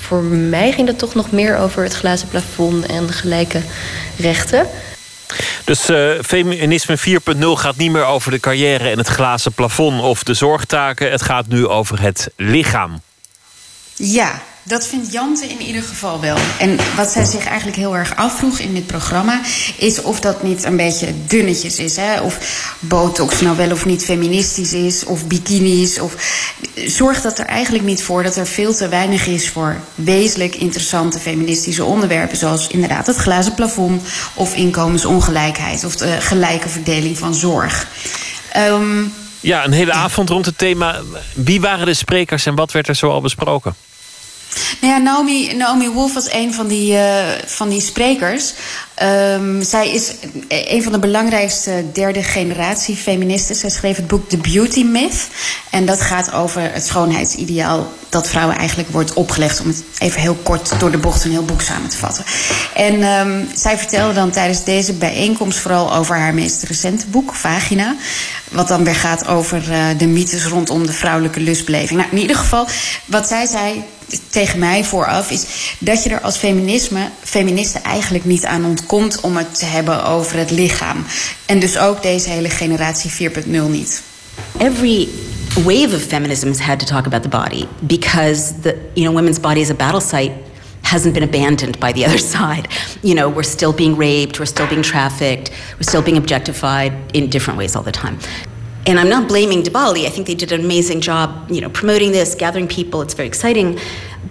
Voor 0.00 0.22
mij 0.22 0.72
ging 0.72 0.86
dat 0.86 0.98
toch 0.98 1.14
nog 1.14 1.30
meer 1.30 1.56
over 1.56 1.82
het 1.82 1.94
glazen 1.94 2.28
plafond 2.28 2.86
en 2.86 3.08
gelijke 3.08 3.60
rechten. 4.16 4.66
Dus 5.64 5.88
eh, 5.88 6.10
feminisme 6.22 6.98
4.0 6.98 7.38
gaat 7.40 7.76
niet 7.76 7.90
meer 7.90 8.04
over 8.04 8.30
de 8.30 8.40
carrière 8.40 8.90
en 8.90 8.98
het 8.98 9.08
glazen 9.08 9.52
plafond 9.52 10.02
of 10.02 10.22
de 10.22 10.34
zorgtaken. 10.34 11.10
Het 11.10 11.22
gaat 11.22 11.46
nu 11.46 11.66
over 11.66 12.00
het 12.00 12.30
lichaam. 12.36 13.02
Ja, 13.94 14.42
dat 14.64 14.86
vindt 14.86 15.12
Jante 15.12 15.46
in 15.46 15.60
ieder 15.60 15.82
geval 15.82 16.20
wel. 16.20 16.36
En 16.58 16.76
wat 16.96 17.10
zij 17.10 17.24
zich 17.24 17.46
eigenlijk 17.46 17.76
heel 17.76 17.96
erg 17.96 18.16
afvroeg 18.16 18.58
in 18.58 18.74
dit 18.74 18.86
programma... 18.86 19.40
is 19.76 20.02
of 20.02 20.20
dat 20.20 20.42
niet 20.42 20.64
een 20.64 20.76
beetje 20.76 21.14
dunnetjes 21.26 21.78
is. 21.78 21.96
Hè? 21.96 22.20
Of 22.20 22.38
botox 22.78 23.40
nou 23.40 23.56
wel 23.56 23.70
of 23.70 23.84
niet 23.84 24.04
feministisch 24.04 24.72
is. 24.72 25.04
Of 25.04 25.26
bikinis. 25.26 25.98
Of... 25.98 26.14
Zorgt 26.74 27.22
dat 27.22 27.38
er 27.38 27.46
eigenlijk 27.46 27.84
niet 27.84 28.02
voor 28.02 28.22
dat 28.22 28.36
er 28.36 28.46
veel 28.46 28.74
te 28.74 28.88
weinig 28.88 29.26
is... 29.26 29.48
voor 29.48 29.76
wezenlijk 29.94 30.54
interessante 30.54 31.18
feministische 31.18 31.84
onderwerpen... 31.84 32.36
zoals 32.36 32.66
inderdaad 32.66 33.06
het 33.06 33.16
glazen 33.16 33.54
plafond... 33.54 34.02
of 34.34 34.54
inkomensongelijkheid... 34.54 35.84
of 35.84 35.96
de 35.96 36.20
gelijke 36.20 36.68
verdeling 36.68 37.18
van 37.18 37.34
zorg. 37.34 37.86
Ehm, 38.52 39.02
Ja, 39.40 39.64
een 39.64 39.72
hele 39.72 39.92
avond 39.92 40.28
rond 40.28 40.46
het 40.46 40.58
thema. 40.58 41.00
Wie 41.34 41.60
waren 41.60 41.86
de 41.86 41.94
sprekers 41.94 42.46
en 42.46 42.54
wat 42.54 42.72
werd 42.72 42.88
er 42.88 42.94
zo 42.94 43.10
al 43.10 43.20
besproken? 43.20 43.74
Nou 44.80 45.02
Naomi, 45.02 45.54
Naomi 45.54 45.88
Wolf 45.88 46.14
was 46.14 46.32
een 46.32 46.54
van 46.54 46.66
die, 46.66 46.96
eh, 46.96 47.24
van 47.46 47.68
die 47.68 47.80
sprekers. 47.80 48.52
Ehm, 48.94 49.62
zij 49.62 49.90
is 49.90 50.12
een 50.48 50.82
van 50.82 50.92
de 50.92 50.98
belangrijkste 50.98 51.84
derde 51.92 52.22
generatie 52.22 52.96
feministen. 52.96 53.56
Zij 53.56 53.70
schreef 53.70 53.96
het 53.96 54.06
boek 54.06 54.28
The 54.28 54.36
Beauty 54.36 54.82
Myth. 54.82 55.26
En 55.70 55.86
dat 55.86 56.00
gaat 56.00 56.32
over 56.32 56.72
het 56.72 56.86
schoonheidsideaal 56.86 57.92
dat 58.08 58.28
vrouwen 58.28 58.56
eigenlijk 58.56 58.88
wordt 58.88 59.12
opgelegd. 59.12 59.60
Om 59.60 59.66
het 59.66 59.84
even 59.98 60.20
heel 60.20 60.36
kort 60.42 60.80
door 60.80 60.90
de 60.90 60.98
bocht 60.98 61.24
een 61.24 61.30
heel 61.30 61.44
boek 61.44 61.60
samen 61.60 61.88
te 61.88 61.96
vatten. 61.96 62.24
En 62.74 63.02
ehm, 63.02 63.44
zij 63.54 63.78
vertelde 63.78 64.14
dan 64.14 64.30
tijdens 64.30 64.64
deze 64.64 64.92
bijeenkomst 64.92 65.58
vooral 65.58 65.94
over 65.94 66.16
haar 66.16 66.34
meest 66.34 66.62
recente 66.62 67.06
boek, 67.06 67.34
Vagina. 67.34 67.96
Wat 68.50 68.68
dan 68.68 68.84
weer 68.84 68.94
gaat 68.94 69.26
over 69.26 69.72
eh, 69.72 69.86
de 69.98 70.06
mythes 70.06 70.46
rondom 70.46 70.86
de 70.86 70.92
vrouwelijke 70.92 71.40
lustbeleving. 71.40 72.00
Nou, 72.00 72.10
in 72.12 72.18
ieder 72.18 72.36
geval, 72.36 72.66
wat 73.04 73.28
zij 73.28 73.46
zei 73.46 73.84
tegen 74.30 74.58
mij 74.58 74.84
vooraf 74.84 75.30
is 75.30 75.44
dat 75.78 76.02
je 76.02 76.10
er 76.10 76.20
als 76.20 76.36
feminisme, 76.36 77.10
feministen 77.22 77.82
eigenlijk 77.82 78.24
niet 78.24 78.44
aan 78.44 78.64
ontkomt 78.64 79.20
om 79.20 79.36
het 79.36 79.58
te 79.58 79.64
hebben 79.64 80.04
over 80.04 80.38
het 80.38 80.50
lichaam. 80.50 81.04
En 81.46 81.58
dus 81.58 81.78
ook 81.78 82.02
deze 82.02 82.30
hele 82.30 82.50
generatie 82.50 83.30
4.0 83.30 83.44
niet. 83.70 84.02
every 84.58 85.08
wave 85.64 85.94
of 85.94 86.02
feminism 86.02 86.48
has 86.48 86.60
had 86.60 86.80
to 86.80 86.86
talk 86.86 87.06
about 87.06 87.22
the 87.22 87.28
body 87.28 87.68
because 87.86 88.60
the 88.62 88.76
you 88.94 89.04
know 89.04 89.12
women's 89.12 89.38
body 89.38 89.60
as 89.60 89.70
a 89.70 89.74
battle 89.74 90.00
site 90.00 90.32
hasn't 90.82 91.14
been 91.14 91.22
abandoned 91.22 91.80
by 91.80 91.92
the 91.92 92.04
other 92.04 92.18
side. 92.34 92.68
You 93.02 93.14
know, 93.14 93.28
we're 93.30 93.42
still 93.42 93.72
being 93.72 93.96
raped, 93.96 94.38
we're 94.38 94.44
still 94.44 94.68
being 94.68 94.82
trafficked, 94.82 95.50
we're 95.76 95.88
still 95.88 96.02
being 96.02 96.18
objectified 96.18 96.92
in 97.14 97.30
different 97.30 97.58
ways 97.58 97.74
all 97.74 97.82
the 97.82 97.92
time. 97.92 98.18
And 98.86 99.00
I'm 99.00 99.08
not 99.08 99.28
blaming 99.28 99.62
Dibali. 99.62 100.06
I 100.06 100.10
think 100.10 100.26
they 100.26 100.34
did 100.34 100.52
an 100.52 100.60
amazing 100.60 101.00
job, 101.00 101.50
you 101.50 101.60
know, 101.60 101.70
promoting 101.70 102.12
this, 102.12 102.34
gathering 102.34 102.68
people. 102.68 103.00
It's 103.00 103.14
very 103.14 103.28
exciting. 103.28 103.78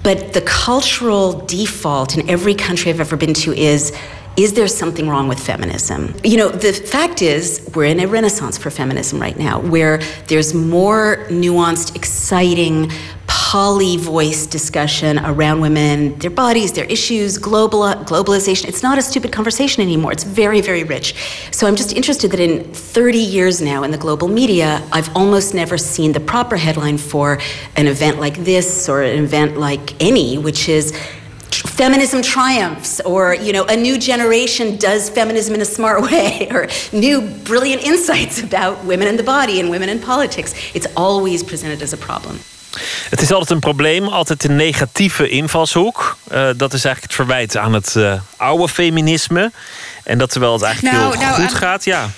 But 0.03 0.34
the 0.34 0.41
cultural 0.41 1.45
default 1.45 2.17
in 2.17 2.30
every 2.30 2.53
country 2.53 2.91
I've 2.91 2.99
ever 2.99 3.17
been 3.17 3.34
to 3.35 3.53
is 3.53 3.91
is 4.35 4.53
there 4.53 4.67
something 4.67 5.07
wrong 5.07 5.27
with 5.27 5.39
feminism? 5.39 6.15
You 6.23 6.38
know, 6.38 6.49
the 6.49 6.73
fact 6.73 7.21
is, 7.21 7.69
we're 7.75 7.85
in 7.85 7.99
a 7.99 8.07
renaissance 8.07 8.57
for 8.57 8.71
feminism 8.71 9.19
right 9.19 9.38
now, 9.38 9.59
where 9.59 9.99
there's 10.27 10.55
more 10.55 11.17
nuanced, 11.30 11.95
exciting, 11.95 12.91
poly 13.34 13.97
voice 13.97 14.45
discussion 14.45 15.18
around 15.26 15.60
women, 15.60 16.15
their 16.19 16.30
bodies, 16.30 16.72
their 16.72 16.85
issues, 16.85 17.39
global, 17.39 17.80
globalization. 17.81 18.65
It's 18.68 18.84
not 18.84 18.99
a 18.99 19.01
stupid 19.01 19.31
conversation 19.31 19.81
anymore. 19.81 20.11
It's 20.11 20.23
very, 20.23 20.61
very 20.61 20.84
rich. 20.84 21.15
So 21.51 21.65
I'm 21.65 21.76
just 21.76 21.93
interested 21.93 22.30
that 22.30 22.39
in 22.39 22.64
30 22.64 23.18
years 23.18 23.60
now 23.60 23.81
in 23.81 23.89
the 23.89 23.97
global 23.97 24.27
media, 24.27 24.88
I've 24.91 25.15
almost 25.15 25.55
never 25.55 25.80
seen 25.80 26.11
the 26.11 26.19
proper 26.19 26.57
headline 26.57 26.99
for 26.99 27.39
an 27.76 27.88
event 27.88 28.19
like 28.19 28.38
this 28.38 28.88
or 28.88 29.01
an 29.01 29.23
event 29.23 29.57
like 29.57 29.99
any, 29.99 30.38
which 30.38 30.69
is 30.69 30.95
feminism 31.51 32.22
triumphs 32.22 33.01
or 33.01 33.34
you 33.34 33.51
know 33.51 33.65
a 33.65 33.76
new 33.76 33.97
generation 33.97 34.77
does 34.77 35.10
feminism 35.10 35.55
in 35.55 35.61
a 35.61 35.65
smart 35.65 36.01
way 36.11 36.47
or 36.51 36.68
new 36.91 37.22
brilliant 37.45 37.81
insights 37.84 38.43
about 38.43 38.84
women 38.85 39.07
and 39.07 39.18
the 39.18 39.23
body 39.23 39.60
and 39.60 39.69
women 39.69 39.89
in 39.89 39.99
politics 39.99 40.53
it's 40.76 40.88
always 40.95 41.43
presented 41.43 41.81
as 41.81 41.93
a 41.93 41.97
problem 41.97 42.38
Het 43.10 43.22
is 43.22 43.32
altijd 43.32 43.50
een 43.50 43.60
probleem, 43.60 44.08
altijd 44.08 44.44
een 44.44 44.56
negatieve 44.56 45.30
invalshoek. 45.30 46.18
Eh, 46.30 46.50
dat 46.58 46.74
is 46.74 46.86
eigenlijk 46.86 47.02
het 47.02 47.14
verwijt 47.14 47.58
aan 47.58 47.74
het 47.74 47.95
eh, 47.95 48.14
oude 48.38 48.68
feminisme. 48.70 49.52
En 50.04 50.18
dat 50.18 50.30
terwijl 50.30 50.54
het 50.54 50.62
eigenlijk 50.62 50.95
Nou, 50.95 51.12
heel 51.12 51.22
nou, 51.22 51.34
goed 51.41 51.44
aan- 51.52 51.58
gaat, 51.58 51.84
ja. 51.86 52.10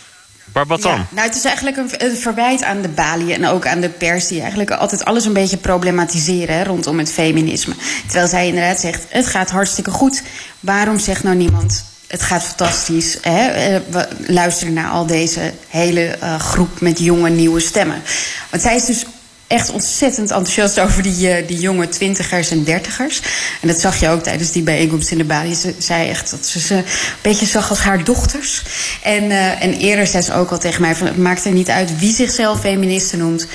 Maar 0.53 0.65
wat 0.65 0.81
dan? 0.81 0.91
Ja, 0.97 1.05
nou, 1.09 1.27
het 1.27 1.35
is 1.37 1.43
eigenlijk 1.43 1.77
een, 1.77 1.89
een 1.97 2.17
verwijt 2.17 2.63
aan 2.63 2.81
de 2.81 2.87
Bali 2.87 3.33
en 3.33 3.47
ook 3.47 3.67
aan 3.67 3.79
de 3.79 3.89
pers... 3.89 4.27
die 4.27 4.39
eigenlijk 4.39 4.71
altijd 4.71 5.05
alles 5.05 5.25
een 5.25 5.33
beetje 5.33 5.57
problematiseren 5.57 6.55
hè, 6.55 6.63
rondom 6.63 6.97
het 6.99 7.11
feminisme. 7.11 7.73
Terwijl 8.05 8.27
zij 8.27 8.47
inderdaad 8.47 8.79
zegt, 8.79 9.03
het 9.09 9.25
gaat 9.27 9.49
hartstikke 9.49 9.91
goed. 9.91 10.21
Waarom 10.59 10.99
zegt 10.99 11.23
nou 11.23 11.35
niemand, 11.35 11.85
het 12.07 12.21
gaat 12.21 12.43
fantastisch? 12.43 13.17
Hè? 13.21 13.45
Eh, 13.47 13.79
We 13.89 14.07
luisteren 14.27 14.73
naar 14.73 14.89
al 14.89 15.05
deze 15.05 15.53
hele 15.67 16.17
groep 16.39 16.79
met 16.81 16.99
jonge, 16.99 17.29
nieuwe 17.29 17.59
stemmen. 17.59 18.01
Want 18.49 18.61
zij 18.63 18.75
is 18.75 18.85
dus 18.85 19.05
echt 19.47 19.69
ontzettend 19.69 20.31
enthousiast 20.31 20.79
over 20.79 21.03
die, 21.03 21.29
eh, 21.29 21.47
die 21.47 21.59
jonge 21.59 21.89
twintigers 21.89 22.51
en 22.51 22.63
dertigers. 22.63 23.21
En 23.61 23.67
dat 23.67 23.79
zag 23.79 23.99
je 23.99 24.09
ook 24.09 24.23
tijdens 24.23 24.51
die 24.51 24.63
bijeenkomst 24.63 25.11
in 25.11 25.17
de 25.17 25.23
Bali. 25.23 25.55
Ze 25.55 25.73
zei 25.77 26.09
echt 26.09 26.31
dat 26.31 26.45
ze 26.45 26.59
ze 26.59 26.75
een 26.75 26.83
beetje 27.21 27.45
zag 27.45 27.69
als 27.69 27.79
haar 27.79 28.03
dochters. 28.03 28.63
En, 29.03 29.31
eh, 29.31 29.63
en 29.63 29.73
eerder 29.73 30.07
zei 30.07 30.23
ze 30.23 30.33
ook 30.33 30.51
al 30.51 30.59
tegen 30.59 30.81
mij... 30.81 30.95
Van, 30.95 31.07
het 31.07 31.17
maakt 31.17 31.45
er 31.45 31.51
niet 31.51 31.69
uit 31.69 31.99
wie 31.99 32.13
zichzelf 32.13 32.59
feministe 32.59 33.17
noemt. 33.17 33.47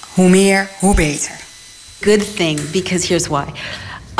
Hoe 0.00 0.28
meer, 0.28 0.68
hoe 0.78 0.94
beter. 0.94 1.30
good 2.00 2.36
thing 2.36 2.70
because 2.70 3.06
here's 3.06 3.28
why. 3.28 3.44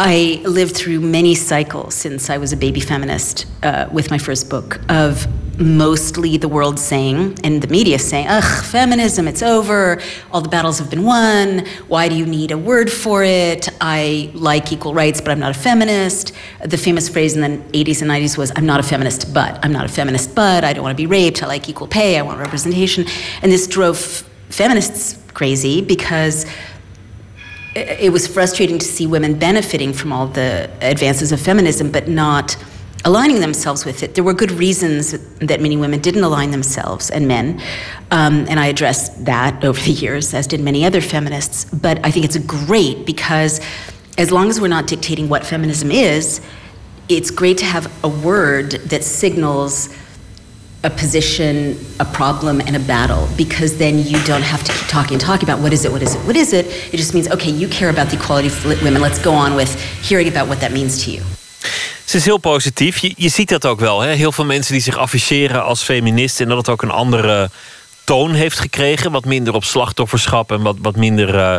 I 0.02 0.40
lived 0.46 0.74
through 0.74 1.00
many 1.00 1.34
cycles 1.34 1.94
since 1.94 2.30
I 2.30 2.38
was 2.38 2.54
a 2.54 2.56
baby 2.56 2.80
feminist 2.80 3.44
uh, 3.62 3.86
with 3.92 4.10
my 4.10 4.16
first 4.16 4.48
book 4.48 4.80
of 4.88 5.26
mostly 5.60 6.38
the 6.38 6.48
world 6.48 6.78
saying 6.78 7.38
and 7.44 7.60
the 7.60 7.68
media 7.68 7.98
saying, 7.98 8.26
ugh, 8.26 8.64
feminism, 8.64 9.28
it's 9.28 9.42
over. 9.42 10.00
All 10.32 10.40
the 10.40 10.48
battles 10.48 10.78
have 10.78 10.88
been 10.88 11.02
won. 11.02 11.66
Why 11.88 12.08
do 12.08 12.14
you 12.14 12.24
need 12.24 12.50
a 12.50 12.56
word 12.56 12.90
for 12.90 13.22
it? 13.22 13.68
I 13.82 14.30
like 14.32 14.72
equal 14.72 14.94
rights, 14.94 15.20
but 15.20 15.32
I'm 15.32 15.38
not 15.38 15.50
a 15.50 15.60
feminist. 15.60 16.32
The 16.64 16.78
famous 16.78 17.10
phrase 17.10 17.36
in 17.36 17.42
the 17.42 17.62
80s 17.78 18.00
and 18.00 18.10
90s 18.10 18.38
was, 18.38 18.52
I'm 18.56 18.64
not 18.64 18.80
a 18.80 18.82
feminist, 18.82 19.34
but 19.34 19.62
I'm 19.62 19.72
not 19.72 19.84
a 19.84 19.88
feminist, 19.88 20.34
but 20.34 20.64
I 20.64 20.72
don't 20.72 20.82
want 20.82 20.96
to 20.96 21.02
be 21.02 21.08
raped. 21.08 21.42
I 21.42 21.46
like 21.46 21.68
equal 21.68 21.88
pay. 21.88 22.18
I 22.18 22.22
want 22.22 22.38
representation. 22.38 23.04
And 23.42 23.52
this 23.52 23.66
drove 23.66 23.98
feminists 24.48 25.18
crazy 25.34 25.82
because 25.82 26.46
it 27.74 28.12
was 28.12 28.26
frustrating 28.26 28.78
to 28.78 28.84
see 28.84 29.06
women 29.06 29.38
benefiting 29.38 29.92
from 29.92 30.12
all 30.12 30.26
the 30.26 30.70
advances 30.80 31.32
of 31.32 31.40
feminism, 31.40 31.90
but 31.90 32.08
not 32.08 32.56
aligning 33.04 33.40
themselves 33.40 33.84
with 33.84 34.02
it. 34.02 34.14
There 34.14 34.24
were 34.24 34.34
good 34.34 34.50
reasons 34.50 35.12
that 35.38 35.60
many 35.60 35.76
women 35.76 36.00
didn't 36.00 36.24
align 36.24 36.50
themselves 36.50 37.10
and 37.10 37.26
men, 37.26 37.60
um, 38.10 38.46
and 38.48 38.60
I 38.60 38.66
addressed 38.66 39.24
that 39.24 39.64
over 39.64 39.80
the 39.80 39.92
years, 39.92 40.34
as 40.34 40.46
did 40.46 40.60
many 40.60 40.84
other 40.84 41.00
feminists. 41.00 41.64
But 41.64 42.04
I 42.04 42.10
think 42.10 42.24
it's 42.24 42.36
great 42.38 43.06
because 43.06 43.60
as 44.18 44.30
long 44.30 44.50
as 44.50 44.60
we're 44.60 44.68
not 44.68 44.86
dictating 44.86 45.28
what 45.28 45.46
feminism 45.46 45.90
is, 45.90 46.40
it's 47.08 47.30
great 47.30 47.58
to 47.58 47.64
have 47.64 47.90
a 48.04 48.08
word 48.08 48.72
that 48.72 49.02
signals 49.02 49.88
a 50.82 50.90
position, 50.90 51.76
a 51.98 52.04
problem, 52.04 52.60
and 52.60 52.74
a 52.76 52.78
battle 52.78 53.28
because 53.36 53.76
then 53.76 53.98
you 53.98 54.18
don't 54.24 54.44
have 54.44 54.62
to 54.64 54.72
keep 54.72 54.88
talking 54.88 55.12
and 55.12 55.20
talking 55.24 55.48
about 55.48 55.60
what 55.60 55.72
is 55.72 55.84
it, 55.84 55.90
what 55.90 56.02
is 56.02 56.14
it, 56.14 56.20
what 56.24 56.36
is 56.36 56.52
it. 56.52 56.66
It 56.92 56.96
just 56.96 57.12
means, 57.12 57.28
okay, 57.30 57.50
you 57.50 57.68
care 57.68 57.90
about 57.90 58.08
the 58.08 58.16
equality 58.16 58.48
of 58.48 58.64
women. 58.64 59.00
Let's 59.00 59.18
go 59.22 59.32
on 59.32 59.54
with 59.54 59.70
hearing 60.08 60.28
about 60.28 60.46
what 60.46 60.60
that 60.60 60.72
means 60.72 61.04
to 61.04 61.10
you. 61.10 61.22
Ze 62.04 62.16
is 62.16 62.24
heel 62.24 62.38
positief. 62.38 62.98
Je, 62.98 63.12
je 63.16 63.28
ziet 63.28 63.48
dat 63.48 63.66
ook 63.66 63.80
wel. 63.80 64.00
Hè? 64.00 64.12
Heel 64.12 64.32
veel 64.32 64.44
mensen 64.44 64.72
die 64.72 64.82
zich 64.82 64.96
afficheren 64.96 65.64
als 65.64 65.82
feminist... 65.82 66.40
en 66.40 66.48
dat 66.48 66.56
het 66.56 66.68
ook 66.68 66.82
een 66.82 66.90
andere 66.90 67.50
toon 68.04 68.34
heeft 68.34 68.58
gekregen. 68.58 69.12
Wat 69.12 69.24
minder 69.24 69.54
op 69.54 69.64
slachtofferschap 69.64 70.52
en 70.52 70.62
wat, 70.62 70.76
wat 70.80 70.96
minder 70.96 71.38
eh, 71.38 71.56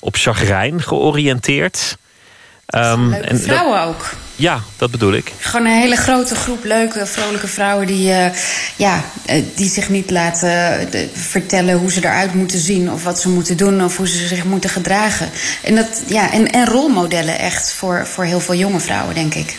op 0.00 0.16
chagrijn 0.16 0.82
georiënteerd. 0.82 1.96
Ehm, 2.66 3.08
Leuke 3.08 3.26
en 3.26 3.36
dat- 3.36 3.44
vrouwen 3.44 3.82
ook. 3.82 4.10
Ja, 4.40 4.60
dat 4.76 4.90
bedoel 4.90 5.12
ik. 5.12 5.32
Gewoon 5.38 5.66
een 5.66 5.80
hele 5.80 5.96
grote 5.96 6.34
groep 6.34 6.64
leuke, 6.64 7.06
vrolijke 7.06 7.48
vrouwen 7.48 7.86
die, 7.86 8.12
eh, 8.12 8.36
ja, 8.76 9.04
eh, 9.26 9.42
die 9.54 9.70
zich 9.70 9.88
niet 9.88 10.10
laten 10.10 10.50
eh, 10.92 11.08
vertellen 11.12 11.78
hoe 11.78 11.92
ze 11.92 12.04
eruit 12.04 12.34
moeten 12.34 12.58
zien 12.58 12.92
of 12.92 13.04
wat 13.04 13.20
ze 13.20 13.28
moeten 13.28 13.56
doen 13.56 13.84
of 13.84 13.96
hoe 13.96 14.08
ze 14.08 14.26
zich 14.26 14.44
moeten 14.44 14.70
gedragen. 14.70 15.30
En, 15.62 15.74
dat, 15.74 16.02
ja, 16.06 16.32
en, 16.32 16.50
en 16.50 16.66
rolmodellen 16.66 17.38
echt 17.38 17.72
voor, 17.72 18.06
voor 18.06 18.24
heel 18.24 18.40
veel 18.40 18.54
jonge 18.54 18.80
vrouwen, 18.80 19.14
denk 19.14 19.34
ik. 19.34 19.56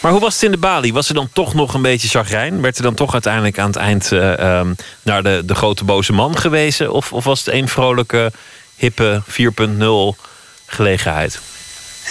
Maar 0.00 0.12
hoe 0.12 0.20
was 0.20 0.34
het 0.34 0.42
in 0.42 0.50
de 0.50 0.56
Bali? 0.56 0.92
Was 0.92 1.08
er 1.08 1.14
dan 1.14 1.28
toch 1.32 1.54
nog 1.54 1.74
een 1.74 1.82
beetje 1.82 2.08
chagrijn? 2.08 2.60
Werd 2.60 2.76
er 2.76 2.82
dan 2.82 2.94
toch 2.94 3.12
uiteindelijk 3.12 3.58
aan 3.58 3.66
het 3.66 3.76
eind 3.76 4.12
eh, 4.12 4.38
ehm, 4.38 4.74
naar 5.02 5.22
de, 5.22 5.42
de 5.46 5.54
grote 5.54 5.84
boze 5.84 6.12
man 6.12 6.38
gewezen? 6.38 6.92
Of, 6.92 7.12
of 7.12 7.24
was 7.24 7.44
het 7.44 7.54
een 7.54 7.68
vrolijke, 7.68 8.32
hippe 8.76 9.22
4.0 9.28 10.20
gelegenheid? 10.66 11.40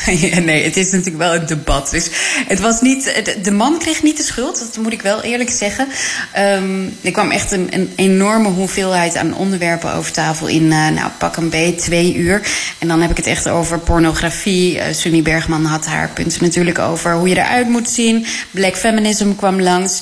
Ja, 0.29 0.39
nee, 0.39 0.63
het 0.63 0.77
is 0.77 0.91
natuurlijk 0.91 1.17
wel 1.17 1.35
een 1.35 1.45
debat. 1.45 1.89
Dus 1.91 2.09
het 2.47 2.59
was 2.59 2.81
niet, 2.81 3.03
de, 3.03 3.41
de 3.41 3.51
man 3.51 3.79
kreeg 3.79 4.03
niet 4.03 4.17
de 4.17 4.23
schuld, 4.23 4.59
dat 4.59 4.83
moet 4.83 4.93
ik 4.93 5.01
wel 5.01 5.21
eerlijk 5.21 5.49
zeggen. 5.49 5.87
Ehm, 6.33 6.87
er 7.01 7.11
kwam 7.11 7.31
echt 7.31 7.51
een, 7.51 7.67
een 7.69 7.91
enorme 7.95 8.49
hoeveelheid 8.49 9.15
aan 9.15 9.35
onderwerpen 9.35 9.93
over 9.93 10.11
tafel 10.11 10.47
in, 10.47 10.71
eh, 10.71 10.87
nou, 10.87 11.11
pak 11.17 11.35
een 11.35 11.49
beet, 11.49 11.79
twee 11.79 12.15
uur. 12.15 12.41
En 12.79 12.87
dan 12.87 13.01
heb 13.01 13.11
ik 13.11 13.17
het 13.17 13.27
echt 13.27 13.49
over 13.49 13.79
pornografie. 13.79 14.79
Eh 14.79 14.93
Sunny 14.93 15.21
Bergman 15.21 15.65
had 15.65 15.85
haar 15.85 16.09
punten 16.09 16.43
natuurlijk 16.43 16.79
over 16.79 17.13
hoe 17.13 17.29
je 17.29 17.37
eruit 17.37 17.69
moet 17.69 17.89
zien. 17.89 18.25
Black 18.51 18.77
feminism 18.77 19.35
kwam 19.35 19.61
langs. 19.61 20.01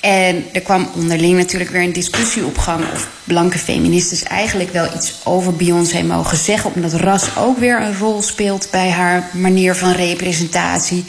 En 0.00 0.44
er 0.52 0.60
kwam 0.60 0.88
onderling 0.94 1.36
natuurlijk 1.36 1.70
weer 1.70 1.82
een 1.82 1.92
discussie 1.92 2.44
op 2.44 2.58
gang 2.58 2.84
of 2.92 3.08
blanke 3.24 3.58
feministes 3.58 4.22
eigenlijk 4.22 4.72
wel 4.72 4.88
iets 4.94 5.14
over 5.24 5.54
Beyoncé 5.54 6.02
mogen 6.02 6.36
zeggen, 6.36 6.74
omdat 6.74 6.92
ras 6.92 7.36
ook 7.36 7.58
weer 7.58 7.80
een 7.80 7.98
rol 7.98 8.22
speelt 8.22 8.68
bij 8.70 8.90
haar 8.90 9.28
manier 9.40 9.74
van 9.74 9.92
representatie. 9.92 11.04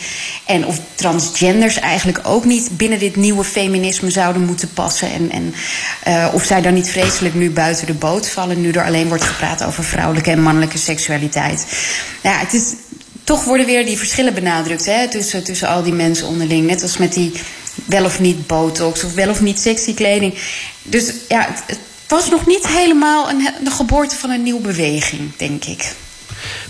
En 0.45 0.66
of 0.66 0.80
transgenders 0.95 1.80
eigenlijk 1.80 2.20
ook 2.24 2.45
niet 2.45 2.78
binnen 2.78 2.99
dit 2.99 3.16
nieuwe 3.16 3.44
feminisme 3.44 4.10
zouden 4.10 4.45
moeten 4.45 4.74
passen. 4.74 5.12
En, 5.12 5.32
en 5.32 5.54
uh, 6.08 6.34
of 6.34 6.44
zij 6.44 6.62
dan 6.62 6.74
niet 6.74 6.90
vreselijk 6.90 7.36
nu 7.36 7.49
buiten 7.49 7.86
de 7.86 7.94
boot 7.94 8.30
vallen, 8.30 8.62
nu 8.62 8.72
er 8.72 8.86
alleen 8.86 9.08
wordt 9.08 9.24
gepraat 9.24 9.64
over 9.64 9.84
vrouwelijke 9.84 10.32
en 10.32 10.41
mannelijke 10.41 10.78
seksualiteit. 10.78 11.66
Ja, 12.24 12.38
het 12.38 12.54
is. 12.54 12.74
Toch 13.24 13.44
worden 13.44 13.66
weer 13.66 13.86
die 13.86 13.98
verschillen 13.98 14.34
benadrukt 14.34 14.86
hè, 14.86 15.08
tussen, 15.08 15.44
tussen 15.44 15.68
al 15.68 15.84
die 15.84 15.94
mensen 15.94 16.28
onderling. 16.28 16.68
Net 16.68 16.82
als 16.82 16.98
met 16.98 17.14
die 17.14 17.32
wel 17.86 18.06
of 18.06 18.20
niet 18.20 18.48
botox 18.48 19.04
of 19.04 19.14
wel 19.14 19.30
of 19.30 19.41
niet 19.41 19.60
sexy 19.60 19.94
kleding. 19.94 20.34
Dus 20.84 21.14
ja, 21.28 21.48
het, 21.49 21.64
het 21.66 21.80
was 22.08 22.30
nog 22.30 22.45
niet 22.45 22.68
helemaal 22.68 23.30
een, 23.30 23.49
de 23.64 23.72
geboorte 23.72 24.16
van 24.16 24.30
een 24.30 24.44
nieuwe 24.44 24.62
beweging, 24.62 25.32
denk 25.38 25.66
ik. 25.66 25.94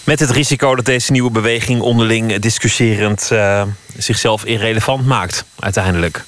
Met 0.07 0.19
het 0.19 0.29
risico 0.29 0.75
dat 0.75 0.85
deze 0.85 1.11
nieuwe 1.11 1.31
beweging 1.31 1.81
onderling 1.81 2.35
discussierend 2.39 3.29
uh, 3.33 3.63
zichzelf 3.97 4.45
irrelevant 4.45 5.05
maakt, 5.05 5.43
uiteindelijk. 5.59 6.23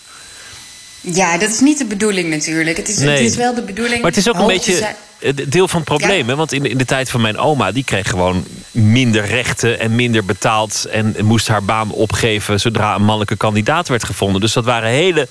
Ja, 1.02 1.38
dat 1.38 1.50
is 1.50 1.60
niet 1.60 1.78
de 1.78 1.86
bedoeling 1.86 2.30
natuurlijk. 2.30 2.78
Het 2.78 2.90
is, 2.90 2.98
Nee. 2.98 3.10
het 3.10 3.32
is 3.32 3.36
wel 3.36 3.54
de 3.54 3.62
bedoeling. 3.62 4.02
Maar 4.02 4.12
het 4.12 4.20
is 4.20 4.30
ook 4.30 4.36
een 4.40 4.48
beetje 4.48 4.96
het 5.20 5.52
deel 5.52 5.68
van 5.68 5.80
het 5.80 5.90
probleem. 5.90 6.30
Hè? 6.30 6.36
Want 6.36 6.52
in 6.52 6.64
de, 6.64 6.70
in 6.70 6.78
de 6.78 6.86
tijd 6.86 7.10
van 7.10 7.22
mijn 7.22 7.38
oma, 7.38 7.72
die 7.72 7.84
kreeg 7.84 8.10
gewoon 8.10 8.46
minder 8.72 9.26
rechten 9.26 9.80
en 9.80 9.96
minder 9.96 10.26
betaald. 10.26 10.86
En 10.92 11.16
moest 11.22 11.48
haar 11.48 11.64
baan 11.64 11.92
opgeven 11.92 12.60
zodra 12.60 12.96
een 12.96 13.02
mannelijke 13.02 13.38
kandidaat 13.38 13.88
werd 13.88 14.04
gevonden. 14.04 14.42
Dus 14.42 14.54
dat 14.54 14.66
waren 14.66 14.90
hele 14.90 15.28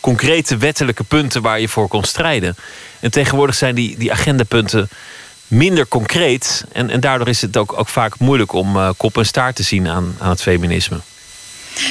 concrete 0.00 0.56
wettelijke 0.56 1.04
punten 1.04 1.42
waar 1.42 1.60
je 1.60 1.68
voor 1.68 1.88
kon 1.88 2.04
strijden. 2.04 2.56
En 3.00 3.10
tegenwoordig 3.10 3.54
zijn 3.54 3.74
die, 3.74 3.96
die 3.98 4.12
agendapunten 4.12 4.88
minder 5.52 5.88
concreet. 5.88 6.64
En, 6.72 6.90
en 6.90 7.00
daardoor 7.00 7.28
is 7.28 7.40
het 7.40 7.56
ook, 7.56 7.78
ook 7.78 7.88
vaak 7.88 8.18
moeilijk 8.18 8.52
om 8.52 8.76
eh, 8.76 8.90
kop 8.96 9.18
en 9.18 9.26
staart 9.26 9.56
te 9.56 9.62
zien 9.62 9.88
aan, 9.88 10.16
aan 10.18 10.30
het 10.30 10.42
feminisme. 10.42 11.00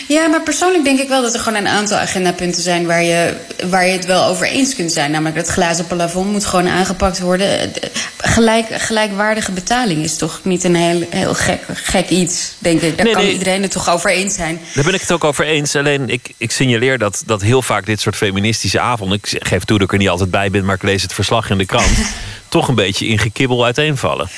Ja, 0.07 0.27
maar 0.27 0.41
persoonlijk 0.41 0.83
denk 0.83 0.99
ik 0.99 1.07
wel 1.07 1.21
dat 1.21 1.33
er 1.33 1.39
gewoon 1.39 1.59
een 1.59 1.67
aantal 1.67 1.97
agendapunten 1.97 2.61
zijn 2.61 2.85
waar 2.85 3.03
je, 3.03 3.33
waar 3.69 3.85
je 3.85 3.91
het 3.91 4.05
wel 4.05 4.25
over 4.25 4.47
eens 4.47 4.75
kunt 4.75 4.91
zijn. 4.91 5.11
Namelijk 5.11 5.35
dat 5.35 5.47
glazen 5.47 5.87
plafond 5.87 6.31
moet 6.31 6.45
gewoon 6.45 6.67
aangepakt 6.67 7.19
worden. 7.19 7.71
Gelijk, 8.17 8.65
gelijkwaardige 8.71 9.51
betaling 9.51 10.03
is 10.03 10.17
toch 10.17 10.39
niet 10.43 10.63
een 10.63 10.75
heel, 10.75 11.07
heel 11.09 11.33
gek, 11.33 11.59
gek 11.73 12.09
iets, 12.09 12.53
denk 12.59 12.81
ik. 12.81 12.95
Daar 12.97 13.05
Nee, 13.05 13.13
kan 13.13 13.23
nee. 13.23 13.31
iedereen 13.33 13.61
het 13.61 13.71
toch 13.71 13.89
over 13.89 14.09
eens 14.09 14.35
zijn. 14.35 14.59
Daar 14.73 14.83
ben 14.83 14.93
ik 14.93 15.01
het 15.01 15.11
ook 15.11 15.23
over 15.23 15.45
eens. 15.45 15.75
Alleen 15.75 16.09
ik, 16.09 16.33
ik 16.37 16.51
signaleer 16.51 16.97
dat, 16.97 17.23
dat 17.25 17.41
heel 17.41 17.61
vaak 17.61 17.85
dit 17.85 18.01
soort 18.01 18.15
feministische 18.15 18.79
avonden. 18.79 19.19
Ik 19.21 19.39
geef 19.39 19.63
toe 19.63 19.77
dat 19.77 19.87
ik 19.87 19.93
er 19.93 19.99
niet 19.99 20.09
altijd 20.09 20.31
bij 20.31 20.51
ben, 20.51 20.65
maar 20.65 20.75
ik 20.75 20.83
lees 20.83 21.01
het 21.01 21.13
verslag 21.13 21.49
in 21.49 21.57
de 21.57 21.65
krant. 21.65 21.97
toch 22.51 22.67
een 22.67 22.75
beetje 22.75 23.07
in 23.07 23.17
gekibbel 23.17 23.65
uiteenvallen. 23.65 24.29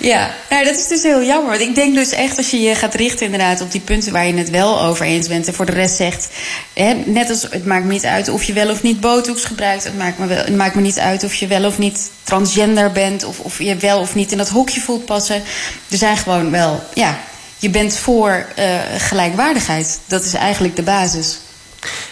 Ja, 0.00 0.34
nou, 0.50 0.64
dat 0.64 0.76
is 0.76 0.88
dus 0.88 1.02
heel 1.02 1.22
jammer. 1.22 1.50
Want 1.50 1.60
ik 1.60 1.74
denk 1.74 1.94
dus 1.94 2.10
echt 2.10 2.36
als 2.36 2.50
je 2.50 2.60
je 2.60 2.74
gaat 2.74 2.94
richten 2.94 3.24
inderdaad 3.24 3.60
op 3.60 3.72
die 3.72 3.80
punten 3.80 4.12
waar 4.12 4.26
je 4.26 4.34
het 4.34 4.50
wel 4.50 4.82
over 4.82 5.06
eens 5.06 5.28
bent. 5.28 5.46
En 5.46 5.54
voor 5.54 5.66
de 5.66 5.72
rest 5.72 5.96
zegt, 5.96 6.28
hè, 6.72 6.94
net 7.06 7.30
als 7.30 7.46
het 7.50 7.66
maakt 7.66 7.84
me 7.84 7.92
niet 7.92 8.04
uit 8.04 8.28
of 8.28 8.42
je 8.42 8.52
wel 8.52 8.70
of 8.70 8.82
niet 8.82 9.00
botox 9.00 9.44
gebruikt. 9.44 9.84
Het 9.84 9.98
maakt 9.98 10.18
me, 10.18 10.26
wel, 10.26 10.44
het 10.44 10.56
maakt 10.56 10.74
me 10.74 10.80
niet 10.80 10.98
uit 10.98 11.24
of 11.24 11.34
je 11.34 11.46
wel 11.46 11.64
of 11.64 11.78
niet 11.78 12.10
transgender 12.22 12.92
bent. 12.92 13.24
Of, 13.24 13.38
of 13.38 13.58
je 13.58 13.76
wel 13.76 14.00
of 14.00 14.14
niet 14.14 14.32
in 14.32 14.38
dat 14.38 14.48
hokje 14.48 14.80
voelt 14.80 15.04
passen. 15.04 15.42
Er 15.90 15.98
zijn 15.98 16.16
gewoon 16.16 16.50
wel, 16.50 16.82
ja, 16.94 17.18
je 17.58 17.70
bent 17.70 17.96
voor 17.96 18.46
eh, 18.54 18.64
gelijkwaardigheid. 18.98 20.00
Dat 20.06 20.24
is 20.24 20.34
eigenlijk 20.34 20.76
de 20.76 20.82
basis. 20.82 21.38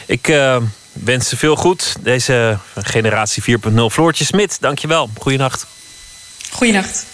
Ik 0.06 0.28
eh, 0.28 0.56
wens 0.92 1.28
ze 1.28 1.36
veel 1.36 1.56
goed. 1.56 1.96
Deze 2.00 2.58
generatie 2.74 3.42
4.0. 3.42 3.74
Floortje 3.90 4.24
Smit, 4.24 4.60
dankjewel. 4.60 5.10
Goeienacht. 5.18 5.66
Goeienacht. 6.50 7.06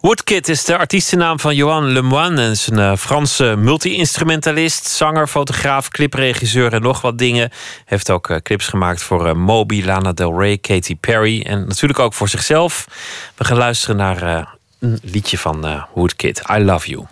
Woodkid 0.00 0.48
is 0.48 0.64
de 0.64 0.78
artiestennaam 0.78 1.40
van 1.40 1.54
Johan 1.54 1.84
Lemoine. 1.84 2.42
En 2.42 2.50
is 2.50 2.66
een 2.66 2.78
eh, 2.78 2.96
Franse 2.96 3.56
multi-instrumentalist, 3.58 4.86
zanger, 4.86 5.26
fotograaf, 5.26 5.88
clipregisseur 5.88 6.72
en 6.72 6.82
nog 6.82 7.00
wat 7.00 7.18
dingen. 7.18 7.50
Heeft 7.84 8.10
ook 8.10 8.30
eh, 8.30 8.36
clips 8.36 8.68
gemaakt 8.68 9.02
voor 9.02 9.26
eh, 9.26 9.34
Moby, 9.34 9.82
Lana 9.84 10.12
Del 10.12 10.40
Rey, 10.40 10.58
Katy 10.58 10.96
Perry. 10.96 11.42
En 11.42 11.66
natuurlijk 11.66 11.98
ook 11.98 12.14
voor 12.14 12.28
zichzelf. 12.28 12.86
We 13.36 13.44
gaan 13.44 13.56
luisteren 13.56 13.96
naar 13.96 14.48
een 14.78 14.98
liedje 15.02 15.38
van 15.38 15.86
Woodkid. 15.94 16.42
I 16.50 16.58
Love 16.58 16.88
You. 16.88 17.06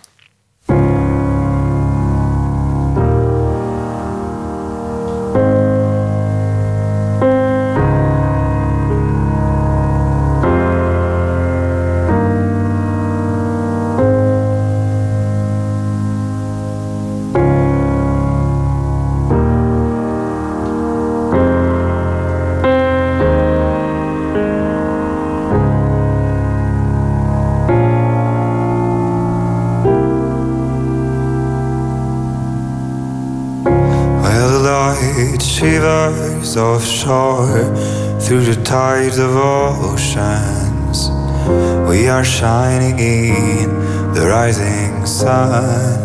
Are 42.19 42.25
shining 42.25 42.99
in 42.99 43.69
the 44.13 44.27
rising 44.27 45.05
sun. 45.05 45.97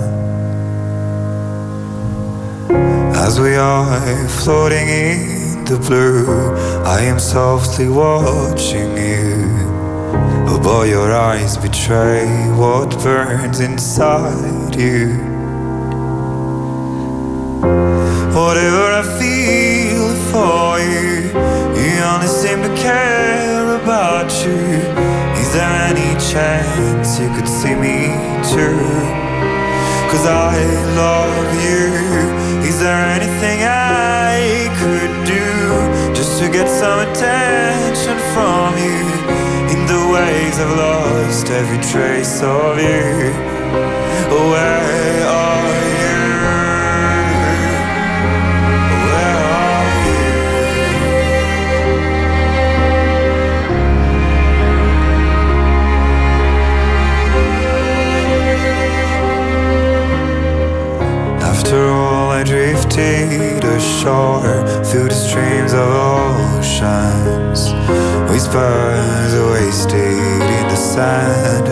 As 3.16 3.40
we 3.40 3.56
are 3.56 4.28
floating 4.28 4.88
in 4.88 5.64
the 5.64 5.76
blue, 5.76 6.54
I 6.84 7.00
am 7.00 7.18
softly 7.18 7.88
watching 7.88 8.96
you. 8.96 9.50
Oh 10.46 10.60
boy, 10.62 10.84
your 10.84 11.12
eyes 11.12 11.56
betray 11.56 12.28
what 12.52 12.90
burns 13.02 13.58
inside 13.58 14.76
you. 14.76 15.23
Chance 26.34 27.20
you 27.20 27.28
could 27.36 27.46
see 27.46 27.76
me 27.86 28.10
too? 28.52 28.74
Cause 30.10 30.26
I 30.26 30.54
love 31.02 31.48
you. 31.68 31.86
Is 32.68 32.80
there 32.80 33.02
anything 33.16 33.58
I 33.62 34.66
could 34.80 35.14
do 35.34 35.46
just 36.18 36.40
to 36.40 36.46
get 36.50 36.68
some 36.68 36.98
attention 37.06 38.16
from 38.34 38.68
you? 38.86 39.02
In 39.74 39.80
the 39.92 40.02
ways 40.14 40.54
I've 40.58 40.76
lost 40.86 41.46
every 41.60 41.80
trace 41.92 42.42
of 42.42 42.78
you. 42.78 43.30
Where 44.50 45.26
are 45.38 45.63
drifted 62.44 63.64
ashore 63.64 64.64
through 64.84 65.08
the 65.08 65.14
streams 65.14 65.72
of 65.72 65.88
oceans. 66.58 67.72
Whispers 68.30 69.32
wasted 69.52 69.96
in 69.96 70.68
the 70.68 70.76
sand. 70.76 71.68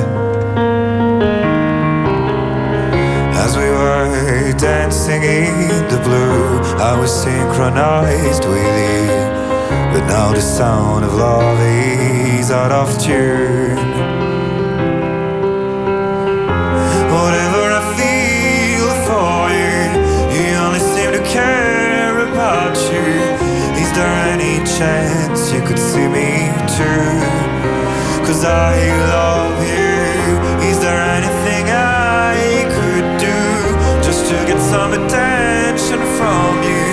As 3.36 3.56
we 3.56 3.68
were 3.68 4.52
dancing 4.58 5.22
in 5.22 5.68
the 5.88 6.00
blue, 6.04 6.58
I 6.80 6.98
was 6.98 7.12
synchronized 7.12 8.44
with 8.44 8.76
you. 8.88 9.06
But 9.92 10.06
now 10.06 10.32
the 10.32 10.40
sound 10.40 11.04
of 11.04 11.12
love 11.14 11.60
is 11.60 12.50
out 12.50 12.72
of 12.72 12.98
tune. 12.98 14.11
Is 23.82 23.90
there 23.98 24.14
any 24.34 24.58
chance 24.78 25.52
you 25.52 25.60
could 25.62 25.78
see 25.78 26.06
me 26.08 26.50
through? 26.74 27.20
Cause 28.26 28.44
I 28.44 28.76
love 29.14 29.58
you. 29.74 30.68
Is 30.70 30.78
there 30.80 31.00
anything 31.16 31.64
I 31.68 32.34
could 32.76 33.08
do 33.28 33.40
just 34.06 34.26
to 34.30 34.36
get 34.46 34.60
some 34.60 34.92
attention 34.92 36.00
from 36.18 36.62
you? 36.70 36.86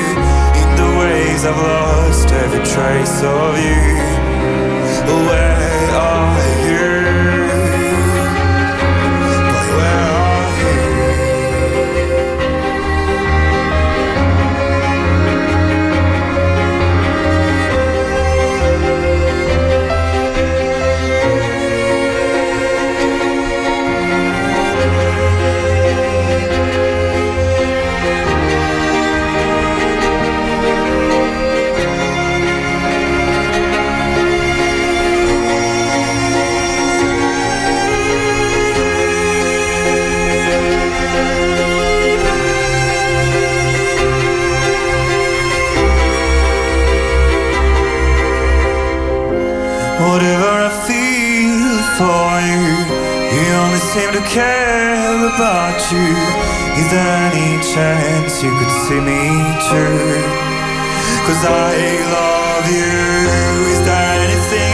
In 0.61 0.69
the 0.81 0.89
ways 0.99 1.45
I've 1.45 1.57
lost 1.57 2.27
every 2.43 2.63
trace 2.73 3.17
of 3.23 3.57
you. 3.57 3.99
Where 5.27 5.48
seem 53.93 54.11
to 54.13 54.21
care 54.29 55.17
about 55.33 55.79
you. 55.91 56.13
Is 56.77 56.87
there 56.93 57.15
any 57.29 57.57
chance 57.73 58.43
you 58.43 58.51
could 58.59 58.73
see 58.85 59.01
me 59.01 59.23
too? 59.65 60.13
Cause 61.25 61.41
I 61.41 61.73
love 62.13 62.65
you. 62.69 62.93
Is 63.73 63.81
there 63.87 64.13
anything 64.25 64.68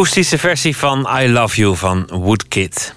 akoestische 0.00 0.38
versie 0.38 0.76
van 0.76 1.08
I 1.20 1.28
Love 1.28 1.56
You 1.56 1.76
van 1.76 2.08
Woodkid. 2.12 2.94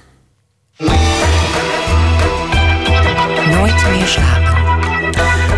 Nooit 3.52 3.86
meer 3.92 4.08
slapen. 4.08 4.54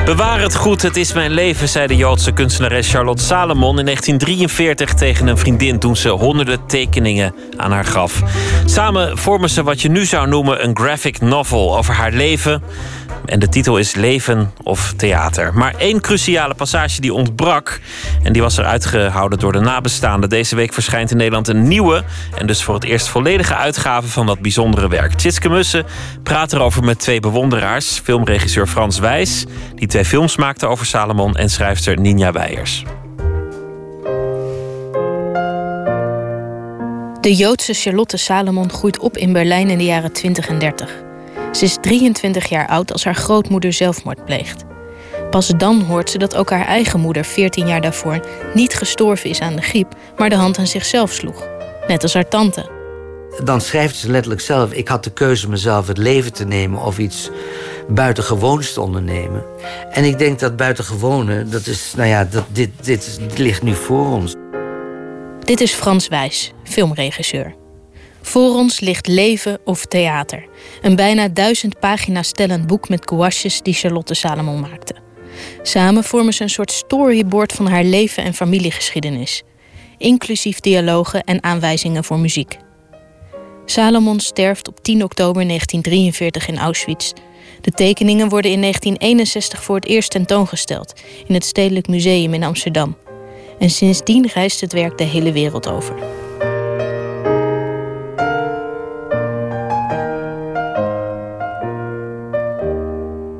Bewaar 0.06 0.42
het 0.42 0.56
goed, 0.56 0.82
het 0.82 0.96
is 0.96 1.14
mijn 1.14 1.32
leven, 1.32 1.70
zei 1.70 1.88
de 1.88 1.96
Joodse 1.96 2.32
kunstenares 2.32 2.90
Charlotte 2.90 3.24
Salomon 3.24 3.80
in 3.80 3.86
1943 3.86 4.94
tegen 4.94 5.28
een 5.28 5.38
vriendin 5.38 5.80
toen 5.80 5.96
ze 5.96 6.10
honderden 6.10 6.66
tekeningen 6.66 7.36
aan 7.58 7.72
haar 7.72 7.86
gaf. 7.86 8.22
Samen 8.66 9.18
vormen 9.18 9.50
ze 9.50 9.64
wat 9.64 9.82
je 9.82 9.90
nu 9.90 10.06
zou 10.06 10.28
noemen 10.28 10.64
een 10.64 10.78
graphic 10.78 11.22
novel 11.22 11.78
over 11.78 11.94
haar 11.94 12.12
leven. 12.12 12.64
En 13.26 13.40
de 13.40 13.50
titel 13.50 13.78
is 13.78 13.96
Leven 13.96 14.54
of 14.64 14.94
Theater. 14.98 15.54
Maar 15.54 15.76
één 15.78 16.02
cruciale 16.02 16.54
passage 16.54 17.02
die 17.02 17.14
ontbrak. 17.14 17.80
En 18.26 18.34
die 18.34 18.42
was 18.42 18.58
er 18.58 18.66
uitgehouden 18.66 19.40
door 19.40 19.52
de 19.52 19.60
nabestaanden. 19.60 20.30
Deze 20.30 20.56
week 20.56 20.74
verschijnt 20.74 21.12
in 21.12 21.18
Nederland 21.18 21.48
een 21.48 21.68
nieuwe. 21.68 22.04
En 22.38 22.48
dus 22.48 22.64
voor 22.64 22.74
het 22.74 22.84
eerst 22.84 23.08
volledige 23.08 23.56
uitgave 23.56 24.08
van 24.08 24.26
dat 24.26 24.40
bijzondere 24.40 24.88
werk. 24.88 25.14
Tjitske 25.14 25.50
Mussen 25.50 25.86
praat 26.24 26.54
erover 26.54 26.84
met 26.84 27.00
twee 27.00 27.20
bewonderaars. 27.20 28.00
Filmregisseur 28.04 28.68
Frans 28.68 29.00
Wijs, 29.00 29.46
die 29.76 29.88
twee 29.88 30.06
films 30.06 30.38
maakte 30.38 30.66
over 30.66 30.86
Salomon. 30.86 31.36
En 31.36 31.50
schrijfster 31.50 32.00
Ninja 32.00 32.32
Weijers. 32.32 32.84
De 37.22 37.36
Joodse 37.36 37.74
Charlotte 37.74 38.18
Salomon 38.18 38.72
groeit 38.72 39.00
op 39.00 39.18
in 39.18 39.34
Berlijn 39.34 39.70
in 39.70 39.78
de 39.78 39.86
jaren 39.86 40.14
20 40.14 40.48
en 40.48 40.60
30. 40.60 40.90
Ze 41.52 41.64
is 41.64 41.78
23 41.82 42.50
jaar 42.50 42.68
oud 42.68 42.92
als 42.92 43.04
haar 43.04 43.16
grootmoeder 43.16 43.74
zelfmoord 43.74 44.26
pleegt. 44.26 44.66
Pas 45.36 45.48
dan 45.58 45.82
hoort 45.82 46.10
ze 46.10 46.18
dat 46.18 46.36
ook 46.36 46.50
haar 46.50 46.66
eigen 46.66 47.00
moeder 47.00 47.26
14 47.26 47.68
jaar 47.68 47.82
daarvoor 47.82 48.20
niet 48.54 48.74
gestorven 48.74 49.30
is 49.30 49.40
aan 49.40 49.56
de 49.56 49.62
griep, 49.62 49.96
maar 50.18 50.30
de 50.30 50.36
hand 50.36 50.58
aan 50.58 50.68
zichzelf 50.68 51.12
sloeg. 51.12 51.48
Net 51.88 52.04
als 52.04 52.14
haar 52.14 52.28
tante. 52.28 52.70
Dan 53.44 53.62
schrijft 53.62 53.96
ze 53.96 54.12
letterlijk 54.12 54.42
zelf: 54.42 54.72
Ik 54.72 54.88
had 54.88 55.04
de 55.04 55.12
keuze 55.12 55.50
mezelf 55.50 55.88
het 55.88 55.98
leven 55.98 56.34
te 56.34 56.46
nemen 56.46 56.82
of 56.82 56.98
iets 56.98 57.30
buitengewoons 57.88 58.74
te 58.74 58.82
ondernemen. 58.82 59.44
En 59.92 60.04
ik 60.04 60.18
denk 60.18 60.40
dat 60.40 60.56
buitengewone, 60.56 61.44
dat 61.44 61.68
is, 61.68 61.94
nou 61.96 62.10
ja, 62.10 62.24
dat, 62.24 62.46
dit, 62.52 62.70
dit 62.82 63.20
ligt 63.36 63.64
nu 63.64 63.74
voor 63.74 64.06
ons. 64.06 64.36
Dit 65.40 65.62
is 65.62 65.74
Frans 65.74 66.08
Wijs, 66.08 66.52
filmregisseur. 66.64 67.56
Voor 68.22 68.54
ons 68.54 68.80
ligt 68.80 69.08
Leven 69.08 69.60
of 69.64 69.86
Theater. 69.86 70.46
Een 70.82 70.96
bijna 70.96 71.28
duizend 71.28 71.80
pagina's 71.80 72.28
stellend 72.28 72.68
boek 72.68 72.90
met 72.90 73.10
gouaches 73.10 73.62
die 73.62 73.74
Charlotte 73.74 74.14
Salomon 74.14 74.60
maakte. 74.60 75.05
Samen 75.62 76.04
vormen 76.04 76.34
ze 76.34 76.44
een 76.44 76.50
soort 76.50 76.72
storyboard 76.72 77.54
van 77.54 77.68
haar 77.68 77.84
leven 77.84 78.24
en 78.24 78.34
familiegeschiedenis. 78.34 79.44
Inclusief 79.98 80.60
dialogen 80.60 81.24
en 81.24 81.44
aanwijzingen 81.44 82.04
voor 82.04 82.20
muziek. 82.20 82.58
Salomon 83.66 84.20
sterft 84.20 84.68
op 84.68 84.84
10 84.84 85.04
oktober 85.04 85.48
1943 85.48 86.48
in 86.48 86.58
Auschwitz. 86.58 87.12
De 87.62 87.72
tekeningen 87.72 88.30
worden 88.30 88.52
in 88.52 88.62
1961 88.62 89.64
voor 89.64 89.76
het 89.76 89.86
eerst 89.86 90.12
tentoongesteld 90.12 90.94
in 91.28 91.34
het 91.34 91.46
Stedelijk 91.46 91.88
Museum 91.88 92.34
in 92.34 92.44
Amsterdam. 92.44 92.98
En 93.60 93.70
sindsdien 93.70 94.30
reist 94.34 94.62
het 94.62 94.74
werk 94.74 94.98
de 94.98 95.04
hele 95.04 95.32
wereld 95.32 95.68
over. 95.68 95.96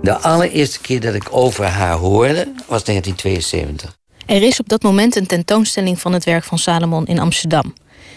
De 0.06 0.18
allereerste 0.18 0.80
keer 0.80 1.02
dat 1.02 1.14
ik 1.14 1.28
over 1.30 1.66
haar 1.66 1.96
hoorde 1.96 2.52
was 2.68 2.84
1972. 2.84 3.98
Er 4.26 4.42
is 4.42 4.60
op 4.60 4.70
dat 4.70 4.84
moment 4.84 5.16
een 5.16 5.26
tentoonstelling 5.26 6.00
van 6.00 6.14
het 6.14 6.24
werk 6.24 6.44
van 6.44 6.58
Salomon 6.58 7.06
in 7.06 7.20
Amsterdam. 7.20 7.74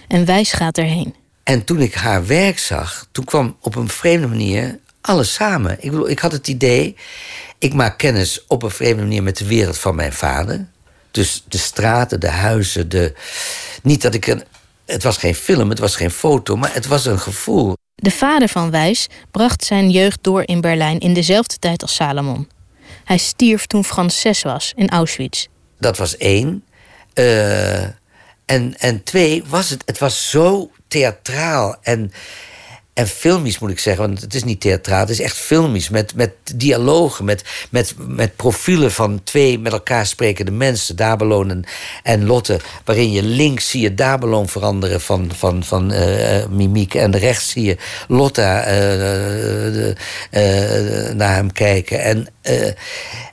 En 0.09 0.25
Wijs 0.25 0.53
gaat 0.53 0.79
erheen. 0.79 1.15
En 1.43 1.65
toen 1.65 1.81
ik 1.81 1.95
haar 1.95 2.27
werk 2.27 2.59
zag, 2.59 3.07
toen 3.13 3.25
kwam 3.25 3.57
op 3.61 3.75
een 3.75 3.89
vreemde 3.89 4.27
manier 4.27 4.79
alles 5.01 5.33
samen. 5.33 5.77
Ik 5.81 5.91
bedoel, 5.91 6.09
ik 6.09 6.19
had 6.19 6.33
het 6.33 6.49
idee, 6.49 6.97
ik 7.59 7.75
maak 7.75 7.99
kennis 7.99 8.45
op 8.47 8.63
een 8.63 8.71
vreemde 8.71 9.03
manier 9.03 9.23
met 9.23 9.37
de 9.37 9.47
wereld 9.47 9.79
van 9.79 9.95
mijn 9.95 10.13
vader. 10.13 10.67
Dus 11.11 11.45
de 11.49 11.59
straten, 11.59 12.21
de 12.21 12.31
huizen, 12.31 12.89
de. 12.89 13.15
Niet 13.83 14.03
dat 14.03 14.15
ik 14.15 14.27
een. 14.27 14.43
Het 14.89 15.03
was 15.03 15.17
geen 15.17 15.35
film, 15.35 15.69
het 15.69 15.79
was 15.79 15.97
geen 15.97 16.11
foto, 16.11 16.57
maar 16.57 16.75
het 16.75 16.87
was 16.87 17.05
een 17.05 17.19
gevoel. 17.19 17.77
De 17.95 18.11
vader 18.11 18.49
van 18.49 18.71
Wijs 18.71 19.07
bracht 19.31 19.65
zijn 19.65 19.91
jeugd 19.91 20.19
door 20.21 20.43
in 20.47 20.61
Berlijn 20.61 20.99
in 20.99 21.15
dezelfde 21.15 21.57
tijd 21.59 21.83
als 21.83 21.95
Salomon. 21.95 22.49
Hij 23.05 23.19
stierf 23.19 23.67
toen 23.67 23.85
Frans 23.85 24.21
zes 24.21 24.43
was 24.43 24.73
in 24.77 24.89
Auschwitz. 24.89 25.47
Dat 25.79 25.97
was 25.97 26.17
één. 26.17 26.65
Eh, 27.15 27.83
en, 28.45 28.75
en 28.79 29.03
twee, 29.05 29.45
was 29.47 29.71
het, 29.71 29.83
het 29.85 29.99
was 29.99 30.31
zo 30.31 30.71
theatraal 30.89 31.77
en, 31.83 32.13
en 32.99 33.09
filmisch, 33.09 33.59
moet 33.59 33.71
ik 33.71 33.79
zeggen. 33.79 34.07
Want 34.07 34.21
het 34.21 34.35
is 34.35 34.45
niet 34.45 34.61
theatraal, 34.61 35.01
het 35.01 35.11
is 35.11 35.21
echt 35.21 35.37
filmisch. 35.37 35.89
Met, 35.89 36.15
met 36.15 36.33
dialogen, 36.55 37.25
met, 37.25 37.45
met, 37.71 37.95
met 37.99 38.37
profielen 38.37 38.93
van 38.93 39.21
twee 39.25 39.59
met 39.59 39.73
elkaar 39.73 40.07
sprekende 40.07 40.51
mensen. 40.51 40.97
Dabeloon 40.97 41.51
en, 41.51 41.65
en 42.03 42.27
Lotte. 42.27 42.61
Waarin 42.85 43.13
je 43.13 43.23
links 43.23 43.71
zie 43.71 43.81
je 43.81 43.95
Dabeloon 43.95 44.49
veranderen 44.49 45.01
van, 45.01 45.31
van, 45.35 45.65
van 45.65 45.93
eh, 45.93 46.47
mimiek. 46.47 46.95
En 46.95 47.19
rechts 47.19 47.51
zie 47.51 47.65
je 47.65 47.77
Lotta 48.09 48.63
eh, 48.63 49.89
eh, 49.89 51.15
naar 51.15 51.35
hem 51.35 51.53
kijken. 51.53 52.01
En 52.01 52.27
eh, 52.43 52.73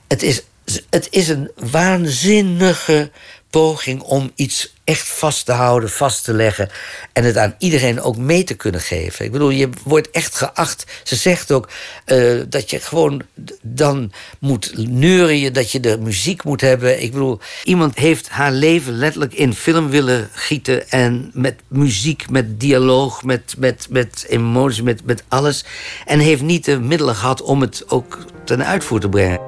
het, 0.08 0.22
is, 0.22 0.42
het 0.90 1.08
is 1.10 1.28
een 1.28 1.50
waanzinnige 1.70 3.10
poging 3.50 4.00
om 4.00 4.30
iets 4.34 4.74
echt 4.84 5.08
vast 5.08 5.46
te 5.46 5.52
houden, 5.52 5.90
vast 5.90 6.24
te 6.24 6.32
leggen. 6.32 6.68
En 7.12 7.24
het 7.24 7.36
aan 7.36 7.54
iedereen 7.58 8.00
ook 8.00 8.16
mee 8.16 8.44
te 8.44 8.54
kunnen 8.54 8.80
geven. 8.80 9.24
Ik 9.24 9.32
bedoel, 9.32 9.50
je 9.50 9.68
wordt 9.84 10.10
echt 10.10 10.34
geacht. 10.34 10.84
Ze 11.02 11.16
zegt 11.16 11.52
ook 11.52 11.68
eh, 12.04 12.40
dat 12.48 12.70
je 12.70 12.80
gewoon 12.80 13.22
dan 13.62 14.12
moet 14.38 14.72
neurien, 14.88 15.52
dat 15.52 15.70
je 15.70 15.80
de 15.80 15.98
muziek 15.98 16.44
moet 16.44 16.60
hebben. 16.60 17.02
Ik 17.02 17.12
bedoel, 17.12 17.40
iemand 17.64 17.98
heeft 17.98 18.28
haar 18.28 18.52
leven 18.52 18.92
letterlijk 18.92 19.34
in 19.34 19.54
film 19.54 19.88
willen 19.88 20.28
gieten. 20.32 20.90
En 20.90 21.30
met 21.32 21.54
muziek, 21.68 22.30
met 22.30 22.60
dialoog, 22.60 23.22
met, 23.22 23.54
met, 23.58 23.86
met 23.90 24.24
emoties, 24.28 24.82
met, 24.82 25.04
met 25.04 25.22
alles. 25.28 25.64
En 26.04 26.18
heeft 26.18 26.42
niet 26.42 26.64
de 26.64 26.80
middelen 26.80 27.14
gehad 27.14 27.42
om 27.42 27.60
het 27.60 27.84
ook 27.90 28.18
ten 28.44 28.66
uitvoer 28.66 29.00
te 29.00 29.08
brengen. 29.08 29.40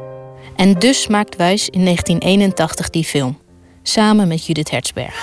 En 0.56 0.78
dus 0.78 1.06
maakt 1.06 1.36
Wijs 1.36 1.68
in 1.68 1.84
1981 1.84 2.90
die 2.90 3.04
film. 3.04 3.38
Samen 3.88 4.28
met 4.28 4.46
Judith 4.46 4.70
Hertzberg. 4.70 5.14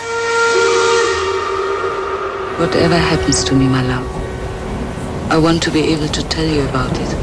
Whatever 2.57 2.97
happens 2.99 3.43
to 3.43 3.55
me, 3.55 3.63
my 3.63 3.81
love, 3.81 4.09
I 5.31 5.39
want 5.39 5.61
to 5.61 5.71
be 5.71 5.81
able 5.95 6.09
to 6.09 6.27
tell 6.27 6.47
you 6.53 6.67
about 6.67 6.97
it. 6.97 7.15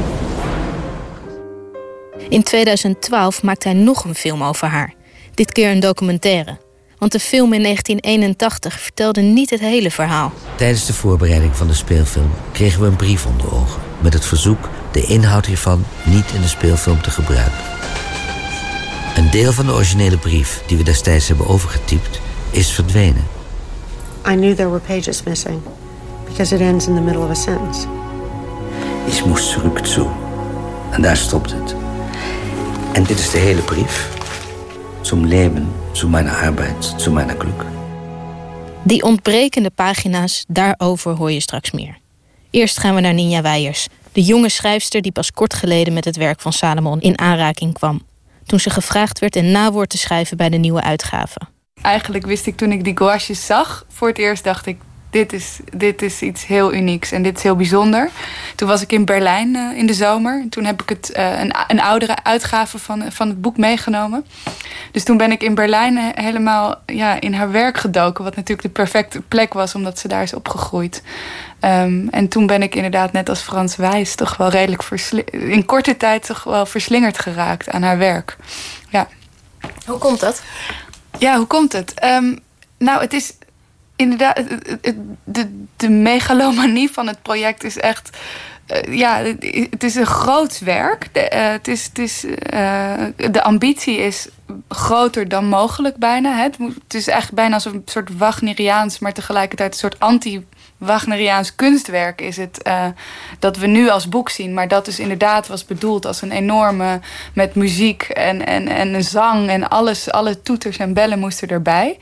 In 2.29 2.43
2012 2.43 3.43
maakt 3.43 3.63
hij 3.63 3.73
nog 3.73 4.03
een 4.03 4.15
film 4.15 4.43
over 4.43 4.67
haar. 4.67 4.93
Dit 5.33 5.51
keer 5.51 5.71
een 5.71 5.79
documentaire. 5.79 6.57
Want 6.97 7.11
de 7.11 7.19
film 7.19 7.53
in 7.53 7.61
1981 7.61 8.79
vertelde 8.79 9.21
niet 9.21 9.49
het 9.49 9.59
hele 9.59 9.91
verhaal. 9.91 10.31
Tijdens 10.55 10.85
de 10.85 10.93
voorbereiding 10.93 11.55
van 11.55 11.67
de 11.67 11.73
speelfilm 11.73 12.31
kregen 12.51 12.81
we 12.81 12.87
een 12.87 12.95
brief 12.95 13.25
onder 13.25 13.53
ogen. 13.53 13.81
Met 14.01 14.13
het 14.13 14.25
verzoek 14.25 14.69
de 14.91 15.01
inhoud 15.01 15.45
hiervan 15.45 15.85
niet 16.03 16.31
in 16.33 16.41
de 16.41 16.47
speelfilm 16.47 17.01
te 17.01 17.09
gebruiken. 17.11 17.72
Een 19.15 19.29
deel 19.29 19.53
van 19.53 19.65
de 19.65 19.73
originele 19.73 20.17
brief 20.17 20.63
die 20.67 20.77
we 20.77 20.83
destijds 20.83 21.27
hebben 21.27 21.47
overgetypt 21.47 22.19
is 22.51 22.71
verdwenen. 22.71 23.27
I 24.27 24.35
knew 24.35 24.55
there 24.55 24.69
were 24.69 24.79
pages 24.79 25.23
missing 25.23 25.61
because 26.25 26.55
it 26.55 26.61
ends 26.61 26.87
in 26.87 26.95
the 26.95 27.01
middle 27.01 27.23
of 27.23 27.29
a 27.29 27.33
sentence. 27.33 27.87
Ich 29.07 29.25
muss 29.25 29.51
zurück 29.51 29.85
zu. 29.85 30.07
En 30.91 31.01
daar 31.01 31.17
stopt 31.17 31.51
het. 31.51 31.75
En 32.93 33.03
dit 33.03 33.19
is 33.19 33.29
de 33.29 33.37
hele 33.37 33.61
brief. 33.61 34.09
Zum 35.01 35.25
Leben, 35.25 35.73
zu 35.91 36.07
meiner 36.07 36.33
Arbeit, 36.33 36.93
zu 36.97 37.11
meiner 37.11 37.35
Glück. 37.37 37.65
Die 38.83 39.03
ontbrekende 39.03 39.69
pagina's, 39.69 40.45
daarover 40.47 41.15
hoor 41.15 41.31
je 41.31 41.39
straks 41.39 41.71
meer. 41.71 41.97
Eerst 42.49 42.79
gaan 42.79 42.95
we 42.95 43.01
naar 43.01 43.13
Ninja 43.13 43.41
Weijers, 43.41 43.87
de 44.11 44.21
jonge 44.21 44.49
schrijfster 44.49 45.01
die 45.01 45.11
pas 45.11 45.31
kort 45.31 45.53
geleden 45.53 45.93
met 45.93 46.05
het 46.05 46.15
werk 46.15 46.41
van 46.41 46.53
Salomon 46.53 47.01
in 47.01 47.19
aanraking 47.19 47.73
kwam. 47.73 48.01
Toen 48.45 48.59
ze 48.59 48.69
gevraagd 48.69 49.19
werd 49.19 49.35
een 49.35 49.51
nawoord 49.51 49.89
te 49.89 49.97
schrijven 49.97 50.37
bij 50.37 50.49
de 50.49 50.57
nieuwe 50.57 50.81
uitgave. 50.81 51.39
Eigenlijk 51.81 52.25
wist 52.25 52.47
ik 52.47 52.57
toen 52.57 52.71
ik 52.71 52.83
die 52.83 52.97
gouaches 52.97 53.45
zag, 53.45 53.85
voor 53.89 54.07
het 54.07 54.17
eerst 54.17 54.43
dacht 54.43 54.65
ik, 54.65 54.77
dit 55.13 55.33
is, 55.33 55.59
dit 55.75 56.01
is 56.01 56.21
iets 56.21 56.45
heel 56.45 56.73
unieks 56.73 57.11
en 57.11 57.23
dit 57.23 57.37
is 57.37 57.43
heel 57.43 57.55
bijzonder. 57.55 58.09
Toen 58.55 58.67
was 58.67 58.81
ik 58.81 58.91
in 58.91 59.05
Berlijn 59.05 59.55
uh, 59.55 59.77
in 59.77 59.85
de 59.85 59.93
zomer. 59.93 60.45
Toen 60.49 60.65
heb 60.65 60.81
ik 60.81 60.89
het, 60.89 61.13
uh, 61.17 61.39
een, 61.39 61.55
een 61.67 61.81
oudere 61.81 62.23
uitgave 62.23 62.79
van, 62.79 63.11
van 63.11 63.27
het 63.27 63.41
boek 63.41 63.57
meegenomen. 63.57 64.25
Dus 64.91 65.03
toen 65.03 65.17
ben 65.17 65.31
ik 65.31 65.43
in 65.43 65.55
Berlijn 65.55 66.11
helemaal 66.15 66.75
ja, 66.85 67.19
in 67.19 67.33
haar 67.33 67.51
werk 67.51 67.77
gedoken. 67.77 68.23
Wat 68.23 68.35
natuurlijk 68.35 68.67
de 68.67 68.73
perfecte 68.73 69.21
plek 69.21 69.53
was, 69.53 69.75
omdat 69.75 69.99
ze 69.99 70.07
daar 70.07 70.23
is 70.23 70.33
opgegroeid. 70.33 71.03
Um, 71.61 72.07
en 72.09 72.27
toen 72.27 72.47
ben 72.47 72.61
ik 72.61 72.75
inderdaad, 72.75 73.11
net 73.11 73.29
als 73.29 73.41
Frans 73.41 73.75
Wijs, 73.75 74.15
toch 74.15 74.37
wel 74.37 74.49
redelijk 74.49 74.83
in 75.31 75.65
korte 75.65 75.97
tijd 75.97 76.25
toch 76.25 76.43
wel 76.43 76.65
verslingerd 76.65 77.19
geraakt 77.19 77.69
aan 77.69 77.81
haar 77.81 77.97
werk. 77.97 78.37
Ja. 78.89 79.07
Hoe 79.85 79.97
komt 79.97 80.19
dat? 80.19 80.41
Ja, 81.17 81.37
hoe 81.37 81.45
komt 81.45 81.71
het? 81.73 82.03
Um, 82.03 82.39
nou, 82.77 83.01
het 83.01 83.13
is 83.13 83.33
inderdaad, 83.95 84.41
de, 85.23 85.89
megalomanie 85.89 86.91
van 86.91 87.07
het 87.07 87.21
project 87.21 87.63
is 87.63 87.77
echt. 87.77 88.17
Uh, 88.67 88.95
ja, 88.95 89.23
het 89.69 89.83
is 89.83 89.95
een 89.95 90.05
groot 90.05 90.59
werk. 90.59 91.09
De, 91.11 91.31
uh, 91.33 91.51
het 91.51 91.67
is, 91.67 91.85
het 91.85 91.99
is, 91.99 92.25
uh, 92.25 93.03
de 93.31 93.43
ambitie 93.43 93.97
is 93.97 94.27
groter 94.69 95.27
dan 95.27 95.45
mogelijk 95.45 95.97
bijna. 95.97 96.35
Hè. 96.35 96.43
Het, 96.43 96.93
is 96.93 97.07
echt 97.07 97.33
bijna 97.33 97.53
als 97.53 97.65
een 97.65 97.81
soort 97.85 98.17
Wagneriaans, 98.17 98.99
maar 98.99 99.13
tegelijkertijd 99.13 99.73
een 99.73 99.79
soort 99.79 99.99
anti-Wagneriaans 99.99 101.55
kunstwerk 101.55 102.21
is 102.21 102.37
het. 102.37 102.69
dat 103.39 103.57
we 103.57 103.67
nu 103.67 103.89
als 103.89 104.09
boek 104.09 104.29
zien. 104.29 104.53
Maar 104.53 104.67
dat 104.67 104.85
dus 104.85 104.99
inderdaad 104.99 105.47
was 105.47 105.65
bedoeld 105.65 106.05
als 106.05 106.21
een 106.21 106.31
enorme. 106.31 106.99
met 107.33 107.55
muziek 107.55 108.03
en, 108.03 108.45
en, 108.45 108.67
en 108.67 109.03
zang 109.03 109.49
en 109.49 109.69
alles. 109.69 110.11
Alle 110.11 110.41
toeters 110.41 110.77
en 110.77 110.93
bellen 110.93 111.19
moesten 111.19 111.47
erbij. 111.47 111.97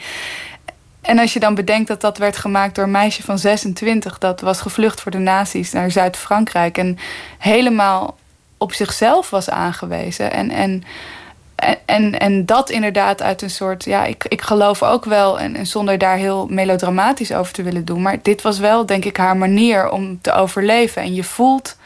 En 1.01 1.19
als 1.19 1.33
je 1.33 1.39
dan 1.39 1.55
bedenkt 1.55 1.87
dat 1.87 2.01
dat 2.01 2.17
werd 2.17 2.37
gemaakt 2.37 2.75
door 2.75 2.83
een 2.83 2.91
meisje 2.91 3.23
van 3.23 3.39
26, 3.39 4.17
dat 4.17 4.41
was 4.41 4.61
gevlucht 4.61 5.01
voor 5.01 5.11
de 5.11 5.17
nazi's 5.17 5.71
naar 5.71 5.91
Zuid-Frankrijk 5.91 6.77
en 6.77 6.97
helemaal 7.37 8.17
op 8.57 8.73
zichzelf 8.73 9.29
was 9.29 9.49
aangewezen. 9.49 10.31
En, 10.31 10.49
en, 10.49 10.83
en, 11.85 12.19
en 12.19 12.45
dat 12.45 12.69
inderdaad 12.69 13.21
uit 13.21 13.41
een 13.41 13.49
soort, 13.49 13.85
ja, 13.85 14.05
ik, 14.05 14.25
ik 14.27 14.41
geloof 14.41 14.83
ook 14.83 15.05
wel, 15.05 15.39
en, 15.39 15.55
en 15.55 15.67
zonder 15.67 15.97
daar 15.97 16.17
heel 16.17 16.47
melodramatisch 16.47 17.33
over 17.33 17.53
te 17.53 17.63
willen 17.63 17.85
doen, 17.85 18.01
maar 18.01 18.21
dit 18.21 18.41
was 18.41 18.59
wel, 18.59 18.85
denk 18.85 19.05
ik, 19.05 19.17
haar 19.17 19.37
manier 19.37 19.89
om 19.89 20.21
te 20.21 20.31
overleven. 20.31 21.01
En 21.01 21.13
je 21.13 21.23
voelt, 21.23 21.77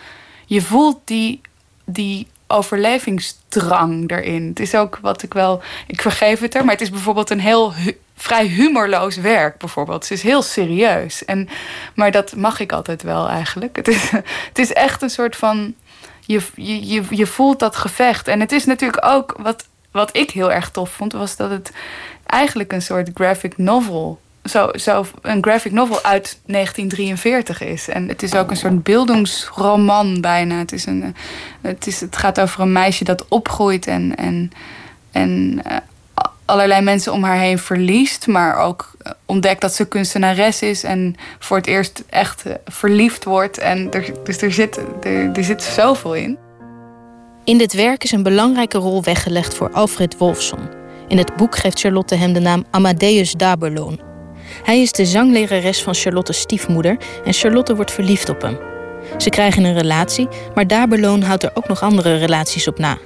je 0.45 0.61
voelt 0.61 0.99
die, 1.03 1.41
die 1.85 2.27
overlevingsdrang 2.47 4.11
erin. 4.11 4.47
Het 4.47 4.59
is 4.59 4.75
ook 4.75 4.99
wat 5.01 5.23
ik 5.23 5.33
wel, 5.33 5.61
ik 5.87 6.01
vergeef 6.01 6.39
het 6.39 6.55
er, 6.55 6.63
maar 6.63 6.73
het 6.73 6.83
is 6.83 6.89
bijvoorbeeld 6.89 7.29
een 7.29 7.39
heel 7.39 7.73
vrij 8.15 8.47
humorloos 8.47 9.15
werk 9.15 9.57
bijvoorbeeld. 9.57 10.05
Ze 10.05 10.13
is 10.13 10.21
heel 10.21 10.41
serieus. 10.41 11.25
En, 11.25 11.49
maar 11.93 12.11
dat 12.11 12.35
mag 12.35 12.59
ik 12.59 12.71
altijd 12.71 13.03
wel 13.03 13.29
eigenlijk. 13.29 13.75
Het 13.75 13.87
is, 13.87 14.11
het 14.49 14.59
is 14.59 14.73
echt 14.73 15.01
een 15.01 15.09
soort 15.09 15.35
van... 15.35 15.73
Je, 16.19 16.41
je, 16.55 17.03
je 17.09 17.25
voelt 17.25 17.59
dat 17.59 17.75
gevecht. 17.75 18.27
En 18.27 18.39
het 18.39 18.51
is 18.51 18.65
natuurlijk 18.65 19.05
ook... 19.05 19.35
Wat, 19.37 19.67
wat 19.91 20.17
ik 20.17 20.31
heel 20.31 20.51
erg 20.51 20.69
tof 20.71 20.89
vond... 20.89 21.13
was 21.13 21.35
dat 21.35 21.49
het 21.49 21.71
eigenlijk 22.25 22.73
een 22.73 22.81
soort 22.81 23.09
graphic 23.13 23.57
novel... 23.57 24.23
Zo, 24.43 24.69
zo 24.73 25.05
een 25.21 25.43
graphic 25.43 25.71
novel 25.71 26.03
uit 26.03 26.39
1943 26.45 27.61
is. 27.61 27.87
En 27.87 28.07
het 28.07 28.23
is 28.23 28.35
ook 28.35 28.49
een 28.49 28.57
soort 28.57 28.83
beeldingsroman 28.83 30.21
bijna. 30.21 30.57
Het, 30.57 30.71
is 30.71 30.85
een, 30.85 31.15
het, 31.61 31.87
is, 31.87 32.01
het 32.01 32.17
gaat 32.17 32.39
over 32.39 32.61
een 32.61 32.71
meisje 32.71 33.03
dat 33.03 33.27
opgroeit 33.27 33.87
en... 33.87 34.15
en 34.15 34.51
en 35.15 35.61
uh, 35.67 35.77
allerlei 36.45 36.81
mensen 36.81 37.13
om 37.13 37.23
haar 37.23 37.37
heen 37.37 37.59
verliest. 37.59 38.27
Maar 38.27 38.57
ook 38.57 38.91
eh, 39.01 39.11
ontdekt 39.25 39.61
dat 39.61 39.73
ze 39.73 39.87
kunstenares 39.87 40.61
is. 40.61 40.83
En 40.83 41.15
voor 41.39 41.57
het 41.57 41.67
eerst 41.67 42.03
echt 42.09 42.45
eh, 42.45 42.53
verliefd 42.65 43.23
wordt. 43.23 43.57
En 43.57 43.89
dus 44.23 44.41
er 44.41 44.53
zit, 44.53 44.79
er, 45.03 45.31
er 45.33 45.43
zit 45.43 45.63
zoveel 45.63 46.15
in. 46.15 46.37
In 47.43 47.57
dit 47.57 47.73
werk 47.73 48.03
is 48.03 48.11
een 48.11 48.23
belangrijke 48.23 48.77
rol 48.77 49.03
weggelegd 49.03 49.53
voor 49.53 49.71
Alfred 49.71 50.17
Wolfson. 50.17 50.69
In 51.07 51.17
het 51.17 51.35
boek 51.35 51.55
geeft 51.55 51.79
Charlotte 51.79 52.15
hem 52.15 52.33
de 52.33 52.39
naam 52.39 52.65
Amadeus 52.71 53.31
Daberloon. 53.31 54.01
Hij 54.63 54.81
is 54.81 54.91
de 54.91 55.05
zanglerares 55.05 55.83
van 55.83 55.95
Charlotte's 55.95 56.39
stiefmoeder 56.39 56.97
en 57.25 57.33
Charlotte 57.33 57.75
wordt 57.75 57.91
verliefd 57.91 58.29
op 58.29 58.41
hem. 58.41 58.57
Ze 59.17 59.29
krijgen 59.29 59.63
een 59.63 59.77
relatie, 59.77 60.27
maar 60.55 60.67
Daberloon 60.67 61.21
houdt 61.21 61.43
er 61.43 61.51
ook 61.53 61.67
nog 61.67 61.81
andere 61.81 62.15
relaties 62.15 62.67
op 62.67 62.77
na 62.79 62.97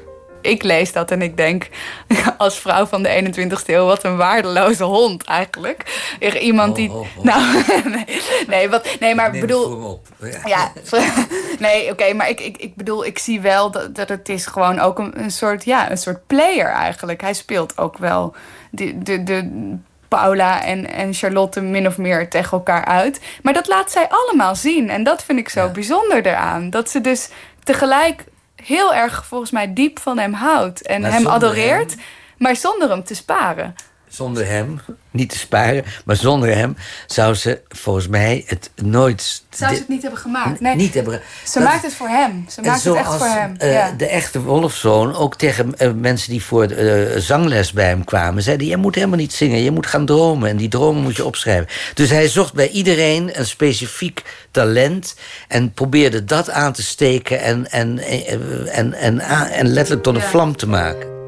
ik 0.41 0.64
lees 0.64 0.91
dat 0.91 1.11
en 1.11 1.22
ik 1.22 1.38
denk 1.38 1.68
als 2.38 2.60
vrouw 2.60 2.86
van 2.86 3.03
de 3.03 3.34
21ste 3.34 3.66
eeuw, 3.66 3.86
wat 3.86 4.03
een 4.03 4.18
waardeloze 4.18 4.84
hond 4.84 5.24
eigenlijk. 5.24 6.07
Iemand 6.40 6.76
die. 6.76 6.90
Oh, 6.90 6.95
oh, 6.95 7.18
oh. 7.18 7.24
Nou, 7.24 7.64
nee, 7.95 8.22
nee, 8.48 8.70
wat, 8.70 8.98
nee, 8.99 9.16
maar 9.16 9.36
ik 9.36 9.41
bedoel. 9.41 10.02
Ja, 10.45 10.72
nee, 11.60 11.91
oké, 11.91 12.14
maar 12.14 12.30
ik, 12.30 12.40
ik, 12.40 12.57
ik 12.57 12.76
bedoel, 12.76 13.06
ik 13.06 13.20
zie 13.20 13.41
wel 13.41 13.72
dat, 13.72 13.95
dat 13.95 14.10
het 14.10 14.30
is 14.30 14.45
gewoon 14.45 14.80
ook 14.80 14.99
een, 14.99 15.24
een 15.24 15.32
soort, 15.32 15.66
ja, 15.66 15.91
een 15.91 15.98
soort 15.98 16.28
player 16.28 16.68
eigenlijk. 16.68 17.22
Hij 17.22 17.34
speelt 17.34 17.78
ook 17.78 17.98
wel 17.98 18.36
de, 18.70 19.03
de, 19.03 19.24
de 19.24 19.78
Paula 20.07 20.64
en, 20.64 20.91
en 20.91 21.14
Charlotte 21.14 21.61
min 21.61 21.88
of 21.88 21.98
meer 21.98 22.30
tegen 22.30 22.52
elkaar 22.52 22.86
uit. 22.86 23.22
Maar 23.41 23.53
dat 23.53 23.68
laat 23.68 23.91
zij 23.91 24.07
allemaal 24.10 24.56
zien. 24.56 24.90
En 24.90 25.03
dat 25.03 25.24
vind 25.24 25.40
ik 25.40 25.49
zo 25.49 25.70
bijzonder 25.70 26.26
eraan. 26.26 26.70
Dat 26.70 26.90
ze 26.90 27.02
dus 27.02 27.30
tegelijk 27.64 28.24
heel 28.64 28.94
erg 28.94 29.26
volgens 29.26 29.52
mij 29.52 29.73
diep 29.73 29.99
van 29.99 30.18
hem 30.18 30.34
houdt 30.34 30.81
en 30.81 31.03
hem 31.03 31.27
adoreert, 31.27 31.95
maar 32.38 32.56
zonder 32.56 32.90
hem 32.90 33.03
te 33.03 33.15
sparen. 33.15 33.76
Zonder 34.10 34.48
hem, 34.48 34.80
niet 35.11 35.30
te 35.30 35.38
sparen, 35.38 35.84
maar 36.06 36.15
zonder 36.15 36.56
hem 36.56 36.77
zou 37.07 37.34
ze 37.34 37.61
volgens 37.68 38.07
mij 38.07 38.44
het 38.48 38.72
nooit. 38.76 39.44
Zou 39.49 39.73
ze 39.73 39.80
het 39.80 39.88
niet 39.88 40.02
hebben 40.02 40.19
gemaakt? 40.19 40.60
Nee, 40.60 40.76
niet 40.76 40.94
hebben. 40.94 41.22
Ze 41.45 41.60
maakt 41.60 41.84
het 41.84 41.94
voor 41.94 42.07
hem. 42.07 42.45
Ze 42.49 42.61
maakt 42.61 42.84
het 42.84 42.95
echt 42.95 43.15
voor 43.15 43.27
hem. 43.27 43.56
Uh, 43.61 43.73
ja. 43.73 43.91
De 43.91 44.07
echte 44.07 44.41
Wolfzoon 44.41 45.15
ook 45.15 45.36
tegen 45.36 45.73
uh, 45.77 45.91
mensen 45.91 46.31
die 46.31 46.44
voor 46.44 46.72
uh, 46.72 47.18
zangles 47.18 47.73
bij 47.73 47.88
hem 47.88 48.03
kwamen, 48.03 48.44
zeiden: 48.44 48.68
Je 48.68 48.77
moet 48.77 48.95
helemaal 48.95 49.18
niet 49.18 49.34
zingen, 49.34 49.64
je 49.64 49.72
moet 49.72 49.88
gaan 49.88 50.06
dromen. 50.06 50.49
En 50.49 50.57
die 50.57 50.69
dromen 50.69 51.03
moet 51.03 51.15
je 51.15 51.26
opschrijven. 51.26 51.68
Dus 51.94 52.10
hij 52.10 52.27
zocht 52.27 52.53
bij 52.53 52.69
iedereen 52.69 53.40
een 53.40 53.45
specifiek 53.45 54.23
talent 54.52 55.15
en 55.48 55.73
probeerde 55.73 56.23
dat 56.26 56.49
aan 56.49 56.73
te 56.73 56.84
steken 56.84 57.41
en, 57.41 57.72
en, 57.72 57.99
en, 57.99 58.94
en, 58.94 59.19
en, 59.19 59.68
letterlijk 59.68 60.03
tot 60.03 60.15
een 60.15 60.22
vlam 60.22 60.56
te 60.56 60.68
maken. 60.68 61.19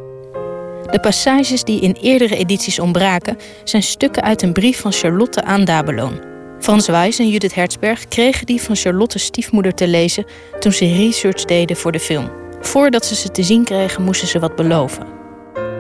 De 0.91 0.99
passages 0.99 1.63
die 1.63 1.81
in 1.81 1.97
eerdere 2.01 2.35
edities 2.35 2.79
ontbraken, 2.79 3.37
zijn 3.63 3.83
stukken 3.83 4.23
uit 4.23 4.41
een 4.41 4.53
brief 4.53 4.79
van 4.79 4.91
Charlotte 4.91 5.43
aan 5.43 5.65
Dabeloon. 5.65 6.19
Frans 6.59 6.87
Wijs 6.87 7.19
en 7.19 7.29
Judith 7.29 7.55
Hertzberg 7.55 8.07
kregen 8.07 8.45
die 8.45 8.61
van 8.61 8.75
Charlotte's 8.75 9.23
stiefmoeder 9.23 9.73
te 9.73 9.87
lezen 9.87 10.25
toen 10.59 10.71
ze 10.71 10.93
research 10.93 11.45
deden 11.45 11.77
voor 11.77 11.91
de 11.91 11.99
film. 11.99 12.31
Voordat 12.61 13.05
ze 13.05 13.15
ze 13.15 13.31
te 13.31 13.43
zien 13.43 13.63
kregen, 13.63 14.03
moesten 14.03 14.27
ze 14.27 14.39
wat 14.39 14.55
beloven. 14.55 15.05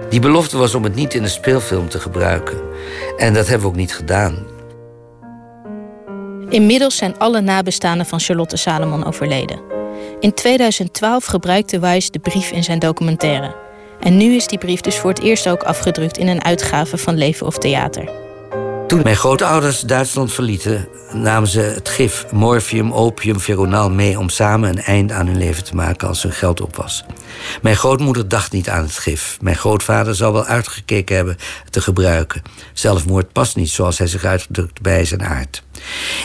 Die 0.09 0.19
belofte 0.19 0.57
was 0.57 0.75
om 0.75 0.83
het 0.83 0.95
niet 0.95 1.13
in 1.13 1.23
een 1.23 1.29
speelfilm 1.29 1.89
te 1.89 1.99
gebruiken. 1.99 2.61
En 3.17 3.33
dat 3.33 3.47
hebben 3.47 3.67
we 3.67 3.73
ook 3.73 3.79
niet 3.79 3.95
gedaan. 3.95 4.35
Inmiddels 6.49 6.95
zijn 6.95 7.17
alle 7.17 7.41
nabestaanden 7.41 8.05
van 8.05 8.19
Charlotte 8.19 8.57
Salomon 8.57 9.05
overleden. 9.05 9.59
In 10.19 10.33
2012 10.33 11.25
gebruikte 11.25 11.79
Wijs 11.79 12.11
de 12.11 12.19
brief 12.19 12.51
in 12.51 12.63
zijn 12.63 12.79
documentaire. 12.79 13.55
En 14.01 14.17
nu 14.17 14.35
is 14.35 14.47
die 14.47 14.57
brief 14.57 14.81
dus 14.81 14.97
voor 14.97 15.09
het 15.09 15.21
eerst 15.21 15.49
ook 15.49 15.63
afgedrukt 15.63 16.17
in 16.17 16.27
een 16.27 16.43
uitgave 16.43 16.97
van 16.97 17.17
Leven 17.17 17.47
of 17.47 17.57
Theater. 17.57 18.30
Toen 18.91 19.03
mijn 19.03 19.15
grootouders 19.15 19.79
Duitsland 19.79 20.33
verlieten, 20.33 20.87
namen 21.13 21.49
ze 21.49 21.59
het 21.59 21.89
gif 21.89 22.25
morfium, 22.31 22.93
opium, 22.93 23.39
veronaal 23.39 23.89
mee 23.89 24.19
om 24.19 24.29
samen 24.29 24.69
een 24.69 24.81
eind 24.81 25.11
aan 25.11 25.27
hun 25.27 25.37
leven 25.37 25.63
te 25.63 25.75
maken 25.75 26.07
als 26.07 26.23
hun 26.23 26.31
geld 26.31 26.61
op 26.61 26.75
was. 26.75 27.05
Mijn 27.61 27.75
grootmoeder 27.75 28.27
dacht 28.27 28.51
niet 28.51 28.69
aan 28.69 28.83
het 28.83 28.97
gif. 28.97 29.37
Mijn 29.41 29.55
grootvader 29.55 30.15
zou 30.15 30.33
wel 30.33 30.45
uitgekeken 30.45 31.15
hebben 31.15 31.37
te 31.69 31.81
gebruiken. 31.81 32.41
Zelfmoord 32.73 33.31
past 33.31 33.55
niet 33.55 33.69
zoals 33.69 33.97
hij 33.97 34.07
zich 34.07 34.23
uitdrukt 34.23 34.81
bij 34.81 35.05
zijn 35.05 35.23
aard. 35.23 35.63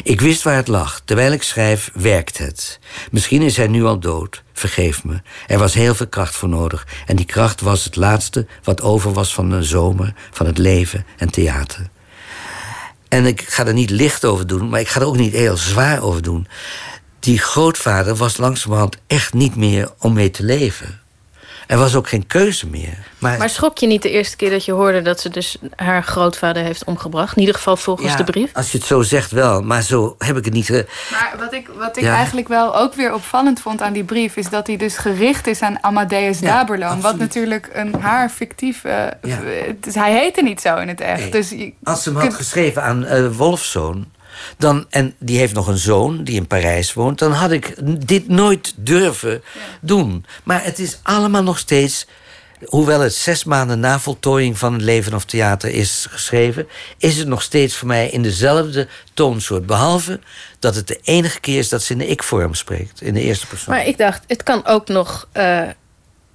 Ik 0.03 0.21
wist 0.21 0.43
waar 0.43 0.57
het 0.57 0.69
lag. 0.69 1.01
Terwijl 1.05 1.33
ik 1.33 1.43
schrijf, 1.43 1.91
werkt 1.95 2.39
het. 2.39 2.79
Misschien 3.11 3.43
is 3.43 3.57
hij 3.57 3.67
nu 3.67 3.85
al 3.85 3.99
dood. 3.99 4.43
Vergeef 4.53 5.05
me. 5.05 5.21
Er 5.47 5.59
was 5.59 5.75
heel 5.75 5.95
veel 5.95 6.09
kracht 6.09 6.35
voor 6.35 6.49
nodig. 6.49 6.87
En 7.07 7.17
die 7.17 7.27
kracht 7.27 7.61
was 7.61 7.85
het 7.85 7.97
laatste 7.97 8.47
wat 8.63 8.83
over 8.83 9.13
was 9.13 9.35
van 9.35 9.51
de 9.51 9.63
zomer, 9.63 10.15
van 10.31 10.47
het 10.47 10.59
leven 10.59 11.07
en 11.17 11.31
theater. 11.31 11.95
En 13.09 13.27
ik 13.27 13.41
ga 13.41 13.67
er 13.67 13.73
niet 13.73 13.91
licht 13.91 14.25
over 14.25 14.47
doen, 14.47 14.69
maar 14.69 14.81
ik 14.81 14.89
ga 14.89 15.01
er 15.01 15.07
ook 15.07 15.17
niet 15.17 15.33
heel 15.33 15.57
zwaar 15.57 16.03
over 16.03 16.23
doen. 16.23 16.47
Die 17.21 17.39
grootvader 17.39 18.15
was 18.15 18.37
langzamerhand 18.37 18.97
echt 19.07 19.33
niet 19.33 19.57
meer 19.57 19.91
om 19.99 20.13
mee 20.13 20.31
te 20.31 20.45
leven. 20.45 21.01
Er 21.67 21.79
was 21.79 21.95
ook 21.95 22.09
geen 22.09 22.27
keuze 22.27 22.67
meer. 22.67 22.99
Maar, 23.19 23.39
Maar 23.39 23.51
schrok 23.51 23.79
je 23.79 23.87
niet 23.87 24.03
de 24.03 24.11
eerste 24.11 24.37
keer 24.37 24.51
dat 24.51 24.65
je 24.65 24.73
hoorde 24.73 25.03
dat 25.03 25.21
ze 25.21 25.29
dus 25.29 25.57
haar 25.77 26.03
grootvader 26.05 26.63
heeft 26.63 26.85
omgebracht? 26.85 27.33
In 27.35 27.41
ieder 27.41 27.55
geval 27.55 27.77
volgens 27.77 28.11
ja, 28.11 28.17
de 28.17 28.25
brief. 28.25 28.51
als 28.55 28.73
je 28.73 28.79
het 28.79 28.87
zo 28.87 29.03
zegt 29.03 29.31
wel, 29.31 29.63
maar 29.63 29.83
zo 29.83 30.15
heb 30.19 30.37
ik 30.37 30.45
het 30.45 30.55
niet... 30.55 30.67
ge- 30.67 30.87
Maar 31.11 31.35
wat 31.39 31.53
ik, 31.53 31.69
wat 31.79 31.97
ik 31.97 32.03
Ja. 32.03 32.15
eigenlijk 32.15 32.49
wel 32.49 32.77
ook 32.77 32.95
weer 32.95 33.15
opvallend 33.15 33.61
vond 33.61 33.83
aan 33.83 33.93
die 33.93 34.05
brief... 34.05 34.37
is 34.37 34.49
dat 34.49 34.67
hij 34.67 34.77
dus 34.77 34.97
gericht 34.97 35.47
is 35.47 35.61
aan 35.61 35.79
Amadeus 35.83 36.41
Daberloon. 36.41 37.01
Wat 37.01 37.19
natuurlijk 37.19 37.71
een 37.73 37.95
haar 38.01 38.29
fictieve... 38.29 39.13
Ja. 39.23 39.39
Dus 39.81 39.95
hij 39.95 40.13
heette 40.19 40.43
niet 40.43 40.61
zo 40.61 40.77
in 40.77 40.89
het 40.89 41.01
echt. 41.01 41.21
Nee. 41.21 41.31
Dus 41.31 41.51
je 41.51 41.73
Als 41.85 42.03
ze 42.03 42.09
hem 42.09 42.19
had 42.19 42.27
kunt- 42.27 42.39
geschreven 42.39 42.83
aan 42.83 43.05
eh 43.05 43.27
Wolfzoon... 43.37 44.07
Dan, 44.59 44.87
en 44.91 45.15
die 45.19 45.39
heeft 45.39 45.55
nog 45.55 45.67
een 45.67 45.79
zoon 45.79 46.25
die 46.25 46.35
in 46.35 46.47
Parijs 46.47 46.93
woont... 46.93 47.19
dan 47.19 47.33
had 47.33 47.51
ik 47.51 47.75
dit 48.07 48.29
nooit 48.29 48.75
durven 48.77 49.43
doen. 49.81 50.25
Maar 50.45 50.65
het 50.65 50.79
is 50.79 50.99
allemaal 51.03 51.43
nog 51.43 51.59
steeds... 51.59 52.07
hoewel 52.65 53.01
het 53.01 53.15
zes 53.15 53.45
maanden 53.45 53.81
na 53.81 53.99
voltooiing 53.99 54.59
van 54.59 54.73
het 54.73 54.83
leven 54.83 55.15
of 55.15 55.25
theater 55.25 55.71
is 55.71 56.07
geschreven... 56.11 56.69
is 56.99 57.17
het 57.17 57.29
nog 57.29 57.43
steeds 57.43 57.77
voor 57.77 57.89
mij 57.89 58.09
in 58.09 58.23
dezelfde 58.23 58.89
toonsoort. 59.15 59.67
Behalve 59.67 60.21
dat 60.59 60.75
het 60.75 60.89
de 60.89 61.01
enige 61.03 61.41
keer 61.41 61.59
is 61.59 61.69
dat 61.69 61.83
ze 61.83 61.93
in 61.93 61.99
de 61.99 62.07
ik-vorm 62.07 62.55
spreekt. 62.55 63.01
In 63.01 63.15
de 63.15 63.21
eerste 63.21 63.47
persoon. 63.47 63.75
Maar 63.75 63.87
ik 63.87 63.99
dacht, 63.99 64.23
het 64.27 64.43
kan 64.43 64.67
ook 64.67 64.89
nog. 64.89 65.29
eh, 65.33 65.63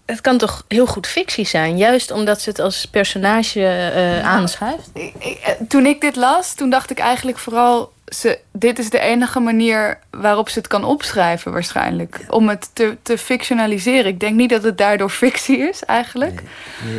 het 0.06 0.22
kan 0.22 0.38
toch 0.38 0.65
heel 0.68 0.86
goed 0.86 1.07
fictie 1.07 1.45
zijn, 1.45 1.78
juist 1.78 2.11
omdat 2.11 2.41
ze 2.41 2.49
het 2.49 2.60
als 2.60 2.86
personage 2.86 3.65
eh 3.65 4.26
aanschuift. 4.28 4.90
Eh, 4.94 5.52
toen 5.68 5.86
ik 5.86 6.02
dit 6.02 6.15
las, 6.15 6.53
toen 6.53 6.69
dacht 6.69 6.90
ik 6.90 6.99
eigenlijk 6.99 7.38
vooral... 7.38 7.91
Ze, 8.16 8.40
dit 8.52 8.80
is 8.80 8.90
de 8.90 9.00
enige 9.00 9.40
manier 9.40 10.00
waarop 10.10 10.50
ze 10.50 10.60
het 10.60 10.68
kan 10.68 10.84
opschrijven 10.84 11.52
waarschijnlijk. 11.52 12.26
Om 12.30 12.50
het 12.50 12.70
te, 12.74 12.98
te 13.02 13.18
fictionaliseren. 13.18 14.06
Ik 14.06 14.20
denk 14.20 14.36
niet 14.36 14.50
dat 14.50 14.64
het 14.64 14.78
daardoor 14.78 15.10
fictie 15.10 15.58
is 15.58 15.84
eigenlijk. 15.86 16.42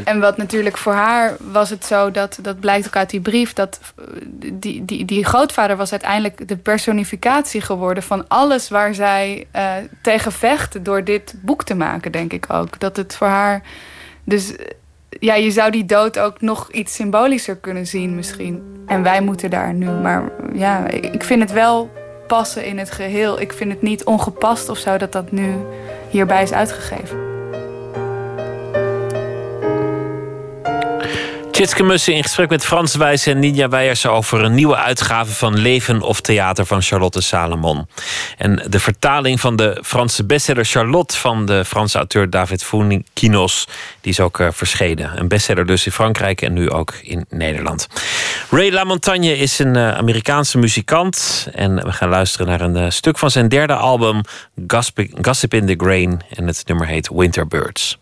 En 0.04 0.20
wat 0.20 0.36
natuurlijk 0.36 0.76
voor 0.76 0.92
haar 0.92 1.36
was 1.38 1.70
het 1.70 1.84
zo, 1.84 2.10
dat, 2.10 2.38
dat 2.42 2.60
blijkt 2.60 2.86
ook 2.86 2.96
uit 2.96 3.10
die 3.10 3.20
brief... 3.20 3.52
dat 3.52 3.80
eh, 3.98 4.04
die, 4.52 4.84
die, 4.84 5.04
die 5.04 5.24
grootvader 5.24 5.76
was 5.76 5.90
uiteindelijk 5.90 6.48
de 6.48 6.56
personificatie 6.56 7.60
geworden... 7.60 8.02
van 8.02 8.28
alles 8.28 8.68
waar 8.68 8.94
zij 8.94 9.46
eh, 9.50 9.72
tegen 10.02 10.32
vecht 10.32 10.84
door 10.84 11.04
dit 11.04 11.34
boek 11.40 11.64
te 11.64 11.74
maken, 11.74 12.12
denk 12.12 12.32
ik 12.32 12.46
ook. 12.48 12.80
Dat 12.80 12.96
het 12.96 13.16
voor 13.16 13.26
haar... 13.26 13.62
Dus 14.24 14.56
eh, 14.56 14.66
ja, 15.20 15.34
je 15.34 15.50
zou 15.50 15.70
die 15.70 15.84
dood 15.84 16.18
ook 16.18 16.40
nog 16.40 16.70
iets 16.70 16.94
symbolischer 16.94 17.56
kunnen 17.56 17.86
zien 17.86 18.14
misschien. 18.14 18.62
En 18.86 19.02
wij 19.02 19.20
moeten 19.20 19.50
daar 19.50 19.74
nu. 19.74 19.86
Maar 19.90 20.30
ja, 20.52 20.86
ik 20.88 21.22
vind 21.22 21.40
het 21.42 21.52
wel 21.52 21.90
passen 22.26 22.64
in 22.64 22.78
het 22.78 22.90
geheel. 22.90 23.40
Ik 23.40 23.52
vind 23.52 23.72
het 23.72 23.82
niet 23.82 24.04
ongepast 24.04 24.68
of 24.68 24.78
zo 24.78 24.96
dat 24.96 25.12
dat 25.12 25.32
nu 25.32 25.54
hierbij 26.10 26.42
is 26.42 26.52
uitgegeven. 26.52 27.31
Tjitske 31.62 32.12
in 32.12 32.22
gesprek 32.22 32.48
met 32.48 32.64
Frans 32.64 32.94
Wijs 32.94 33.26
en 33.26 33.38
Ninja 33.38 33.68
Weijers 33.68 34.06
over 34.06 34.44
een 34.44 34.54
nieuwe 34.54 34.76
uitgave 34.76 35.32
van 35.32 35.58
Leven 35.58 36.00
of 36.00 36.20
Theater 36.20 36.66
van 36.66 36.82
Charlotte 36.82 37.20
Salomon. 37.20 37.86
En 38.38 38.62
de 38.68 38.80
vertaling 38.80 39.40
van 39.40 39.56
de 39.56 39.78
Franse 39.84 40.24
bestseller 40.24 40.64
Charlotte 40.64 41.16
van 41.16 41.46
de 41.46 41.64
Franse 41.64 41.98
auteur 41.98 42.30
David 42.30 42.64
Founkinos, 42.64 43.68
die 44.00 44.12
is 44.12 44.20
ook 44.20 44.40
eh, 44.40 44.48
verschenen. 44.50 45.18
Een 45.18 45.28
bestseller 45.28 45.66
dus 45.66 45.86
in 45.86 45.92
Frankrijk 45.92 46.42
en 46.42 46.52
nu 46.52 46.70
ook 46.70 46.94
in 47.02 47.24
Nederland. 47.28 47.86
Ray 48.50 48.70
LaMontagne 48.70 49.36
is 49.38 49.58
een 49.58 49.76
eh, 49.76 49.96
Amerikaanse 49.96 50.58
muzikant 50.58 51.48
en 51.52 51.74
we 51.74 51.92
gaan 51.92 52.08
luisteren 52.08 52.46
naar 52.46 52.60
een 52.60 52.76
eh, 52.76 52.90
stuk 52.90 53.18
van 53.18 53.30
zijn 53.30 53.48
derde 53.48 53.74
album 53.74 54.20
Gossip, 54.66 55.06
Gossip 55.22 55.54
in 55.54 55.66
the 55.66 55.74
Grain 55.76 56.20
en 56.34 56.46
het 56.46 56.62
nummer 56.66 56.86
heet 56.86 57.08
Winterbirds. 57.12 58.00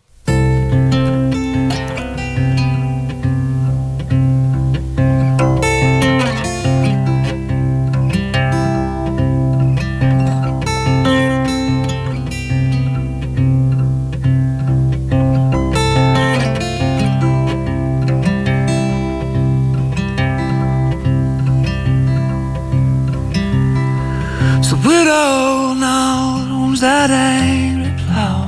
angry 27.09 27.93
plow. 28.03 28.47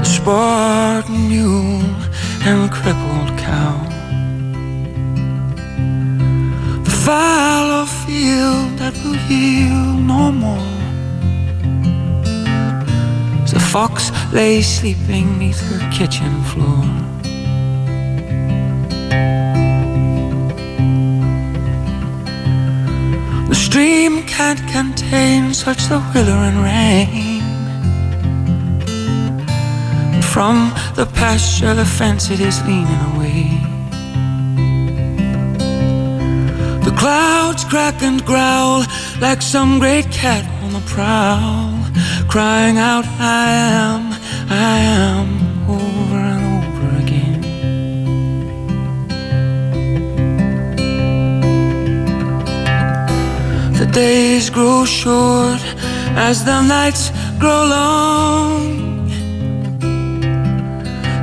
The 0.00 0.04
Spartan 0.04 1.28
mule 1.28 1.84
and 2.46 2.64
the 2.64 2.72
crippled 2.74 3.38
cow. 3.38 3.76
The 6.82 6.90
fallow 7.04 7.86
field 7.86 8.78
that 8.78 8.94
will 9.04 9.20
yield 9.30 10.00
no 10.06 10.32
more. 10.32 10.72
The 13.52 13.60
fox 13.60 14.10
lay 14.32 14.62
sleeping 14.62 15.38
neath 15.38 15.60
her 15.68 15.90
kitchen 15.92 16.42
floor. 16.44 17.11
The 23.52 23.58
stream 23.58 24.22
can't 24.22 24.66
contain 24.68 25.52
such 25.52 25.84
the 25.84 25.98
withering 26.14 26.62
rain. 26.62 27.42
From 30.22 30.72
the 30.94 31.04
pasture, 31.04 31.74
the 31.74 31.84
fence 31.84 32.30
it 32.30 32.40
is 32.40 32.62
leaning 32.66 33.02
away. 33.12 33.44
The 36.86 36.94
clouds 36.96 37.64
crack 37.64 38.02
and 38.02 38.24
growl 38.24 38.86
like 39.20 39.42
some 39.42 39.78
great 39.78 40.10
cat 40.10 40.46
on 40.64 40.72
the 40.72 40.84
prowl, 40.86 41.74
crying 42.30 42.78
out, 42.78 43.04
I 43.20 43.50
am, 43.50 44.12
I 44.48 44.78
am, 44.78 45.51
days 53.92 54.48
grow 54.48 54.84
short 54.84 55.60
as 56.16 56.44
the 56.44 56.62
nights 56.62 57.10
grow 57.38 57.64
long. 57.66 59.06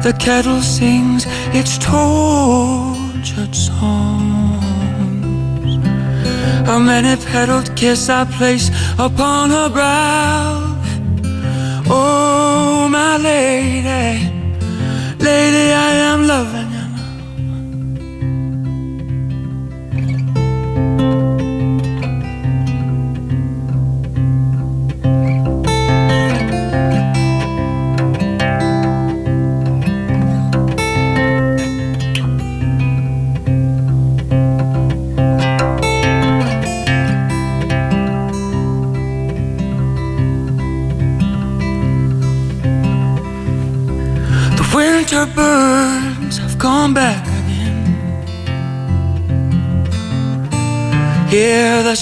The 0.04 0.14
kettle 0.20 0.62
sings 0.62 1.26
its 1.60 1.78
tortured 1.80 3.56
songs. 3.56 4.64
A 6.70 6.80
many 6.80 7.16
petaled 7.26 7.76
kiss 7.76 8.10
I 8.10 8.26
place 8.26 8.70
upon 9.00 9.50
her 9.50 9.70
brow. 9.70 10.78
Oh, 11.92 12.88
my 12.90 13.18
lady, 13.18 14.32
lady, 15.20 15.74
I 15.74 15.92
am 16.12 16.28
loving 16.28 16.69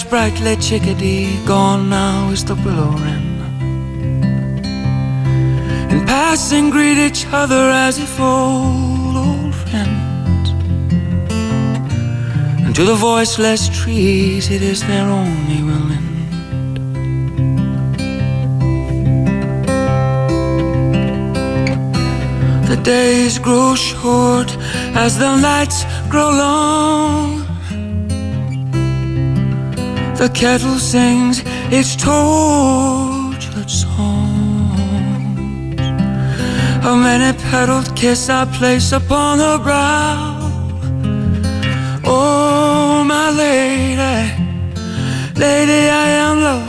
Sprightly 0.07 0.55
chickadee, 0.55 1.38
gone 1.45 1.89
now 1.89 2.29
is 2.29 2.45
the 2.45 2.55
willow 2.55 2.91
wren. 2.91 3.25
In 5.91 6.05
passing, 6.05 6.69
greet 6.69 6.97
each 6.97 7.25
other 7.34 7.69
as 7.69 7.99
if 7.99 8.17
old, 8.17 9.17
old 9.17 9.53
friends. 9.53 10.49
And 12.63 12.73
to 12.73 12.85
the 12.85 12.95
voiceless 12.95 13.67
trees, 13.67 14.49
it 14.49 14.61
is 14.61 14.79
their 14.88 15.09
only 15.09 15.61
will 15.61 15.91
end. 15.91 16.77
The 22.69 22.77
days 22.81 23.39
grow 23.39 23.75
short 23.75 24.55
as 24.95 25.17
the 25.19 25.35
nights 25.35 25.84
grow 26.09 26.29
long. 26.29 27.36
The 30.18 30.30
kettle 30.30 30.80
sings 30.80 31.44
its 31.72 31.95
tortured 31.95 33.69
songs. 33.69 34.19
A 36.84 36.95
many 36.95 37.38
petaled 37.38 37.95
kiss 37.95 38.27
I 38.27 38.45
place 38.45 38.91
upon 38.94 39.38
her 39.38 39.60
brow. 39.60 40.39
Oh, 42.03 43.03
my 43.03 43.30
lady, 43.30 44.34
lady, 45.35 45.88
I 45.88 46.07
am 46.26 46.41
loving. 46.41 46.66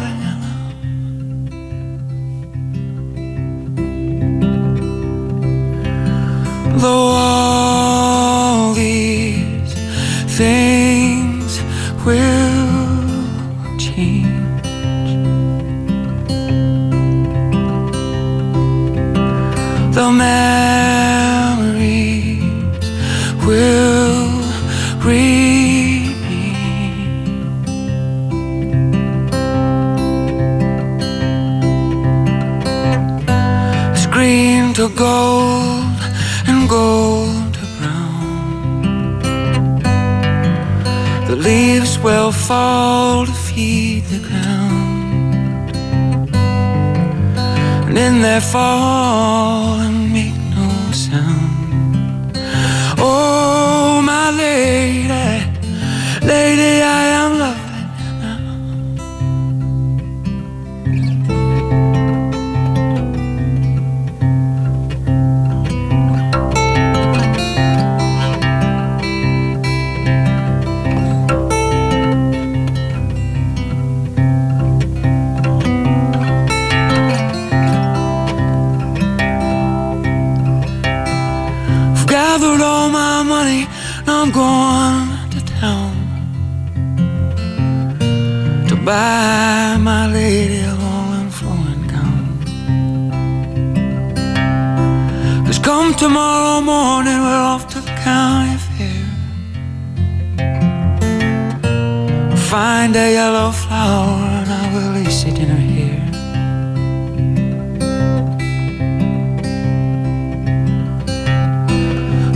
Find 102.88 103.04
a 103.04 103.12
yellow 103.12 103.52
flower 103.52 104.24
and 104.40 104.50
I 104.50 104.72
will 104.72 104.92
lace 104.92 105.24
it 105.24 105.38
in 105.38 105.48
her 105.50 105.64
hair. 105.74 106.00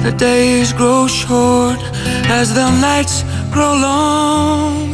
The 0.05 0.13
days 0.19 0.75
grow 0.75 1.07
short 1.07 1.81
as 2.29 2.53
the 2.53 2.69
nights 2.83 3.25
grow 3.51 3.73
long. 3.73 4.91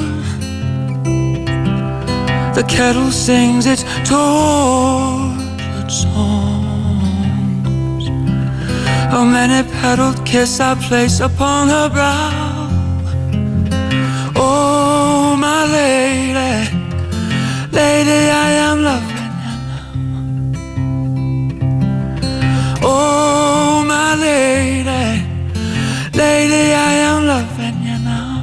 The 2.55 2.63
kettle 2.69 3.11
sings 3.11 3.67
its 3.67 3.83
tortured 4.09 5.91
songs. 5.91 8.07
A 9.13 9.25
many 9.25 9.69
petaled 9.81 10.25
kiss 10.25 10.61
I 10.61 10.77
place 10.77 11.19
upon 11.19 11.67
her 11.67 11.89
brow. 11.89 12.48
Lady, 15.67 16.71
lady, 17.71 18.31
I 18.31 18.51
am 18.69 18.83
loving 18.83 19.33
you. 19.43 19.57
Oh, 22.83 23.85
my 23.87 24.15
lady, 24.15 25.25
lady, 26.15 26.73
I 26.73 26.93
am 27.11 27.25
loving 27.27 27.83
you 27.83 27.99
now. 27.99 28.37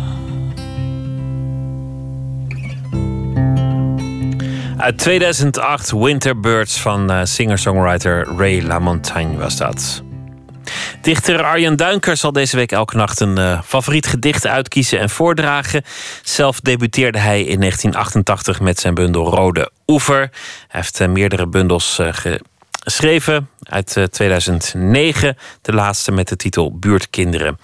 Uit 4.77 4.97
2008 4.97 5.91
Winterbirds 5.91 6.79
van 6.81 7.11
eh, 7.11 7.19
singer-songwriter 7.23 8.27
Ray 8.37 8.61
LaMontagne 8.61 9.37
was 9.37 9.57
dat. 9.57 10.03
Dichter 11.06 11.44
Arjen 11.44 11.76
Duinker 11.76 12.18
zal 12.18 12.32
deze 12.32 12.56
week 12.56 12.72
elke 12.72 12.95
nacht 12.95 13.19
een 13.19 13.38
eh, 13.38 13.61
favoriet 13.61 14.07
gedicht 14.07 14.48
uitkiezen 14.48 14.99
en 14.99 15.10
voordragen. 15.10 15.84
Zelf 16.23 16.60
debuteerde 16.60 17.18
hij 17.18 17.40
in 17.40 17.60
1988 17.60 18.60
met 18.60 18.80
zijn 18.80 18.94
bundel 18.94 19.30
Rode 19.30 19.72
Oever. 19.88 20.19
Hij 20.19 20.30
heeft 20.68 20.99
eh, 20.99 21.07
meerdere 21.07 21.48
bundels 21.48 21.99
eh, 21.99 22.07
geschreven. 22.11 23.49
Uit 23.64 23.98
eh, 23.98 24.03
2009, 24.03 25.38
de 25.61 25.73
laatste 25.73 26.11
met 26.11 26.27
de 26.27 26.36
titel 26.36 26.77
Buurtkinderen. 26.77 27.60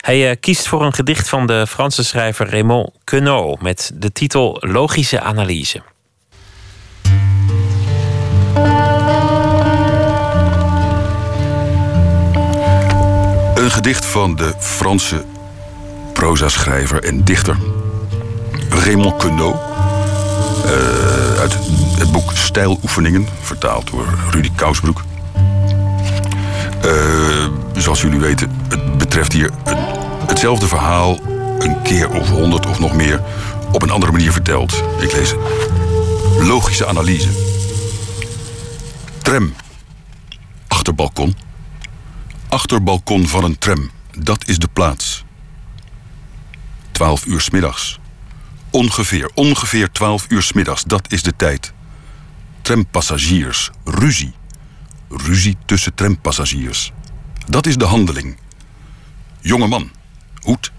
Hij 0.00 0.36
kiest 0.36 0.68
voor 0.68 0.84
een 0.84 0.94
gedicht 0.94 1.28
van 1.28 1.46
de 1.46 1.66
Franse 1.66 2.04
schrijver 2.04 2.50
Raymond 2.50 2.90
Queneau 3.04 3.56
met 3.60 3.90
de 3.94 4.12
titel 4.12 4.56
Logische 4.60 5.20
Analyse. 5.20 5.82
Een 13.66 13.72
gedicht 13.72 14.06
van 14.06 14.36
de 14.36 14.54
Franse 14.58 15.24
prozaschrijver 16.12 17.04
en 17.04 17.24
dichter 17.24 17.56
Raymond 18.68 19.16
Queneau. 19.16 19.54
eh, 20.64 21.40
uit 21.40 21.56
het 21.98 22.12
boek 22.12 22.30
Stijloefeningen, 22.34 23.28
vertaald 23.40 23.90
door 23.90 24.06
Rudy 24.30 24.50
Kousbroek. 24.54 25.04
Eh, 26.82 26.92
zoals 27.76 28.00
jullie 28.00 28.18
weten, 28.20 28.50
het 28.68 28.98
betreft 28.98 29.32
hier 29.32 29.50
een- 29.64 29.84
hetzelfde 30.26 30.66
verhaal... 30.66 31.18
een 31.58 31.82
keer 31.82 32.10
of 32.10 32.28
honderd 32.30 32.66
of 32.66 32.78
nog 32.78 32.92
meer 32.92 33.20
op 33.72 33.82
een 33.82 33.90
andere 33.90 34.12
manier 34.12 34.32
verteld. 34.32 34.82
Ik 34.98 35.12
lees 35.12 35.34
logische 36.38 36.86
analyse. 36.86 37.28
Tram. 39.22 39.54
Achterbalkon. 40.68 41.34
Achterbalkon 42.48 43.26
van 43.26 43.44
een 43.44 43.58
tram. 43.58 43.90
Dat 44.18 44.48
is 44.48 44.58
de 44.58 44.68
plaats. 44.72 45.24
12 46.90 47.26
uur 47.26 47.40
's 47.40 47.50
middags. 47.50 47.98
Ongeveer, 48.70 49.30
ongeveer 49.34 49.92
12 49.92 50.26
uur 50.28 50.42
's 50.42 50.52
middags. 50.52 50.82
Dat 50.84 51.12
is 51.12 51.22
de 51.22 51.36
tijd. 51.36 51.72
Trampassagiers. 52.62 53.70
Ruzie. 53.84 54.34
Ruzie 55.08 55.56
tussen 55.64 55.94
trampassagiers. 55.94 56.92
Dat 57.46 57.66
is 57.66 57.76
de 57.76 57.84
handeling. 57.84 58.36
Jonge 59.40 59.66
man. 59.66 59.90
Hoed. 60.40 60.72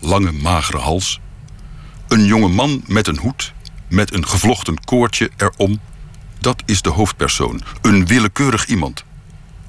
Lange 0.00 0.32
magere 0.32 0.78
hals. 0.78 1.20
Een 2.08 2.24
jonge 2.24 2.48
man 2.48 2.82
met 2.86 3.06
een 3.06 3.18
hoed. 3.18 3.52
Met 3.88 4.14
een 4.14 4.26
gevlochten 4.26 4.84
koordje 4.84 5.30
erom. 5.36 5.80
Dat 6.38 6.62
is 6.66 6.82
de 6.82 6.90
hoofdpersoon. 6.90 7.62
Een 7.82 8.06
willekeurig 8.06 8.66
iemand. 8.66 9.04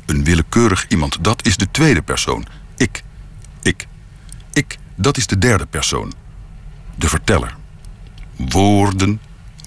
Een 0.06 0.24
willekeurig 0.24 0.88
iemand, 0.88 1.24
dat 1.24 1.46
is 1.46 1.58
de 1.58 1.72
tweede 1.72 2.02
persoon. 2.02 2.46
Ik. 2.78 3.04
Ik. 3.62 3.88
Ik, 4.54 4.78
dat 4.96 5.18
is 5.18 5.28
de 5.28 5.38
derde 5.38 5.66
persoon. 5.66 6.14
de 6.96 7.10
verteller. 7.10 7.56
Woorden, 8.36 9.22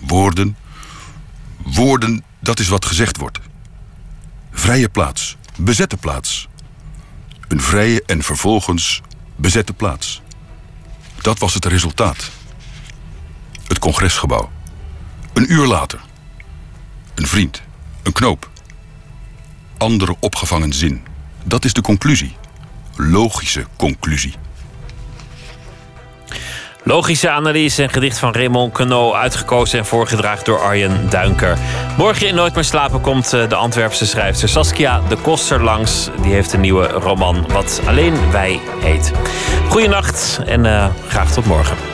woorden, 0.06 0.56
woorden, 1.56 2.24
dat 2.40 2.59
is 2.59 2.69
wat 2.69 2.85
gezegd 2.85 3.16
wordt. 3.16 3.39
Vrije 4.51 4.89
plaats, 4.89 5.36
bezette 5.56 5.97
plaats. 5.97 6.48
Een 7.48 7.61
vrije 7.61 8.02
en 8.06 8.23
vervolgens 8.23 9.01
bezette 9.36 9.73
plaats. 9.73 10.23
Dat 11.20 11.39
was 11.39 11.55
het 11.55 11.65
resultaat. 11.65 12.31
Het 13.66 13.78
congresgebouw. 13.78 14.51
Een 15.32 15.52
uur 15.52 15.66
later. 15.66 16.01
Een 17.15 17.27
vriend, 17.27 17.62
een 18.02 18.12
knoop. 18.12 18.51
Andere 19.78 20.16
opgevangen 20.20 20.72
zin. 20.72 21.02
Dat 21.44 21.64
is 21.64 21.72
de 21.72 21.80
conclusie. 21.80 22.36
Logische 22.96 23.66
conclusie. 23.76 24.34
Logische 26.86 27.30
analyse 27.30 27.82
en 27.82 27.90
gedicht 27.90 28.18
van 28.18 28.32
Raymond 28.32 28.72
Queneau... 28.72 29.14
uitgekozen 29.14 29.78
en 29.78 29.86
voorgedragen 29.86 30.44
door 30.44 30.60
Arjen 30.60 31.10
Duinker. 31.10 31.59
Morgen 31.96 32.28
in 32.28 32.34
Nooit 32.34 32.55
meer 32.55 32.64
slapen 32.64 33.01
komt 33.01 33.32
eh, 33.32 33.48
de 33.48 33.55
Antwerpse 33.55 34.06
schrijfster 34.06 34.48
Saskia 34.48 35.01
de 35.09 35.16
Koster 35.16 35.62
langs. 35.62 36.09
Die 36.22 36.32
heeft 36.32 36.52
een 36.52 36.60
nieuwe 36.60 36.86
roman 36.86 37.44
Wat 37.48 37.80
alleen 37.86 38.30
wij 38.30 38.60
heet. 38.80 39.12
Goeienacht 39.68 40.40
en 40.46 40.64
uh, 40.64 40.86
graag 41.09 41.32
tot 41.32 41.44
morgen. 41.46 41.93